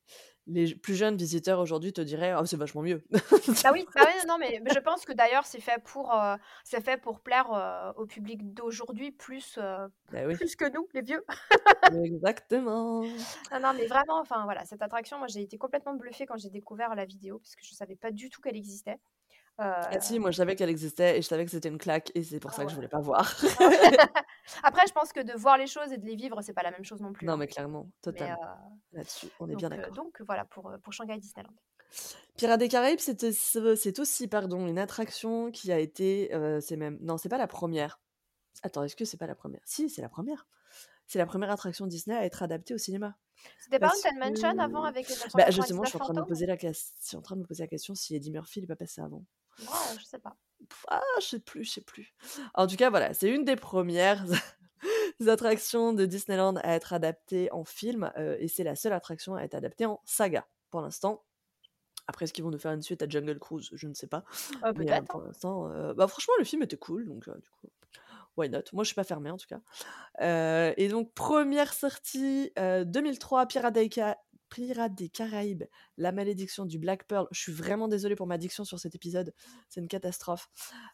les 0.50 0.76
plus 0.76 0.96
jeunes 0.96 1.16
visiteurs 1.16 1.60
aujourd'hui 1.60 1.94
te 1.94 2.02
diraient, 2.02 2.34
oh, 2.40 2.46
c'est 2.46 2.58
vachement 2.58 2.82
mieux. 2.82 3.04
Bah 3.12 3.72
oui, 3.74 3.86
bah 3.94 4.02
oui, 4.06 4.28
non, 4.28 4.38
mais 4.40 4.62
je 4.74 4.80
pense 4.80 5.06
que 5.06 5.14
d'ailleurs 5.14 5.46
c'est 5.46 5.60
fait 5.62 5.82
pour, 5.84 6.14
euh, 6.14 6.36
c'est 6.64 6.82
fait 6.84 6.98
pour 6.98 7.20
plaire 7.20 7.52
euh, 7.54 7.92
au 7.98 8.06
public 8.06 8.54
d'aujourd'hui 8.54 9.12
plus, 9.12 9.58
euh, 9.58 9.88
Bah 10.12 10.20
oui, 10.26 10.36
plus 10.36 10.56
que 10.56 10.72
nous, 10.72 10.88
les 10.94 11.02
vieux. 11.02 11.24
exactement. 12.04 13.04
Ah 13.52 13.60
non, 13.60 13.74
mais 13.76 13.86
vraiment, 13.86 14.20
enfin 14.20 14.44
voilà, 14.44 14.66
cette 14.66 14.82
attraction, 14.82 15.18
moi 15.18 15.28
j'ai 15.28 15.42
été 15.42 15.58
complètement 15.58 15.94
bluffée 15.94 16.26
quand 16.26 16.38
j'ai 16.38 16.50
découvert 16.50 16.96
la 16.96 17.06
vidéo 17.06 17.40
parce 17.40 17.56
que 17.56 17.64
je 17.64 17.74
savais 17.74 17.96
pas 17.96 18.12
du 18.12 18.30
tout 18.30 18.42
qu'elle 18.42 18.58
existait. 18.58 18.98
Euh, 19.60 19.74
Ah 19.92 20.00
si, 20.00 20.20
moi 20.20 20.32
je 20.32 20.38
savais 20.38 20.56
qu'elle 20.56 20.70
existait 20.70 21.18
et 21.18 21.22
je 21.22 21.28
savais 21.28 21.44
que 21.44 21.52
c'était 21.52 21.68
une 21.70 21.78
claque 21.78 22.12
et 22.16 22.24
c'est 22.24 22.40
pour 22.40 22.52
Ah 22.52 22.56
ça 22.56 22.64
que 22.64 22.70
je 22.70 22.74
ouais. 22.76 22.76
voulais 22.78 22.88
pas 22.88 23.02
voir. 23.02 23.36
Après, 24.64 24.88
je 24.88 24.94
pense 24.94 25.12
que 25.12 25.20
de 25.22 25.34
voir 25.34 25.58
les 25.58 25.68
choses 25.68 25.92
et 25.92 25.98
de 25.98 26.06
les 26.06 26.16
vivre, 26.16 26.42
c'est 26.42 26.54
pas 26.54 26.64
la 26.64 26.72
même 26.72 26.84
chose 26.86 27.02
non 27.02 27.12
plus. 27.12 27.26
non, 27.28 27.34
hein. 27.34 27.38
mais 27.38 27.48
clairement, 27.48 27.90
totalement. 28.02 28.42
euh, 28.42 28.98
Là-dessus, 28.98 29.28
on 29.40 29.50
est 29.50 29.56
bien 29.56 29.70
donc, 29.70 29.78
euh, 29.80 29.82
d'accord. 29.82 29.96
donc 29.96 30.22
voilà 30.22 30.46
pour, 30.46 30.70
euh, 30.70 30.78
pour 30.78 30.94
Shanghai 30.94 31.18
Disneyland. 31.18 31.54
Pirates 32.38 32.60
des 32.60 32.70
Caraïbes, 32.70 33.00
c'est 33.00 34.00
aussi, 34.00 34.28
pardon, 34.28 34.68
une 34.68 34.80
attraction 34.80 35.52
qui 35.52 35.72
a 35.72 35.80
été, 35.80 36.34
euh, 36.34 36.62
c'est 36.62 36.78
même, 36.78 36.98
non, 37.02 37.18
c'est 37.18 37.30
pas 37.30 37.38
la 37.38 37.48
première. 37.48 38.00
Attends, 38.64 38.84
est-ce 38.84 38.96
que 38.96 39.06
c'est 39.06 39.18
pas 39.18 39.28
la 39.28 39.36
première? 39.36 39.62
Si, 39.66 39.90
c'est 39.90 40.02
la 40.02 40.10
première. 40.10 40.48
C'est 41.08 41.18
la 41.18 41.26
première 41.26 41.50
attraction 41.50 41.88
Disney 41.88 42.16
à 42.16 42.24
être 42.26 42.44
adaptée 42.44 42.76
au 42.76 42.78
cinéma. 42.78 43.18
C'était 43.58 43.80
pas 43.80 43.88
Haunted 43.88 44.18
Mansion 44.20 44.60
avant 44.60 44.84
avec 44.84 45.08
les 45.10 45.16
Bah 45.34 45.50
justement, 45.50 45.82
999 45.82 45.86
je 45.86 45.90
suis 45.90 45.98
en 45.98 46.00
train 46.02 46.14
de 46.14 46.20
me 46.20 46.26
poser 46.26 46.46
la, 46.46 46.56
je 46.58 46.72
suis 47.00 47.18
en 47.18 47.22
train 47.22 47.36
de 47.36 47.42
me 47.42 47.46
poser 47.48 47.64
la 47.64 47.68
question 47.68 47.96
si 47.96 48.16
Eddie 48.16 48.32
Murphy 48.32 48.60
il 48.60 48.66
est 48.66 48.68
pas 48.68 48.76
passé 48.76 49.02
avant. 49.02 49.24
Ouais, 49.60 49.98
je 50.00 50.04
sais 50.06 50.20
pas. 50.20 50.36
Ah, 50.88 51.02
je 51.22 51.26
sais 51.26 51.40
plus, 51.40 51.64
je 51.64 51.72
sais 51.72 51.82
plus. 51.82 52.14
En 52.54 52.68
tout 52.68 52.76
cas, 52.76 52.90
voilà, 52.90 53.14
c'est 53.14 53.30
une 53.30 53.46
des 53.46 53.56
premières 53.56 54.26
attractions 55.28 55.94
de 55.94 56.06
Disneyland 56.06 56.56
à 56.58 56.74
être 56.74 56.94
adaptée 56.94 57.52
en 57.52 57.64
film 57.66 58.12
euh, 58.18 58.36
et 58.40 58.48
c'est 58.48 58.64
la 58.64 58.76
seule 58.76 58.94
attraction 58.94 59.36
à 59.36 59.44
être 59.44 59.56
adaptée 59.56 59.86
en 59.86 60.02
saga 60.06 60.48
pour 60.70 60.82
l'instant. 60.82 61.24
Après, 62.08 62.26
est-ce 62.26 62.34
qu'ils 62.34 62.44
vont 62.44 62.50
nous 62.50 62.60
faire 62.60 62.72
une 62.72 62.82
suite 62.82 63.04
à 63.04 63.08
Jungle 63.08 63.38
Cruise? 63.38 63.70
Je 63.72 63.88
ne 63.88 63.94
sais 63.94 64.08
pas. 64.08 64.24
Euh, 64.64 64.74
Mais 64.76 64.92
euh, 64.92 64.96
Peut-être. 64.96 65.06
pour 65.12 65.22
hein. 65.22 65.26
l'instant, 65.28 65.70
euh, 65.70 65.94
bah, 65.94 66.08
franchement, 66.08 66.34
le 66.40 66.44
film 66.44 66.64
était 66.64 66.78
cool, 66.78 67.06
donc 67.06 67.28
euh, 67.28 67.36
du 67.36 67.50
coup, 67.50 67.68
why 68.36 68.50
not? 68.50 68.62
Moi, 68.74 68.84
je 68.84 68.88
suis 68.88 68.96
pas 68.96 69.04
fermée 69.04 69.30
en 69.30 69.38
tout 69.38 69.48
cas. 69.48 70.74
Et 70.78 70.88
donc, 70.88 71.14
première 71.14 71.74
sortie 71.74 72.52
euh, 72.58 72.84
2003, 72.84 73.46
Pirates 73.46 73.74
des, 73.74 73.90
Ca- 73.94 74.18
Pirates 74.50 74.96
des 74.96 75.10
Caraïbes, 75.10 75.64
La 75.98 76.12
malédiction 76.12 76.66
du 76.66 76.80
Black 76.80 77.06
Pearl. 77.06 77.28
Je 77.32 77.40
suis 77.40 77.52
vraiment 77.52 77.88
désolée 77.88 78.16
pour 78.16 78.28
ma 78.28 78.38
diction 78.38 78.64
sur 78.66 78.80
cet 78.80 78.96
épisode, 78.96 79.34
c'est 79.70 79.80
une 79.82 79.88
catastrophe. 79.88 80.50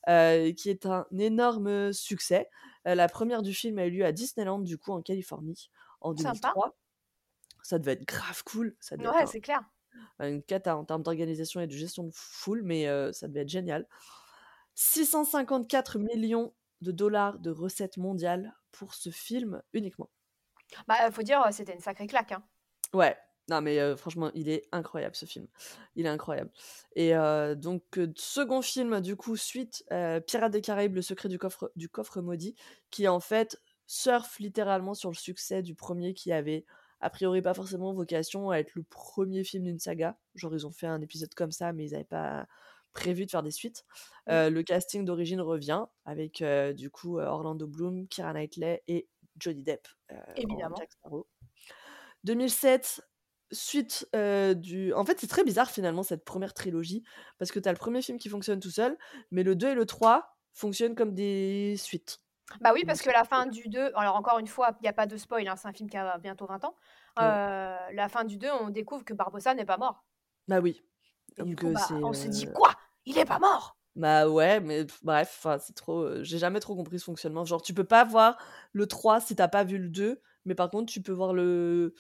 Euh, 0.10 0.52
qui 0.54 0.70
est 0.70 0.86
un 0.86 1.06
énorme 1.18 1.92
succès. 1.94 2.50
Euh, 2.88 2.96
la 2.96 3.08
première 3.08 3.42
du 3.42 3.54
film 3.54 3.80
a 3.80 3.86
eu 3.88 3.92
lieu 3.92 4.06
à 4.06 4.12
Disneyland, 4.12 4.60
du 4.60 4.78
coup, 4.78 4.92
en 4.92 5.02
Californie, 5.02 5.70
en 6.02 6.16
Sympa. 6.16 6.32
2003. 6.54 6.78
Ça 7.64 7.80
devait 7.80 7.94
être 7.94 8.08
grave 8.08 8.44
cool. 8.44 8.76
Ça 8.80 8.96
devait 8.98 9.10
Ouais, 9.10 9.24
un- 9.24 9.26
c'est 9.26 9.42
clair. 9.42 9.62
une 10.20 10.44
cata 10.44 10.78
en 10.78 10.86
termes 10.86 11.02
d'organisation 11.04 11.62
et 11.62 11.68
de 11.68 11.72
gestion 11.72 12.04
de 12.04 12.12
foule, 12.14 12.62
mais 12.64 12.88
euh, 12.88 13.12
ça 13.12 13.28
devait 13.28 13.42
être 13.42 13.50
génial. 13.50 13.88
654 14.76 15.98
millions 16.00 16.54
de 16.82 16.92
dollars 16.92 17.40
de 17.40 17.50
recettes 17.50 17.98
mondiales 17.98 18.54
pour 18.72 18.94
ce 18.94 19.10
film 19.10 19.62
uniquement. 19.74 20.10
Bah, 20.88 21.10
faut 21.12 21.22
dire, 21.24 21.42
euh, 21.46 21.52
c'était 21.52 21.74
une 21.74 21.80
sacrée 21.80 22.08
claque. 22.08 22.34
Hein. 22.34 22.44
Ouais, 22.94 23.18
non 23.48 23.62
mais 23.62 23.80
euh, 23.80 23.96
franchement, 23.96 24.32
il 24.34 24.50
est 24.50 24.68
incroyable 24.72 25.16
ce 25.16 25.26
film. 25.26 25.48
Il 25.96 26.06
est 26.06 26.10
incroyable. 26.10 26.52
Et 26.96 27.16
euh, 27.16 27.54
donc, 27.56 27.84
euh, 27.98 28.12
second 28.16 28.62
film, 28.62 29.02
du 29.02 29.16
coup, 29.16 29.36
suite, 29.36 29.86
Pirates 30.26 30.52
des 30.52 30.62
Caraïbes, 30.62 30.96
le 30.96 31.02
secret 31.02 31.30
du 31.30 31.38
coffre, 31.38 31.72
du 31.76 31.90
coffre 31.90 32.22
maudit, 32.22 32.56
qui 32.90 33.08
en 33.08 33.20
fait 33.20 33.62
surfe 33.88 34.40
littéralement 34.40 34.96
sur 34.96 35.12
le 35.12 35.16
succès 35.16 35.62
du 35.62 35.76
premier 35.76 36.16
qui 36.16 36.32
avait 36.32 36.66
a 37.02 37.10
priori 37.12 37.42
pas 37.44 37.54
forcément 37.54 37.94
vocation 37.94 38.50
à 38.50 38.58
être 38.58 38.74
le 38.74 38.82
premier 38.82 39.44
film 39.44 39.66
d'une 39.66 39.80
saga. 39.80 40.18
Genre, 40.34 40.56
ils 40.56 40.66
ont 40.66 40.72
fait 40.72 40.88
un 40.88 41.02
épisode 41.02 41.34
comme 41.36 41.52
ça, 41.52 41.72
mais 41.72 41.86
ils 41.86 41.92
n'avaient 41.92 42.04
pas 42.04 42.48
prévu 42.94 43.26
de 43.26 43.32
faire 43.32 43.44
des 43.44 43.52
suites. 43.52 43.86
Mm. 44.26 44.32
Euh, 44.32 44.50
le 44.50 44.64
casting 44.64 45.06
d'origine 45.06 45.42
revient 45.42 45.86
avec 46.06 46.44
du 46.76 46.90
coup 46.90 47.20
Orlando 47.20 47.68
Bloom, 47.68 48.08
Keira 48.08 48.34
Knightley 48.34 48.82
et 48.88 49.08
Johnny 49.38 49.62
Depp 49.62 49.88
en 50.10 50.16
Évidemment. 50.36 50.76
Jack 50.78 50.94
Sparrow. 50.94 51.28
2007, 52.24 53.02
suite 53.56 54.08
euh, 54.16 54.54
du... 54.54 54.94
En 54.94 55.06
fait, 55.06 55.20
c'est 55.20 55.28
très 55.28 55.44
bizarre 55.44 55.72
finalement 55.72 56.04
cette 56.04 56.24
première 56.26 56.54
trilogie, 56.54 57.04
parce 57.38 57.52
que 57.52 57.60
tu 57.60 57.68
as 57.68 57.72
le 57.72 57.78
premier 57.78 58.02
film 58.02 58.18
qui 58.20 58.30
fonctionne 58.30 58.60
tout 58.60 58.70
seul, 58.70 58.98
mais 59.32 59.44
le 59.44 59.56
2 59.56 59.70
et 59.70 59.76
le 59.76 59.86
3 59.86 60.38
fonctionnent 60.54 60.96
comme 60.96 61.14
des 61.14 61.76
suites. 61.78 62.20
Bah 62.62 62.72
oui, 62.74 62.84
parce 62.86 63.02
que 63.02 63.10
la 63.10 63.24
fin 63.24 63.48
du 63.48 63.68
2, 63.70 63.92
alors 63.96 64.16
encore 64.16 64.38
une 64.38 64.48
fois, 64.48 64.76
il 64.80 64.84
n'y 64.84 64.90
a 64.90 64.94
pas 64.94 65.08
de 65.08 65.18
spoil, 65.18 65.48
hein, 65.48 65.56
c'est 65.56 65.68
un 65.68 65.74
film 65.74 65.90
qui 65.90 65.98
a 65.98 66.18
bientôt 66.20 66.46
20 66.46 66.64
ans. 66.66 66.76
Ouais. 67.18 67.96
La 67.96 68.08
fin 68.10 68.24
du 68.24 68.38
2, 68.38 68.48
on 68.62 68.70
découvre 68.70 69.04
que 69.04 69.14
Barbossa 69.14 69.56
n'est 69.56 69.66
pas 69.66 69.78
mort. 69.78 70.06
Bah 70.48 70.60
oui. 70.60 70.84
Donc 71.38 71.60
coup, 71.60 71.72
bah, 71.72 71.88
on 72.04 72.14
se 72.14 72.28
dit 72.28 72.48
quoi? 72.54 72.72
Il 73.06 73.18
est 73.18 73.26
pas 73.26 73.40
mort 73.40 73.78
Bah 73.96 74.28
ouais, 74.30 74.60
mais 74.60 74.86
pff, 74.86 75.04
bref, 75.04 75.48
c'est 75.60 75.76
trop... 75.76 76.02
euh, 76.04 76.24
J'ai 76.24 76.38
jamais 76.38 76.60
trop 76.60 76.76
compris 76.76 77.00
ce 77.00 77.06
fonctionnement. 77.06 77.46
Genre, 77.46 77.62
tu 77.62 77.74
peux 77.74 77.84
pas 77.84 78.04
voir 78.04 78.38
le 78.74 78.88
3 78.88 79.22
si 79.22 79.36
t'as 79.36 79.48
pas 79.48 79.64
vu 79.64 79.78
le 79.78 79.90
2, 79.90 80.22
mais 80.46 80.56
par 80.56 80.70
contre, 80.70 80.92
tu 80.92 81.02
peux 81.02 81.12
voir 81.12 81.34
le... 81.34 81.94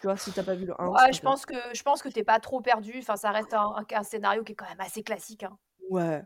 Tu 0.00 0.06
vois, 0.06 0.16
si 0.16 0.32
t'as 0.32 0.42
pas 0.42 0.54
vu 0.54 0.66
le 0.66 0.74
1, 0.80 0.86
Ouais, 0.88 1.12
je 1.12 1.20
pense 1.20 1.44
que 1.46 1.54
je 1.74 1.82
pense 1.82 2.02
que 2.02 2.08
t'es 2.08 2.24
pas 2.24 2.38
trop 2.40 2.60
perdu. 2.60 2.94
Enfin, 2.98 3.16
ça 3.16 3.30
reste 3.30 3.52
un, 3.54 3.74
un- 3.76 3.84
un 3.96 4.02
scénario 4.02 4.44
qui 4.44 4.52
est 4.52 4.54
quand 4.54 4.68
même 4.68 4.80
assez 4.80 5.02
classique. 5.02 5.42
hein. 5.42 5.58
Ouais. 5.90 6.22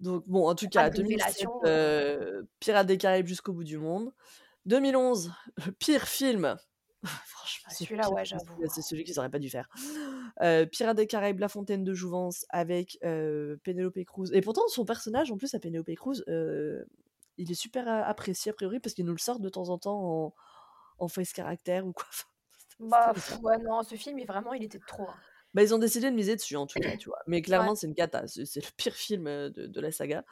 Donc 0.00 0.24
bon, 0.26 0.48
en 0.48 0.54
tout 0.54 0.68
cas, 0.68 0.88
de 0.90 0.96
2007, 0.96 1.18
révélation. 1.20 1.60
euh, 1.64 2.42
Pirates 2.60 2.86
des 2.86 2.98
Caraïbes 2.98 3.26
jusqu'au 3.26 3.52
bout 3.52 3.64
du 3.64 3.78
monde. 3.78 4.12
2011, 4.66 5.32
le 5.66 5.72
pire 5.72 6.06
film. 6.08 6.56
Franchement, 7.04 7.68
c'est 7.70 7.84
Celui-là, 7.84 8.10
ouais, 8.10 8.24
j'avoue. 8.24 8.44
c'est 8.68 8.82
celui 8.82 9.04
qu'ils 9.04 9.18
auraient 9.18 9.30
pas 9.30 9.38
dû 9.38 9.48
faire. 9.50 9.68
Euh, 10.42 10.66
Pirates 10.66 10.96
des 10.96 11.06
Caraïbes, 11.06 11.38
La 11.38 11.48
Fontaine 11.48 11.84
de 11.84 11.94
Jouvence 11.94 12.44
avec 12.50 12.98
euh, 13.04 13.56
Penelope 13.64 14.02
Cruz. 14.04 14.30
Et 14.32 14.40
pourtant, 14.40 14.66
son 14.68 14.84
personnage, 14.84 15.30
en 15.30 15.36
plus, 15.36 15.54
à 15.54 15.60
Penelope 15.60 15.94
Cruz, 15.96 16.22
euh, 16.28 16.84
il 17.36 17.50
est 17.50 17.54
super 17.54 17.86
a- 17.88 18.02
apprécié 18.04 18.50
a 18.50 18.54
priori 18.54 18.80
parce 18.80 18.94
qu'il 18.94 19.04
nous 19.04 19.12
le 19.12 19.18
sort 19.18 19.38
de 19.38 19.48
temps 19.48 19.68
en 19.68 19.78
temps 19.78 20.00
en, 20.00 20.34
en 20.98 21.08
face 21.08 21.32
caractère 21.32 21.86
ou 21.86 21.92
quoi. 21.92 22.06
Bah 22.80 23.12
pff, 23.14 23.38
ouais, 23.42 23.58
non, 23.58 23.82
ce 23.82 23.94
film, 23.96 24.18
il, 24.18 24.26
vraiment, 24.26 24.52
il 24.54 24.62
était 24.64 24.78
trop. 24.86 25.08
hein. 25.08 25.14
Bah, 25.54 25.62
ils 25.62 25.74
ont 25.74 25.78
décidé 25.78 26.10
de 26.10 26.14
miser 26.14 26.36
dessus 26.36 26.56
en 26.56 26.66
tout 26.66 26.78
cas, 26.78 26.96
tu 26.98 27.08
vois. 27.08 27.18
Mais 27.26 27.36
Ouais. 27.38 27.42
clairement, 27.42 27.74
c'est 27.74 27.86
une 27.86 27.94
cata. 27.94 28.26
C'est 28.28 28.44
c'est 28.44 28.60
le 28.64 28.70
pire 28.76 28.94
film 28.94 29.26
euh, 29.26 29.48
de, 29.48 29.66
de 29.66 29.80
la 29.80 29.90
saga. 29.90 30.24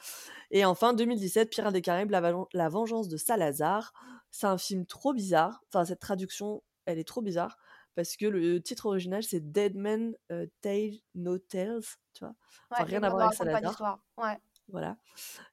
Et 0.50 0.64
enfin, 0.66 0.92
2017, 0.92 1.48
Pirates 1.50 1.72
des 1.72 1.80
Caraïbes, 1.82 2.10
la, 2.10 2.20
la 2.52 2.68
vengeance 2.68 3.08
de 3.08 3.16
Salazar. 3.16 3.92
C'est 4.30 4.46
un 4.46 4.58
film 4.58 4.84
trop 4.84 5.14
bizarre. 5.14 5.62
Enfin, 5.68 5.86
cette 5.86 6.00
traduction, 6.00 6.62
elle 6.84 6.98
est 6.98 7.08
trop 7.08 7.22
bizarre. 7.22 7.56
Parce 7.94 8.14
que 8.18 8.26
le 8.26 8.60
titre 8.62 8.84
original, 8.86 9.22
c'est 9.22 9.40
Dead 9.52 9.74
Man 9.74 10.14
euh, 10.30 10.46
Tale 10.60 10.92
No 11.14 11.38
Tales. 11.38 11.80
Tu 12.12 12.20
vois. 12.24 12.34
Enfin, 12.70 12.84
Ouais, 12.84 12.90
rien 12.90 13.02
à 13.02 13.08
voir 13.08 13.20
ne 13.20 13.24
avec 13.28 13.38
pas 13.38 13.44
Salazar. 13.44 13.70
d'histoire. 13.70 14.04
Ouais. 14.18 14.38
Voilà. 14.68 14.98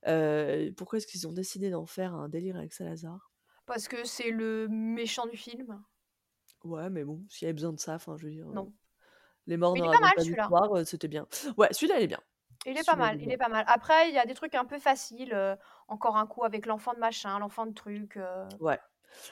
Euh, 0.07 0.71
pourquoi 0.75 0.97
est-ce 0.97 1.07
qu'ils 1.07 1.25
ont 1.27 1.31
décidé 1.31 1.69
d'en 1.69 1.85
faire 1.85 2.13
un 2.13 2.27
délire 2.27 2.57
avec 2.57 2.73
Salazar? 2.73 3.31
Parce 3.65 3.87
que 3.87 4.03
c'est 4.03 4.31
le 4.31 4.67
méchant 4.67 5.25
du 5.25 5.37
film. 5.37 5.81
Ouais, 6.63 6.89
mais 6.89 7.03
bon, 7.03 7.25
s'il 7.29 7.45
y 7.45 7.47
avait 7.47 7.53
besoin 7.53 7.73
de 7.73 7.79
ça, 7.79 7.95
enfin, 7.95 8.15
je 8.17 8.25
veux 8.27 8.31
dire. 8.31 8.47
euh, 8.49 8.53
Non. 8.55 8.73
les 9.47 9.57
morts 9.57 9.75
il 9.75 9.85
est 9.85 9.89
pas 9.89 9.99
racontent 9.99 9.99
mal 9.99 10.13
pas 10.15 10.23
celui-là. 10.23 10.53
d'histoire, 10.53 10.73
euh, 10.77 10.85
c'était 10.85 11.07
bien. 11.09 11.27
Ouais, 11.57 11.69
celui-là, 11.73 11.99
il 11.99 12.03
est 12.05 12.07
bien. 12.07 12.21
Il 12.65 12.77
est 12.77 12.83
pas 12.83 12.95
Celui-là, 12.95 13.07
il 13.07 13.13
mal, 13.13 13.15
est 13.15 13.19
il 13.21 13.27
bien. 13.27 13.31
est 13.31 13.37
pas 13.37 13.47
mal. 13.49 13.63
Après, 13.67 14.09
il 14.09 14.15
y 14.15 14.19
a 14.19 14.25
des 14.25 14.33
trucs 14.33 14.55
un 14.55 14.65
peu 14.65 14.77
faciles. 14.79 15.33
euh, 15.33 15.55
encore 15.87 16.17
un 16.17 16.27
coup 16.27 16.43
avec 16.43 16.65
l'enfant 16.65 16.93
de 16.93 16.99
machin, 16.99 17.39
l'enfant 17.39 17.65
de 17.65 17.73
truc. 17.73 18.17
euh, 18.17 18.47
Ouais. 18.59 18.79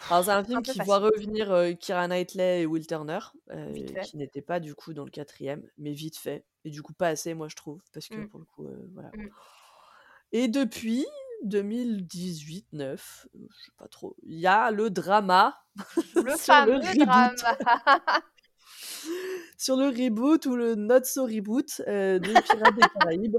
Alors, 0.09 0.23
c'est 0.25 0.31
un 0.31 0.43
un 0.43 0.43
film 0.43 0.61
peu 0.61 0.73
qui 0.73 0.79
voit 0.81 0.99
facile. 0.99 0.99
revenir 0.99 1.51
euh, 1.51 1.73
Keira 1.73 2.07
Knightley 2.07 2.61
et 2.61 2.65
Will 2.67 2.85
Turner, 2.87 3.19
euh, 3.51 3.93
fait. 3.93 4.01
qui 4.01 4.17
n'étaient 4.17 4.41
pas 4.41 4.59
du 4.59 4.75
coup 4.75 4.93
dans 4.93 5.05
le 5.05 5.11
quatrième, 5.11 5.69
mais 5.77 5.93
vite 5.93 6.17
fait. 6.17 6.45
Et 6.65 6.69
du 6.69 6.81
coup, 6.83 6.93
pas 6.93 7.07
assez, 7.09 7.33
moi, 7.33 7.47
je 7.49 7.55
trouve, 7.55 7.81
parce 7.93 8.09
que 8.09 8.15
Mm, 8.17 8.27
pour 8.27 8.39
le 8.39 8.45
coup, 8.45 8.67
euh, 8.67 8.87
voilà. 8.93 9.11
mm. 9.13 9.31
Et 10.31 10.47
depuis 10.47 11.05
2018-9, 11.45 12.81
euh, 12.81 12.95
je 13.33 13.37
sais 13.65 13.71
pas 13.77 13.87
trop, 13.87 14.15
il 14.23 14.39
y 14.39 14.47
a 14.47 14.71
le 14.71 14.89
drama 14.89 15.57
Le 16.15 16.35
sur 16.37 16.65
le 16.65 17.05
drame. 17.05 17.35
sur 19.57 19.75
le 19.75 19.87
reboot 19.87 20.45
ou 20.45 20.55
le 20.55 20.75
not 20.75 21.03
so 21.03 21.25
reboot 21.25 21.81
euh, 21.87 22.19
des 22.19 22.33
Pirates 22.33 22.75
des 22.75 22.81
Caraïbes. 22.99 23.37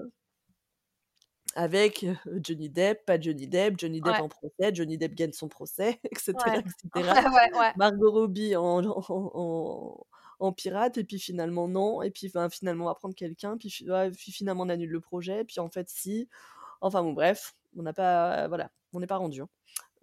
avec 1.54 2.04
euh, 2.04 2.14
Johnny 2.42 2.68
Depp, 2.70 3.04
pas 3.04 3.20
Johnny 3.20 3.46
Depp, 3.46 3.78
Johnny 3.78 4.00
Depp 4.00 4.14
Ouais. 4.14 4.20
en 4.20 4.28
procès, 4.28 4.74
Johnny 4.74 4.96
Depp 4.98 5.14
gagne 5.14 5.32
son 5.32 5.48
procès, 5.48 6.00
etc., 6.10 6.32
Ouais. 6.46 6.58
etc. 6.94 7.20
Ouais. 7.58 7.72
Margot 7.76 8.10
Robbie 8.10 8.56
en, 8.56 8.84
en, 8.84 9.02
en- 9.08 10.06
en 10.38 10.52
pirate, 10.52 10.98
et 10.98 11.04
puis 11.04 11.20
finalement 11.20 11.68
non, 11.68 12.02
et 12.02 12.10
puis 12.10 12.32
finalement 12.50 12.86
on 12.86 12.88
va 12.88 12.94
prendre 12.96 13.14
quelqu'un, 13.14 13.56
puis, 13.56 13.68
puis 14.16 14.32
finalement 14.32 14.64
on 14.64 14.68
annule 14.70 14.90
le 14.90 15.00
projet, 15.00 15.44
puis 15.44 15.60
en 15.60 15.68
fait 15.68 15.88
si. 15.88 16.28
Enfin 16.80 17.02
bon, 17.04 17.12
bref, 17.12 17.54
on 17.76 17.82
n'a 17.82 17.92
pas, 17.92 18.48
voilà, 18.48 18.70
on 18.92 19.00
n'est 19.00 19.06
pas 19.06 19.16
rendu. 19.16 19.42
hein. 19.42 19.48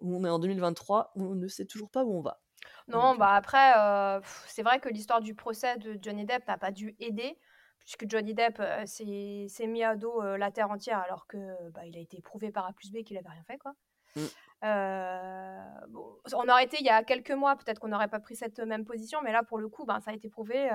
On 0.00 0.24
est 0.24 0.30
en 0.30 0.38
2023, 0.38 1.12
on 1.16 1.34
ne 1.34 1.48
sait 1.48 1.66
toujours 1.66 1.90
pas 1.90 2.04
où 2.04 2.16
on 2.16 2.22
va. 2.22 2.40
Non, 2.88 3.00
Donc, 3.00 3.14
euh, 3.14 3.18
bah 3.18 3.34
après, 3.34 3.72
euh, 3.78 4.20
c'est 4.46 4.62
vrai 4.62 4.80
que 4.80 4.88
l'histoire 4.88 5.20
du 5.20 5.34
procès 5.34 5.76
de 5.78 5.98
Johnny 6.00 6.24
Depp 6.24 6.46
n'a 6.48 6.58
pas 6.58 6.70
dû 6.70 6.96
aider, 6.98 7.38
puisque 7.80 8.08
Johnny 8.08 8.34
Depp 8.34 8.58
euh, 8.60 8.84
s'est 8.86 9.66
mis 9.66 9.82
à 9.82 9.96
dos 9.96 10.22
euh, 10.22 10.36
la 10.36 10.50
terre 10.50 10.70
entière 10.70 10.98
alors 10.98 11.26
que 11.26 11.36
bah, 11.70 11.86
il 11.86 11.96
a 11.96 12.00
été 12.00 12.20
prouvé 12.20 12.50
par 12.50 12.66
A 12.66 12.72
plus 12.72 12.90
B 12.90 13.02
qu'il 13.04 13.16
avait 13.18 13.28
rien 13.28 13.42
fait, 13.44 13.58
quoi. 13.58 13.72
Mm. 14.16 14.26
Bon, 15.88 16.16
on 16.34 16.48
aurait 16.48 16.64
été 16.64 16.78
il 16.80 16.86
y 16.86 16.90
a 16.90 17.02
quelques 17.04 17.30
mois, 17.30 17.56
peut-être 17.56 17.78
qu'on 17.78 17.88
n'aurait 17.88 18.08
pas 18.08 18.20
pris 18.20 18.36
cette 18.36 18.58
même 18.60 18.84
position, 18.84 19.20
mais 19.22 19.32
là 19.32 19.42
pour 19.42 19.58
le 19.58 19.68
coup, 19.68 19.84
ben, 19.84 20.00
ça 20.00 20.10
a 20.10 20.14
été 20.14 20.28
prouvé. 20.28 20.68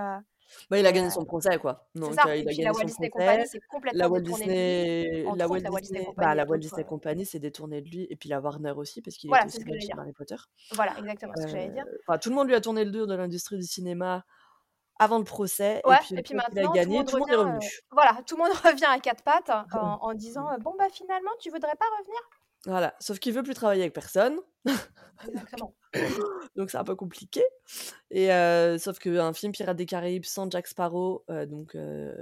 Euh, 0.47 0.65
bah, 0.69 0.79
il 0.79 0.85
a 0.85 0.89
et, 0.89 0.93
gagné 0.93 1.07
euh, 1.07 1.09
son 1.09 1.25
procès, 1.25 1.57
quoi. 1.59 1.87
c'est 1.93 1.99
Donc 1.99 2.13
ça. 2.13 2.27
euh, 2.27 2.35
Et 2.35 2.39
il 2.39 2.49
a 2.49 2.51
puis 2.51 2.57
la 2.61 2.71
gagné 2.71 2.77
Walt 2.77 2.83
Disney. 2.85 3.09
Company 3.09 3.47
s'est 3.47 3.59
La 3.59 3.67
complètement 3.69 4.07
Walt 4.09 4.19
de 4.21 4.25
lui. 4.25 4.33
Disney, 4.33 5.23
la 5.35 5.47
Walt 5.47 5.59
la 5.61 5.71
Walt 5.71 5.79
Disney 5.81 5.99
Disney, 5.99 6.05
Company 6.05 6.25
bah, 6.27 6.31
et 6.31 6.35
la 6.35 6.45
Walt. 6.45 6.57
Disney 6.59 6.83
euh, 6.83 6.87
Company 6.87 7.25
s'est 7.25 7.39
détournée 7.39 7.81
de 7.81 7.89
lui, 7.89 8.07
et 8.09 8.15
puis 8.15 8.29
la 8.29 8.39
Warner 8.39 8.71
aussi, 8.71 9.01
parce 9.01 9.17
qu'il 9.17 9.29
Voilà, 9.29 9.47
c'est 9.49 9.59
aussi 9.69 9.91
dans. 9.91 10.01
Harry 10.01 10.13
Potter. 10.13 10.35
Voilà, 10.73 10.97
exactement 10.99 11.33
ce 11.35 11.43
que 11.43 11.49
j'allais 11.51 11.69
dire. 11.69 11.85
Euh, 11.87 11.97
Enfin, 12.07 12.17
tout 12.19 12.29
le 12.29 12.35
monde 12.35 12.47
lui 12.47 12.55
a 12.55 12.61
tourné 12.61 12.85
le 12.85 12.91
dos 12.91 13.05
dans 13.05 13.17
l'industrie 13.17 13.57
du 13.57 13.63
cinéma 13.65 14.23
avant 14.97 15.17
le 15.17 15.25
procès, 15.25 15.81
et 15.85 15.89
Ouais, 15.89 15.97
puis 15.99 16.15
et 16.15 16.21
puis 16.23 16.33
fois 16.35 16.43
qu'il 16.49 16.59
a 16.59 16.61
maintenant, 16.61 16.71
tout 16.71 16.73
le 16.73 16.79
gagné, 16.79 16.97
monde 16.97 17.07
tout 17.07 17.15
le 17.15 17.19
monde 17.19 17.29
est 17.29 17.35
revient, 17.35 17.43
revenu. 17.51 17.65
euh, 17.65 17.69
voilà, 17.91 18.21
tout 18.25 18.37
le 18.37 18.43
monde 18.43 18.51
revient 18.63 18.85
à 18.85 18.99
quatre 18.99 19.23
pattes 19.23 19.49
en, 19.49 19.65
en 20.01 20.13
disant 20.13 20.49
euh, 20.51 20.57
bon 20.57 20.73
bah 20.77 20.87
finalement 20.91 21.31
tu 21.39 21.49
voudrais 21.49 21.75
pas 21.75 21.85
revenir? 21.99 22.19
Voilà, 22.65 22.95
sauf 22.99 23.19
qu'il 23.19 23.33
veut 23.33 23.43
plus 23.43 23.53
travailler 23.53 23.81
avec 23.81 23.93
personne, 23.93 24.39
Exactement. 25.27 25.75
donc 26.55 26.69
c'est 26.69 26.77
un 26.77 26.83
peu 26.83 26.95
compliqué. 26.95 27.43
Et 28.11 28.31
euh, 28.33 28.77
sauf 28.77 28.99
qu'un 28.99 29.33
film 29.33 29.51
Pirates 29.51 29.77
des 29.77 29.85
Caraïbes 29.85 30.25
sans 30.25 30.49
Jack 30.49 30.67
Sparrow, 30.67 31.23
euh, 31.29 31.45
donc 31.45 31.75
euh, 31.75 32.13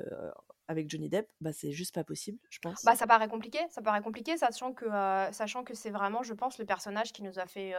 avec 0.68 0.90
Johnny 0.90 1.10
Depp, 1.10 1.30
bah 1.42 1.54
c'est 1.54 1.72
juste 1.72 1.94
pas 1.94 2.04
possible, 2.04 2.40
je 2.50 2.60
pense. 2.60 2.84
Bah 2.84 2.96
ça 2.96 3.08
paraît 3.08 3.28
compliqué, 3.28 3.60
ça 3.70 3.82
paraît 3.82 4.02
compliqué, 4.02 4.38
sachant 4.38 4.74
que 4.74 4.86
sachant 5.32 5.64
que 5.64 5.74
c'est 5.74 5.92
vraiment, 5.92 6.24
je 6.24 6.34
pense, 6.34 6.58
le 6.58 6.66
personnage 6.66 7.14
qui 7.14 7.24
nous 7.24 7.40
a 7.40 7.46
fait 7.46 7.74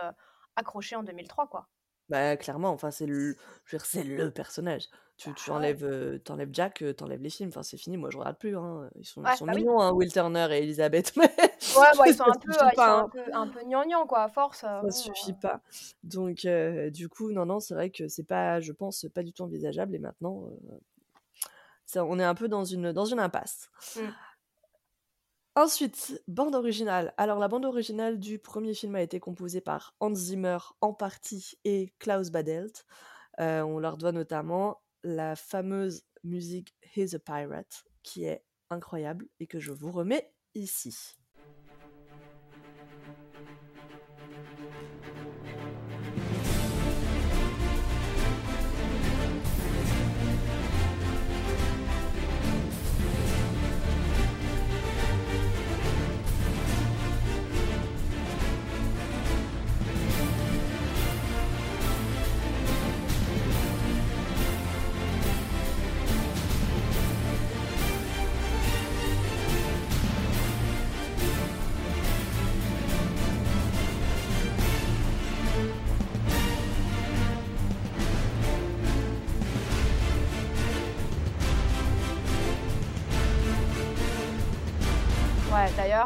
accrocher 0.56 0.96
en 0.96 1.02
2003 1.02 1.48
quoi. 1.48 1.68
Bah 2.08 2.36
clairement, 2.36 2.70
enfin 2.70 2.90
c'est 2.90 3.06
le, 3.06 3.36
je 3.64 3.76
veux 3.76 3.78
dire, 3.78 3.86
c'est 3.86 4.04
le 4.04 4.30
personnage. 4.30 4.88
Tu, 5.16 5.32
tu 5.34 5.50
Bah 5.50 5.56
ouais. 5.60 5.80
enlèves, 6.28 6.50
Jack, 6.52 6.82
euh, 6.82 6.92
t'enlèves 6.92 7.22
les 7.22 7.30
films. 7.30 7.50
Enfin 7.50 7.62
c'est 7.62 7.76
fini, 7.76 7.96
moi 7.96 8.10
je 8.10 8.18
regarde 8.18 8.36
plus. 8.36 8.56
Hein. 8.56 8.90
Ils 8.96 9.04
sont, 9.04 9.22
ils 9.22 9.26
Ouais, 9.26 9.36
sont 9.36 9.46
bah 9.46 9.52
oui. 9.54 9.60
mignons, 9.60 9.80
hein, 9.80 9.92
Will 9.92 10.12
Turner 10.12 10.48
et 10.50 10.58
Elizabeth, 10.62 11.12
mais 11.16 11.24
Ouais, 11.78 11.86
bah 11.96 12.04
ils 12.08 12.14
sont 12.14 12.24
ça 12.24 12.30
un 12.30 12.38
peu, 12.38 12.52
suffit 12.52 12.64
ils 12.72 12.76
pas. 12.76 12.86
sont 12.86 12.92
hein. 12.92 13.04
un 13.04 13.08
peu, 13.08 13.32
un 13.32 13.48
peu 13.48 14.06
quoi, 14.06 14.22
à 14.24 14.28
force. 14.28 14.58
Ça 14.60 14.80
bon, 14.82 14.90
suffit 14.90 15.32
pas. 15.34 15.60
Donc 16.02 16.46
du 16.92 17.08
coup, 17.08 17.30
non, 17.32 17.46
non, 17.46 17.60
c'est 17.60 17.74
vrai 17.74 17.90
que 17.90 18.08
c'est 18.08 18.24
pas, 18.24 18.60
je 18.60 18.72
pense, 18.72 19.06
pas 19.14 19.22
du 19.22 19.32
tout 19.32 19.42
envisageable. 19.42 19.94
Et 19.94 19.98
maintenant, 20.00 20.50
ça, 21.86 22.04
on 22.04 22.18
est 22.18 22.24
un 22.24 22.34
peu 22.34 22.48
dans 22.48 22.64
une, 22.64 22.92
dans 22.92 23.04
une 23.04 23.20
impasse. 23.20 23.70
mm. 23.96 24.00
Ensuite, 25.56 26.20
bande 26.26 26.56
originale. 26.56 27.14
Alors, 27.16 27.38
la 27.38 27.46
bande 27.46 27.64
originale 27.64 28.18
du 28.18 28.40
premier 28.40 28.74
film 28.74 28.96
a 28.96 29.02
été 29.02 29.20
composée 29.20 29.60
par 29.60 29.94
Hans 30.00 30.12
Zimmer 30.12 30.58
en 30.80 30.92
partie 30.92 31.52
et 31.64 31.94
Klaus 32.00 32.30
Badelt. 32.30 32.84
On 33.38 33.78
leur 33.78 33.96
doit 33.96 34.10
notamment 34.12 34.80
la 35.04 35.36
fameuse 35.36 36.02
musique 36.24 36.74
He's 36.96 37.14
a 37.14 37.18
Pirate, 37.18 37.84
qui 38.02 38.24
est 38.24 38.44
incroyable 38.70 39.28
et 39.38 39.46
que 39.46 39.60
je 39.60 39.72
vous 39.72 39.92
remets 39.92 40.32
ici. 40.54 41.16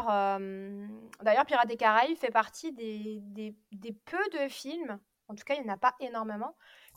D'ailleurs, 0.05 0.39
euh, 0.39 0.87
d'ailleurs, 1.21 1.45
Pirates 1.45 1.67
des 1.67 1.77
Caraïbes 1.77 2.17
fait 2.17 2.31
partie 2.31 2.71
des, 2.73 3.19
des, 3.21 3.55
des 3.71 3.93
peu 3.93 4.17
de 4.33 4.47
films, 4.49 4.99
en 5.27 5.35
tout 5.35 5.43
cas, 5.43 5.55
il 5.55 5.63
n'y 5.63 5.69
en 5.69 5.73
a 5.73 5.77
pas 5.77 5.95
énormément, 5.99 6.55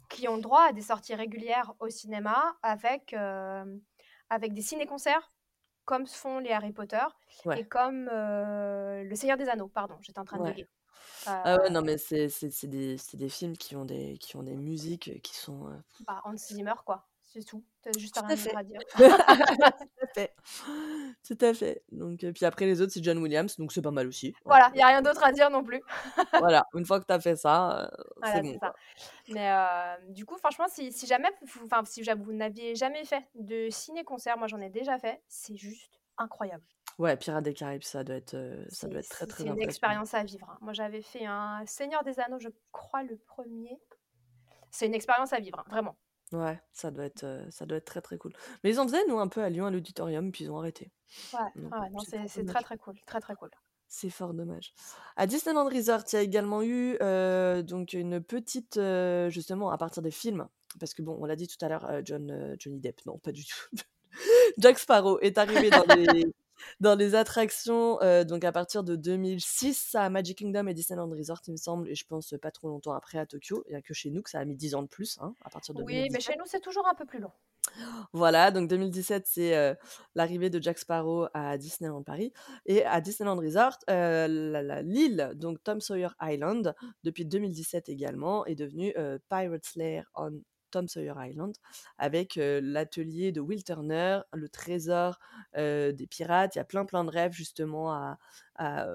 qui 0.08 0.28
ont 0.28 0.38
droit 0.38 0.62
à 0.68 0.72
des 0.72 0.82
sorties 0.82 1.14
régulières 1.14 1.74
au 1.80 1.88
cinéma 1.88 2.56
avec, 2.62 3.12
euh, 3.14 3.78
avec 4.28 4.52
des 4.52 4.62
ciné-concerts, 4.62 5.32
comme 5.84 6.06
se 6.06 6.16
font 6.16 6.38
les 6.38 6.52
Harry 6.52 6.72
Potter 6.72 7.04
et 7.56 7.66
comme 7.66 8.08
euh, 8.12 9.02
Le 9.04 9.14
Seigneur 9.14 9.36
des 9.36 9.48
Anneaux, 9.48 9.68
pardon, 9.68 9.96
j'étais 10.00 10.18
en 10.18 10.24
train 10.24 10.38
de 10.38 10.42
ouais. 10.42 10.50
bugger. 10.50 10.68
Ah 11.26 11.58
ouais, 11.58 11.66
Euh, 11.66 11.70
non, 11.70 11.82
mais 11.82 11.98
c'est 11.98 12.28
des, 12.68 12.96
des 13.14 13.28
films 13.28 13.56
qui 13.56 13.76
ont 13.76 13.84
des, 13.84 14.18
qui 14.18 14.36
ont 14.36 14.42
des 14.42 14.56
musiques 14.56 15.20
qui 15.22 15.34
sont... 15.34 15.82
bah, 16.06 16.20
Hans 16.24 16.36
Zimmer, 16.36 16.74
quoi, 16.84 17.08
c'est 17.32 17.44
tout. 17.44 17.64
T'as 17.82 17.90
juste 17.98 18.14
Tout 18.14 18.20
rien 18.24 18.34
à 18.34 18.36
fait. 18.36 18.54
à 18.56 18.62
dire. 18.62 18.80
Tout 18.96 19.02
à 19.62 20.06
fait. 20.14 20.34
Tout 21.26 21.38
à 21.40 21.54
fait. 21.54 21.82
Donc, 21.90 22.22
euh, 22.24 22.32
puis 22.32 22.44
après, 22.44 22.66
les 22.66 22.80
autres, 22.80 22.92
c'est 22.92 23.02
John 23.02 23.18
Williams, 23.18 23.56
donc 23.56 23.72
c'est 23.72 23.82
pas 23.82 23.90
mal 23.90 24.06
aussi. 24.06 24.34
Voilà, 24.44 24.70
il 24.74 24.76
n'y 24.76 24.82
a 24.82 24.88
rien 24.88 25.02
d'autre 25.02 25.22
à 25.24 25.32
dire 25.32 25.50
non 25.50 25.62
plus. 25.64 25.82
Voilà, 26.46 26.64
une 26.74 26.84
fois 26.84 27.00
que 27.00 27.06
tu 27.06 27.12
as 27.12 27.20
fait 27.20 27.36
ça, 27.36 27.84
euh, 27.84 27.88
c'est 28.32 28.42
bon. 28.42 28.58
ça. 28.60 28.74
Mais 29.28 29.50
euh, 29.50 30.10
du 30.12 30.24
coup, 30.26 30.36
franchement, 30.38 30.66
si, 30.68 30.92
si 30.92 31.06
jamais, 31.06 31.28
vous- 31.42 31.64
enfin, 31.64 31.82
si 31.84 32.02
vous 32.02 32.32
n'aviez 32.32 32.74
jamais 32.74 33.04
fait 33.04 33.24
de 33.34 33.68
ciné-concert, 33.70 34.36
moi 34.38 34.46
j'en 34.48 34.60
ai 34.60 34.70
déjà 34.70 34.98
fait, 34.98 35.22
c'est 35.28 35.56
juste 35.56 36.00
incroyable. 36.18 36.64
Ouais, 36.98 37.16
Pirates 37.16 37.44
des 37.44 37.54
Caraïbes, 37.54 37.82
ça 37.82 38.04
doit 38.04 38.16
être, 38.16 38.34
euh, 38.34 38.64
ça 38.68 38.86
doit 38.86 39.00
être 39.00 39.08
très 39.08 39.26
très 39.26 39.44
c'est 39.44 39.48
une 39.48 39.62
expérience 39.62 40.12
à 40.14 40.22
vivre. 40.24 40.48
hein. 40.50 40.58
Moi 40.60 40.72
j'avais 40.74 41.00
fait 41.02 41.24
un 41.24 41.62
Seigneur 41.66 42.04
des 42.04 42.20
Anneaux, 42.20 42.38
je 42.38 42.50
crois 42.70 43.02
le 43.02 43.16
premier. 43.16 43.80
C'est 44.70 44.86
une 44.86 44.94
expérience 44.94 45.32
à 45.32 45.38
vivre, 45.40 45.58
hein, 45.60 45.64
vraiment. 45.70 45.96
Ouais, 46.32 46.60
ça 46.72 46.90
doit 46.90 47.04
être, 47.04 47.46
ça 47.50 47.66
doit 47.66 47.78
être 47.78 47.84
très 47.84 48.00
très 48.00 48.18
cool. 48.18 48.32
Mais 48.64 48.70
ils 48.70 48.80
en 48.80 48.86
faisaient, 48.86 49.04
nous, 49.08 49.18
un 49.18 49.28
peu 49.28 49.42
à 49.42 49.50
Lyon, 49.50 49.66
à 49.66 49.70
l'auditorium, 49.70 50.32
puis 50.32 50.44
ils 50.44 50.50
ont 50.50 50.58
arrêté. 50.58 50.90
Ouais, 51.34 51.40
Donc, 51.56 51.74
ouais, 51.78 51.90
non, 51.90 52.00
c'est 52.00 52.10
c'est 52.10 52.16
fort 52.18 52.28
c'est 52.28 52.44
très 52.44 52.44
dommage. 52.44 52.64
très 52.64 52.78
cool, 52.78 52.94
très 53.06 53.20
très 53.20 53.34
cool. 53.34 53.50
C'est 53.88 54.10
fort 54.10 54.32
dommage. 54.32 54.72
À 55.16 55.26
Disneyland 55.26 55.68
Resort, 55.68 56.04
il 56.12 56.14
y 56.14 56.18
a 56.18 56.22
également 56.22 56.62
eu 56.62 56.96
donc 57.64 57.92
une 57.92 58.22
petite, 58.22 58.80
justement, 59.28 59.70
à 59.70 59.76
partir 59.76 60.02
des 60.02 60.10
films, 60.10 60.48
parce 60.80 60.94
que 60.94 61.02
bon, 61.02 61.16
on 61.20 61.26
l'a 61.26 61.36
dit 61.36 61.46
tout 61.46 61.62
à 61.62 61.68
l'heure, 61.68 61.86
John, 62.04 62.56
Johnny 62.58 62.80
Depp, 62.80 63.04
non, 63.04 63.18
pas 63.18 63.32
du 63.32 63.44
tout. 63.44 63.68
Jack 64.58 64.78
Sparrow 64.78 65.18
est 65.20 65.36
arrivé 65.38 65.70
dans 65.70 65.84
les, 65.96 66.32
dans 66.80 66.94
les 66.94 67.14
attractions 67.14 68.00
euh, 68.02 68.24
donc 68.24 68.44
à 68.44 68.52
partir 68.52 68.84
de 68.84 68.96
2006 68.96 69.94
à 69.94 70.10
Magic 70.10 70.38
Kingdom 70.38 70.66
et 70.66 70.74
Disneyland 70.74 71.10
Resort, 71.10 71.40
il 71.46 71.52
me 71.52 71.56
semble, 71.56 71.88
et 71.88 71.94
je 71.94 72.06
pense 72.06 72.34
pas 72.40 72.50
trop 72.50 72.68
longtemps 72.68 72.92
après 72.92 73.18
à 73.18 73.26
Tokyo. 73.26 73.64
Il 73.66 73.70
n'y 73.70 73.76
a 73.76 73.82
que 73.82 73.94
chez 73.94 74.10
nous 74.10 74.22
que 74.22 74.30
ça 74.30 74.38
a 74.38 74.44
mis 74.44 74.56
10 74.56 74.74
ans 74.74 74.82
de 74.82 74.88
plus, 74.88 75.18
hein, 75.20 75.34
à 75.44 75.50
partir 75.50 75.74
de 75.74 75.82
Oui, 75.82 75.94
mais 75.94 76.08
2017. 76.08 76.20
chez 76.22 76.38
nous 76.38 76.44
c'est 76.46 76.60
toujours 76.60 76.86
un 76.88 76.94
peu 76.94 77.04
plus 77.04 77.20
long. 77.20 77.32
Voilà, 78.12 78.50
donc 78.50 78.68
2017, 78.68 79.26
c'est 79.26 79.56
euh, 79.56 79.74
l'arrivée 80.14 80.50
de 80.50 80.60
Jack 80.60 80.78
Sparrow 80.78 81.26
à 81.32 81.56
Disneyland 81.58 82.02
Paris. 82.02 82.32
Et 82.66 82.84
à 82.84 83.00
Disneyland 83.00 83.36
Resort, 83.36 83.78
euh, 83.88 84.82
l'île, 84.82 85.32
donc 85.36 85.62
Tom 85.62 85.80
Sawyer 85.80 86.08
Island, 86.20 86.74
depuis 87.04 87.24
2017 87.24 87.88
également, 87.88 88.44
est 88.46 88.54
devenue 88.54 88.92
euh, 88.98 89.18
Pirate's 89.28 89.76
Lair 89.76 90.10
on 90.14 90.42
Tom 90.72 90.88
Sawyer 90.88 91.14
Island, 91.16 91.54
avec 91.98 92.34
l'atelier 92.36 93.30
de 93.30 93.40
Will 93.40 93.62
Turner, 93.62 94.22
le 94.32 94.48
trésor 94.48 95.20
des 95.54 96.06
pirates. 96.10 96.56
Il 96.56 96.58
y 96.58 96.60
a 96.60 96.64
plein 96.64 96.84
plein 96.84 97.04
de 97.04 97.10
rêves 97.10 97.32
justement 97.32 98.16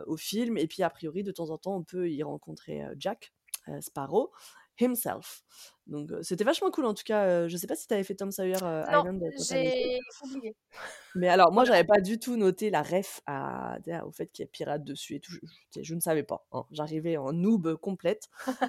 au 0.06 0.18
film. 0.18 0.58
Et 0.58 0.68
puis 0.68 0.84
a 0.84 0.90
priori, 0.90 1.24
de 1.24 1.32
temps 1.32 1.52
en 1.52 1.58
temps, 1.58 1.78
on 1.78 1.84
peut 1.84 2.10
y 2.10 2.22
rencontrer 2.24 2.84
Jack 2.98 3.32
Sparrow. 3.80 4.32
Himself. 4.80 5.44
Donc 5.88 6.12
euh, 6.12 6.20
c'était 6.22 6.44
vachement 6.44 6.70
cool 6.70 6.86
en 6.86 6.94
tout 6.94 7.04
cas. 7.06 7.24
euh, 7.26 7.48
je 7.48 7.56
sais 7.56 7.66
pas 7.68 7.76
si 7.76 7.88
tu 7.88 7.94
avais 7.94 8.04
fait 8.04 8.16
Tom 8.16 8.30
Sawyer 8.30 8.58
euh, 8.62 8.84
Non, 8.92 9.00
Island 9.00 9.22
j'ai 9.50 10.00
oublié. 10.26 10.56
Mais 11.16 11.30
alors 11.30 11.52
moi 11.54 11.64
j'avais 11.64 11.84
pas 11.88 12.02
du 12.02 12.20
tout 12.20 12.36
noté 12.36 12.70
la 12.70 12.82
ref 12.84 13.22
à, 13.26 13.78
au 14.06 14.12
fait 14.12 14.28
qu'il 14.28 14.44
y 14.44 14.46
ait 14.46 14.50
pirate 14.52 14.84
dessus 14.84 15.16
et 15.16 15.20
tout. 15.22 15.32
Je, 15.32 15.40
je- 15.76 15.84
je 15.84 15.96
ne 15.96 16.02
savais 16.02 16.24
pas. 16.24 16.46
hein. 16.52 16.66
J'arrivais 16.72 17.16
en 17.18 17.32
noob 17.32 17.76
complète. 17.78 18.28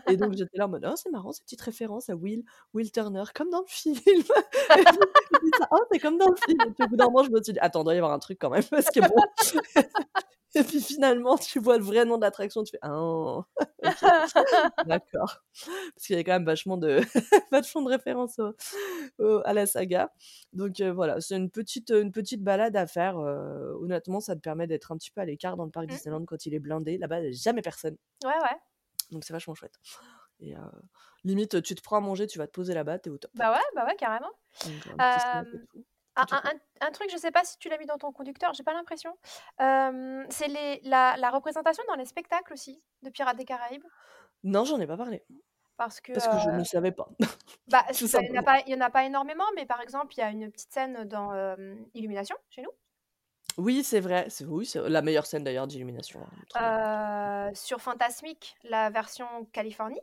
Et 0.09 0.17
donc 0.17 0.33
j'étais 0.39 0.59
là 0.59 0.67
en 0.67 0.69
mode 0.69 0.87
oh 0.89 0.95
c'est 0.97 1.11
marrant 1.11 1.33
cette 1.33 1.45
petite 1.45 1.61
référence 1.63 2.09
à 2.09 2.15
Will, 2.15 2.45
Will 2.73 2.93
Turner 2.93 3.25
comme 3.35 3.51
dans 3.51 3.61
le 3.61 3.67
film. 3.67 3.97
Puis, 4.07 5.51
ça, 5.59 5.69
oh 5.73 5.79
c'est 5.91 5.99
comme 5.99 6.19
dans 6.19 6.29
le 6.29 6.37
film. 6.37 6.59
Et 6.69 6.73
puis 6.73 6.85
au 6.85 6.89
bout 6.89 6.97
d'un 6.97 7.07
moment 7.07 7.25
je 7.25 7.31
me 7.31 7.43
suis 7.43 7.53
dit 7.53 7.59
attends 7.61 7.83
doit 7.83 7.95
y 7.95 7.99
avoir 7.99 8.13
un 8.13 8.19
truc 8.21 8.39
quand 8.41 8.51
même 8.51 8.63
parce 8.71 8.87
que 8.91 9.01
bon. 9.01 9.83
Et 10.55 10.63
puis 10.65 10.81
finalement, 10.81 11.37
tu 11.37 11.59
vois 11.61 11.77
le 11.77 11.85
vrai 11.85 12.05
nom 12.05 12.17
de 12.17 12.23
l'attraction, 12.23 12.63
tu 12.65 12.71
fais 12.73 12.79
Ah, 12.83 12.99
ok, 13.01 13.45
d'accord. 14.87 15.43
Parce 15.95 16.07
qu'il 16.07 16.15
y 16.15 16.17
avait 16.17 16.25
quand 16.25 16.33
même 16.33 16.45
vachement 16.47 16.77
de, 16.79 17.01
vachement 17.53 17.83
de 17.83 17.89
références 17.91 18.39
au- 18.39 18.55
au- 19.19 19.43
à 19.45 19.53
la 19.53 19.67
saga. 19.67 20.13
Donc 20.53 20.81
euh, 20.81 20.93
voilà, 20.93 21.21
c'est 21.21 21.37
une 21.37 21.51
petite, 21.51 21.91
une 21.91 22.13
petite 22.13 22.43
balade 22.43 22.77
à 22.77 22.87
faire. 22.87 23.19
euh, 23.19 23.75
honnêtement, 23.81 24.21
ça 24.21 24.35
te 24.37 24.41
permet 24.41 24.67
d'être 24.67 24.91
un 24.93 24.97
petit 24.97 25.11
peu 25.11 25.21
à 25.21 25.25
l'écart 25.25 25.57
dans 25.57 25.65
le 25.65 25.71
parc 25.71 25.87
Mm. 25.87 25.91
Disneyland 25.91 26.25
quand 26.25 26.47
il 26.47 26.55
est 26.55 26.59
blindé. 26.61 26.99
Là-bas, 26.99 27.19
il 27.21 27.23
n'y 27.25 27.29
a 27.29 27.33
jamais 27.33 27.63
personne. 27.63 27.97
Ouais, 28.25 28.31
ouais. 28.31 28.57
Donc 29.11 29.25
c'est 29.25 29.33
vachement 29.33 29.55
chouette. 29.55 29.79
Et 30.41 30.57
euh, 30.57 30.61
limite, 31.25 31.63
tu 31.63 31.75
te 31.75 31.83
prends 31.83 31.97
à 31.97 32.01
manger, 32.01 32.27
tu 32.27 32.39
vas 32.39 32.47
te 32.47 32.53
poser 32.53 32.73
là-bas, 32.75 32.99
t'es 33.01 33.11
au 33.11 33.19
top. 33.19 33.31
Bah 33.35 33.53
ouais, 33.53 33.59
bah 33.75 33.85
ouais, 33.87 33.97
carrément. 33.97 34.31
Donc, 34.65 34.87
un. 36.19 36.43
Un, 36.81 36.91
truc, 36.93 37.09
je 37.11 37.17
sais 37.17 37.31
pas 37.31 37.45
si 37.45 37.59
tu 37.59 37.69
l'as 37.69 37.79
mis 37.79 37.87
dans 37.87 37.99
ton 37.99 38.13
conducteur, 38.13 38.55
j'ai 38.55 38.63
pas 38.63 38.73
l'impression. 38.73 39.17
Euh, 39.61 40.25
c'est 40.31 40.49
la, 40.85 41.17
la 41.17 41.31
représentation 41.31 41.83
dans 41.89 41.95
les 41.97 42.05
spectacles 42.05 42.53
aussi 42.53 42.81
de 43.03 43.11
Pirates 43.11 43.37
des 43.37 43.45
Caraïbes? 43.45 43.85
Non, 44.45 44.65
j'en 44.65 44.79
ai 44.81 44.87
pas 44.87 44.97
parlé. 44.97 45.25
Parce 45.77 46.01
que, 46.01 46.13
Parce 46.13 46.29
que 46.29 46.39
je 46.39 46.51
ne 46.51 46.65
savais 46.65 46.93
pas. 46.93 47.09
bah, 47.69 47.85
il 48.01 48.31
n'y 48.31 48.39
en, 48.39 48.41
a 48.41 48.43
pas- 48.43 48.61
il 48.67 48.73
y 48.73 48.75
en 48.75 48.81
a 48.81 48.91
pas 48.91 49.05
énormément, 49.05 49.45
mais 49.57 49.67
par 49.67 49.81
exemple, 49.81 50.15
il 50.17 50.21
y 50.21 50.23
a 50.23 50.31
une 50.31 50.51
petite 50.51 50.73
scène 50.73 51.05
dans 51.05 51.33
euh, 51.33 51.75
Illumination, 51.95 52.37
chez 52.51 52.63
nous. 52.63 52.71
Oui, 53.57 53.83
c'est 53.83 54.01
vrai. 54.01 54.27
C'est 54.29 54.45
oui, 54.45 54.67
c'est 54.67 54.89
la 54.89 55.03
meilleure 55.03 55.27
scène 55.27 55.43
d'ailleurs 55.43 55.67
d'illumination. 55.67 56.21
hein. 56.55 57.49
Euh, 57.51 57.55
sur 57.55 57.81
Fantasmic, 57.81 58.57
la 58.63 58.91
version 58.91 59.27
Californie. 59.53 60.01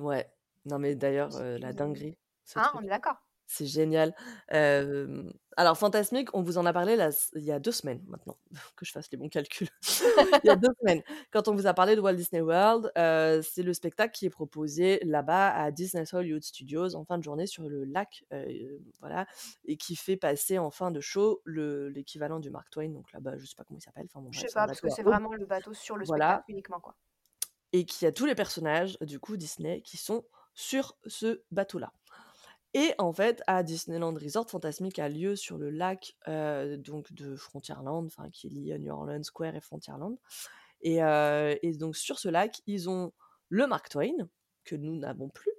Ouais. 0.00 0.28
Non, 0.64 0.78
mais 0.78 0.94
d'ailleurs, 0.94 1.34
euh, 1.36 1.58
la 1.58 1.72
dinguerie, 1.72 2.16
Hein, 2.56 2.70
on 2.74 2.82
est 2.82 2.88
d'accord. 2.88 3.16
C'est 3.54 3.66
génial. 3.66 4.14
Euh, 4.54 5.30
alors, 5.58 5.76
Fantasmique, 5.76 6.30
on 6.34 6.40
vous 6.42 6.56
en 6.56 6.64
a 6.64 6.72
parlé 6.72 6.96
là, 6.96 7.10
il 7.34 7.42
y 7.42 7.52
a 7.52 7.58
deux 7.60 7.70
semaines 7.70 8.02
maintenant, 8.08 8.38
que 8.76 8.86
je 8.86 8.92
fasse 8.92 9.10
les 9.12 9.18
bons 9.18 9.28
calculs. 9.28 9.68
il 10.42 10.46
y 10.46 10.48
a 10.48 10.56
deux 10.56 10.70
semaines, 10.80 11.02
quand 11.30 11.48
on 11.48 11.54
vous 11.54 11.66
a 11.66 11.74
parlé 11.74 11.94
de 11.94 12.00
Walt 12.00 12.14
Disney 12.14 12.40
World, 12.40 12.90
euh, 12.96 13.42
c'est 13.42 13.62
le 13.62 13.74
spectacle 13.74 14.14
qui 14.14 14.24
est 14.24 14.30
proposé 14.30 15.00
là-bas 15.04 15.50
à 15.54 15.70
Disney 15.70 16.04
Hollywood 16.10 16.42
Studios 16.42 16.94
en 16.94 17.04
fin 17.04 17.18
de 17.18 17.22
journée 17.22 17.46
sur 17.46 17.68
le 17.68 17.84
lac, 17.84 18.24
euh, 18.32 18.78
voilà, 19.00 19.26
et 19.66 19.76
qui 19.76 19.96
fait 19.96 20.16
passer 20.16 20.58
en 20.58 20.70
fin 20.70 20.90
de 20.90 21.00
show 21.00 21.42
le- 21.44 21.90
l'équivalent 21.90 22.40
du 22.40 22.48
Mark 22.48 22.70
Twain. 22.70 22.88
Donc 22.88 23.12
là-bas, 23.12 23.36
je 23.36 23.44
sais 23.44 23.54
pas 23.54 23.64
comment 23.64 23.78
il 23.78 23.82
s'appelle. 23.82 24.06
Enfin, 24.06 24.22
bon, 24.22 24.32
Je 24.32 24.40
sais 24.40 24.46
pas, 24.54 24.66
parce 24.66 24.80
que 24.80 24.88
c'est 24.88 25.02
vraiment 25.02 25.34
le 25.34 25.44
bateau 25.44 25.74
sur 25.74 25.98
le 25.98 26.06
Voilà. 26.06 26.26
spectacle 26.36 26.50
uniquement, 26.52 26.80
quoi. 26.80 26.96
et 27.74 27.84
qui 27.84 28.06
a 28.06 28.12
tous 28.12 28.24
les 28.26 28.34
personnages 28.34 28.96
du 29.02 29.18
coup 29.20 29.36
Disney 29.36 29.82
qui 29.82 29.98
sont 29.98 30.24
sur 30.54 30.96
ce 31.06 31.42
bateau-là. 31.50 31.92
Et 32.74 32.94
en 32.98 33.12
fait, 33.12 33.42
à 33.46 33.62
Disneyland 33.62 34.14
Resort, 34.14 34.48
Fantasmic 34.48 34.98
a 34.98 35.08
lieu 35.08 35.36
sur 35.36 35.58
le 35.58 35.68
lac 35.70 36.16
euh, 36.28 36.76
donc 36.78 37.12
de 37.12 37.36
Frontierland, 37.36 38.06
enfin 38.06 38.30
qui 38.30 38.48
lie 38.48 38.72
New 38.78 38.92
Orleans 38.92 39.22
Square 39.22 39.54
et 39.54 39.60
Frontierland. 39.60 40.16
Et, 40.80 41.02
euh, 41.02 41.54
et 41.62 41.76
donc 41.76 41.96
sur 41.96 42.18
ce 42.18 42.28
lac, 42.28 42.62
ils 42.66 42.88
ont 42.88 43.12
le 43.48 43.66
Mark 43.66 43.88
Twain 43.90 44.28
que 44.64 44.74
nous 44.74 44.96
n'avons 44.96 45.28
plus. 45.28 45.52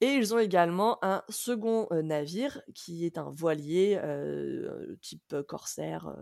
Et 0.00 0.08
ils 0.08 0.34
ont 0.34 0.38
également 0.38 0.98
un 1.02 1.22
second 1.28 1.86
euh, 1.92 2.02
navire 2.02 2.60
qui 2.74 3.06
est 3.06 3.16
un 3.16 3.30
voilier 3.30 3.98
euh, 4.02 4.96
type 5.00 5.36
corsaire, 5.46 6.14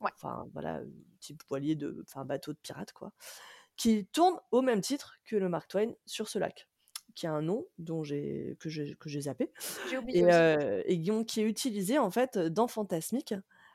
Ouais. 0.00 0.10
enfin 0.16 0.46
voilà, 0.52 0.82
type 1.20 1.42
voilier 1.48 1.76
de, 1.76 2.02
enfin 2.02 2.24
bateau 2.26 2.52
de 2.52 2.58
pirate 2.58 2.92
quoi, 2.92 3.12
qui 3.76 4.06
tourne 4.06 4.38
au 4.50 4.60
même 4.60 4.80
titre 4.82 5.14
que 5.24 5.36
le 5.36 5.48
Mark 5.48 5.68
Twain 5.68 5.92
sur 6.04 6.28
ce 6.28 6.38
lac, 6.38 6.68
qui 7.14 7.26
a 7.26 7.32
un 7.32 7.42
nom 7.42 7.64
dont 7.78 8.02
j'ai 8.02 8.56
que 8.60 8.68
j'ai 8.68 8.94
que 8.94 9.08
j'ai 9.08 9.22
zappé 9.22 9.50
oublié 9.98 10.20
et, 10.20 10.32
euh, 10.32 10.82
et 10.86 11.00
qui 11.00 11.24
qui 11.24 11.40
est 11.40 11.48
utilisé 11.48 11.98
en 11.98 12.10
fait 12.10 12.38
dans 12.38 12.68
Fantasmic 12.68 13.34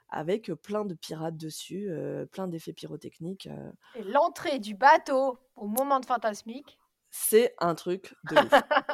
avec 0.09 0.51
plein 0.63 0.85
de 0.85 0.95
pirates 0.95 1.37
dessus, 1.37 1.87
euh, 1.89 2.25
plein 2.25 2.47
d'effets 2.47 2.73
pyrotechniques. 2.73 3.47
Et 3.95 4.03
l'entrée 4.03 4.57
du 4.57 4.73
bateau 4.73 5.37
au 5.55 5.67
moment 5.67 5.99
de 5.99 6.05
Fantasmic. 6.05 6.78
C'est 7.11 7.55
un 7.59 7.75
truc 7.75 8.15
de 8.29 8.35
ouf. 8.35 8.51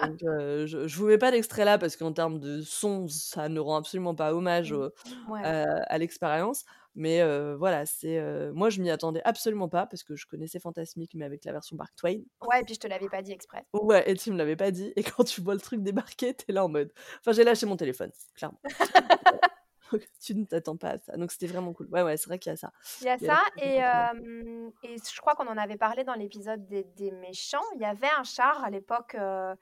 Donc, 0.07 0.23
euh, 0.23 0.65
je, 0.67 0.87
je 0.87 0.97
vous 0.97 1.07
mets 1.07 1.17
pas 1.17 1.31
l'extrait 1.31 1.65
là 1.65 1.77
parce 1.77 1.95
qu'en 1.97 2.13
termes 2.13 2.39
de 2.39 2.61
son, 2.61 3.07
ça 3.07 3.49
ne 3.49 3.59
rend 3.59 3.75
absolument 3.77 4.15
pas 4.15 4.33
hommage 4.33 4.71
Mm. 4.71 4.75
au- 4.75 4.89
Ouais. 5.31 5.41
à, 5.43 5.63
à 5.87 5.97
l'expérience. 5.97 6.63
Mais 6.97 7.21
euh, 7.21 7.57
voilà, 7.57 7.85
c'est 7.85 8.19
euh, 8.19 8.53
moi 8.53 8.69
je 8.69 8.81
m'y 8.81 8.89
attendais 8.89 9.21
absolument 9.25 9.67
pas 9.67 9.85
parce 9.85 10.01
que 10.03 10.15
je 10.15 10.25
connaissais 10.27 10.59
Fantasmic 10.59 11.11
mais 11.13 11.25
avec 11.25 11.43
la 11.43 11.51
version 11.51 11.75
Mark 11.75 11.93
Twain. 11.97 12.21
Ouais, 12.47 12.61
et 12.61 12.63
puis 12.63 12.73
je 12.75 12.79
te 12.79 12.87
l'avais 12.87 13.09
pas 13.09 13.21
dit 13.21 13.33
exprès. 13.33 13.65
Ouais, 13.73 14.09
et 14.09 14.15
tu 14.15 14.31
me 14.31 14.37
l'avais 14.37 14.55
pas 14.55 14.71
dit. 14.71 14.93
Et 14.95 15.03
quand 15.03 15.25
tu 15.25 15.41
vois 15.41 15.55
le 15.55 15.59
truc 15.59 15.83
débarquer, 15.83 16.33
t'es 16.33 16.53
là 16.53 16.63
en 16.63 16.69
mode. 16.69 16.93
Enfin, 17.19 17.33
j'ai 17.33 17.43
lâché 17.43 17.65
mon 17.65 17.75
téléphone, 17.75 18.11
clairement. 18.33 18.61
Donc, 19.91 20.07
tu 20.19 20.35
ne 20.35 20.45
t'attends 20.45 20.77
pas 20.77 20.91
à 20.91 20.97
ça. 20.97 21.17
Donc 21.17 21.31
c'était 21.31 21.47
vraiment 21.47 21.73
cool. 21.73 21.87
Ouais, 21.91 22.01
ouais, 22.03 22.17
c'est 22.17 22.27
vrai 22.27 22.39
qu'il 22.39 22.51
y 22.51 22.53
a 22.53 22.57
ça. 22.57 22.71
Il 23.01 23.07
y 23.07 23.09
a 23.09 23.17
Il 23.19 23.25
y 23.25 23.27
a 23.27 23.31
la 23.31 23.37
ça, 23.37 23.41
et, 23.57 23.83
euh, 23.83 24.69
et 24.83 24.95
je 24.97 25.19
crois 25.19 25.35
qu'on 25.35 25.47
en 25.47 25.57
avait 25.57 25.75
parlé 25.77 26.05
dans 26.05 26.13
l'épisode 26.13 26.65
des, 26.67 26.85
des 26.85 27.11
méchants. 27.11 27.61
Il 27.75 27.81
y 27.81 27.85
avait 27.85 28.09
un 28.17 28.23
char 28.23 28.63
à 28.63 28.69
l'époque 28.69 29.15
euh, 29.15 29.53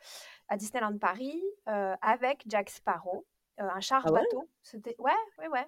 à 0.50 0.58
Disneyland 0.58 0.98
Paris 1.00 1.42
euh, 1.68 1.96
avec 2.02 2.44
Jack 2.48 2.70
Sparrow, 2.70 3.26
euh, 3.60 3.64
un 3.70 3.80
char 3.82 4.04
Ah 4.06 4.12
ouais? 4.12 4.22
bateau. 4.22 4.50
C'était 4.62 4.96
ouais, 5.00 5.12
ouais, 5.40 5.48
ouais. 5.48 5.68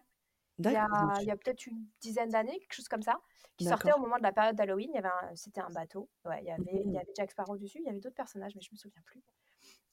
Il 0.60 0.72
y 0.72 0.76
a, 0.76 0.88
il 1.22 1.28
y 1.28 1.32
a 1.32 1.38
peut-être 1.38 1.66
une 1.68 1.86
dizaine 2.01 2.30
d'années, 2.32 2.60
quelque 2.60 2.74
chose 2.74 2.88
comme 2.89 3.03
ça, 3.03 3.20
qui 3.58 3.66
sortait 3.66 3.93
au 3.93 3.99
moment 3.99 4.18
de 4.18 4.24
la 4.24 4.32
période 4.34 4.56
d'Halloween. 4.56 4.89
Il 4.91 4.95
y 4.95 4.99
avait 4.99 5.10
un- 5.10 5.36
c'était 5.36 5.62
un 5.62 5.70
bateau. 5.72 6.10
Ouais, 6.26 6.39
il 6.41 6.47
y 6.47 6.51
avait, 6.51 6.84
il 6.88 6.93
y 6.93 6.97
Mhm. 6.97 6.97
avait 6.97 7.14
Jack 7.16 7.32
Sparrow 7.32 7.58
dessus. 7.58 7.80
Il 7.80 7.86
y 7.86 7.89
avait 7.89 7.99
d'autres 7.99 8.16
personnages, 8.16 8.56
mais 8.56 8.62
je 8.62 8.70
me 8.72 8.78
souviens 8.78 9.01
plus. 9.06 9.24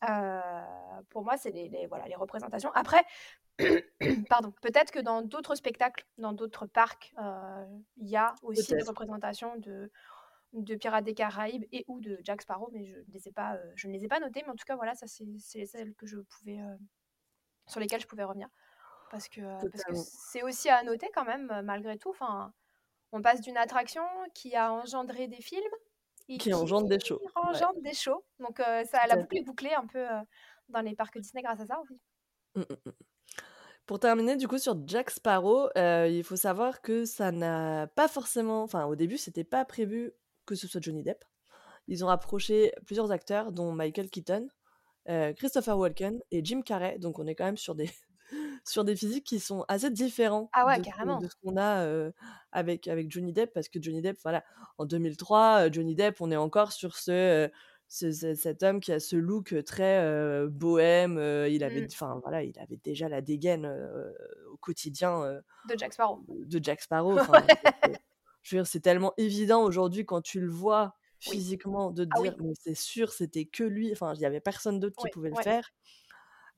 Euh, 0.08 1.02
pour 1.10 1.24
moi, 1.24 1.36
c'est 1.36 1.50
les, 1.52 1.68
les- 1.68 1.86
voilà, 1.86 2.06
les 2.08 2.16
représentations. 2.16 2.72
Après, 2.74 3.04
pardon, 4.28 4.52
peut-être 4.62 4.90
que 4.90 4.98
dans 4.98 5.22
d'autres 5.22 5.54
spectacles, 5.54 6.06
dans 6.18 6.32
d'autres 6.32 6.66
parcs, 6.66 7.12
euh, 7.18 7.66
il 7.96 8.08
y 8.08 8.16
a 8.16 8.34
aussi 8.42 8.74
des 8.74 8.82
représentations 8.82 9.56
de, 9.56 9.90
de 10.52 10.74
Pirates 10.74 11.04
des 11.04 11.14
Caraïbes 11.14 11.64
et 11.72 11.84
ou 11.88 12.00
de 12.00 12.18
Jack 12.22 12.42
Sparrow, 12.42 12.70
mais 12.72 12.84
je 12.84 12.96
ne 12.96 13.12
les 13.12 13.28
ai 13.28 13.32
pas, 13.32 13.54
euh, 13.54 13.72
je 13.76 13.88
ne 13.88 13.92
les 13.92 14.04
ai 14.04 14.08
pas 14.08 14.20
notées. 14.20 14.42
Mais 14.44 14.52
en 14.52 14.56
tout 14.56 14.64
cas, 14.66 14.76
voilà, 14.76 14.94
ça 14.94 15.06
c'est 15.06 15.66
celles 15.66 15.94
que 15.94 16.06
je 16.06 16.18
pouvais, 16.18 16.60
euh, 16.60 16.76
sur 17.66 17.80
lesquelles 17.80 18.00
je 18.00 18.06
pouvais 18.06 18.24
revenir, 18.24 18.48
parce 19.10 19.28
que 19.28 19.40
c'est 19.94 20.42
aussi 20.42 20.68
à 20.68 20.82
noter 20.82 21.08
quand 21.14 21.24
même, 21.24 21.62
malgré 21.64 21.98
tout. 21.98 22.10
Enfin, 22.10 22.52
on 23.12 23.22
passe 23.22 23.40
d'une 23.40 23.56
attraction 23.56 24.02
qui 24.34 24.56
a 24.56 24.72
engendré 24.72 25.28
des 25.28 25.40
films 25.40 25.62
et 26.28 26.38
Qui 26.38 26.54
engendre 26.54 26.88
des 26.88 27.00
shows. 27.00 27.20
Ouais, 27.20 27.30
engendre 27.34 27.80
des 27.82 27.94
shows. 27.94 28.24
Donc 28.38 28.60
euh, 28.60 28.84
ça, 28.84 29.06
la 29.06 29.16
boucle 29.16 29.36
est 29.36 29.40
fait. 29.40 29.44
bouclée 29.44 29.74
un 29.74 29.86
peu 29.86 29.98
euh, 29.98 30.20
dans 30.68 30.80
les 30.80 30.94
parcs 30.94 31.18
Disney 31.18 31.42
grâce 31.42 31.60
à 31.60 31.66
ça 31.66 31.80
aussi. 31.80 32.00
Mm, 32.54 32.60
mm, 32.60 32.76
mm. 32.86 32.92
Pour 33.86 33.98
terminer, 33.98 34.36
du 34.36 34.46
coup, 34.48 34.58
sur 34.58 34.76
Jack 34.86 35.10
Sparrow, 35.10 35.68
euh, 35.76 36.08
il 36.08 36.22
faut 36.24 36.36
savoir 36.36 36.80
que 36.82 37.04
ça 37.04 37.32
n'a 37.32 37.88
pas 37.88 38.08
forcément. 38.08 38.62
Enfin, 38.62 38.84
au 38.86 38.94
début, 38.96 39.18
c'était 39.18 39.44
pas 39.44 39.64
prévu 39.64 40.12
que 40.46 40.54
ce 40.54 40.66
soit 40.68 40.80
Johnny 40.82 41.02
Depp. 41.02 41.24
Ils 41.88 42.04
ont 42.04 42.08
approché 42.08 42.72
plusieurs 42.86 43.10
acteurs, 43.10 43.50
dont 43.52 43.72
Michael 43.72 44.08
Keaton, 44.08 44.48
euh, 45.08 45.32
Christopher 45.32 45.76
Walken 45.76 46.20
et 46.30 46.44
Jim 46.44 46.62
Carrey. 46.62 46.98
Donc, 47.00 47.18
on 47.18 47.26
est 47.26 47.34
quand 47.34 47.44
même 47.44 47.56
sur 47.56 47.74
des, 47.74 47.90
sur 48.64 48.84
des 48.84 48.94
physiques 48.94 49.24
qui 49.26 49.40
sont 49.40 49.64
assez 49.66 49.90
différents 49.90 50.48
Ah 50.52 50.64
ouais, 50.64 50.78
de, 50.78 50.84
ce 50.84 50.88
que- 50.88 50.94
carrément. 50.94 51.18
de 51.18 51.26
ce 51.28 51.34
qu'on 51.42 51.56
a 51.56 51.80
euh, 51.82 52.12
avec, 52.52 52.86
avec 52.86 53.10
Johnny 53.10 53.32
Depp. 53.32 53.52
Parce 53.52 53.68
que 53.68 53.82
Johnny 53.82 54.00
Depp, 54.00 54.16
voilà, 54.22 54.44
en 54.78 54.86
2003, 54.86 55.66
euh, 55.66 55.72
Johnny 55.72 55.96
Depp, 55.96 56.20
on 56.20 56.30
est 56.30 56.36
encore 56.36 56.70
sur 56.72 56.96
ce. 56.96 57.50
Ce- 57.94 58.10
ce- 58.10 58.34
cet 58.34 58.62
homme 58.62 58.80
qui 58.80 58.90
a 58.90 58.98
ce 59.00 59.16
look 59.16 59.54
très 59.66 59.98
euh, 60.00 60.48
bohème, 60.48 61.18
euh, 61.18 61.46
il 61.48 61.62
avait, 61.62 61.82
Mm. 61.82 61.88
enfin 61.92 62.18
voilà, 62.22 62.42
il 62.42 62.58
avait 62.58 62.78
déjà 62.82 63.06
la 63.10 63.20
dégaine 63.20 63.66
euh, 63.66 64.10
au 64.50 64.56
quotidien 64.56 65.22
euh, 65.24 65.40
De 65.68 65.78
Jack 65.78 65.92
Sparrow. 65.92 66.24
de 66.28 66.58
Jack 66.62 66.80
Sparrow. 66.88 67.18
Enfin, 67.18 67.44
c'est- 67.84 68.00
je 68.42 68.56
veux 68.56 68.62
dire, 68.62 68.66
c'est 68.66 68.80
tellement 68.80 69.12
évident 69.18 69.62
aujourd'hui 69.62 70.06
quand 70.06 70.22
tu 70.22 70.40
le 70.40 70.48
vois 70.48 70.94
Oui. 71.26 71.36
physiquement 71.36 71.90
de 71.90 72.04
te 72.04 72.10
Ah 72.14 72.20
oui. 72.20 72.30
dire, 72.30 72.38
mais 72.42 72.54
c'est 72.58 72.74
sûr, 72.74 73.12
c'était 73.12 73.44
que 73.44 73.62
lui. 73.62 73.92
Enfin, 73.92 74.14
il 74.14 74.20
y 74.20 74.24
avait 74.26 74.40
personne 74.40 74.80
d'autre 74.80 74.96
qui 74.96 75.04
Oui, 75.06 75.10
pouvait 75.10 75.28
le 75.30 75.36
ouais. 75.36 75.42
faire. 75.42 75.68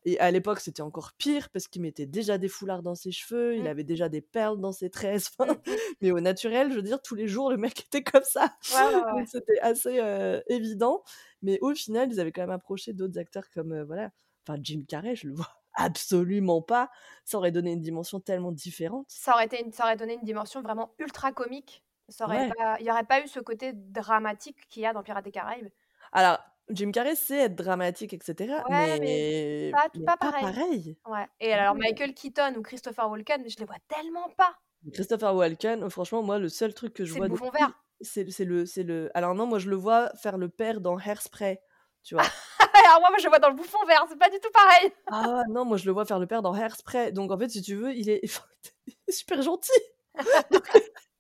Et 0.07 0.19
à 0.21 0.31
l'époque, 0.31 0.61
c'était 0.61 0.83
encore 0.83 1.13
pire 1.15 1.49
parce 1.51 1.67
qu'il 1.67 1.81
mettait 1.83 2.05
déjà 2.07 2.37
des 2.39 2.49
foulards 2.49 2.83
dans 2.83 2.95
ses 2.95 3.11
cheveux, 3.13 3.57
il 3.57 3.63
Mm. 3.65 3.67
avait 3.69 3.85
déjà 3.85 4.09
des 4.09 4.21
perles 4.21 4.61
dans 4.61 4.73
ses 4.73 4.91
tresses. 4.91 5.31
Mm, 5.39 5.43
Enfin, 5.43 5.53
mm. 5.55 5.71
mais 6.03 6.11
au 6.11 6.21
naturel, 6.21 6.71
je 6.71 6.77
veux 6.77 6.83
dire, 6.83 7.01
tous 7.01 7.15
les 7.15 7.27
jours, 7.29 7.51
le 7.51 7.57
mec 7.57 7.81
était 7.87 8.03
comme 8.05 8.23
ça. 8.25 8.55
Ouais, 8.75 8.95
ouais, 8.95 9.03
ouais. 9.03 9.13
Donc 9.13 9.29
c'était 9.29 9.59
assez 9.61 9.99
euh, 10.01 10.41
évident. 10.49 11.03
Mais 11.43 11.59
au 11.63 11.75
final, 11.75 12.11
ils 12.13 12.21
avaient 12.21 12.33
quand 12.33 12.43
même 12.43 12.51
approché 12.51 12.93
d'autres 12.93 13.19
acteurs 13.19 13.49
comme, 13.51 13.73
euh, 13.73 13.85
voilà, 13.85 14.11
enfin 14.47 14.59
Jim 14.63 14.83
Carrey, 14.87 15.15
je 15.17 15.27
le 15.29 15.35
vois 15.35 15.49
absolument 15.75 16.61
pas. 16.63 16.91
Ça 17.25 17.39
aurait 17.39 17.51
donné 17.53 17.73
une 17.73 17.81
dimension 17.81 18.21
tellement 18.21 18.53
différente. 18.53 19.07
Ça 19.09 19.33
aurait, 19.33 19.47
été 19.47 19.63
une- 19.65 19.73
ça 19.73 19.85
aurait 19.85 19.97
donné 19.97 20.15
une 20.15 20.23
dimension 20.25 20.61
vraiment 20.63 20.95
ultra 20.99 21.33
comique. 21.33 21.83
Ça 22.11 22.27
aurait 22.27 22.51
pas, 22.51 22.77
il 22.81 22.85
n'y 22.85 22.91
aurait 22.91 23.05
pas 23.05 23.23
eu 23.25 23.29
ce 23.29 23.41
côté 23.41 23.73
dramatique 23.73 24.69
qu'il 24.69 24.83
y 24.83 24.87
a 24.87 24.93
dans 24.93 25.03
Pirates 25.03 25.25
des 25.25 25.31
Caraïbes. 25.33 25.69
Alors, 26.13 26.39
Jim 26.71 26.91
Carrey 26.93 27.15
sait 27.15 27.39
être 27.45 27.55
dramatique 27.57 28.15
et 28.15 28.19
cetera, 28.23 28.65
Ouais, 28.69 28.99
mais 28.99 29.01
mais 29.01 29.71
pas 29.71 29.89
mais 29.95 30.07
pas 30.07 30.17
pas 30.21 30.33
pareil. 30.33 30.53
pareil. 30.53 30.99
Ouais 31.07 31.29
et 31.41 31.53
alors 31.53 31.75
Non. 31.75 31.77
Michael 31.77 32.15
Keaton 32.15 32.55
ou 32.57 32.63
Christopher 32.63 33.09
Walken, 33.11 33.49
je 33.49 33.57
les 33.59 33.65
vois 33.67 33.79
tellement 33.89 34.29
pas. 34.31 34.57
Christopher 34.93 35.35
Walken, 35.35 35.89
franchement, 35.91 36.23
moi, 36.23 36.39
le 36.39 36.49
seul 36.49 36.75
truc 36.75 36.93
que 36.95 37.05
je 37.05 37.15
C'est 37.15 37.15
vois 37.15 37.29
le 37.29 37.29
de 37.29 37.37
bouffon 37.37 37.51
lui, 37.59 37.75
vert. 37.75 37.85
c'est 38.01 38.31
c'est 38.31 38.45
le 38.45 38.67
c'est 38.67 38.83
le 38.83 39.11
alors 39.15 39.35
non, 39.35 39.47
moi, 39.47 39.59
je 39.59 39.71
le 39.71 39.77
vois 39.77 40.11
faire 40.17 40.37
le 40.39 40.49
père 40.49 40.81
dans 40.81 40.99
Hairspray, 40.99 41.61
tu 42.03 42.15
vois? 42.15 42.35
alors 42.87 43.01
moi, 43.01 43.11
moi, 43.11 43.19
je 43.19 43.25
le 43.25 43.31
vois 43.31 43.39
dans 43.39 43.49
le 43.51 43.55
bouffon 43.57 43.85
vert, 43.87 44.05
c'est 44.09 44.19
pas 44.19 44.31
du 44.31 44.39
tout 44.41 44.51
pareil. 44.53 44.93
Ah 45.11 45.43
non, 45.51 45.65
moi, 45.67 45.77
je 45.77 45.85
le 45.87 45.93
vois 45.93 46.07
faire 46.07 46.19
le 46.19 46.27
père 46.27 46.41
dans 46.43 46.55
Hairspray, 46.55 47.13
donc 47.13 47.31
en 47.31 47.39
fait, 47.39 47.49
si 47.51 47.63
tu 47.63 47.75
veux, 47.75 47.95
il 47.95 48.09
est 48.09 48.21
il 48.87 48.95
est 49.09 49.13
super 49.13 49.43
gentil. 49.43 49.71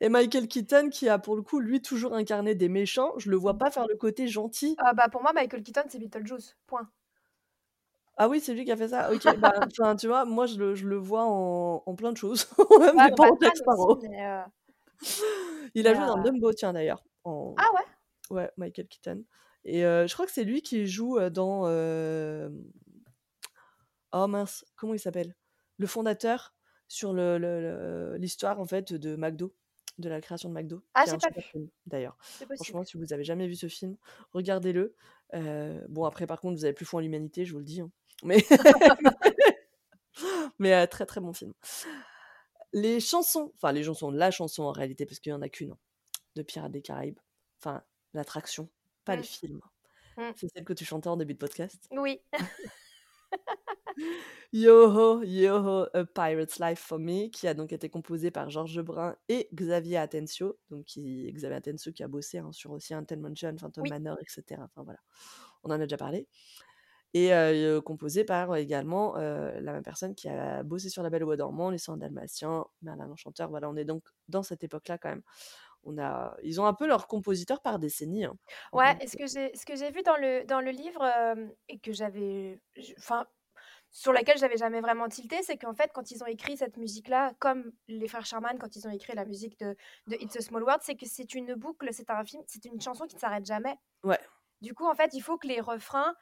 Et 0.00 0.08
Michael 0.08 0.48
Keaton 0.48 0.90
qui 0.90 1.08
a, 1.08 1.18
pour 1.18 1.36
le 1.36 1.42
coup, 1.42 1.60
lui, 1.60 1.82
toujours 1.82 2.14
incarné 2.14 2.54
des 2.54 2.68
méchants, 2.68 3.12
je 3.18 3.30
le 3.30 3.36
vois 3.36 3.58
pas 3.58 3.70
faire 3.70 3.86
le 3.88 3.96
côté 3.96 4.28
gentil. 4.28 4.78
Ah 4.78 4.92
bah, 4.94 5.08
pour 5.08 5.22
moi, 5.22 5.32
Michael 5.32 5.62
Keaton, 5.64 5.82
c'est 5.88 5.98
Beetlejuice, 5.98 6.56
point. 6.66 6.88
Ah 8.16 8.28
oui, 8.28 8.40
c'est 8.40 8.54
lui 8.54 8.64
qui 8.64 8.70
a 8.72 8.76
fait 8.76 8.88
ça? 8.88 9.12
OK, 9.12 9.26
bah, 9.38 9.50
tu 9.98 10.06
vois, 10.06 10.24
moi, 10.24 10.46
je 10.46 10.56
le 10.58 10.74
je 10.76 10.86
le 10.86 10.96
vois 10.96 11.24
en 11.24 11.82
en 11.84 11.94
plein 11.96 12.12
de 12.12 12.16
choses, 12.16 12.46
même 12.80 12.98
Ouais, 12.98 13.02
des 13.02 13.10
dans 13.10 13.18
pas 13.18 13.28
en 13.30 13.36
Jack 13.40 13.56
Batman 13.56 13.56
Sparrow. 13.56 13.98
aussi, 13.98 14.08
mais 14.08 14.24
heu 14.26 14.44
Il 15.74 15.86
a 15.86 15.94
mais 15.94 15.94
joué 15.94 16.06
dans 16.06 16.16
heu 16.16 16.18
Dumbo, 16.18 16.52
tiens, 16.52 16.72
d'ailleurs, 16.72 17.04
en 17.24 17.56
Ah 17.56 17.70
ouais? 17.74 17.84
ouais, 18.30 18.50
Michael 18.56 18.88
Keaton 18.88 19.24
et 19.66 19.84
heu, 19.84 20.06
je 20.08 20.14
crois 20.14 20.26
que 20.26 20.32
c'est 20.32 20.44
lui 20.44 20.62
qui 20.62 20.86
joue, 20.86 21.18
dans, 21.30 21.66
oh 24.12 24.26
mince, 24.28 24.64
comment 24.76 24.94
il 24.94 24.98
s'appelle? 25.00 25.36
Le 25.76 25.86
fondateur? 25.86 26.53
Sur 26.88 27.12
le 27.12 27.38
le 27.38 27.60
le 27.60 28.16
l'histoire, 28.18 28.60
en 28.60 28.66
fait, 28.66 28.92
de 28.94 29.16
McDo, 29.16 29.54
de 29.98 30.08
la 30.08 30.20
création 30.20 30.48
de 30.50 30.54
McDo, 30.54 30.82
Ah, 30.94 31.02
qui 31.02 31.10
est 31.10 31.10
j'ai 31.10 31.14
un 31.14 31.18
pas 31.18 31.30
vu. 31.30 31.42
d'ailleurs. 31.86 32.16
C'est. 32.22 32.54
Franchement, 32.54 32.84
si 32.84 32.96
vous 32.98 33.12
avez 33.12 33.24
jamais 33.24 33.46
vu 33.48 33.56
ce 33.56 33.68
film, 33.68 33.96
regardez-le. 34.32 34.94
Heu, 35.34 35.84
bon, 35.88 36.04
après, 36.04 36.26
par 36.26 36.40
contre, 36.40 36.56
vous 36.58 36.64
avez 36.64 36.74
plus 36.74 36.84
foi 36.86 36.98
en 37.00 37.02
l'humanité, 37.02 37.44
je 37.44 37.52
vous 37.52 37.58
le 37.58 37.64
dis, 37.64 37.80
hein, 37.80 37.90
mais 38.24 38.38
mais 40.58 40.72
heu, 40.84 40.86
très, 40.88 41.06
très 41.06 41.20
bon 41.20 41.32
film. 41.32 41.52
Les 42.72 43.00
chansons, 43.00 43.52
enfin, 43.56 43.72
les 43.72 43.84
chansons, 43.84 44.10
la 44.10 44.30
chanson, 44.30 44.64
en 44.64 44.72
réalité, 44.72 45.06
parce 45.06 45.20
qu'il 45.20 45.30
y 45.30 45.34
en 45.34 45.42
a 45.42 45.48
qu'1, 45.48 45.72
hein, 45.72 45.78
de 46.36 46.42
Pirates 46.42 46.72
des 46.72 46.82
Caraïbes, 46.82 47.18
enfin, 47.60 47.82
l'attraction, 48.14 48.68
pas 49.04 49.14
le 49.16 49.20
Mmh. 49.20 49.24
film. 49.24 49.60
Mmh. 50.16 50.22
C'est 50.34 50.48
celle 50.54 50.64
que 50.64 50.72
tu 50.74 50.84
chantais 50.86 51.08
en 51.08 51.16
début 51.18 51.34
de 51.34 51.38
podcast? 51.40 51.86
Oui. 51.90 52.20
Yo-ho, 54.52 55.22
yo-ho, 55.24 55.86
A 55.94 56.04
Pirate's 56.04 56.58
Life 56.60 56.78
for 56.80 56.98
Me, 56.98 57.28
qui 57.28 57.48
a 57.48 57.54
donc 57.54 57.72
été 57.72 57.88
composée 57.88 58.30
par 58.30 58.50
Georges 58.50 58.80
Brun 58.82 59.16
et 59.28 59.48
Xavier 59.54 59.96
Atencio, 59.98 60.58
donc 60.70 60.84
qui 60.84 61.30
Xavier 61.32 61.56
Atencio 61.56 61.92
qui 61.92 62.02
a 62.04 62.08
bossé, 62.08 62.38
hein, 62.38 62.52
sur 62.52 62.70
aussi 62.72 62.94
Haunted 62.94 63.20
Mansion, 63.20 63.56
Phantom 63.58 63.84
Oui. 63.84 63.88
Manor 63.88 64.16
et 64.20 64.24
cetera, 64.28 64.64
enfin, 64.64 64.82
voilà. 64.84 65.00
On 65.64 65.68
en 65.70 65.74
a 65.74 65.78
déjà 65.78 65.96
parlé 65.96 66.28
et 67.14 67.32
heu, 67.34 67.80
composée 67.82 68.24
par, 68.24 68.56
également, 68.56 69.16
heu, 69.18 69.60
la 69.60 69.72
même 69.74 69.82
personne 69.84 70.14
qui 70.16 70.28
a 70.28 70.62
bossé 70.64 70.90
sur 70.90 71.02
La 71.04 71.10
Belle 71.10 71.24
au 71.24 71.26
bois 71.26 71.36
dormant, 71.38 71.70
Les 71.70 71.78
100 71.78 71.96
Dalmatiens, 71.98 72.66
Merlin 72.82 73.06
l'Enchanteur, 73.08 73.50
voilà, 73.50 73.70
on 73.70 73.76
est 73.76 73.84
donc 73.86 74.04
dans 74.28 74.42
cette 74.44 74.64
époque-là, 74.64 74.98
quand 74.98 75.10
même. 75.10 75.22
On 75.84 75.98
a 75.98 76.36
ils 76.44 76.60
ont 76.60 76.66
un 76.66 76.74
peu 76.74 76.86
leur 76.88 77.08
compositeur 77.08 77.62
par 77.62 77.78
décennie, 77.80 78.24
hein, 78.26 78.36
Ouais 78.72 78.94
et 79.00 79.06
ce 79.06 79.16
que 79.16 79.26
j'ai 79.26 79.54
ce 79.56 79.64
que 79.66 79.76
j'ai 79.76 79.90
vu 79.90 80.02
dans 80.02 80.16
le 80.16 80.44
dans 80.44 80.60
le 80.60 80.70
livre, 80.70 81.02
et 81.68 81.78
que 81.78 81.92
j'avais 81.92 82.60
enfin, 82.98 83.26
sur 83.94 84.12
laquelle 84.12 84.38
j'avais 84.38 84.58
jamais 84.58 84.82
vraiment 84.82 85.08
tilté, 85.08 85.42
c'est 85.44 85.58
qu'en 85.58 85.74
fait, 85.74 85.92
quand 85.94 86.12
ils 86.12 86.22
ont 86.24 86.28
écrit 86.28 86.58
cette 86.58 86.76
musique-là, 86.78 87.34
comme 87.40 87.72
les 87.88 88.08
frères 88.08 88.26
Sherman, 88.26 88.58
quand 88.60 88.76
ils 88.76 88.86
ont 88.88 88.92
écrit 88.92 89.14
la 89.14 89.24
musique 89.26 89.58
de 89.60 89.76
de 90.08 90.16
It's 90.20 90.36
a 90.36 90.42
Small 90.42 90.64
World, 90.64 90.82
c'est 90.84 90.96
que 90.96 91.06
c'est 91.06 91.34
une 91.34 91.54
boucle, 91.54 91.88
c'est 91.94 92.10
un 92.10 92.24
film, 92.24 92.44
c'est 92.48 92.66
une 92.66 92.80
chanson 92.82 93.06
qui 93.06 93.16
ne 93.16 93.20
s'arrête 93.20 93.46
jamais. 93.46 93.76
Ouais. 94.04 94.28
Du 94.60 94.74
coup, 94.74 94.86
en 94.86 94.94
fait, 94.94 95.12
il 95.14 95.20
faut 95.22 95.38
que 95.38 95.46
les 95.48 95.60
refrains, 95.60 96.14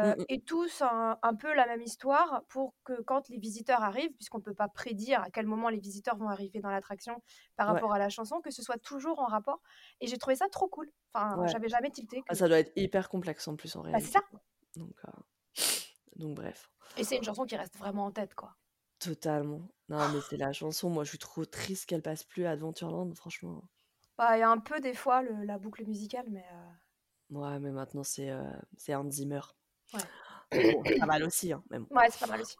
Mmh 0.00 0.08
heu, 0.08 0.16
mh. 0.16 0.26
aient 0.28 0.40
tous 0.40 0.82
un 0.82 1.18
un 1.22 1.34
peu 1.36 1.54
la 1.54 1.66
même 1.66 1.82
histoire 1.82 2.44
pour 2.48 2.74
que 2.84 3.00
quand 3.02 3.28
les 3.28 3.38
visiteurs 3.38 3.82
arrivent, 3.82 4.14
puisqu'on 4.16 4.38
ne 4.38 4.42
peut 4.44 4.54
pas 4.54 4.68
prédire 4.68 5.22
à 5.22 5.30
quel 5.30 5.46
moment 5.46 5.68
les 5.68 5.78
visiteurs 5.80 6.16
vont 6.16 6.28
arriver 6.28 6.60
dans 6.60 6.70
l'attraction 6.70 7.22
par 7.56 7.66
Ouais. 7.66 7.86
rapport 7.86 7.92
à 7.94 7.98
la 7.98 8.08
chanson, 8.10 8.40
que 8.40 8.50
ce 8.50 8.62
soit 8.62 8.78
toujours 8.78 9.20
en 9.20 9.26
rapport 9.26 9.60
et 10.00 10.06
j'ai 10.08 10.18
trouvé 10.18 10.36
ça 10.36 10.48
trop 10.48 10.68
cool. 10.68 10.90
Enfin, 11.14 11.40
Ouais. 11.40 11.52
j'avais 11.52 11.68
jamais 11.68 11.90
tilté 11.90 12.24
Ah, 12.28 12.34
ça 12.36 12.48
doit 12.48 12.58
être 12.60 12.72
hyper 12.76 13.08
complexe, 13.10 13.48
en 13.48 13.56
plus, 13.56 13.76
en 13.76 13.82
Bah, 13.92 14.00
c'est 14.00 14.10
réalité, 14.10 14.18
ça. 14.18 14.20
quoi, 14.30 14.42
donc 14.76 14.96
heu, 15.06 15.12
donc 16.16 16.34
bref. 16.36 16.68
Et 16.96 17.04
c'est 17.04 17.16
une 17.16 17.22
chanson 17.24 17.44
qui 17.44 17.56
reste 17.56 17.76
vraiment 17.76 18.06
en 18.06 18.10
tête, 18.12 18.34
quoi. 18.34 18.56
Totalement. 19.00 19.68
Non, 19.88 20.08
mais 20.08 20.20
c'est 20.22 20.36
la 20.36 20.52
chanson, 20.52 20.88
moi, 20.90 21.04
je 21.04 21.10
suis 21.10 21.18
trop 21.18 21.44
triste 21.44 21.86
qu'elle 21.86 22.02
passe 22.02 22.24
plus 22.24 22.44
à 22.46 22.50
Adventureland, 22.52 23.10
franchement. 23.14 23.68
Bah, 24.18 24.36
il 24.36 24.40
y 24.40 24.42
a 24.42 24.50
un 24.50 24.58
peu, 24.58 24.80
des 24.80 24.94
fois, 24.94 25.20
le 25.22 25.44
la 25.44 25.58
boucle 25.58 25.84
musicale, 25.86 26.26
mais 26.30 26.40
heu 26.52 26.76
Ouais, 27.30 27.58
mais 27.58 27.72
maintenant, 27.72 28.04
c'est, 28.04 28.30
heu, 28.30 28.42
c'est 28.76 28.94
Hans 28.94 29.10
Zimmer. 29.10 29.40
Ouais. 29.92 30.08
Bon, 30.64 30.84
c'est 30.84 30.96
pas 30.98 31.06
mal 31.06 31.24
aussi, 31.24 31.52
hein, 31.52 31.62
mais 31.70 31.78
bon. 31.78 31.88
Ouais, 31.90 32.10
c'est 32.10 32.18
pas 32.20 32.26
mal 32.26 32.40
aussi. 32.40 32.56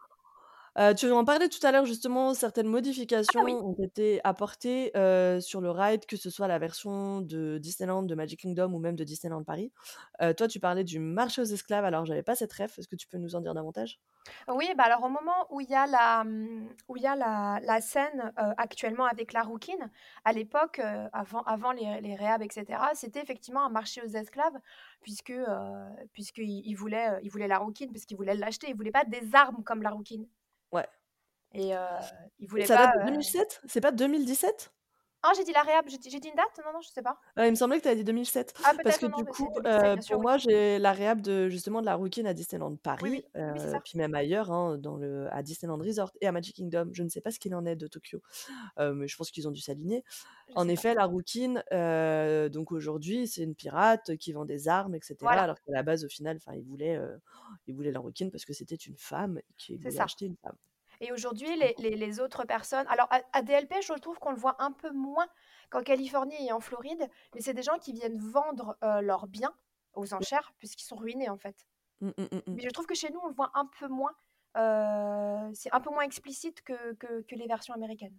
Heu, 0.79 0.95
tu 0.95 1.11
en 1.11 1.25
parlais 1.25 1.49
tout 1.49 1.65
à 1.67 1.73
l'heure, 1.73 1.87
justement, 1.87 2.35
certaines 2.35 2.67
modifications 2.67 3.41
Ah 3.41 3.45
oui! 3.45 3.57
ont 3.65 3.75
été 3.83 4.21
apportées, 4.25 4.91
heu, 4.97 5.41
sur 5.41 5.61
le 5.61 5.71
ride, 5.71 6.05
que 6.07 6.17
ce 6.17 6.29
soit 6.31 6.49
la 6.49 6.59
version 6.59 7.21
de 7.23 7.59
Disneyland, 7.59 8.03
de 8.03 8.15
Magic 8.15 8.41
Kingdom 8.41 8.73
ou 8.75 8.79
même 8.79 8.97
de 8.97 9.05
Disneyland 9.05 9.43
Paris. 9.45 9.73
Heu, 10.23 10.35
toi, 10.35 10.49
tu 10.49 10.61
parlais 10.61 10.85
du 10.85 10.99
marché 10.99 11.41
aux 11.43 11.45
esclaves, 11.45 11.85
alors 11.85 12.05
j'avais 12.05 12.23
pas 12.23 12.35
cette 12.37 12.53
ref, 12.53 12.79
est-ce 12.79 12.89
que 12.89 12.97
tu 12.97 13.09
peux 13.09 13.19
nous 13.19 13.35
en 13.37 13.41
dire 13.41 13.55
davantage? 13.55 14.01
Oui, 14.49 14.69
bah, 14.77 14.85
alors, 14.85 15.05
au 15.05 15.09
moment 15.09 15.47
où 15.51 15.61
il 15.61 15.69
y 15.69 15.75
a 15.75 15.87
la, 15.87 16.25
mmh, 16.25 16.69
où 16.89 16.97
il 16.97 17.03
y 17.03 17.07
a 17.07 17.17
la 17.17 17.61
la 17.63 17.81
scène, 17.81 18.33
actuellement 18.59 19.05
avec 19.05 19.33
la 19.33 19.43
rouquine, 19.43 19.91
à 20.25 20.33
l'époque, 20.33 20.81
avant 21.13 21.43
avant 21.43 21.73
les 21.73 22.01
les 22.01 22.15
réhab 22.15 22.43
et 22.43 22.49
cetera, 22.51 22.95
c'était 22.95 23.23
effectivement 23.23 23.65
un 23.65 23.69
marché 23.71 24.01
aux 24.03 24.09
esclaves 24.09 24.59
puisque, 25.03 25.31
heu, 25.31 25.47
puisqu'ils 26.13 26.63
ils 26.67 26.75
voulaient, 26.75 27.11
heu, 27.17 27.19
ils 27.23 27.31
voulaient 27.31 27.49
la 27.49 27.59
rouquine, 27.59 27.91
puisqu'ils 27.91 28.17
voulaient 28.17 28.35
l'acheter. 28.35 28.69
Ils 28.71 28.77
voulaient 28.77 28.91
pas 28.91 29.05
des 29.05 29.35
armes 29.35 29.63
comme 29.65 29.83
la 29.83 29.91
rouquine. 29.91 30.27
Et 31.53 31.75
heu, 31.75 31.79
ils 32.39 32.49
Et 32.57 32.63
voulaient 32.63 32.69
ça 32.69 32.77
pas, 32.77 32.79
date 32.79 32.93
de 32.93 32.99
heu 32.99 33.05
2007? 33.05 33.63
C'est 33.67 33.81
pas 33.81 33.93
2017? 33.93 34.73
Ah, 35.23 35.33
j'ai 35.37 35.45
dit 35.45 35.53
la 35.53 35.63
réhab, 35.63 35.87
j'ai 35.89 35.99
dit 35.99 36.29
une 36.29 36.35
date? 36.37 36.59
Non, 36.65 36.73
non, 36.73 36.81
je 36.81 36.89
sais 36.89 37.03
pas. 37.03 37.21
Ouais, 37.37 37.49
il 37.49 37.51
me 37.51 37.55
semblait 37.57 37.77
que 37.79 37.83
tu 37.83 37.89
avais 37.89 37.97
dit 37.99 38.05
2007 38.05 38.55
Ah, 38.63 38.75
parce 38.83 38.97
que 38.97 39.05
non, 39.09 39.23
du 39.23 39.27
coup, 39.27 39.47
c'est 39.47 39.51
2017, 39.53 39.93
heu, 39.93 39.95
bien 39.95 40.03
sûr, 40.03 40.17
pour 40.17 40.21
oui. 40.21 40.27
moi, 40.27 40.39
j'ai 40.39 40.79
la 40.79 40.93
réhab 40.93 41.21
de 41.21 41.51
justement 41.51 41.83
de 41.83 41.87
la 41.87 41.95
rouquine 41.95 42.27
à 42.27 42.33
Disneyland 42.33 42.75
Paris, 42.77 43.13
oui. 43.13 43.25
Oui, 43.49 43.61
puis 43.81 43.99
même 43.99 44.15
ailleurs, 44.15 44.51
hein, 44.51 44.79
dans 44.79 44.97
le 44.97 45.29
à 45.35 45.43
Disneyland 45.43 45.77
Resort 45.77 46.13
et 46.23 46.27
à 46.27 46.33
Magic 46.33 46.57
Kingdom. 46.57 46.89
Je 46.93 47.03
ne 47.03 47.11
sais 47.11 47.21
pas 47.21 47.31
ce 47.31 47.39
qu'il 47.39 47.55
en 47.55 47.67
est 47.67 47.77
de 47.77 47.87
Tokyo, 47.89 48.23
mais 48.95 49.09
je 49.09 49.17
pense 49.17 49.31
qu'ils 49.31 49.49
ont 49.49 49.53
dû 49.53 49.61
s'aligner. 49.61 50.05
En 50.55 50.69
pas. 50.75 50.87
effet, 50.87 50.95
la 50.95 51.07
heu, 51.73 52.51
donc 52.51 52.73
aujourd'hui, 52.73 53.27
c'est 53.29 53.43
une 53.45 53.55
pirate 53.57 54.17
qui 54.19 54.33
vend 54.33 54.45
des 54.47 54.69
armes 54.69 54.95
et 54.97 55.01
cetera, 55.03 55.41
Voilà. 55.41 55.45
alors 55.45 55.57
qu'à 55.63 55.73
la 55.73 55.83
base, 55.85 56.05
au 56.05 56.09
final, 56.09 56.39
ils 56.55 56.63
voulaient, 56.65 56.97
heu, 56.99 57.21
ils 57.67 57.75
voulaient 57.75 57.93
la 57.93 58.01
rouquine 58.01 58.31
parce 58.31 58.45
que 58.47 58.55
c'était 58.55 58.77
une 58.77 58.97
femme 58.99 59.41
voulaient 59.79 59.93
ça. 59.93 60.05
acheter 60.05 60.27
une 60.27 60.37
femme. 60.37 60.57
Et 61.01 61.13
aujourd'hui, 61.13 61.57
les 61.57 61.75
comprends. 61.75 61.91
les 61.91 61.97
les 61.97 62.21
autres 62.21 62.45
personnes 62.45 62.87
alors 62.89 63.09
à 63.11 63.21
à 63.33 63.43
DLP, 63.43 63.83
je 63.83 63.93
trouve 63.95 64.19
qu'on 64.19 64.31
le 64.33 64.37
voit 64.39 64.57
un 64.63 64.73
peu 64.73 64.91
moins 64.93 65.27
qu'en 65.71 65.83
Californie 65.83 66.47
et 66.47 66.53
en 66.53 66.61
Floride, 66.61 67.09
mais 67.35 67.41
c'est 67.41 67.55
des 67.55 67.63
gens 67.63 67.79
qui 67.79 67.93
viennent 67.93 68.19
vendre, 68.19 68.77
heu, 68.85 69.01
leurs 69.03 69.27
biens 69.27 69.55
aux 69.95 70.15
enchères 70.15 70.53
puisqu'ils 70.59 70.85
sont 70.85 70.97
ruinés, 70.97 71.29
en 71.31 71.39
fait. 71.39 71.67
Mmh, 72.01 72.13
mmh, 72.19 72.41
mmh. 72.47 72.57
Mais 72.57 72.63
je 72.63 72.71
trouve 72.71 72.87
que 72.87 72.95
chez 72.95 73.11
nous, 73.11 73.21
on 73.23 73.29
le 73.29 73.35
voit 73.35 73.53
un 73.55 73.67
peu 73.67 73.89
moins, 73.89 74.13
heu, 74.59 75.51
c'est 75.55 75.73
un 75.75 75.81
peu 75.81 75.91
moins 75.91 76.05
explicite 76.05 76.63
que 76.63 76.95
que 76.95 77.23
que 77.23 77.35
les 77.37 77.47
versions 77.49 77.75
américaines. 77.75 78.19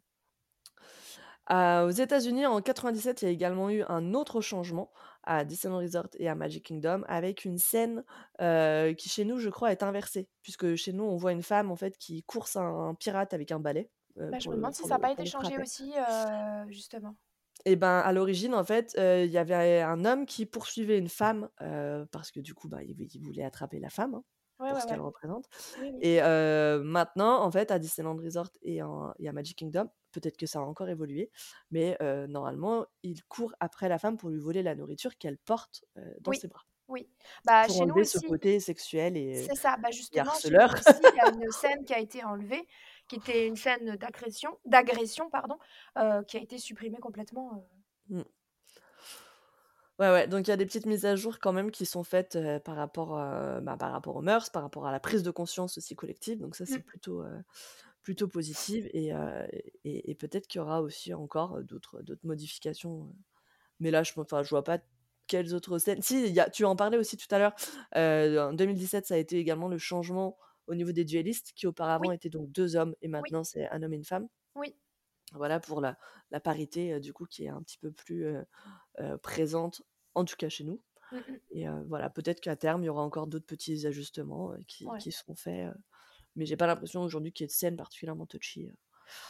Heu, 1.50 1.86
aux 1.88 1.90
États-Unis, 1.92 2.46
en 2.46 2.62
97, 2.62 3.22
il 3.22 3.26
y 3.26 3.28
a 3.30 3.32
également 3.32 3.70
eu 3.70 3.84
un 3.88 4.14
autre 4.14 4.42
changement 4.42 4.92
à 5.28 5.46
Disneyland 5.46 5.80
Resort 5.80 6.10
et 6.18 6.28
à 6.30 6.36
Magic 6.36 6.66
Kingdom 6.66 7.04
avec 7.08 7.46
une 7.46 7.58
scène, 7.58 8.04
qui 8.40 9.10
chez 9.10 9.26
nous, 9.26 9.38
je 9.40 9.50
crois, 9.50 9.72
est 9.72 9.84
inversée. 9.84 10.28
Puisque 10.42 10.76
chez 10.76 10.94
nous, 10.94 11.04
on 11.04 11.18
voit 11.18 11.34
une 11.34 11.44
femme, 11.44 11.70
en 11.72 11.76
fait, 11.76 11.98
qui 11.98 12.24
course 12.24 12.56
un 12.56 12.96
pirate 12.96 13.34
avec 13.34 13.52
un 13.52 13.60
balai, 13.60 13.92
heu, 14.18 14.30
Bah, 14.32 14.40
je 14.40 14.50
me 14.50 14.56
demande 14.56 14.74
si 14.74 14.84
ça 14.84 14.96
a 14.96 14.98
le 14.98 15.02
pas 15.02 15.12
été 15.12 15.26
changé 15.26 15.58
aussi, 15.60 15.94
justement. 16.70 17.16
Et 17.66 17.76
ben, 17.76 18.00
à 18.00 18.14
l'origine, 18.14 18.54
en 18.54 18.64
fait, 18.64 18.96
il 18.98 19.30
y 19.30 19.38
avait 19.38 19.82
un 19.82 20.06
homme 20.06 20.26
qui 20.26 20.46
poursuivait 20.46 20.98
une 20.98 21.10
femme, 21.10 21.50
parce 22.12 22.32
que 22.32 22.40
du 22.40 22.54
coup, 22.54 22.70
bah, 22.70 22.84
il 22.84 23.22
voulait 23.22 23.44
attraper 23.44 23.80
la 23.80 23.90
femme, 23.90 24.16
hein, 24.16 24.24
Ouais, 24.60 24.68
pour 24.70 24.76
ouais, 24.76 24.82
ce 24.82 24.88
qu'elle 24.88 25.00
ouais. 25.00 25.06
représente. 25.06 25.46
Oui, 25.76 25.92
oui. 25.94 26.00
Et 26.02 26.22
maintenant, 26.84 27.42
en 27.44 27.52
fait, 27.52 27.72
à 27.72 27.80
Disneyland 27.80 28.18
Resort 28.18 28.50
et 28.62 28.82
en 28.82 29.14
et 29.20 29.28
à 29.30 29.34
Magic 29.34 29.58
Kingdom, 29.58 29.90
peut-être 30.12 30.38
que 30.38 30.46
ça 30.46 30.60
a 30.60 30.62
encore 30.64 30.90
évolué, 30.90 31.32
mais 31.72 31.98
normalement, 32.28 32.86
il 33.04 33.24
court 33.26 33.54
après 33.60 33.90
la 33.90 34.00
femme 34.00 34.18
pour 34.18 34.30
lui 34.30 34.40
voler 34.40 34.64
la 34.64 34.76
nourriture 34.76 35.18
qu'elle 35.18 35.38
porte, 35.38 35.86
dans 36.22 36.32
Oui, 36.32 36.38
ses 36.38 36.48
bras. 36.48 36.62
oui. 36.88 37.10
Bah, 37.46 37.68
Pour 37.68 37.76
chez 37.76 37.86
nous 37.86 37.94
enlever 37.94 38.06
ce 38.06 38.18
aussi. 38.18 38.28
côté 38.28 38.60
sexuel 38.60 39.18
et 39.18 39.36
C'est 39.36 39.56
ça. 39.56 39.78
Bah, 39.78 39.92
justement, 39.92 40.34
chez 40.40 40.50
harceleur. 40.52 40.74
nous 40.74 40.74
aussi, 40.74 41.06
il 41.12 41.16
y 41.16 41.20
a 41.20 41.30
une 41.30 41.52
scène 41.52 41.86
qui 41.86 41.94
a 41.94 42.00
été 42.00 42.24
enlevée, 42.24 42.68
qui 43.08 43.16
était 43.18 43.48
une 43.48 43.56
scène 43.56 43.96
d'agression 43.98 44.58
d'agression, 44.66 45.30
pardon, 45.30 45.58
qui 46.28 46.38
a 46.38 46.42
été 46.42 46.58
supprimée 46.58 47.00
complètement, 47.00 47.68
Mmh. 48.10 48.22
Ouais, 50.00 50.12
ouais, 50.12 50.28
donc 50.28 50.46
il 50.48 50.52
y 50.52 50.54
a 50.54 50.58
des 50.58 50.66
petites 50.68 50.86
mises 50.86 51.06
à 51.08 51.16
jour 51.16 51.40
quand 51.40 51.52
même 51.54 51.72
qui 51.72 51.88
sont 51.88 52.04
faites, 52.04 52.38
par 52.64 52.76
rapport, 52.76 53.10
bah, 53.64 53.78
par 53.80 53.92
rapport 53.92 54.16
aux 54.16 54.22
mœurs, 54.22 54.52
par 54.52 54.62
rapport 54.62 54.86
à 54.86 54.92
la 54.92 55.00
prise 55.00 55.24
de 55.24 55.32
conscience 55.32 55.80
aussi 55.80 55.96
collective, 55.96 56.38
donc 56.38 56.56
ça, 56.56 56.68
c'est 56.68 56.82
Mmh. 56.82 56.84
plutôt, 56.84 57.24
heu, 57.24 57.42
plutôt 58.04 58.28
positive 58.28 58.88
et 58.94 59.12
et 59.84 60.12
et 60.12 60.16
peut-être 60.16 60.46
qu'il 60.48 60.60
y 60.60 60.62
aura 60.62 60.82
aussi 60.84 61.14
encore 61.16 61.64
d'autres 61.64 62.04
modifications, 62.24 63.16
mais 63.80 63.92
là, 63.92 64.04
je 64.04 64.14
je 64.14 64.50
vois 64.50 64.64
pas 64.66 64.80
quelles 65.28 65.54
autres 65.56 65.80
scènes 65.80 66.02
Si, 66.04 66.30
y 66.32 66.40
a 66.42 66.50
tu 66.50 66.66
en 66.66 66.76
parlais 66.78 66.98
aussi 66.98 67.18
tout 67.18 67.28
à 67.36 67.40
l'heure, 67.40 67.56
heu, 67.98 68.40
en 68.42 68.54
2017, 68.54 69.08
ça 69.08 69.16
a 69.16 69.18
été 69.18 69.40
également 69.40 69.70
le 69.70 69.78
changement 69.80 70.38
au 70.68 70.76
niveau 70.76 70.92
des 70.94 71.06
duellistes 71.06 71.54
qui 71.56 71.68
auparavant 71.68 72.10
Oui. 72.10 72.10
étaient 72.12 72.30
donc 72.30 72.52
2 72.52 72.76
hommes 72.78 72.96
et 73.02 73.08
Oui. 73.20 73.30
maintenant 73.30 73.44
c'est 73.46 73.70
un 73.70 73.84
homme 73.84 73.94
et 73.94 73.98
une 73.98 74.06
femme. 74.06 74.30
Oui. 74.56 74.78
Voilà 75.34 75.60
pour 75.60 75.82
la 75.82 75.98
la 76.32 76.40
parité, 76.40 77.00
du 77.02 77.12
coup 77.14 77.26
qui 77.26 77.46
est 77.46 77.50
un 77.50 77.62
petit 77.62 77.78
peu 77.78 77.92
plus, 77.92 78.36
heu, 79.00 79.18
présente, 79.18 79.84
en 80.16 80.26
tout 80.26 80.36
cas 80.38 80.50
chez 80.50 80.64
nous 80.64 80.82
Mmh 81.12 81.20
mh. 81.28 81.40
et 81.52 81.68
voilà, 81.88 82.10
peut-être 82.10 82.42
qu'à 82.42 82.56
terme, 82.58 82.84
il 82.84 82.88
y 82.88 82.90
aura 82.90 83.04
encore 83.04 83.28
d'autres 83.28 83.46
petits 83.48 83.88
ajustements, 83.88 84.54
qui 84.68 84.94
Ouais. 84.94 85.00
qui 85.00 85.12
seront 85.14 85.36
faits, 85.36 85.74
mais 86.36 86.46
j'ai 86.48 86.58
pas 86.58 86.68
l'impression 86.68 87.04
aujourd'hui 87.04 87.34
qu'il 87.34 87.46
y 87.46 87.48
ait 87.48 87.50
de 87.50 87.54
scènes 87.54 87.78
particulièrement 87.78 88.26
touchy, 88.28 88.70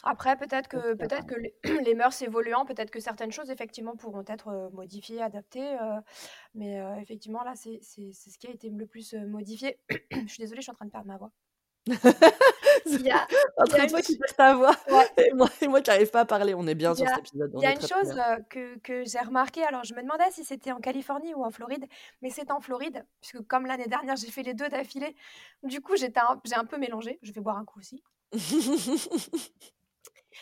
Après 0.04 0.38
peut-être 0.38 0.68
que 0.68 0.94
par 0.94 1.10
que 1.26 1.36
les 1.36 1.56
les 1.86 1.96
mœurs 1.96 2.22
évoluant, 2.22 2.66
peut-être 2.66 2.92
que 2.92 3.00
certaines 3.00 3.32
choses 3.32 3.50
effectivement 3.50 3.96
pourront 3.96 4.24
être, 4.28 4.70
modifiées, 4.74 5.22
adaptées, 5.22 5.78
mais 6.54 6.78
effectivement 7.02 7.44
là, 7.44 7.54
c'est 7.56 7.80
ce 7.84 8.38
qui 8.40 8.48
a 8.48 8.52
été 8.52 8.70
le 8.70 8.88
plus, 8.88 9.14
modifié. 9.14 9.80
Je 10.28 10.34
suis 10.34 10.42
désolée, 10.44 10.62
je 10.62 10.66
suis 10.66 10.72
en 10.72 10.76
train 10.76 10.86
de 10.86 10.92
perdre 10.92 11.08
ma 11.08 11.18
voix. 11.18 11.32
Il 12.98 13.02
y 13.06 13.12
a 13.12 13.28
il 13.66 13.72
y 13.74 13.80
a 13.80 13.80
Entre 13.80 13.88
une 13.88 13.90
toi 13.90 14.02
qui 14.02 14.16
ch 14.16 14.18
perds 14.18 14.36
ta 14.36 14.56
voix 14.56 14.76
ouais. 14.88 15.10
et 15.18 15.32
moi 15.34 15.50
et 15.62 15.68
moi 15.68 15.82
qui 15.82 15.92
arrive 15.92 16.10
pas 16.12 16.22
à 16.22 16.26
parler, 16.26 16.54
on 16.56 16.68
est 16.68 16.76
bien 16.76 16.96
sur 16.96 17.08
cet 17.08 17.18
épisode, 17.20 17.52
il 17.56 17.64
y 17.64 17.66
a 17.66 17.72
une 17.74 17.82
chose, 17.82 18.16
bien. 18.16 18.18
heu, 18.18 18.44
que 18.50 18.78
que 18.80 19.04
j'ai 19.06 19.20
remarqué, 19.20 19.64
alors 19.64 19.84
je 19.84 19.94
me 19.96 20.02
demandais 20.02 20.30
si 20.32 20.44
c'était 20.46 20.72
en 20.72 20.80
Californie 20.80 21.34
ou 21.36 21.44
en 21.44 21.50
Floride, 21.52 21.86
mais 22.22 22.30
c'est 22.30 22.52
en 22.52 22.60
Floride, 22.62 23.06
puisque 23.22 23.42
comme 23.48 23.66
l'année 23.66 23.88
dernière, 23.88 24.16
j'ai 24.16 24.32
fait 24.32 24.44
les 24.44 24.54
2 24.54 24.70
d'affilée, 24.70 25.16
du 25.64 25.82
coup, 25.82 25.96
j'étais 25.98 26.20
un 26.20 26.40
j'ai 26.46 26.56
un 26.56 26.66
peu 26.66 26.78
mélangé. 26.78 27.20
Je 27.24 27.32
vais 27.34 27.42
boire 27.42 27.58
un 27.58 27.66
coup 27.66 27.80
aussi. 27.80 28.04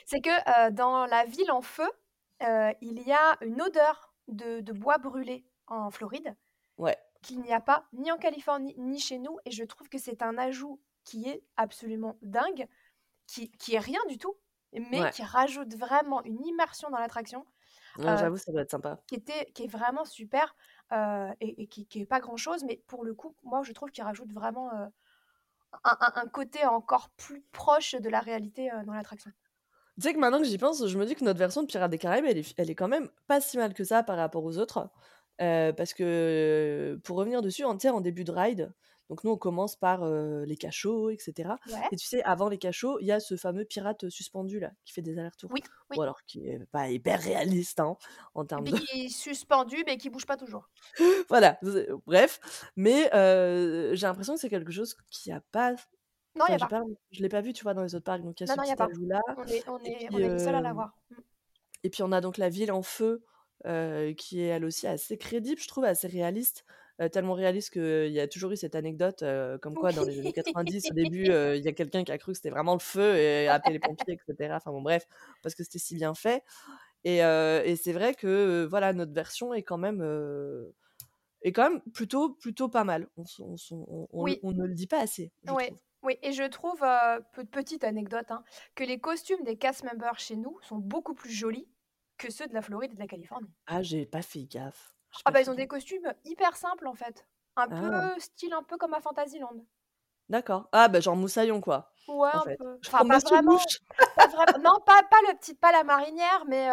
C'est 0.06 0.22
que, 0.22 0.68
heu, 0.70 0.72
dans 0.72 1.06
la 1.08 1.26
ville 1.26 1.52
en 1.52 1.62
feu, 1.62 1.88
heu, 2.44 2.72
il 2.82 3.02
y 3.02 3.12
a 3.12 3.38
une 3.42 3.62
odeur 3.62 4.14
de 4.28 4.60
de 4.62 4.72
bois 4.74 4.98
brûlé 5.00 5.46
en 5.68 5.90
Floride, 5.92 6.36
Ouais. 6.78 6.98
qu'il 7.24 7.42
n'y 7.42 7.54
a 7.54 7.62
pas 7.62 7.88
ni 7.94 8.12
en 8.12 8.18
Californie, 8.18 8.76
ni 8.78 9.00
chez 9.00 9.20
nous 9.20 9.40
et 9.46 9.52
je 9.52 9.64
trouve 9.66 9.90
que 9.90 9.98
c'est 10.00 10.24
un 10.24 10.38
ajout 10.38 10.82
qui 11.06 11.30
est 11.30 11.44
absolument 11.58 12.18
dingue, 12.24 12.68
qui 13.28 13.52
qui 13.52 13.76
est 13.76 13.80
rien 13.80 14.02
du 14.10 14.18
tout, 14.20 14.36
mais 14.74 15.08
Ouais. 15.08 15.12
qui 15.12 15.24
rajoute 15.24 15.76
vraiment 15.76 16.24
une 16.26 16.46
immersion 16.46 16.90
dans 16.92 17.00
l'attraction, 17.00 17.46
Ouais, 17.98 18.16
heu, 18.16 18.18
j'avoue, 18.18 18.38
ça 18.38 18.52
doit 18.54 18.62
être 18.62 18.72
sympa. 18.72 19.04
qui 19.08 19.16
était 19.16 19.46
qui 19.54 19.64
est 19.66 19.68
vraiment 19.68 20.06
super, 20.06 20.56
heu 20.94 21.30
et 21.42 21.64
et 21.64 21.68
qui 21.68 21.88
qui 21.88 22.02
est 22.02 22.06
pas 22.08 22.20
grand 22.22 22.38
chose, 22.38 22.64
mais 22.64 22.84
pour 22.88 23.06
le 23.06 23.14
coup, 23.16 23.36
moi, 23.44 23.64
je 23.64 23.72
trouve 23.74 23.92
qu'il 23.92 24.04
rajoute 24.04 24.32
vraiment, 24.34 24.70
heu, 24.74 24.88
un 25.86 25.98
un 26.02 26.14
un 26.24 26.28
côté 26.28 26.66
encore 26.66 27.10
plus 27.12 27.42
proche 27.54 27.96
de 27.96 28.10
la 28.10 28.20
réalité, 28.22 28.70
dans 28.86 28.94
l'attraction. 28.94 29.32
Tu 29.98 30.02
sais 30.08 30.14
que 30.14 30.20
maintenant 30.20 30.40
que 30.40 30.46
j'y 30.46 30.58
pense, 30.58 30.86
je 30.88 30.98
me 30.98 31.06
dis 31.06 31.16
que 31.16 31.24
notre 31.24 31.40
version 31.40 31.62
de 31.62 31.68
Pirates 31.68 31.90
des 31.92 31.98
Caraïbes, 31.98 32.26
elle 32.28 32.38
est 32.38 32.54
elle 32.58 32.70
est 32.70 32.76
quand 32.76 32.90
même 32.90 33.10
pas 33.28 33.40
si 33.40 33.58
mal 33.58 33.74
que 33.74 33.84
ça 33.86 34.04
par 34.04 34.18
rapport 34.18 34.44
aux 34.44 34.58
autres, 34.58 34.90
parce 35.38 35.94
que 35.94 37.00
pour 37.04 37.16
revenir 37.18 37.42
dessus, 37.42 37.64
en 37.64 37.78
en 37.78 38.02
début 38.02 38.26
de 38.26 38.32
ride, 38.32 38.74
donc 39.10 39.24
nous, 39.24 39.32
on 39.32 39.38
commence 39.38 39.76
par, 39.76 40.06
les 40.06 40.58
cachots 40.58 41.10
et 41.10 41.18
cetera 41.20 41.60
Ouais. 41.68 41.80
et 41.92 41.96
tu 41.96 42.06
sais, 42.06 42.24
avant 42.24 42.50
les 42.50 42.58
cachots, 42.58 43.00
il 43.00 43.08
y 43.08 43.12
a 43.12 43.20
ce 43.20 43.36
fameux 43.38 43.66
pirate 43.66 44.10
suspendu 44.10 44.60
là, 44.60 44.72
qui 44.84 44.94
fait 44.94 45.02
des 45.02 45.18
allers-retours. 45.20 45.52
Oui, 45.54 45.62
oui. 45.90 45.98
Bon 45.98 46.02
alors 46.02 46.24
qui 46.26 46.48
est 46.48 46.66
pas 46.72 46.90
hyper 46.90 47.22
réaliste, 47.22 47.80
hein, 47.80 47.98
en 48.34 48.46
termes 48.46 48.66
de 48.66 48.78
qui 48.78 49.06
est 49.06 49.10
suspendu, 49.10 49.84
mais 49.86 49.98
qui 49.98 50.10
bouge 50.10 50.26
pas 50.26 50.38
toujours. 50.38 50.70
voilà, 51.30 51.60
bref, 52.06 52.70
mais 52.76 53.10
j'ai 53.94 54.08
l'impression 54.08 54.36
que 54.36 54.40
c'est 54.40 54.50
quelque 54.50 54.72
chose 54.72 54.96
qu'il 55.12 55.32
y 55.32 55.34
a 55.34 55.42
pas 55.52 55.72
Non, 56.36 56.46
il 56.48 56.52
y 56.52 56.56
enfin, 56.56 56.66
a 56.66 56.70
pas. 56.70 56.80
pas 56.82 56.86
je 57.12 57.22
l'ai 57.22 57.30
pas 57.30 57.42
vu, 57.42 57.54
tu 57.54 57.64
vois, 57.64 57.74
dans 57.74 57.84
les 57.84 57.96
autres 57.96 58.06
parcs, 58.06 58.24
donc 58.24 58.40
il 58.40 58.48
y 58.48 58.50
a 58.50 58.56
Non, 58.56 58.64
ce 58.64 58.70
non, 58.70 58.76
petit 58.76 58.92
ajout 58.92 59.06
là 59.08 59.22
On 59.38 59.44
est 59.46 59.70
on 59.70 59.80
on 60.14 60.18
les 60.18 60.40
seuls 60.40 60.56
à 60.56 60.62
l'avoir. 60.62 60.98
Mmh. 61.10 61.16
et 61.84 61.90
puis 61.90 62.04
on 62.04 62.12
a 62.12 62.22
donc 62.22 62.38
la 62.38 62.50
ville 62.50 62.72
en 62.72 62.82
feu, 62.82 63.24
qui 64.18 64.42
est 64.42 64.48
elle 64.48 64.66
aussi 64.66 64.88
assez 64.88 65.18
crédible, 65.18 65.62
je 65.62 65.68
trouve, 65.68 65.84
assez 65.86 66.08
réaliste, 66.08 66.66
heu, 67.02 67.10
tellement 67.10 67.34
réaliste 67.34 67.72
qu'il 67.74 68.12
y 68.12 68.20
a 68.20 68.28
toujours 68.28 68.52
eu 68.52 68.58
cette 68.58 68.76
anecdote, 68.76 69.24
heu, 69.24 69.58
comme 69.62 69.78
quoi 69.78 69.94
dans 69.94 70.04
les 70.04 70.20
années 70.20 70.34
90 70.34 70.90
au 70.92 70.94
début, 70.96 71.30
heu, 71.32 71.58
il 71.58 71.64
y 71.64 71.68
a 71.70 71.74
quelqu'un 71.74 72.04
qui 72.04 72.12
a 72.12 72.18
cru 72.18 72.32
que 72.34 72.38
c'était 72.38 72.50
vraiment 72.52 72.74
le 72.74 72.80
feu 72.80 73.16
et 73.18 73.48
a 73.50 73.54
appelé 73.56 73.74
les 73.74 73.80
pompiers 73.80 74.14
et 74.16 74.20
cetera, 74.28 74.58
enfin 74.58 74.72
bon 74.72 74.82
bref, 74.82 75.06
parce 75.44 75.56
que 75.56 75.64
c'était 75.64 75.80
si 75.80 75.96
bien 75.96 76.14
fait 76.16 76.44
et 77.06 77.20
et 77.20 77.76
c'est 77.78 77.94
vrai 77.94 78.14
que, 78.16 78.66
voilà, 78.70 78.94
notre 78.94 79.14
version 79.14 79.54
est 79.54 79.64
quand 79.64 79.78
même, 79.80 80.02
est 81.42 81.52
quand 81.54 81.70
même 81.70 81.82
plutôt 81.94 82.34
plutôt 82.36 82.70
pas 82.70 82.84
mal. 82.84 83.10
On 83.18 83.26
Oui. 84.20 84.46
ne 84.54 84.66
le 84.66 84.74
dit 84.74 84.88
pas 84.88 85.00
assez, 85.02 85.32
je 85.44 85.54
Ouais, 85.54 85.74
trouve. 85.74 85.80
oui 86.04 86.18
et 86.24 86.34
je 86.34 86.44
trouve, 86.44 86.80
petite 87.52 87.84
anecdote, 87.84 88.30
hein, 88.32 88.44
que 88.76 88.84
les 88.84 89.00
costumes 89.00 89.44
des 89.44 89.58
cast 89.58 89.84
members 89.84 90.20
chez 90.20 90.36
nous 90.36 90.60
sont 90.62 90.78
beaucoup 90.78 91.14
plus 91.16 91.32
jolis 91.32 91.70
que 92.18 92.32
ceux 92.32 92.48
de 92.48 92.54
la 92.54 92.62
Floride 92.62 92.92
et 92.92 92.96
de 92.96 93.00
la 93.00 93.08
Californie. 93.08 93.54
Ah, 93.68 93.82
j'ai 93.84 94.06
pas 94.06 94.22
fait 94.24 94.46
gaffe, 94.46 94.95
Ah 95.24 95.32
bah, 95.32 95.42
ils 95.42 95.50
ont 95.50 95.56
des 95.56 95.68
costumes 95.68 96.14
hyper 96.26 96.56
simples, 96.58 96.88
en 96.88 96.96
fait, 96.96 97.28
un 97.56 97.70
peu 97.70 97.92
Ah! 97.94 98.16
style 98.20 98.54
un 98.54 98.64
peu 98.64 98.78
comme 98.78 98.94
à 98.94 99.02
Fantasyland. 99.02 99.66
D'accord. 100.30 100.70
Ah 100.72 100.88
bah, 100.88 101.00
genre 101.02 101.16
Moussaillon 101.16 101.62
quoi, 101.62 101.94
Ouais, 102.08 102.30
en 102.32 102.40
un 102.40 102.46
fait. 102.46 102.60
peu. 102.60 102.78
Enfin, 102.86 103.04
pas 103.06 103.20
vraiment, 103.20 103.58
pas 104.16 104.28
vraim 104.28 104.46
non, 104.60 104.80
pas 104.86 105.02
pas 105.10 105.18
le 105.28 105.36
petit 105.40 105.56
pas 105.56 105.72
la 105.72 105.84
marinière, 105.84 106.46
mais 106.48 106.68
heu, 106.70 106.72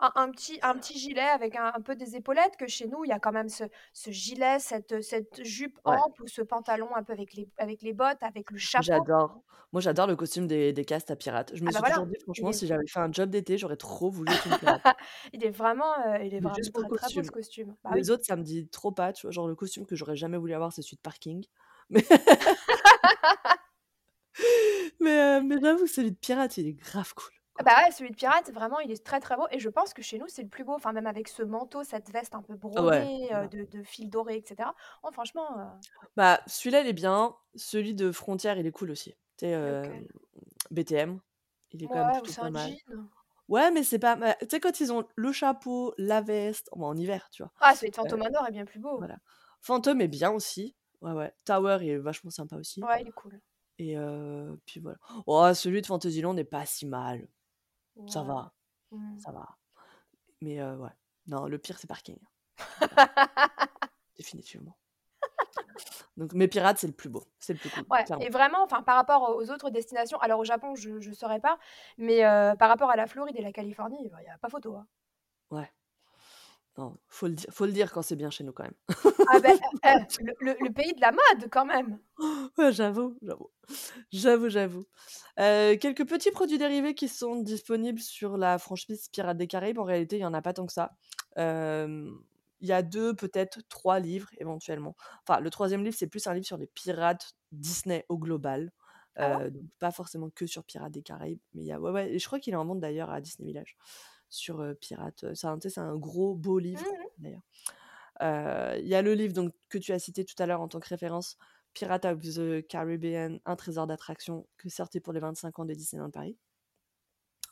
un 0.00 0.12
un 0.14 0.30
petit 0.30 0.58
un 0.62 0.74
petit 0.78 0.98
gilet 0.98 1.20
avec 1.20 1.54
un 1.54 1.66
un 1.74 1.80
peu 1.82 1.94
des 1.96 2.16
épaulettes 2.16 2.56
que 2.56 2.66
chez 2.66 2.86
nous, 2.86 3.04
il 3.04 3.08
y 3.08 3.12
a 3.12 3.20
quand 3.20 3.32
même 3.32 3.50
ce 3.50 3.64
ce 3.92 4.10
gilet, 4.10 4.58
cette, 4.58 5.02
cette 5.02 5.44
jupe 5.44 5.78
Ouais. 5.84 6.00
ample 6.04 6.22
ou 6.22 6.28
ce 6.28 6.40
pantalon 6.40 6.88
un 6.96 7.02
peu 7.04 7.12
avec 7.12 7.34
les 7.34 7.50
avec 7.58 7.82
les 7.82 7.92
bottes, 7.92 8.22
avec 8.22 8.50
le 8.50 8.58
chapeau. 8.58 9.10
J'adore. 9.16 9.42
Moi, 9.72 9.80
j'adore 9.80 10.06
le 10.06 10.16
costume 10.16 10.46
des 10.46 10.72
des 10.72 10.84
cast 10.84 11.10
à 11.10 11.16
pirates. 11.16 11.52
Je 11.54 11.64
me 11.64 11.70
Ah 11.70 11.72
bah, 11.72 11.78
suis 11.78 11.84
toujours 11.84 12.06
voilà, 12.06 12.06
dit 12.06 12.16
franchement, 12.22 12.52
est 12.52 12.52
si 12.52 12.66
j'avais 12.66 12.86
fait 12.86 12.98
un 13.00 13.12
job 13.12 13.30
d'été, 13.30 13.56
j'aurais 13.58 13.76
trop 13.76 14.10
voulu 14.10 14.32
être 14.34 14.46
une 14.46 14.56
pirate. 14.56 14.84
il 15.32 15.44
est 15.44 15.50
vraiment, 15.50 15.94
heu, 16.06 16.24
il 16.24 16.34
est 16.34 16.40
Mais 16.40 16.50
vraiment 16.50 16.70
très, 16.72 16.90
très 16.90 17.10
beau 17.10 17.22
ce 17.22 17.30
costume. 17.30 17.32
costume. 17.32 17.76
Bah 17.84 17.92
Les 17.92 18.10
oui. 18.10 18.10
autres, 18.10 18.24
ça 18.26 18.36
me 18.36 18.42
dit 18.42 18.68
trop 18.68 18.92
pas, 18.92 19.12
tu 19.12 19.26
vois? 19.26 19.32
Genre 19.32 19.48
le 19.48 19.54
costume 19.56 19.86
que 19.86 19.96
j'aurais 19.96 20.16
jamais 20.16 20.38
voulu 20.38 20.54
avoir, 20.54 20.72
c'est 20.72 20.82
celui 20.82 20.96
de 20.96 21.02
parking. 21.02 21.44
Mais 21.90 22.04
mais 25.00 25.40
mais 25.42 25.60
j'avoue, 25.60 25.86
celui 25.86 26.12
de 26.12 26.16
pirate, 26.16 26.56
il 26.58 26.66
est 26.66 26.72
grave 26.74 27.12
cool, 27.14 27.32
Ah 27.58 27.62
bah, 27.62 27.72
ouais, 27.84 27.90
celui 27.92 28.10
de 28.10 28.16
pirate, 28.16 28.50
vraiment, 28.52 28.78
il 28.80 28.90
est 28.90 29.04
très, 29.04 29.20
très 29.20 29.36
beau 29.36 29.46
et 29.50 29.58
je 29.58 29.68
pense 29.68 29.92
que 29.92 30.00
chez 30.02 30.18
nous, 30.18 30.28
c'est 30.28 30.42
le 30.42 30.48
plus 30.48 30.64
beau. 30.64 30.74
Enfin, 30.74 30.92
même 30.92 31.06
avec 31.06 31.28
ce 31.28 31.42
manteau, 31.42 31.82
cette 31.84 32.10
veste 32.10 32.34
un 32.34 32.42
peu 32.42 32.54
Ah 32.76 32.82
ouais, 32.82 32.82
brodée, 32.82 33.28
de 33.50 33.64
de 33.64 33.82
fils 33.82 34.08
dorés 34.08 34.36
et 34.38 34.44
cetera. 34.46 34.74
Oh 35.02 35.10
franchement, 35.12 35.58
heu 35.60 35.66
Bah, 36.16 36.40
celui-là, 36.46 36.80
il 36.82 36.86
est 36.88 36.92
bien. 36.92 37.36
Celui 37.54 37.94
de 37.94 38.12
frontière, 38.12 38.58
il 38.58 38.66
est 38.66 38.72
cool 38.72 38.90
aussi. 38.90 39.12
Tu 39.36 39.46
sais, 39.46 39.54
Lequel? 39.64 40.04
BTM, 40.70 41.20
il 41.72 41.82
est 41.84 41.88
quand 41.88 42.00
même 42.00 42.08
Mouais, 42.08 42.18
ou 42.20 42.22
plutôt 42.22 42.26
c'est 42.26 42.36
pas 42.36 42.46
un 42.46 42.50
mal. 42.50 42.54
jean. 42.54 43.08
Ouais, 43.48 43.72
mais 43.72 43.84
c'est 43.84 44.00
pas 44.00 44.16
ma 44.16 44.34
tu 44.36 44.48
sais, 44.50 44.60
quand 44.60 44.80
ils 44.80 44.92
ont 44.92 45.08
le 45.16 45.32
chapeau, 45.32 45.94
la 45.98 46.22
veste, 46.22 46.70
bon, 46.76 46.88
en 46.88 46.98
hiver, 46.98 47.30
tu 47.32 47.44
vois? 47.44 47.52
Ah, 47.58 47.74
celui 47.74 47.90
de 47.92 47.96
Heu, 48.06 48.10
Phantom 48.10 48.18
Manor 48.18 48.46
est 48.48 48.52
bien 48.52 48.66
plus 48.66 48.80
beau. 48.80 48.98
voilà. 48.98 49.16
Phantom 49.62 50.00
est 50.00 50.08
bien 50.08 50.30
aussi. 50.32 50.76
Ouais, 51.02 51.12
ouais. 51.12 51.32
Tower 51.44 51.78
est 51.82 51.96
vachement 51.98 52.30
sympa 52.30 52.56
aussi 52.56 52.88
Ouais, 52.88 53.00
il 53.02 53.08
est 53.08 53.12
cool. 53.12 53.40
et 53.78 53.96
heu, 53.96 54.60
puis 54.66 54.80
voilà. 54.80 54.98
Oh, 55.26 55.52
celui 55.54 55.82
de 55.82 55.86
Fantasyland 55.86 56.36
est 56.38 56.44
pas 56.44 56.66
si 56.66 56.86
mal. 56.86 57.28
Ça 58.06 58.22
va, 58.24 58.54
Mmh. 58.90 59.24
ça 59.24 59.32
va. 59.32 59.58
Mais 60.42 60.60
heu, 60.60 60.76
ouais. 60.78 60.90
Non, 61.26 61.46
le 61.48 61.58
pire, 61.58 61.78
c'est 61.78 61.88
parking. 61.88 62.18
Définitivement. 64.16 64.78
Donc 66.16 66.32
mais 66.34 66.48
pirates, 66.48 66.78
c'est 66.78 66.86
le 66.86 66.92
plus 66.92 67.08
beau, 67.08 67.24
c'est 67.38 67.52
le 67.52 67.58
plus 67.58 67.70
cool, 67.70 67.86
Ouais 67.90 68.06
et 68.20 68.28
vraiment, 68.30 68.62
enfin, 68.62 68.82
par 68.82 68.96
rapport 68.96 69.36
aux 69.36 69.50
autres 69.50 69.70
destinations 69.70 70.18
alors 70.20 70.40
au 70.40 70.44
Japon, 70.44 70.74
je 70.76 71.00
je 71.00 71.12
saurais 71.12 71.40
pas, 71.40 71.58
mais 71.98 72.24
heu, 72.24 72.56
par 72.56 72.68
rapport 72.68 72.90
à 72.90 72.96
la 72.96 73.06
Floride 73.06 73.36
et 73.36 73.42
la 73.42 73.52
Californie, 73.52 73.98
il 74.00 74.24
y 74.24 74.28
a 74.28 74.38
pas 74.38 74.48
photo, 74.48 74.76
hein. 74.76 74.86
Ouais. 75.50 75.70
Non, 76.78 76.96
faut 77.08 77.26
le 77.26 77.34
di 77.34 77.46
faut 77.50 77.66
le 77.66 77.72
dire 77.72 77.90
quand 77.92 78.02
c'est 78.02 78.16
bien 78.16 78.30
chez 78.30 78.44
nous, 78.44 78.52
quand 78.52 78.62
même. 78.64 78.74
Ah 79.32 79.38
beh, 79.42 79.54
eh 79.84 79.88
eh, 79.88 80.22
le 80.24 80.32
le 80.40 80.52
le 80.60 80.72
pays 80.72 80.92
de 80.94 81.00
la 81.00 81.12
mode, 81.12 81.48
quand 81.50 81.64
même! 81.64 82.00
Ouais, 82.58 82.72
j'avoue, 82.72 83.16
j'avoue. 83.22 83.50
J'avoue, 84.12 84.48
j'avoue. 84.50 84.86
Heu, 85.38 85.76
quelques 85.76 86.06
petits 86.08 86.30
produits 86.30 86.58
dérivés 86.58 86.94
qui 86.94 87.08
sont 87.08 87.36
disponibles 87.42 88.00
sur 88.00 88.36
la 88.36 88.58
franchise 88.58 89.08
Pirates 89.10 89.36
des 89.38 89.46
Caraïbes. 89.46 89.78
En 89.78 89.84
réalité, 89.84 90.16
il 90.18 90.20
y 90.22 90.26
en 90.26 90.34
a 90.34 90.42
pas 90.42 90.52
tant 90.52 90.66
que 90.66 90.72
ça. 90.72 90.92
Il 92.62 92.68
y 92.68 92.72
a 92.72 92.82
2, 92.82 93.14
peut-être 93.14 93.60
3 93.68 94.00
livres 94.00 94.28
éventuellement. 94.38 94.94
Enfin, 95.26 95.40
le 95.40 95.48
3e 95.50 95.82
livre, 95.82 95.96
c'est 95.98 96.06
plus 96.08 96.26
un 96.26 96.34
livre 96.34 96.46
sur 96.46 96.58
les 96.58 96.66
pirates 96.66 97.32
Disney 97.52 98.04
au 98.10 98.18
global, 98.18 98.70
Ah 99.18 99.28
ouais? 99.30 99.40
heu, 99.40 99.50
donc 99.50 99.64
pas 99.78 99.90
forcément 99.92 100.28
que 100.30 100.46
sur 100.46 100.64
Pirates 100.64 100.92
des 100.92 101.02
Caraïbes, 101.02 101.40
mais 101.54 101.62
il 101.62 101.66
y 101.66 101.72
a 101.72 101.80
ouais, 101.80 101.90
ouais 101.90 102.12
et 102.14 102.18
je 102.18 102.26
crois 102.26 102.38
qu'il 102.38 102.52
est 102.52 102.56
en 102.56 102.66
vente 102.66 102.80
d'ailleurs 102.80 103.10
à 103.10 103.20
Disney 103.22 103.46
Village 103.48 103.76
sur, 104.30 104.64
pirates, 104.80 105.34
c'est 105.34 105.78
un 105.78 105.96
gros 105.96 106.34
beau 106.34 106.58
Mmh 106.74 106.78
livre 106.78 106.86
mh. 106.86 107.10
d'ailleurs. 107.18 107.42
Il 108.80 108.86
y 108.88 108.94
a 108.94 109.02
le 109.02 109.14
livre 109.14 109.34
donc 109.34 109.52
que 109.68 109.78
tu 109.78 109.92
as 109.92 109.98
cité 109.98 110.24
tout 110.24 110.40
à 110.42 110.46
l'heure 110.46 110.60
en 110.62 110.68
tant 110.68 110.80
que 110.80 110.88
référence, 110.88 111.36
Pirates 111.74 112.04
of 112.06 112.20
the 112.22 112.66
Caribbean, 112.66 113.38
un 113.46 113.56
trésor 113.56 113.86
d'attraction, 113.86 114.46
qui 114.60 114.68
est 114.68 114.70
sorti 114.70 115.00
pour 115.00 115.12
les 115.12 115.20
25 115.20 115.58
ans 115.60 115.64
de 115.64 115.74
Disneyland 115.74 116.10
Paris 116.10 116.36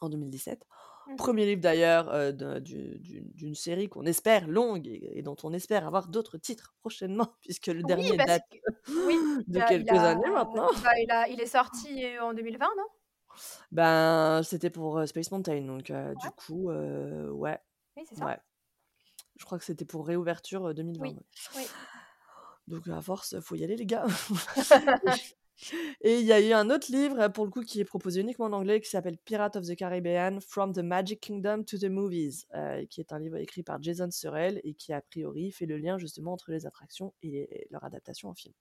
en 0.01 0.09
2017. 0.09 0.65
Mmh 1.07 1.15
mh. 1.23 1.29
1er 1.35 1.47
livre 1.47 1.61
d'ailleurs, 1.61 2.33
d'une 2.33 3.55
série 3.55 3.89
qu'on 3.89 4.05
espère 4.07 4.47
longue 4.47 4.87
et 4.87 5.19
et 5.19 5.23
dont 5.23 5.37
on 5.43 5.53
espère 5.53 5.87
avoir 5.87 6.09
d'autres 6.09 6.39
titres 6.39 6.75
prochainement 6.81 7.35
puisque 7.43 7.67
le 7.69 7.83
Oui, 7.83 7.85
dernier 7.85 8.19
date 8.19 8.45
que 8.51 8.59
oui, 9.07 9.29
de 9.49 9.61
a 9.61 9.63
quelques 9.63 9.93
a 9.93 10.05
années 10.05 10.31
maintenant. 10.31 10.69
bah, 10.83 10.93
il 11.01 11.11
a 11.11 11.29
il 11.29 11.41
est 11.41 11.47
sorti, 11.47 12.05
en 12.21 12.33
2020, 12.35 12.67
non? 12.77 12.85
Ben, 13.73 14.43
c'était 14.43 14.71
pour, 14.71 15.07
Space 15.07 15.31
Mountain 15.31 15.63
donc 15.63 15.93
du 15.93 16.31
coup, 16.37 16.71
ouais, 16.71 17.59
Oui, 17.97 18.03
c'est 18.09 18.17
ça. 18.17 18.27
ouais. 18.27 18.39
Je 19.37 19.45
crois 19.45 19.59
que 19.59 19.65
c'était 19.65 19.85
pour 19.85 20.07
réouverture, 20.07 20.67
heu, 20.69 20.75
2020, 20.75 21.05
Oui, 21.05 21.11
ouais. 21.11 21.23
oui. 21.57 21.67
Donc 22.67 22.89
à 22.89 23.01
force, 23.01 23.39
faut 23.41 23.55
y 23.55 23.65
aller 23.65 23.77
les 23.77 23.87
gars. 23.87 24.07
Et 26.03 26.21
il 26.21 26.27
y 26.27 26.33
a 26.33 26.41
eu 26.41 26.53
un 26.53 26.71
autre 26.71 26.93
livre, 26.93 27.29
pour 27.29 27.45
le 27.45 27.51
coup, 27.51 27.63
qui 27.63 27.81
est 27.81 27.85
proposé 27.85 28.21
uniquement 28.21 28.47
en 28.47 28.53
anglais, 28.53 28.81
qui 28.81 28.89
s'appelle 28.89 29.19
Pirates 29.19 29.57
of 29.57 29.67
the 29.67 29.75
Caribbean: 29.75 30.41
From 30.41 30.73
the 30.73 30.79
Magic 30.79 31.21
Kingdom 31.21 31.65
to 31.65 31.79
the 31.79 31.85
Movies, 31.85 32.47
qui 32.91 33.01
est 33.01 33.13
un 33.13 33.19
livre 33.19 33.37
écrit 33.39 33.63
par 33.63 33.83
Jason 33.83 34.11
Surrell 34.11 34.61
et 34.63 34.75
qui, 34.75 34.93
a 34.93 35.01
priori, 35.01 35.51
fait 35.51 35.67
le 35.67 35.79
lien 35.79 35.99
justement 35.99 36.33
entre 36.33 36.53
les 36.53 36.67
attractions 36.67 37.13
et 37.23 37.67
leur 37.71 37.85
adaptation 37.85 38.29
en 38.29 38.35
film. 38.35 38.55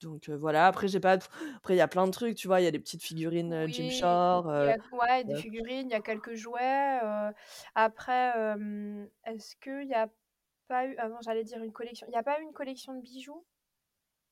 Donc 0.00 0.28
voilà, 0.30 0.66
après 0.68 0.86
j'ai 0.88 1.00
pas 1.00 1.18
après 1.56 1.74
il 1.74 1.76
y 1.76 1.80
a 1.80 1.88
plein 1.88 2.06
de 2.06 2.12
trucs, 2.12 2.36
tu 2.36 2.46
vois? 2.46 2.60
Il 2.60 2.64
y 2.64 2.66
a 2.66 2.70
des 2.70 2.78
petites 2.78 3.02
figurines, 3.02 3.66
Jim 3.68 3.88
Oui, 3.90 4.44
il 4.60 4.64
y 4.66 4.70
a 4.70 4.76
ouais, 4.92 5.24
des 5.24 5.34
figurines, 5.34 5.88
il 5.88 5.92
y 5.92 5.94
a 5.94 6.00
quelques 6.00 6.34
jouets, 6.34 7.00
après, 7.74 8.32
est-ce 9.24 9.56
qu'il 9.56 9.88
y 9.88 9.94
a 9.94 10.08
pas 10.68 10.86
eu 10.86 10.96
ah 10.98 11.08
non, 11.08 11.18
j'allais 11.22 11.44
dire 11.44 11.62
une 11.64 11.72
collection 11.72 12.06
il 12.08 12.14
y 12.14 12.16
a 12.18 12.22
pas 12.22 12.40
eu 12.40 12.44
une 12.44 12.52
collection 12.52 12.94
de 12.94 13.00
bijoux? 13.02 13.44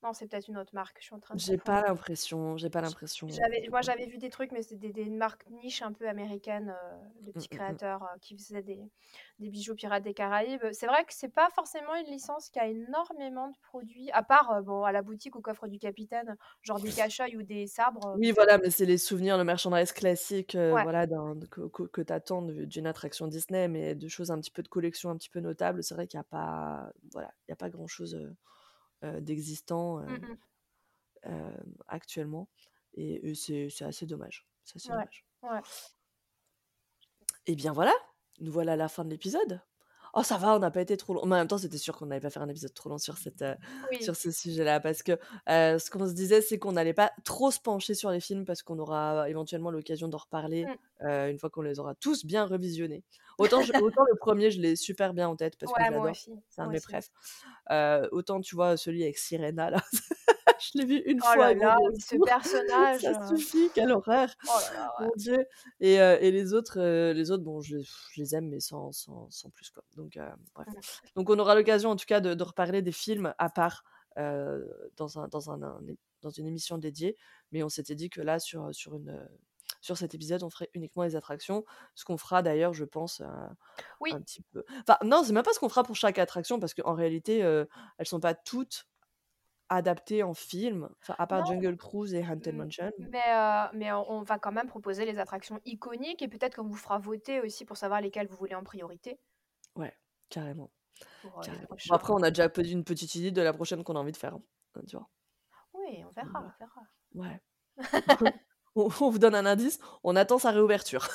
Non, 0.03 0.13
c'est 0.13 0.27
peut-être 0.27 0.47
une 0.47 0.57
autre 0.57 0.73
marque, 0.75 0.97
je 0.99 1.05
suis 1.05 1.15
en 1.15 1.19
train 1.19 1.35
de 1.37 1.43
J'ai 1.43 1.57
pas 1.57 1.81
l'impression, 1.81 2.57
j'ai 2.57 2.69
pas 2.69 2.81
l'impression, 2.81 3.27
j'avais 3.29 3.67
moi 3.69 3.81
mmh. 3.81 3.87
j'avais 3.87 4.05
vu 4.07 4.17
des 4.17 4.29
trucs, 4.29 4.51
mais 4.53 4.61
c'était 4.61 4.91
des 4.91 5.03
des 5.05 5.09
marques 5.09 5.47
niches 5.49 5.81
un 5.81 5.91
peu 5.93 6.07
américaines, 6.07 6.69
heu, 6.71 7.23
de 7.25 7.31
Mmh, 7.35 7.43
petits 7.43 7.49
mmh 7.51 7.59
mh. 7.67 7.77
créateurs, 7.77 8.03
heu, 8.03 8.19
qui 8.21 8.35
faisaient 8.37 8.63
des 8.63 8.79
des 9.39 9.49
bijoux 9.49 9.75
Pirates 9.75 10.03
des 10.03 10.13
Caraïbes. 10.13 10.63
C'est 10.71 10.87
vrai 10.87 11.03
que 11.05 11.13
c'est 11.13 11.29
pas 11.29 11.49
forcément 11.49 11.95
une 11.95 12.05
licence 12.07 12.49
qui 12.49 12.59
a 12.59 12.67
énormément 12.67 13.49
de 13.49 13.57
produits, 13.61 14.09
à 14.11 14.23
part, 14.23 14.51
heu, 14.57 14.61
bon, 14.63 14.83
à 14.83 14.91
la 14.93 15.01
boutique 15.01 15.35
au 15.35 15.41
coffre 15.41 15.67
du 15.67 15.77
capitaine, 15.79 16.37
genre 16.61 16.79
des 16.79 16.93
cache-œil 16.93 17.35
ou 17.37 17.43
des 17.43 17.67
sabres, 17.67 18.15
heu 18.15 18.17
Oui, 18.17 18.31
voilà, 18.31 18.57
mais 18.57 18.69
c'est 18.69 18.85
les 18.85 18.97
souvenirs, 18.97 19.37
le 19.37 19.43
merchandise 19.43 19.91
classique, 19.91 20.55
Ouais. 20.69 20.87
voilà, 20.87 21.05
que 21.51 21.67
que 21.67 21.83
que 21.83 22.01
tu 22.01 22.13
attends 22.13 22.41
de 22.41 22.63
d'une 22.65 22.87
attraction 22.87 23.27
Disney, 23.27 23.67
mais 23.67 23.95
de 23.95 24.07
choses 24.07 24.31
un 24.31 24.39
petit 24.39 24.51
peu 24.51 24.63
de 24.63 24.67
collection, 24.69 25.09
un 25.09 25.17
petit 25.17 25.29
peu 25.29 25.39
notables, 25.41 25.83
c'est 25.83 25.93
vrai 25.93 26.07
qu'il 26.07 26.17
y 26.17 26.21
a 26.21 26.23
pas 26.23 26.91
voilà, 27.11 27.31
il 27.47 27.51
y 27.51 27.53
a 27.53 27.55
pas 27.57 27.69
grand 27.69 27.87
chose, 27.87 28.15
heu 29.03 29.07
heu, 29.17 29.21
d'existant, 29.21 30.01
Mmh 30.07 30.17
mh. 30.21 30.37
hem, 31.23 31.75
actuellement 31.87 32.49
et 32.93 33.29
et 33.31 33.35
c'est 33.35 33.69
c'est 33.69 33.85
assez 33.85 34.05
dommage, 34.07 34.47
c'est 34.63 34.77
assez 34.77 34.91
Ouais, 34.91 34.93
dommage. 34.93 35.23
ouais. 35.43 35.61
Et 37.45 37.55
bien 37.55 37.71
voilà, 37.73 37.93
nous 38.39 38.51
voilà 38.51 38.73
à 38.73 38.75
la 38.75 38.89
fin 38.89 39.03
de 39.05 39.09
l'épisode. 39.09 39.61
Oh 40.19 40.23
ça 40.23 40.37
va, 40.37 40.55
on 40.55 40.59
n'a 40.59 40.71
pas 40.71 40.81
été 40.81 40.97
trop 40.97 41.13
long, 41.13 41.25
mais 41.27 41.35
en 41.35 41.37
même 41.39 41.47
temps, 41.47 41.59
c'était 41.59 41.77
sûr 41.77 41.95
qu'on 41.95 42.09
allait 42.09 42.19
pas 42.19 42.31
faire 42.31 42.41
un 42.41 42.49
épisode 42.49 42.73
trop 42.73 42.89
long 42.89 42.97
sur 42.97 43.19
cette, 43.19 43.45
Oui. 43.91 44.01
sur 44.01 44.15
ce 44.15 44.31
sujet-là 44.31 44.79
parce 44.79 45.03
que, 45.03 45.11
heu, 45.11 45.77
ce 45.77 45.91
qu'on 45.91 46.07
se 46.07 46.13
disait, 46.13 46.41
c'est 46.41 46.57
qu'on 46.57 46.75
allait 46.75 46.95
pas 46.95 47.11
trop 47.23 47.51
se 47.51 47.59
pencher 47.59 47.93
sur 47.93 48.09
les 48.09 48.19
films 48.19 48.43
parce 48.43 48.63
qu'on 48.63 48.79
aura 48.79 49.29
éventuellement 49.29 49.69
l'occasion 49.69 50.07
d'en 50.07 50.17
reparler, 50.17 50.65
Mmh. 50.65 51.29
une 51.29 51.37
fois 51.37 51.51
qu'on 51.51 51.61
les 51.61 51.77
aura 51.79 51.93
tous 51.93 52.25
bien 52.25 52.45
revisionnés. 52.45 53.03
Autant 53.37 53.61
je 53.61 53.71
autant 53.79 54.03
le 54.11 54.15
1er, 54.17 54.49
je 54.49 54.59
l'ai 54.59 54.75
super 54.75 55.13
bien 55.13 55.29
en 55.29 55.35
tête 55.35 55.55
parce 55.59 55.71
que 55.71 55.79
Ouais, 55.83 55.89
l'adore, 55.91 56.09
aussi, 56.09 56.31
c'est 56.49 56.61
un 56.61 56.67
de 56.67 56.71
mes 56.71 56.79
préf. 56.81 57.11
Autant 58.11 58.41
tu 58.41 58.55
vois, 58.55 58.75
celui 58.75 59.03
avec 59.03 59.19
Sirena 59.19 59.69
là, 59.69 59.83
je 60.59 60.77
l'ai 60.79 60.85
vu 60.85 61.01
1 61.05 61.21
Oh 61.23 61.33
fois 61.33 61.53
là 61.53 61.75
ce 61.99 62.15
personnage, 62.23 63.03
ça 63.03 63.11
heu, 63.11 63.17
suffit, 63.21 63.71
quelle 63.73 63.91
horreur! 63.91 64.29
oh 64.47 64.59
là 64.61 64.73
là, 64.73 64.91
ouais. 64.99 65.07
Mon 65.07 65.11
Dieu 65.15 65.45
et 65.79 65.95
et 65.95 66.31
les 66.31 66.53
autres, 66.53 66.79
heu, 66.79 67.13
les 67.13 67.31
autres, 67.31 67.43
bon, 67.43 67.61
je 67.61 67.77
les 67.77 67.83
je 67.83 68.21
les 68.21 68.35
aime, 68.35 68.49
mais 68.49 68.59
sans 68.59 68.91
sans 68.91 69.29
sans 69.31 69.49
plus, 69.51 69.69
quoi. 69.71 69.83
Donc 69.95 70.17
heu, 70.17 70.29
bref. 70.55 70.67
Donc 71.15 71.29
on 71.29 71.39
aura 71.39 71.55
l'occasion 71.55 71.91
en 71.91 71.95
tout 71.95 72.05
cas 72.07 72.19
de 72.21 72.33
de 72.33 72.43
reparler 72.43 72.81
des 72.81 72.91
films 72.91 73.33
à 73.37 73.49
part, 73.49 73.83
dans 74.97 75.19
un 75.19 75.27
dans 75.27 75.51
un 75.51 75.57
dans 76.21 76.29
une 76.31 76.47
émission 76.47 76.77
dédiée, 76.77 77.15
mais 77.51 77.63
on 77.63 77.69
s'était 77.69 77.95
dit 77.95 78.09
que 78.09 78.21
là, 78.21 78.39
sur, 78.39 78.73
sur 78.73 78.95
une, 78.95 79.29
sur 79.81 79.97
cet 79.97 80.15
épisode, 80.15 80.41
on 80.43 80.49
ferait 80.49 80.69
uniquement 80.73 81.03
les 81.03 81.15
attractions. 81.15 81.63
Ce 81.95 82.05
qu'on 82.05 82.17
fera 82.17 82.41
d'ailleurs, 82.41 82.73
je 82.73 82.85
pense, 82.85 83.21
Oui. 83.99 84.13
un 84.13 84.21
petit 84.21 84.41
peu 84.53 84.63
enfin 84.87 84.97
non, 85.03 85.23
c'est 85.23 85.33
même 85.33 85.43
pas 85.43 85.53
ce 85.53 85.59
qu'on 85.59 85.69
fera 85.69 85.83
pour 85.83 85.95
chaque 85.95 86.19
attraction 86.19 86.59
parce 86.59 86.73
qu'en 86.73 86.93
réalité, 86.93 87.43
heu, 87.43 87.67
elles 87.97 88.07
sont 88.07 88.19
pas 88.19 88.33
toutes 88.35 88.85
adaptées 89.69 90.23
en 90.23 90.33
film, 90.33 90.89
enfin 91.01 91.15
à 91.17 91.27
part 91.27 91.45
Non, 91.45 91.45
Jungle 91.45 91.77
Cruise 91.77 92.13
et 92.13 92.23
Haunted 92.23 92.53
m 92.53 92.57
Mansion. 92.57 92.91
mais 92.97 93.69
mais 93.73 93.91
on 93.91 94.21
va 94.23 94.39
quand 94.39 94.51
même 94.51 94.67
proposer 94.67 95.05
les 95.05 95.19
attractions 95.19 95.59
iconiques 95.65 96.21
et 96.21 96.27
peut-être 96.27 96.55
qu'on 96.55 96.67
vous 96.67 96.75
fera 96.75 96.97
voter 96.99 97.41
aussi 97.41 97.65
pour 97.65 97.77
savoir 97.77 98.01
lesquelles 98.01 98.27
vous 98.27 98.37
voulez 98.37 98.55
en 98.55 98.63
priorité. 98.63 99.19
Ouais, 99.75 99.95
carrément, 100.29 100.71
Pour, 101.21 101.41
heu, 101.41 101.47
les 101.51 101.59
carrément. 101.59 101.67
Bon 101.85 101.93
prochains 101.93 101.95
après, 101.95 102.13
on 102.13 102.23
a 102.23 102.31
déjà 102.31 102.49
une 102.57 102.83
petite 102.83 103.15
idée 103.15 103.31
de 103.31 103.41
la 103.41 103.53
prochaine 103.53 103.83
qu'on 103.83 103.95
a 103.95 103.99
envie 103.99 104.11
de 104.11 104.17
faire, 104.17 104.35
hein, 104.35 104.43
hein, 104.75 104.81
tu 104.87 104.95
vois? 104.97 105.09
Oui, 105.73 106.03
on 106.05 106.11
verra, 106.11 106.43
on 106.43 106.51
verra. 106.59 106.81
Ouais. 107.15 107.41
On 108.75 108.89
on 109.01 109.09
vous 109.09 109.19
donne 109.19 109.35
un 109.35 109.45
indice, 109.47 109.79
on 110.03 110.15
attend 110.15 110.37
sa 110.37 110.51
réouverture. 110.51 111.07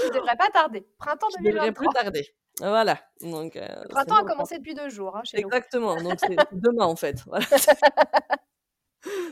Qui 0.00 0.10
devrait 0.10 0.36
pas 0.36 0.50
tarder, 0.50 0.86
printemps 0.98 1.28
Qui 1.28 1.42
devrait 1.42 1.72
plus 1.72 1.88
2023. 1.88 1.92
tarder. 1.92 2.26
Voilà, 2.60 3.00
donc 3.22 3.56
heu, 3.56 3.60
Le 3.60 3.88
printemps 3.88 4.16
a 4.16 4.24
commencé 4.24 4.58
depuis 4.58 4.74
2 4.74 4.88
jours, 4.90 5.16
hein, 5.16 5.22
chez 5.24 5.38
nous. 5.38 5.48
Exactement, 5.48 5.96
donc 6.02 6.20
c'est 6.20 6.36
demain 6.52 6.84
en 6.84 6.96
fait, 6.96 7.22
voilà. 7.26 7.44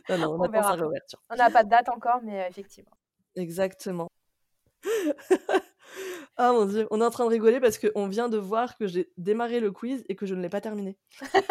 Non, 0.09 0.17
non, 0.19 0.29
on 0.31 0.35
On 0.41 0.45
attend 0.45 0.53
sa 0.53 0.61
verra. 0.61 0.77
réouverture. 0.77 1.21
On 1.31 1.37
n'a 1.37 1.51
pas 1.51 1.63
de 1.65 1.69
date 1.69 1.89
encore, 1.91 2.21
mais 2.23 2.43
heu, 2.43 2.49
effectivement. 2.49 2.97
Exactement. 3.37 4.09
Ah 6.37 6.53
mon 6.53 6.67
Dieu, 6.67 6.87
on 6.93 7.01
est 7.01 7.05
en 7.05 7.11
train 7.11 7.25
de 7.25 7.31
rigoler 7.31 7.59
parce 7.61 7.79
qu'on 7.79 8.07
vient 8.07 8.29
de 8.29 8.37
voir 8.39 8.77
que 8.77 8.87
j'ai 8.87 9.13
démarré 9.17 9.59
le 9.59 9.73
quiz 9.73 10.05
et 10.09 10.15
que 10.15 10.25
je 10.25 10.35
ne 10.37 10.41
l'ai 10.43 10.49
pas 10.49 10.61
terminé 10.61 10.97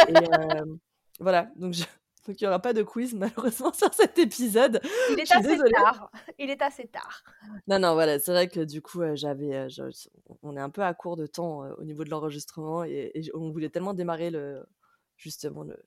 et 0.08 0.14
hem, 0.24 0.80
voilà, 1.20 1.50
donc 1.58 1.74
je 1.74 1.84
donc 2.28 2.42
il 2.42 2.44
y 2.44 2.48
aura 2.48 2.60
pas 2.60 2.74
de 2.74 2.84
quiz 2.84 3.14
malheureusement 3.16 3.74
sur 3.74 3.94
cet 3.94 4.20
épisode. 4.20 4.82
Il 5.12 5.20
est 5.20 5.32
assez 5.32 5.48
désolée. 5.48 5.72
tard, 5.72 6.12
il 6.38 6.50
est 6.50 6.62
assez 6.62 6.88
tard. 6.88 7.24
Non, 7.68 7.80
non, 7.80 7.94
voilà, 7.94 8.20
c'est 8.20 8.32
vrai 8.32 8.48
que 8.48 8.60
du 8.60 8.82
coup, 8.82 9.02
heu, 9.02 9.16
j'avais, 9.16 9.70
je 9.70 9.84
s 9.84 10.10
on 10.44 10.58
est 10.58 10.62
un 10.62 10.70
peu 10.70 10.84
à 10.84 10.94
court 10.94 11.16
de 11.16 11.26
temps, 11.26 11.66
heu, 11.66 11.76
au 11.78 11.84
niveau 11.84 12.04
de 12.04 12.10
l'enregistrement 12.10 12.84
et 12.84 13.12
on 13.34 13.50
voulait 13.52 13.70
tellement 13.70 13.94
démarrer 13.94 14.30
le 14.30 14.66
justement 15.16 15.64
le 15.64 15.78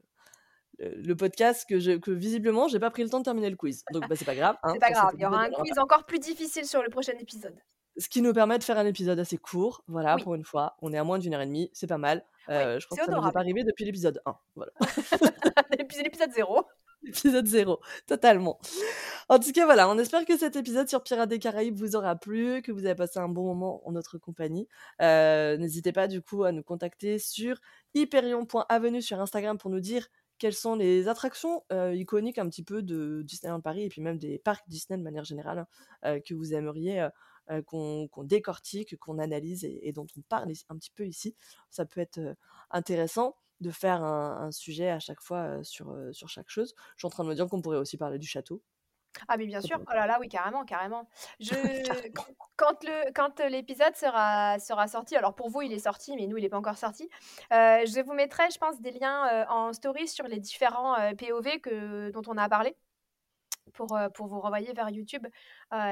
le 0.79 0.95
le 1.03 1.17
podcast 1.17 1.67
que 1.69 1.79
je 1.79 1.93
que 1.99 2.11
visiblement, 2.11 2.69
j'ai 2.69 2.81
pas 2.81 2.91
pris 2.91 3.03
le 3.03 3.11
temps 3.11 3.19
de 3.19 3.25
terminer 3.25 3.51
le 3.51 3.57
quiz. 3.57 3.85
Donc 3.93 4.09
bah, 4.09 4.17
c'est 4.17 4.25
pas 4.25 4.35
grave, 4.35 4.57
hein, 4.63 4.73
C'est 4.73 4.81
pas 4.81 4.91
grave, 4.91 5.13
il 5.15 5.21
y 5.21 5.27
aura 5.27 5.45
un 5.45 5.51
quiz 5.51 5.79
encore 5.79 6.05
plus 6.05 6.19
difficile 6.19 6.65
sur 6.65 6.83
le 6.83 6.89
prochain 6.89 7.13
épisode. 7.21 7.59
Ce 8.01 8.09
qui 8.09 8.23
nous 8.23 8.33
permet 8.33 8.59
de 8.59 8.65
faire 8.65 8.79
un 8.79 8.87
épisode 8.87 9.19
assez 9.21 9.37
court, 9.37 9.85
voilà, 9.87 10.17
Oui. 10.17 10.23
pour 10.25 10.35
une 10.35 10.43
fois. 10.45 10.77
On 10.83 10.93
est 10.93 10.99
à 10.99 11.05
moins 11.05 11.19
d'1 11.21 11.33
heure 11.35 11.43
et 11.43 11.47
demie, 11.47 11.71
c'est 11.73 11.87
pas 11.87 11.99
mal. 11.99 12.25
Oui, 12.49 12.55
Heu, 12.57 12.81
je 12.81 12.87
crois 12.87 12.97
c'est 12.97 13.05
que 13.05 13.13
ça 13.13 13.21
nous 13.21 13.29
est 13.29 13.33
pas 13.33 13.41
arrivé 13.41 13.63
depuis 13.63 13.85
l'épisode 13.85 14.21
1, 14.27 14.35
voilà. 14.57 14.73
Depuis 15.79 16.03
l'épisode 16.03 16.33
0. 16.33 16.65
Épisode 17.07 17.47
0, 17.47 17.81
totalement. 18.07 18.59
En 19.31 19.39
tout 19.39 19.53
cas, 19.53 19.65
voilà, 19.65 19.89
on 19.89 19.97
espère 19.99 20.25
que 20.27 20.37
cet 20.37 20.57
épisode 20.57 20.89
sur 20.89 21.03
Pirates 21.03 21.29
des 21.31 21.39
Caraïbes 21.39 21.77
vous 21.77 21.97
aura 21.97 22.15
plu, 22.17 22.61
que 22.63 22.73
vous 22.73 22.85
avez 22.85 22.95
passé 22.95 23.19
un 23.19 23.29
bon 23.29 23.45
moment 23.47 23.81
en 23.87 23.93
notre 23.93 24.19
compagnie. 24.19 24.67
Heu, 25.01 25.57
n'hésitez 25.57 25.93
pas 25.93 26.09
du 26.09 26.21
coup 26.23 26.45
à 26.45 26.53
nous 26.53 26.63
contacter 26.63 27.19
sur 27.19 27.57
hyperion.avenue 27.95 29.03
sur 29.03 29.21
Instagram 29.21 29.57
pour 29.59 29.71
nous 29.71 29.81
dire 29.81 30.09
quelles 30.39 30.55
sont 30.55 30.75
les 30.75 31.07
attractions, 31.09 31.63
heu, 31.73 31.95
iconiques 31.97 32.39
un 32.39 32.49
petit 32.49 32.63
peu 32.65 32.83
de 32.83 33.23
Disneyland 33.23 33.61
Paris 33.61 33.85
et 33.85 33.89
puis 33.89 34.01
même 34.03 34.19
des 34.19 34.39
parcs 34.39 34.65
Disney 34.69 34.99
de 34.99 35.03
manière 35.03 35.25
générale, 35.25 35.67
hein, 36.03 36.17
heu, 36.17 36.21
que 36.27 36.35
vous 36.35 36.55
aimeriez, 36.55 37.07
qu'on 37.67 38.09
qu'on 38.09 38.25
décortique, 38.25 38.97
qu'on 38.99 39.19
analyse 39.19 39.65
et 39.65 39.89
et 39.89 39.93
dont 39.93 40.07
on 40.17 40.23
parle 40.23 40.51
un 40.69 40.77
petit 40.77 40.91
peu 40.91 41.07
ici. 41.07 41.37
Ça 41.71 41.85
peut 41.87 42.01
être, 42.01 42.19
heu, 42.19 42.35
intéressant 42.71 43.37
de 43.61 43.71
faire 43.71 44.03
un 44.03 44.47
un 44.47 44.51
sujet 44.53 44.91
à 44.91 45.01
chaque 45.01 45.21
fois, 45.21 45.59
heu, 45.59 45.65
sur, 45.65 45.95
sur 46.13 46.29
chaque 46.29 46.49
chose. 46.49 46.75
Je 46.97 47.01
suis 47.01 47.07
en 47.07 47.11
train 47.11 47.25
de 47.25 47.29
me 47.29 47.35
dire 47.35 47.47
qu'on 47.49 47.63
pourrait 47.63 47.79
aussi 47.79 47.97
parler 47.97 48.19
du 48.19 48.27
château. 48.27 48.63
Ah 49.29 49.37
mais 49.37 49.47
bien 49.47 49.61
sûr, 49.61 49.79
oh 49.81 49.93
là 49.93 50.07
là, 50.07 50.19
oui, 50.21 50.29
carrément, 50.29 50.65
carrément. 50.65 51.09
Je 51.41 51.55
quand 52.57 52.85
le 52.85 53.13
quand, 53.13 53.41
l'épisode 53.41 53.95
sera 53.97 54.59
sera 54.59 54.87
sorti, 54.89 55.17
alors 55.17 55.35
pour 55.35 55.51
vous, 55.51 55.63
il 55.63 55.73
est 55.73 55.81
sorti, 55.81 56.15
mais 56.17 56.27
nous, 56.27 56.37
il 56.37 56.45
est 56.45 56.49
pas 56.49 56.59
encore 56.59 56.79
sorti, 56.79 57.09
je 57.51 58.03
vous 58.05 58.13
mettrai, 58.15 58.51
je 58.53 58.59
pense, 58.59 58.81
des 58.81 58.93
liens, 58.93 59.47
en 59.49 59.73
story 59.73 60.07
sur 60.09 60.27
les 60.27 60.39
différents, 60.39 60.95
POV 61.17 61.61
que 61.61 62.11
dont 62.11 62.23
on 62.29 62.37
a 62.37 62.49
parlé 62.49 62.77
pour, 63.71 63.99
pour 64.15 64.27
vous 64.27 64.41
renvoyer 64.41 64.73
vers 64.73 64.91
YouTube, 64.91 65.27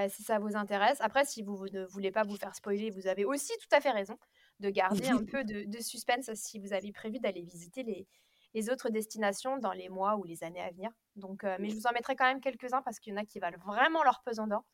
si 0.09 0.23
ça 0.23 0.39
vous 0.39 0.57
intéresse. 0.57 1.01
Après, 1.01 1.25
si 1.25 1.43
vous 1.43 1.57
vous 1.57 1.69
ne 1.69 1.85
voulez 1.87 2.11
pas 2.11 2.25
vous 2.25 2.37
faire 2.37 2.55
spoiler, 2.55 2.91
vous 2.91 3.07
avez 3.07 3.25
aussi 3.25 3.53
tout 3.59 3.77
à 3.77 3.81
fait 3.81 3.91
raison 3.91 4.19
de 4.61 4.71
garder 4.71 5.09
un 5.09 5.25
peu 5.25 5.45
de 5.45 5.65
de 5.65 5.79
suspense 5.81 6.31
si 6.35 6.59
vous 6.59 6.73
avez 6.73 6.93
prévu 6.93 7.19
d'aller 7.21 7.43
visiter 7.43 7.83
les 7.83 8.07
les 8.55 8.71
autres 8.71 8.89
destinations 8.89 9.59
dans 9.59 9.73
les 9.73 9.89
mois 9.89 10.17
ou 10.17 10.25
les 10.25 10.43
années 10.43 10.63
à 10.63 10.71
venir. 10.71 10.91
Donc 11.17 11.45
mais 11.59 11.69
je 11.69 11.75
vous 11.75 11.87
en 11.87 11.93
mettrai 11.93 12.17
quand 12.17 12.27
même 12.27 12.41
quelques-uns 12.41 12.83
parce 12.83 12.99
qu'il 12.99 13.13
y 13.13 13.17
en 13.17 13.21
a 13.21 13.25
qui 13.25 13.39
valent 13.39 13.59
vraiment 13.65 14.03
leur 14.03 14.23
pesant 14.23 14.47
d'or 14.47 14.65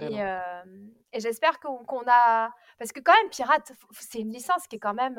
et 0.00 0.16
hem 0.16 0.92
et 1.12 1.20
j'espère 1.20 1.58
qu'on 1.60 2.02
a 2.06 2.50
parce 2.78 2.92
que 2.92 3.00
quand 3.00 3.14
même 3.14 3.32
f 3.32 4.00
c'est 4.00 4.20
une 4.20 4.32
licence 4.32 4.66
qui 4.66 4.76
est 4.76 4.78
quand 4.78 4.94
même, 4.94 5.18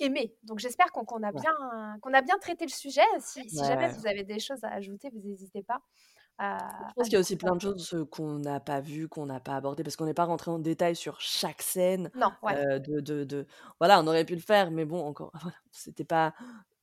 aimée. 0.00 0.36
Donc 0.42 0.58
j'espère 0.60 0.92
qu'on 0.92 1.22
a 1.22 1.32
Ouais. 1.32 1.42
bien 1.42 1.52
qu'on 2.02 2.14
a 2.14 2.22
bien 2.22 2.38
traité 2.38 2.64
le 2.66 2.70
sujet. 2.72 3.02
Si 3.20 3.48
si 3.50 3.64
jamais 3.64 3.88
vous 3.88 4.06
avez 4.06 4.24
des 4.24 4.38
choses 4.40 4.64
à 4.64 4.68
ajouter, 4.72 5.10
vous 5.12 5.28
hésitez 5.30 5.62
pas 5.62 5.80
Je 6.88 6.94
pense 6.94 7.08
qu'il 7.08 7.14
y 7.14 7.16
a 7.16 7.20
aussi 7.20 7.36
plein 7.36 7.54
de 7.56 7.60
choses, 7.60 8.06
qu'on 8.10 8.38
n'a 8.38 8.58
pas 8.60 8.80
vues, 8.80 9.08
qu'on 9.08 9.26
n'a 9.26 9.40
pas 9.40 9.56
abordées 9.56 9.82
parce 9.82 9.96
qu'on 9.96 10.06
n'est 10.06 10.14
pas 10.14 10.24
rentré 10.24 10.50
en 10.50 10.58
détail 10.58 10.96
sur 10.96 11.20
chaque 11.20 11.62
scène, 11.62 12.10
Non, 12.14 12.36
ouais. 12.42 12.56
de 12.78 13.00
de 13.00 13.24
de 13.24 13.46
voilà, 13.78 14.00
on 14.00 14.06
aurait 14.06 14.24
pu 14.24 14.34
le 14.34 14.40
faire, 14.40 14.70
mais 14.70 14.84
bon, 14.84 15.00
encore 15.04 15.30
voilà, 15.42 15.56
c'était 15.72 16.04
pas 16.04 16.34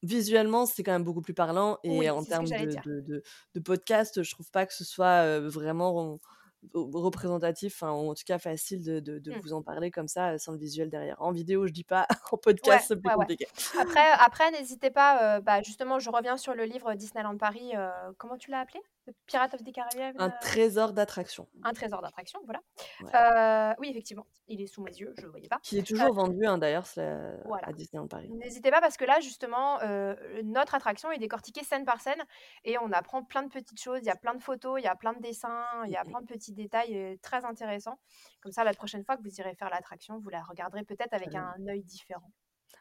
visuellement, 0.04 0.66
c'est 0.66 0.84
quand 0.84 0.92
même 0.92 1.04
beaucoup 1.04 1.22
plus 1.22 1.34
parlant 1.34 1.80
et 1.84 2.10
Oui, 2.10 2.12
en 2.12 2.24
termes 2.26 2.54
de 2.54 3.60
podcast, 3.60 4.22
je 4.24 4.32
trouve 4.32 4.50
pas 4.52 4.66
que 4.66 4.74
ce 4.74 4.84
soit, 4.84 5.40
vraiment 5.42 6.20
représentatif, 6.74 7.84
en 7.84 8.14
tout 8.14 8.24
cas 8.26 8.40
facile 8.40 8.84
de, 8.84 9.00
de- 9.00 9.20
de 9.20 9.32
Mmh. 9.32 9.40
vous 9.44 9.54
en 9.54 9.62
parler 9.62 9.92
comme 9.92 10.08
ça, 10.08 10.32
euh, 10.32 10.38
sans 10.38 10.52
le 10.54 10.58
visuel 10.58 10.90
derrière. 10.90 11.22
En 11.22 11.32
vidéo, 11.32 11.68
je 11.68 11.72
dis 11.74 11.84
pas, 11.84 12.08
en 12.32 12.36
Ouais, 12.36 12.40
podcast, 12.44 12.86
c'est 12.88 12.96
plus 12.96 13.08
ouais, 13.10 13.14
ouais. 13.16 13.20
compliqué. 13.20 13.48
Après, 13.80 14.00
après 14.20 14.52
n'hésitez 14.52 14.90
pas, 14.92 15.38
euh, 15.38 15.42
bah, 15.42 15.62
justement, 15.62 16.00
je 16.00 16.10
reviens 16.10 16.38
sur 16.38 16.54
le 16.56 16.64
livre 16.66 16.94
Disneyland 16.96 17.38
Paris, 17.38 17.72
euh, 17.76 17.90
comment 18.18 18.38
tu 18.38 18.52
l'as 18.52 18.60
appelé? 18.62 18.80
The 19.08 19.12
Pirate 19.26 19.54
of 19.54 19.64
the 19.64 19.72
Caribbean? 19.74 20.14
Un 20.20 20.30
trésor 20.42 20.92
d'attraction, 20.92 21.48
Un 21.64 21.72
trésor 21.74 22.02
d'attraction, 22.02 22.42
voilà. 22.46 23.76
Oui, 23.80 23.90
effectivement, 23.90 24.26
il 24.48 24.60
est 24.62 24.68
sous 24.68 24.82
mes 24.82 24.92
yeux, 24.94 25.14
je 25.18 25.24
le 25.24 25.30
voyais 25.30 25.48
pas. 25.48 25.60
qui 25.64 25.78
est 25.78 25.84
toujours 25.88 26.14
vendu, 26.14 26.46
hein, 26.46 26.58
d'ailleurs, 26.58 26.86
voilà. 27.46 27.68
à 27.70 27.74
Disneyland 27.74 28.08
Paris. 28.08 28.30
N'hésitez 28.30 28.70
pas 28.72 28.82
parce 28.82 28.98
que 28.98 29.06
là, 29.06 29.20
justement, 29.22 29.80
notre 30.44 30.76
attraction 30.76 31.12
est 31.12 31.20
décortiquée 31.20 31.64
scène 31.64 31.86
par 31.86 32.02
scène 32.02 32.22
et 32.66 32.78
on 32.80 32.92
apprend 32.92 33.24
plein 33.24 33.44
de 33.44 33.50
petites 33.50 33.82
choses. 33.82 34.00
Il 34.02 34.08
y 34.08 34.10
a 34.12 34.16
plein 34.16 34.36
de 34.36 34.42
photos, 34.42 34.80
il 34.80 34.84
y 34.84 34.88
a 34.88 34.96
plein 34.96 35.14
de 35.14 35.22
dessins, 35.22 35.64
il 35.86 35.92
y 35.92 35.96
a 35.96 36.04
Mhm. 36.04 36.10
plein 36.10 36.22
de 36.22 36.26
petits 36.28 36.52
détails 36.58 37.18
très 37.22 37.46
intéressants. 37.46 38.00
Comme 38.42 38.52
ça, 38.52 38.64
la 38.64 38.74
prochaine 38.74 39.06
fois 39.06 39.18
que 39.18 39.24
vous 39.24 39.40
irez 39.40 39.56
faire 39.56 39.70
l'attraction, 39.70 40.20
vous 40.20 40.30
la 40.30 40.44
regarderez 40.44 40.84
peut-être 40.84 41.14
avec 41.14 41.34
un 41.36 41.56
œil 41.68 41.84
différent. 41.84 42.32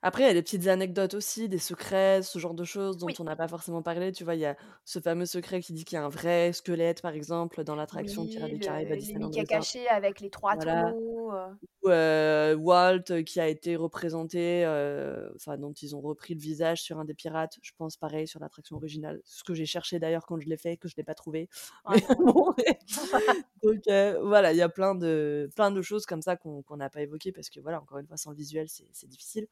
Après, 0.03 0.23
il 0.23 0.27
y 0.27 0.31
a 0.31 0.35
des 0.35 0.43
petites 0.43 0.67
anecdotes 0.69 1.15
aussi, 1.15 1.49
des 1.49 1.59
secrets, 1.59 2.23
ce 2.23 2.39
genre 2.39 2.55
de 2.55 2.65
choses 2.65 2.97
dont 2.97 3.07
Oui. 3.07 3.15
on 3.19 3.25
n'a 3.25 3.35
pas 3.35 3.49
forcément 3.49 3.83
parlé. 3.83 4.13
Tu 4.13 4.25
vois, 4.25 4.35
il 4.35 4.41
y 4.41 4.45
a 4.47 4.57
ce 4.85 5.01
fameux 5.01 5.27
secret 5.27 5.61
qui 5.61 5.73
dit 5.73 5.85
qu'il 5.85 5.97
y 5.97 5.99
a 5.99 6.05
un 6.05 6.09
vrai 6.09 6.53
squelette, 6.53 7.03
par 7.03 7.13
exemple, 7.15 7.65
dans 7.65 7.75
l'attraction 7.75 8.23
Oui, 8.23 8.29
Pirates 8.29 8.51
des 8.51 8.59
le- 8.59 8.65
Caraïbes 8.65 8.93
à 8.93 8.95
les 8.95 9.01
Disneyland 9.01 9.29
Mickey 9.29 9.41
Resort. 9.41 9.49
cachés 9.49 9.89
avec 9.89 10.21
les 10.21 10.31
trois 10.31 10.55
Voilà. 10.55 10.93
tonneaux. 10.93 11.33
euh. 11.33 11.49
Ou, 11.83 11.89
euh, 11.89 12.55
Walt 12.57 13.05
euh, 13.11 13.23
qui 13.23 13.41
a 13.41 13.49
été 13.49 13.75
représenté, 13.75 14.65
euh, 14.65 15.31
enfin 15.35 15.57
dont 15.57 15.73
ils 15.73 15.97
ont 15.97 16.01
repris 16.01 16.35
le 16.35 16.41
visage 16.41 16.83
sur 16.83 16.99
un 17.01 17.05
des 17.05 17.15
pirates, 17.15 17.59
je 17.63 17.73
pense 17.77 17.97
pareil 17.97 18.29
sur 18.29 18.39
l'attraction 18.39 18.77
originale, 18.77 19.21
ce 19.25 19.43
que 19.45 19.55
j'ai 19.55 19.67
cherché 19.67 19.99
d'ailleurs 19.99 20.27
quand 20.27 20.39
je 20.39 20.49
l'ai 20.49 20.57
fait, 20.57 20.77
que 20.77 20.89
je 20.89 20.95
l'ai 20.97 21.05
pas 21.05 21.15
trouvé. 21.15 21.49
Mais 21.91 22.03
non. 22.21 22.33
bon, 22.33 22.55
donc 23.63 23.81
euh, 23.89 24.19
voilà, 24.23 24.53
il 24.53 24.57
y 24.59 24.63
a 24.63 24.69
plein 24.69 24.95
de, 24.95 25.49
plein 25.57 25.71
de 25.71 25.83
choses 25.83 26.07
comme 26.07 26.23
ça 26.23 26.37
qu'on 26.37 26.63
qu'on 26.63 26.77
n'a 26.77 26.91
pas 26.91 27.03
évoquées 27.03 27.33
parce 27.33 27.51
que 27.51 27.61
voilà, 27.61 27.81
encore 27.81 27.99
une 27.99 28.07
fois, 28.07 28.17
sans 28.17 28.31
le 28.31 28.37
visuel, 28.37 28.69
c'est 28.69 28.89
c'est 28.93 29.09
difficile. 29.09 29.47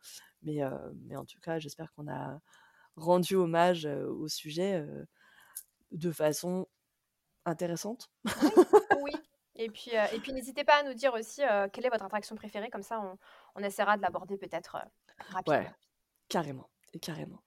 Mais, 0.45 0.62
euh, 0.62 0.71
mais 1.07 1.16
en 1.16 1.25
tout 1.25 1.41
cas, 1.41 1.59
j'espère 1.59 1.93
qu'on 1.95 2.09
a 2.09 2.39
rendu 2.97 3.35
hommage 3.35 3.87
au 3.87 4.29
sujet 4.29 4.87
de 5.91 6.12
façon 6.12 6.69
intéressante. 7.45 8.11
Oui. 9.03 9.12
Et 9.57 9.69
puis, 9.69 9.91
et 10.12 10.21
puis 10.21 10.33
n'hésitez 10.33 10.65
pas 10.65 10.81
à 10.81 10.83
nous 10.85 10.95
dire 10.95 11.12
aussi 11.15 11.43
quelle 11.73 11.87
est 11.87 11.91
votre 11.91 12.05
attraction 12.05 12.37
préférée, 12.37 12.71
comme 12.71 12.83
ça 12.83 13.01
on, 13.01 13.19
on 13.57 13.65
essaiera 13.65 13.97
de 13.97 14.03
l'aborder 14.03 14.37
peut-être 14.37 14.79
rapidement. 15.19 15.59
Ouais, 15.59 15.73
carrément, 16.29 16.69
carrément. 17.01 17.43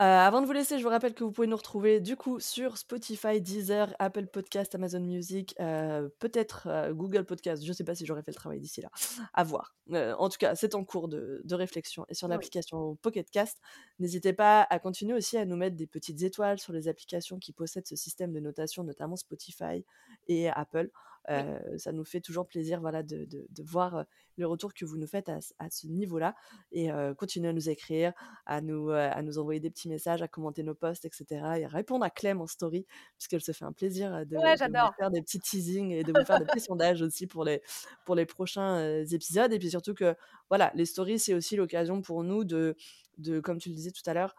Euh, 0.00 0.04
avant 0.04 0.40
de 0.40 0.46
vous 0.46 0.52
laisser, 0.52 0.78
je 0.78 0.84
vous 0.84 0.90
rappelle 0.90 1.12
que 1.12 1.24
vous 1.24 1.32
pouvez 1.32 1.48
nous 1.48 1.56
retrouver 1.56 1.98
du 2.00 2.14
coup 2.14 2.38
sur 2.38 2.78
Spotify, 2.78 3.40
Deezer, 3.40 3.92
Apple 3.98 4.28
Podcast, 4.28 4.72
Amazon 4.76 5.00
Music, 5.00 5.56
euh, 5.58 6.08
peut-être 6.20 6.68
euh, 6.68 6.92
Google 6.94 7.24
Podcast. 7.24 7.64
Je 7.64 7.72
sais 7.72 7.82
pas 7.82 7.96
si 7.96 8.06
j'aurais 8.06 8.22
fait 8.22 8.30
le 8.30 8.36
travail 8.36 8.60
d'ici 8.60 8.80
là. 8.80 8.90
À 9.34 9.42
voir. 9.42 9.74
En 9.92 10.28
tout 10.28 10.38
cas, 10.38 10.54
c'est 10.54 10.76
en 10.76 10.84
cours 10.84 11.08
de, 11.08 11.40
de 11.44 11.54
réflexion. 11.56 12.04
Et 12.08 12.14
sur 12.14 12.28
Oui. 12.28 12.28
l'application 12.28 12.94
Pocket 13.02 13.28
Cast, 13.28 13.58
n'hésitez 13.98 14.32
pas 14.32 14.62
à 14.70 14.78
continuer 14.78 15.14
aussi 15.14 15.36
à 15.36 15.44
nous 15.44 15.56
mettre 15.56 15.74
des 15.74 15.88
petites 15.88 16.22
étoiles 16.22 16.60
sur 16.60 16.72
les 16.72 16.86
applications 16.86 17.40
qui 17.40 17.52
possèdent 17.52 17.88
ce 17.88 17.96
système 17.96 18.32
de 18.32 18.38
notation, 18.38 18.84
notamment 18.84 19.16
Spotify 19.16 19.84
et 20.28 20.48
Apple. 20.48 20.90
Euh, 21.30 21.58
ça 21.78 21.92
nous 21.92 22.04
fait 22.04 22.20
toujours 22.20 22.46
plaisir 22.46 22.80
voilà, 22.80 23.02
de, 23.02 23.24
de- 23.26 23.46
de 23.50 23.62
voir 23.62 23.96
euh, 23.96 24.02
le 24.36 24.46
retour 24.46 24.72
que 24.72 24.84
vous 24.84 24.96
nous 24.96 25.06
faites 25.06 25.28
à, 25.28 25.40
ce- 25.40 25.52
à 25.58 25.68
ce 25.70 25.86
niveau-là. 25.86 26.34
Et 26.72 26.90
euh, 26.90 27.14
continuez 27.14 27.48
à 27.48 27.52
nous 27.52 27.68
écrire, 27.68 28.12
à 28.46 28.60
nous, 28.60 28.90
euh, 28.90 29.10
à 29.12 29.22
nous 29.22 29.38
envoyer 29.38 29.60
des 29.60 29.70
petits 29.70 29.88
messages, 29.88 30.22
à 30.22 30.28
commenter 30.28 30.62
nos 30.62 30.74
posts, 30.74 31.04
etc. 31.04 31.26
Et 31.58 31.64
à 31.64 31.68
répondre 31.68 32.04
à 32.04 32.10
Clem 32.10 32.40
en 32.40 32.46
story, 32.46 32.86
puisqu'elle 33.18 33.42
se 33.42 33.52
fait 33.52 33.64
un 33.64 33.72
plaisir 33.72 34.24
de, 34.26 34.36
Ouais, 34.36 34.42
de 34.42 34.50
vous 34.52 34.56
j'adore. 34.58 34.94
faire 34.98 35.10
des 35.10 35.20
petits 35.22 35.40
teasings 35.40 35.90
et 35.90 36.02
de 36.04 36.12
vous 36.18 36.24
faire 36.24 36.38
des 36.38 36.46
petits 36.46 36.60
sondages 36.68 37.02
aussi 37.02 37.26
pour 37.26 37.44
les, 37.44 37.60
pour 38.06 38.14
les 38.14 38.24
prochains 38.26 39.02
épisodes. 39.04 39.52
Et 39.52 39.58
puis 39.58 39.70
surtout 39.70 39.94
que, 39.94 40.14
voilà, 40.48 40.70
les 40.74 40.86
stories, 40.86 41.18
c'est 41.18 41.34
aussi 41.34 41.56
l'occasion 41.56 42.00
pour 42.00 42.24
nous 42.24 42.44
de, 42.44 42.74
de, 43.18 43.40
comme 43.40 43.58
tu 43.58 43.68
le 43.68 43.74
disais 43.74 43.90
tout 43.90 44.08
à 44.08 44.14
l'heure, 44.14 44.34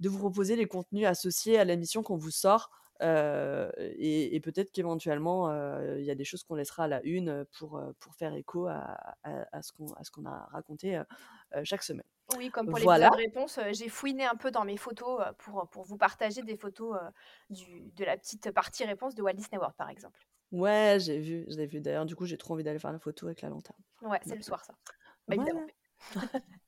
de 0.00 0.08
vous 0.10 0.18
proposer 0.18 0.56
les 0.56 0.66
contenus 0.66 1.06
associés 1.06 1.58
à 1.58 1.64
l'émission 1.64 2.02
qu'on 2.02 2.16
vous 2.18 2.30
sort. 2.30 2.70
Euh, 3.02 3.70
et, 3.78 4.34
et 4.34 4.40
peut-être 4.40 4.70
qu'éventuellement, 4.72 5.50
euh, 5.50 5.98
il 5.98 6.04
y 6.04 6.10
a 6.10 6.14
des 6.14 6.24
choses 6.24 6.42
qu'on 6.44 6.54
laissera 6.54 6.84
à 6.84 6.88
la 6.88 7.02
une 7.04 7.44
pour, 7.58 7.76
euh, 7.78 7.92
pour 7.98 8.14
faire 8.14 8.34
écho 8.34 8.66
à, 8.66 8.96
à, 9.22 9.44
à 9.52 9.62
ce 9.62 9.72
qu'on 9.72 9.92
à 9.94 10.04
ce 10.04 10.10
qu'on 10.10 10.24
a 10.26 10.46
raconté 10.52 11.00
chaque 11.64 11.82
semaine. 11.82 12.06
Oui, 12.36 12.50
comme 12.50 12.66
pour 12.68 12.78
Voilà. 12.78 13.06
l'épisode 13.06 13.20
réponse, 13.20 13.60
j'ai 13.72 13.88
fouiné 13.88 14.24
un 14.24 14.34
peu 14.34 14.50
dans 14.50 14.64
mes 14.64 14.76
photos 14.76 15.22
pour, 15.38 15.68
pour 15.70 15.84
vous 15.84 15.96
partager 15.96 16.42
des 16.42 16.56
photos 16.56 16.98
du, 17.50 17.90
de 17.92 18.04
la 18.04 18.16
petite 18.16 18.50
partie 18.50 18.84
réponse 18.84 19.14
de 19.14 19.22
Walt 19.22 19.34
Disney 19.34 19.58
World, 19.58 19.76
par 19.76 19.90
exemple. 19.90 20.18
Ouais, 20.52 20.98
j'ai 21.00 21.18
vu, 21.18 21.44
je 21.48 21.56
l'ai 21.56 21.66
vu. 21.66 21.80
D'ailleurs, 21.80 22.06
du 22.06 22.16
coup, 22.16 22.24
j'ai 22.26 22.36
trop 22.38 22.54
envie 22.54 22.64
d'aller 22.64 22.78
faire 22.78 22.92
la 22.92 22.98
photo 22.98 23.26
avec 23.26 23.42
la 23.42 23.48
lanterne. 23.48 23.78
Ouais, 24.02 24.20
c'est 24.24 24.36
le 24.36 24.42
soir, 24.42 24.64
ça. 24.64 24.74
Bah, 25.28 25.34
Voilà. 25.34 25.42
évidemment. 25.42 25.66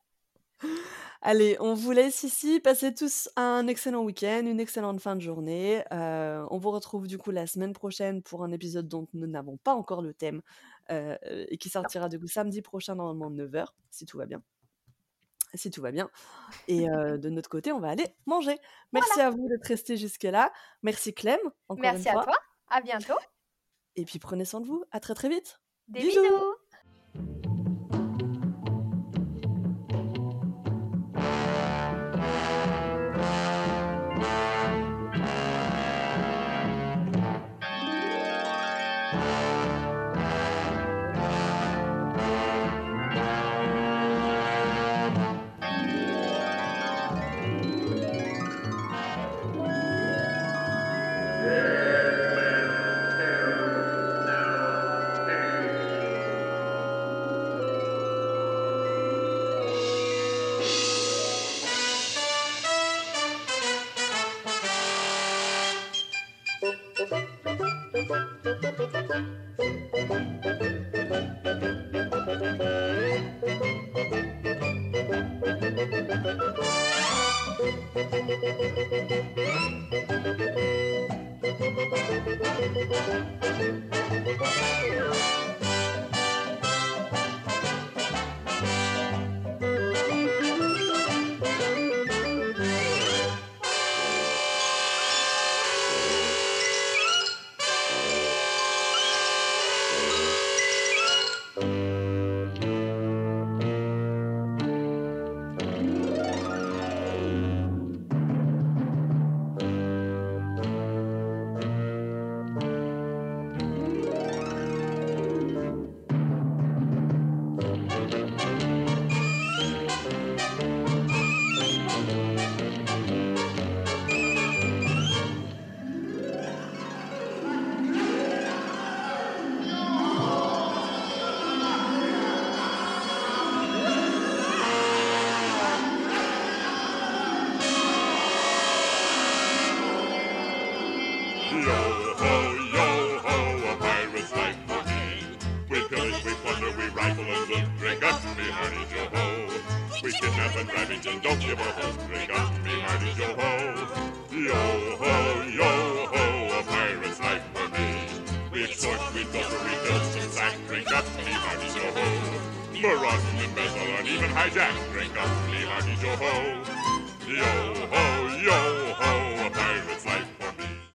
Allez, 1.20 1.56
on 1.59 1.74
vous 1.74 1.90
laisse 1.90 2.22
ici. 2.22 2.60
Passez 2.60 2.94
tous 2.94 3.28
un 3.35 3.66
excellent 3.66 4.02
week-end, 4.05 4.43
une 4.47 4.60
excellente 4.60 5.01
fin 5.01 5.16
de 5.16 5.20
journée. 5.20 5.82
Euh, 5.93 6.47
on 6.51 6.59
vous 6.59 6.70
retrouve 6.70 7.09
du 7.09 7.18
coup 7.18 7.32
la 7.32 7.47
semaine 7.47 7.72
prochaine 7.72 8.22
pour 8.22 8.44
un 8.44 8.52
épisode 8.52 8.86
dont 8.86 9.09
nous 9.14 9.26
n'avons 9.26 9.56
pas 9.56 9.74
encore 9.74 10.01
le 10.01 10.14
thème 10.14 10.43
euh, 10.90 11.16
et 11.48 11.59
qui 11.59 11.68
sortira 11.70 12.09
du 12.09 12.20
coup 12.20 12.28
samedi 12.28 12.62
prochain, 12.62 12.94
normalement 12.94 13.30
9h, 13.30 13.66
si 13.90 14.06
tout 14.06 14.16
va 14.16 14.26
bien. 14.26 14.43
Si 15.55 15.70
tout 15.70 15.82
va 15.82 15.90
bien. 15.90 16.09
Et 16.68 16.89
euh, 16.89 17.16
de 17.18 17.30
notre 17.30 17.51
côté, 17.51 17.72
on 17.72 17.80
va 17.80 17.89
aller 17.89 18.06
manger. 18.26 18.56
Merci 18.93 19.20
à 19.20 19.30
vous 19.30 19.48
d'être 19.48 19.66
restés 19.66 19.97
jusque-là. 19.97 20.52
Merci 20.82 21.14
Clem, 21.14 21.40
encore 21.68 21.85
une 21.85 21.93
Merci 21.93 22.09
à 22.10 22.12
fois. 22.12 22.24
toi. 22.24 22.36
À 22.70 22.80
bientôt. 22.80 23.18
Et 23.97 24.05
puis 24.05 24.20
prenez 24.20 24.44
soin 24.44 24.60
de 24.60 24.66
vous. 24.66 24.85
À 24.93 25.01
très 25.01 25.14
très 25.14 25.28
vite. 25.28 25.60
Des 25.89 26.01
Bisous. 26.01 26.22
bisous. 26.22 26.57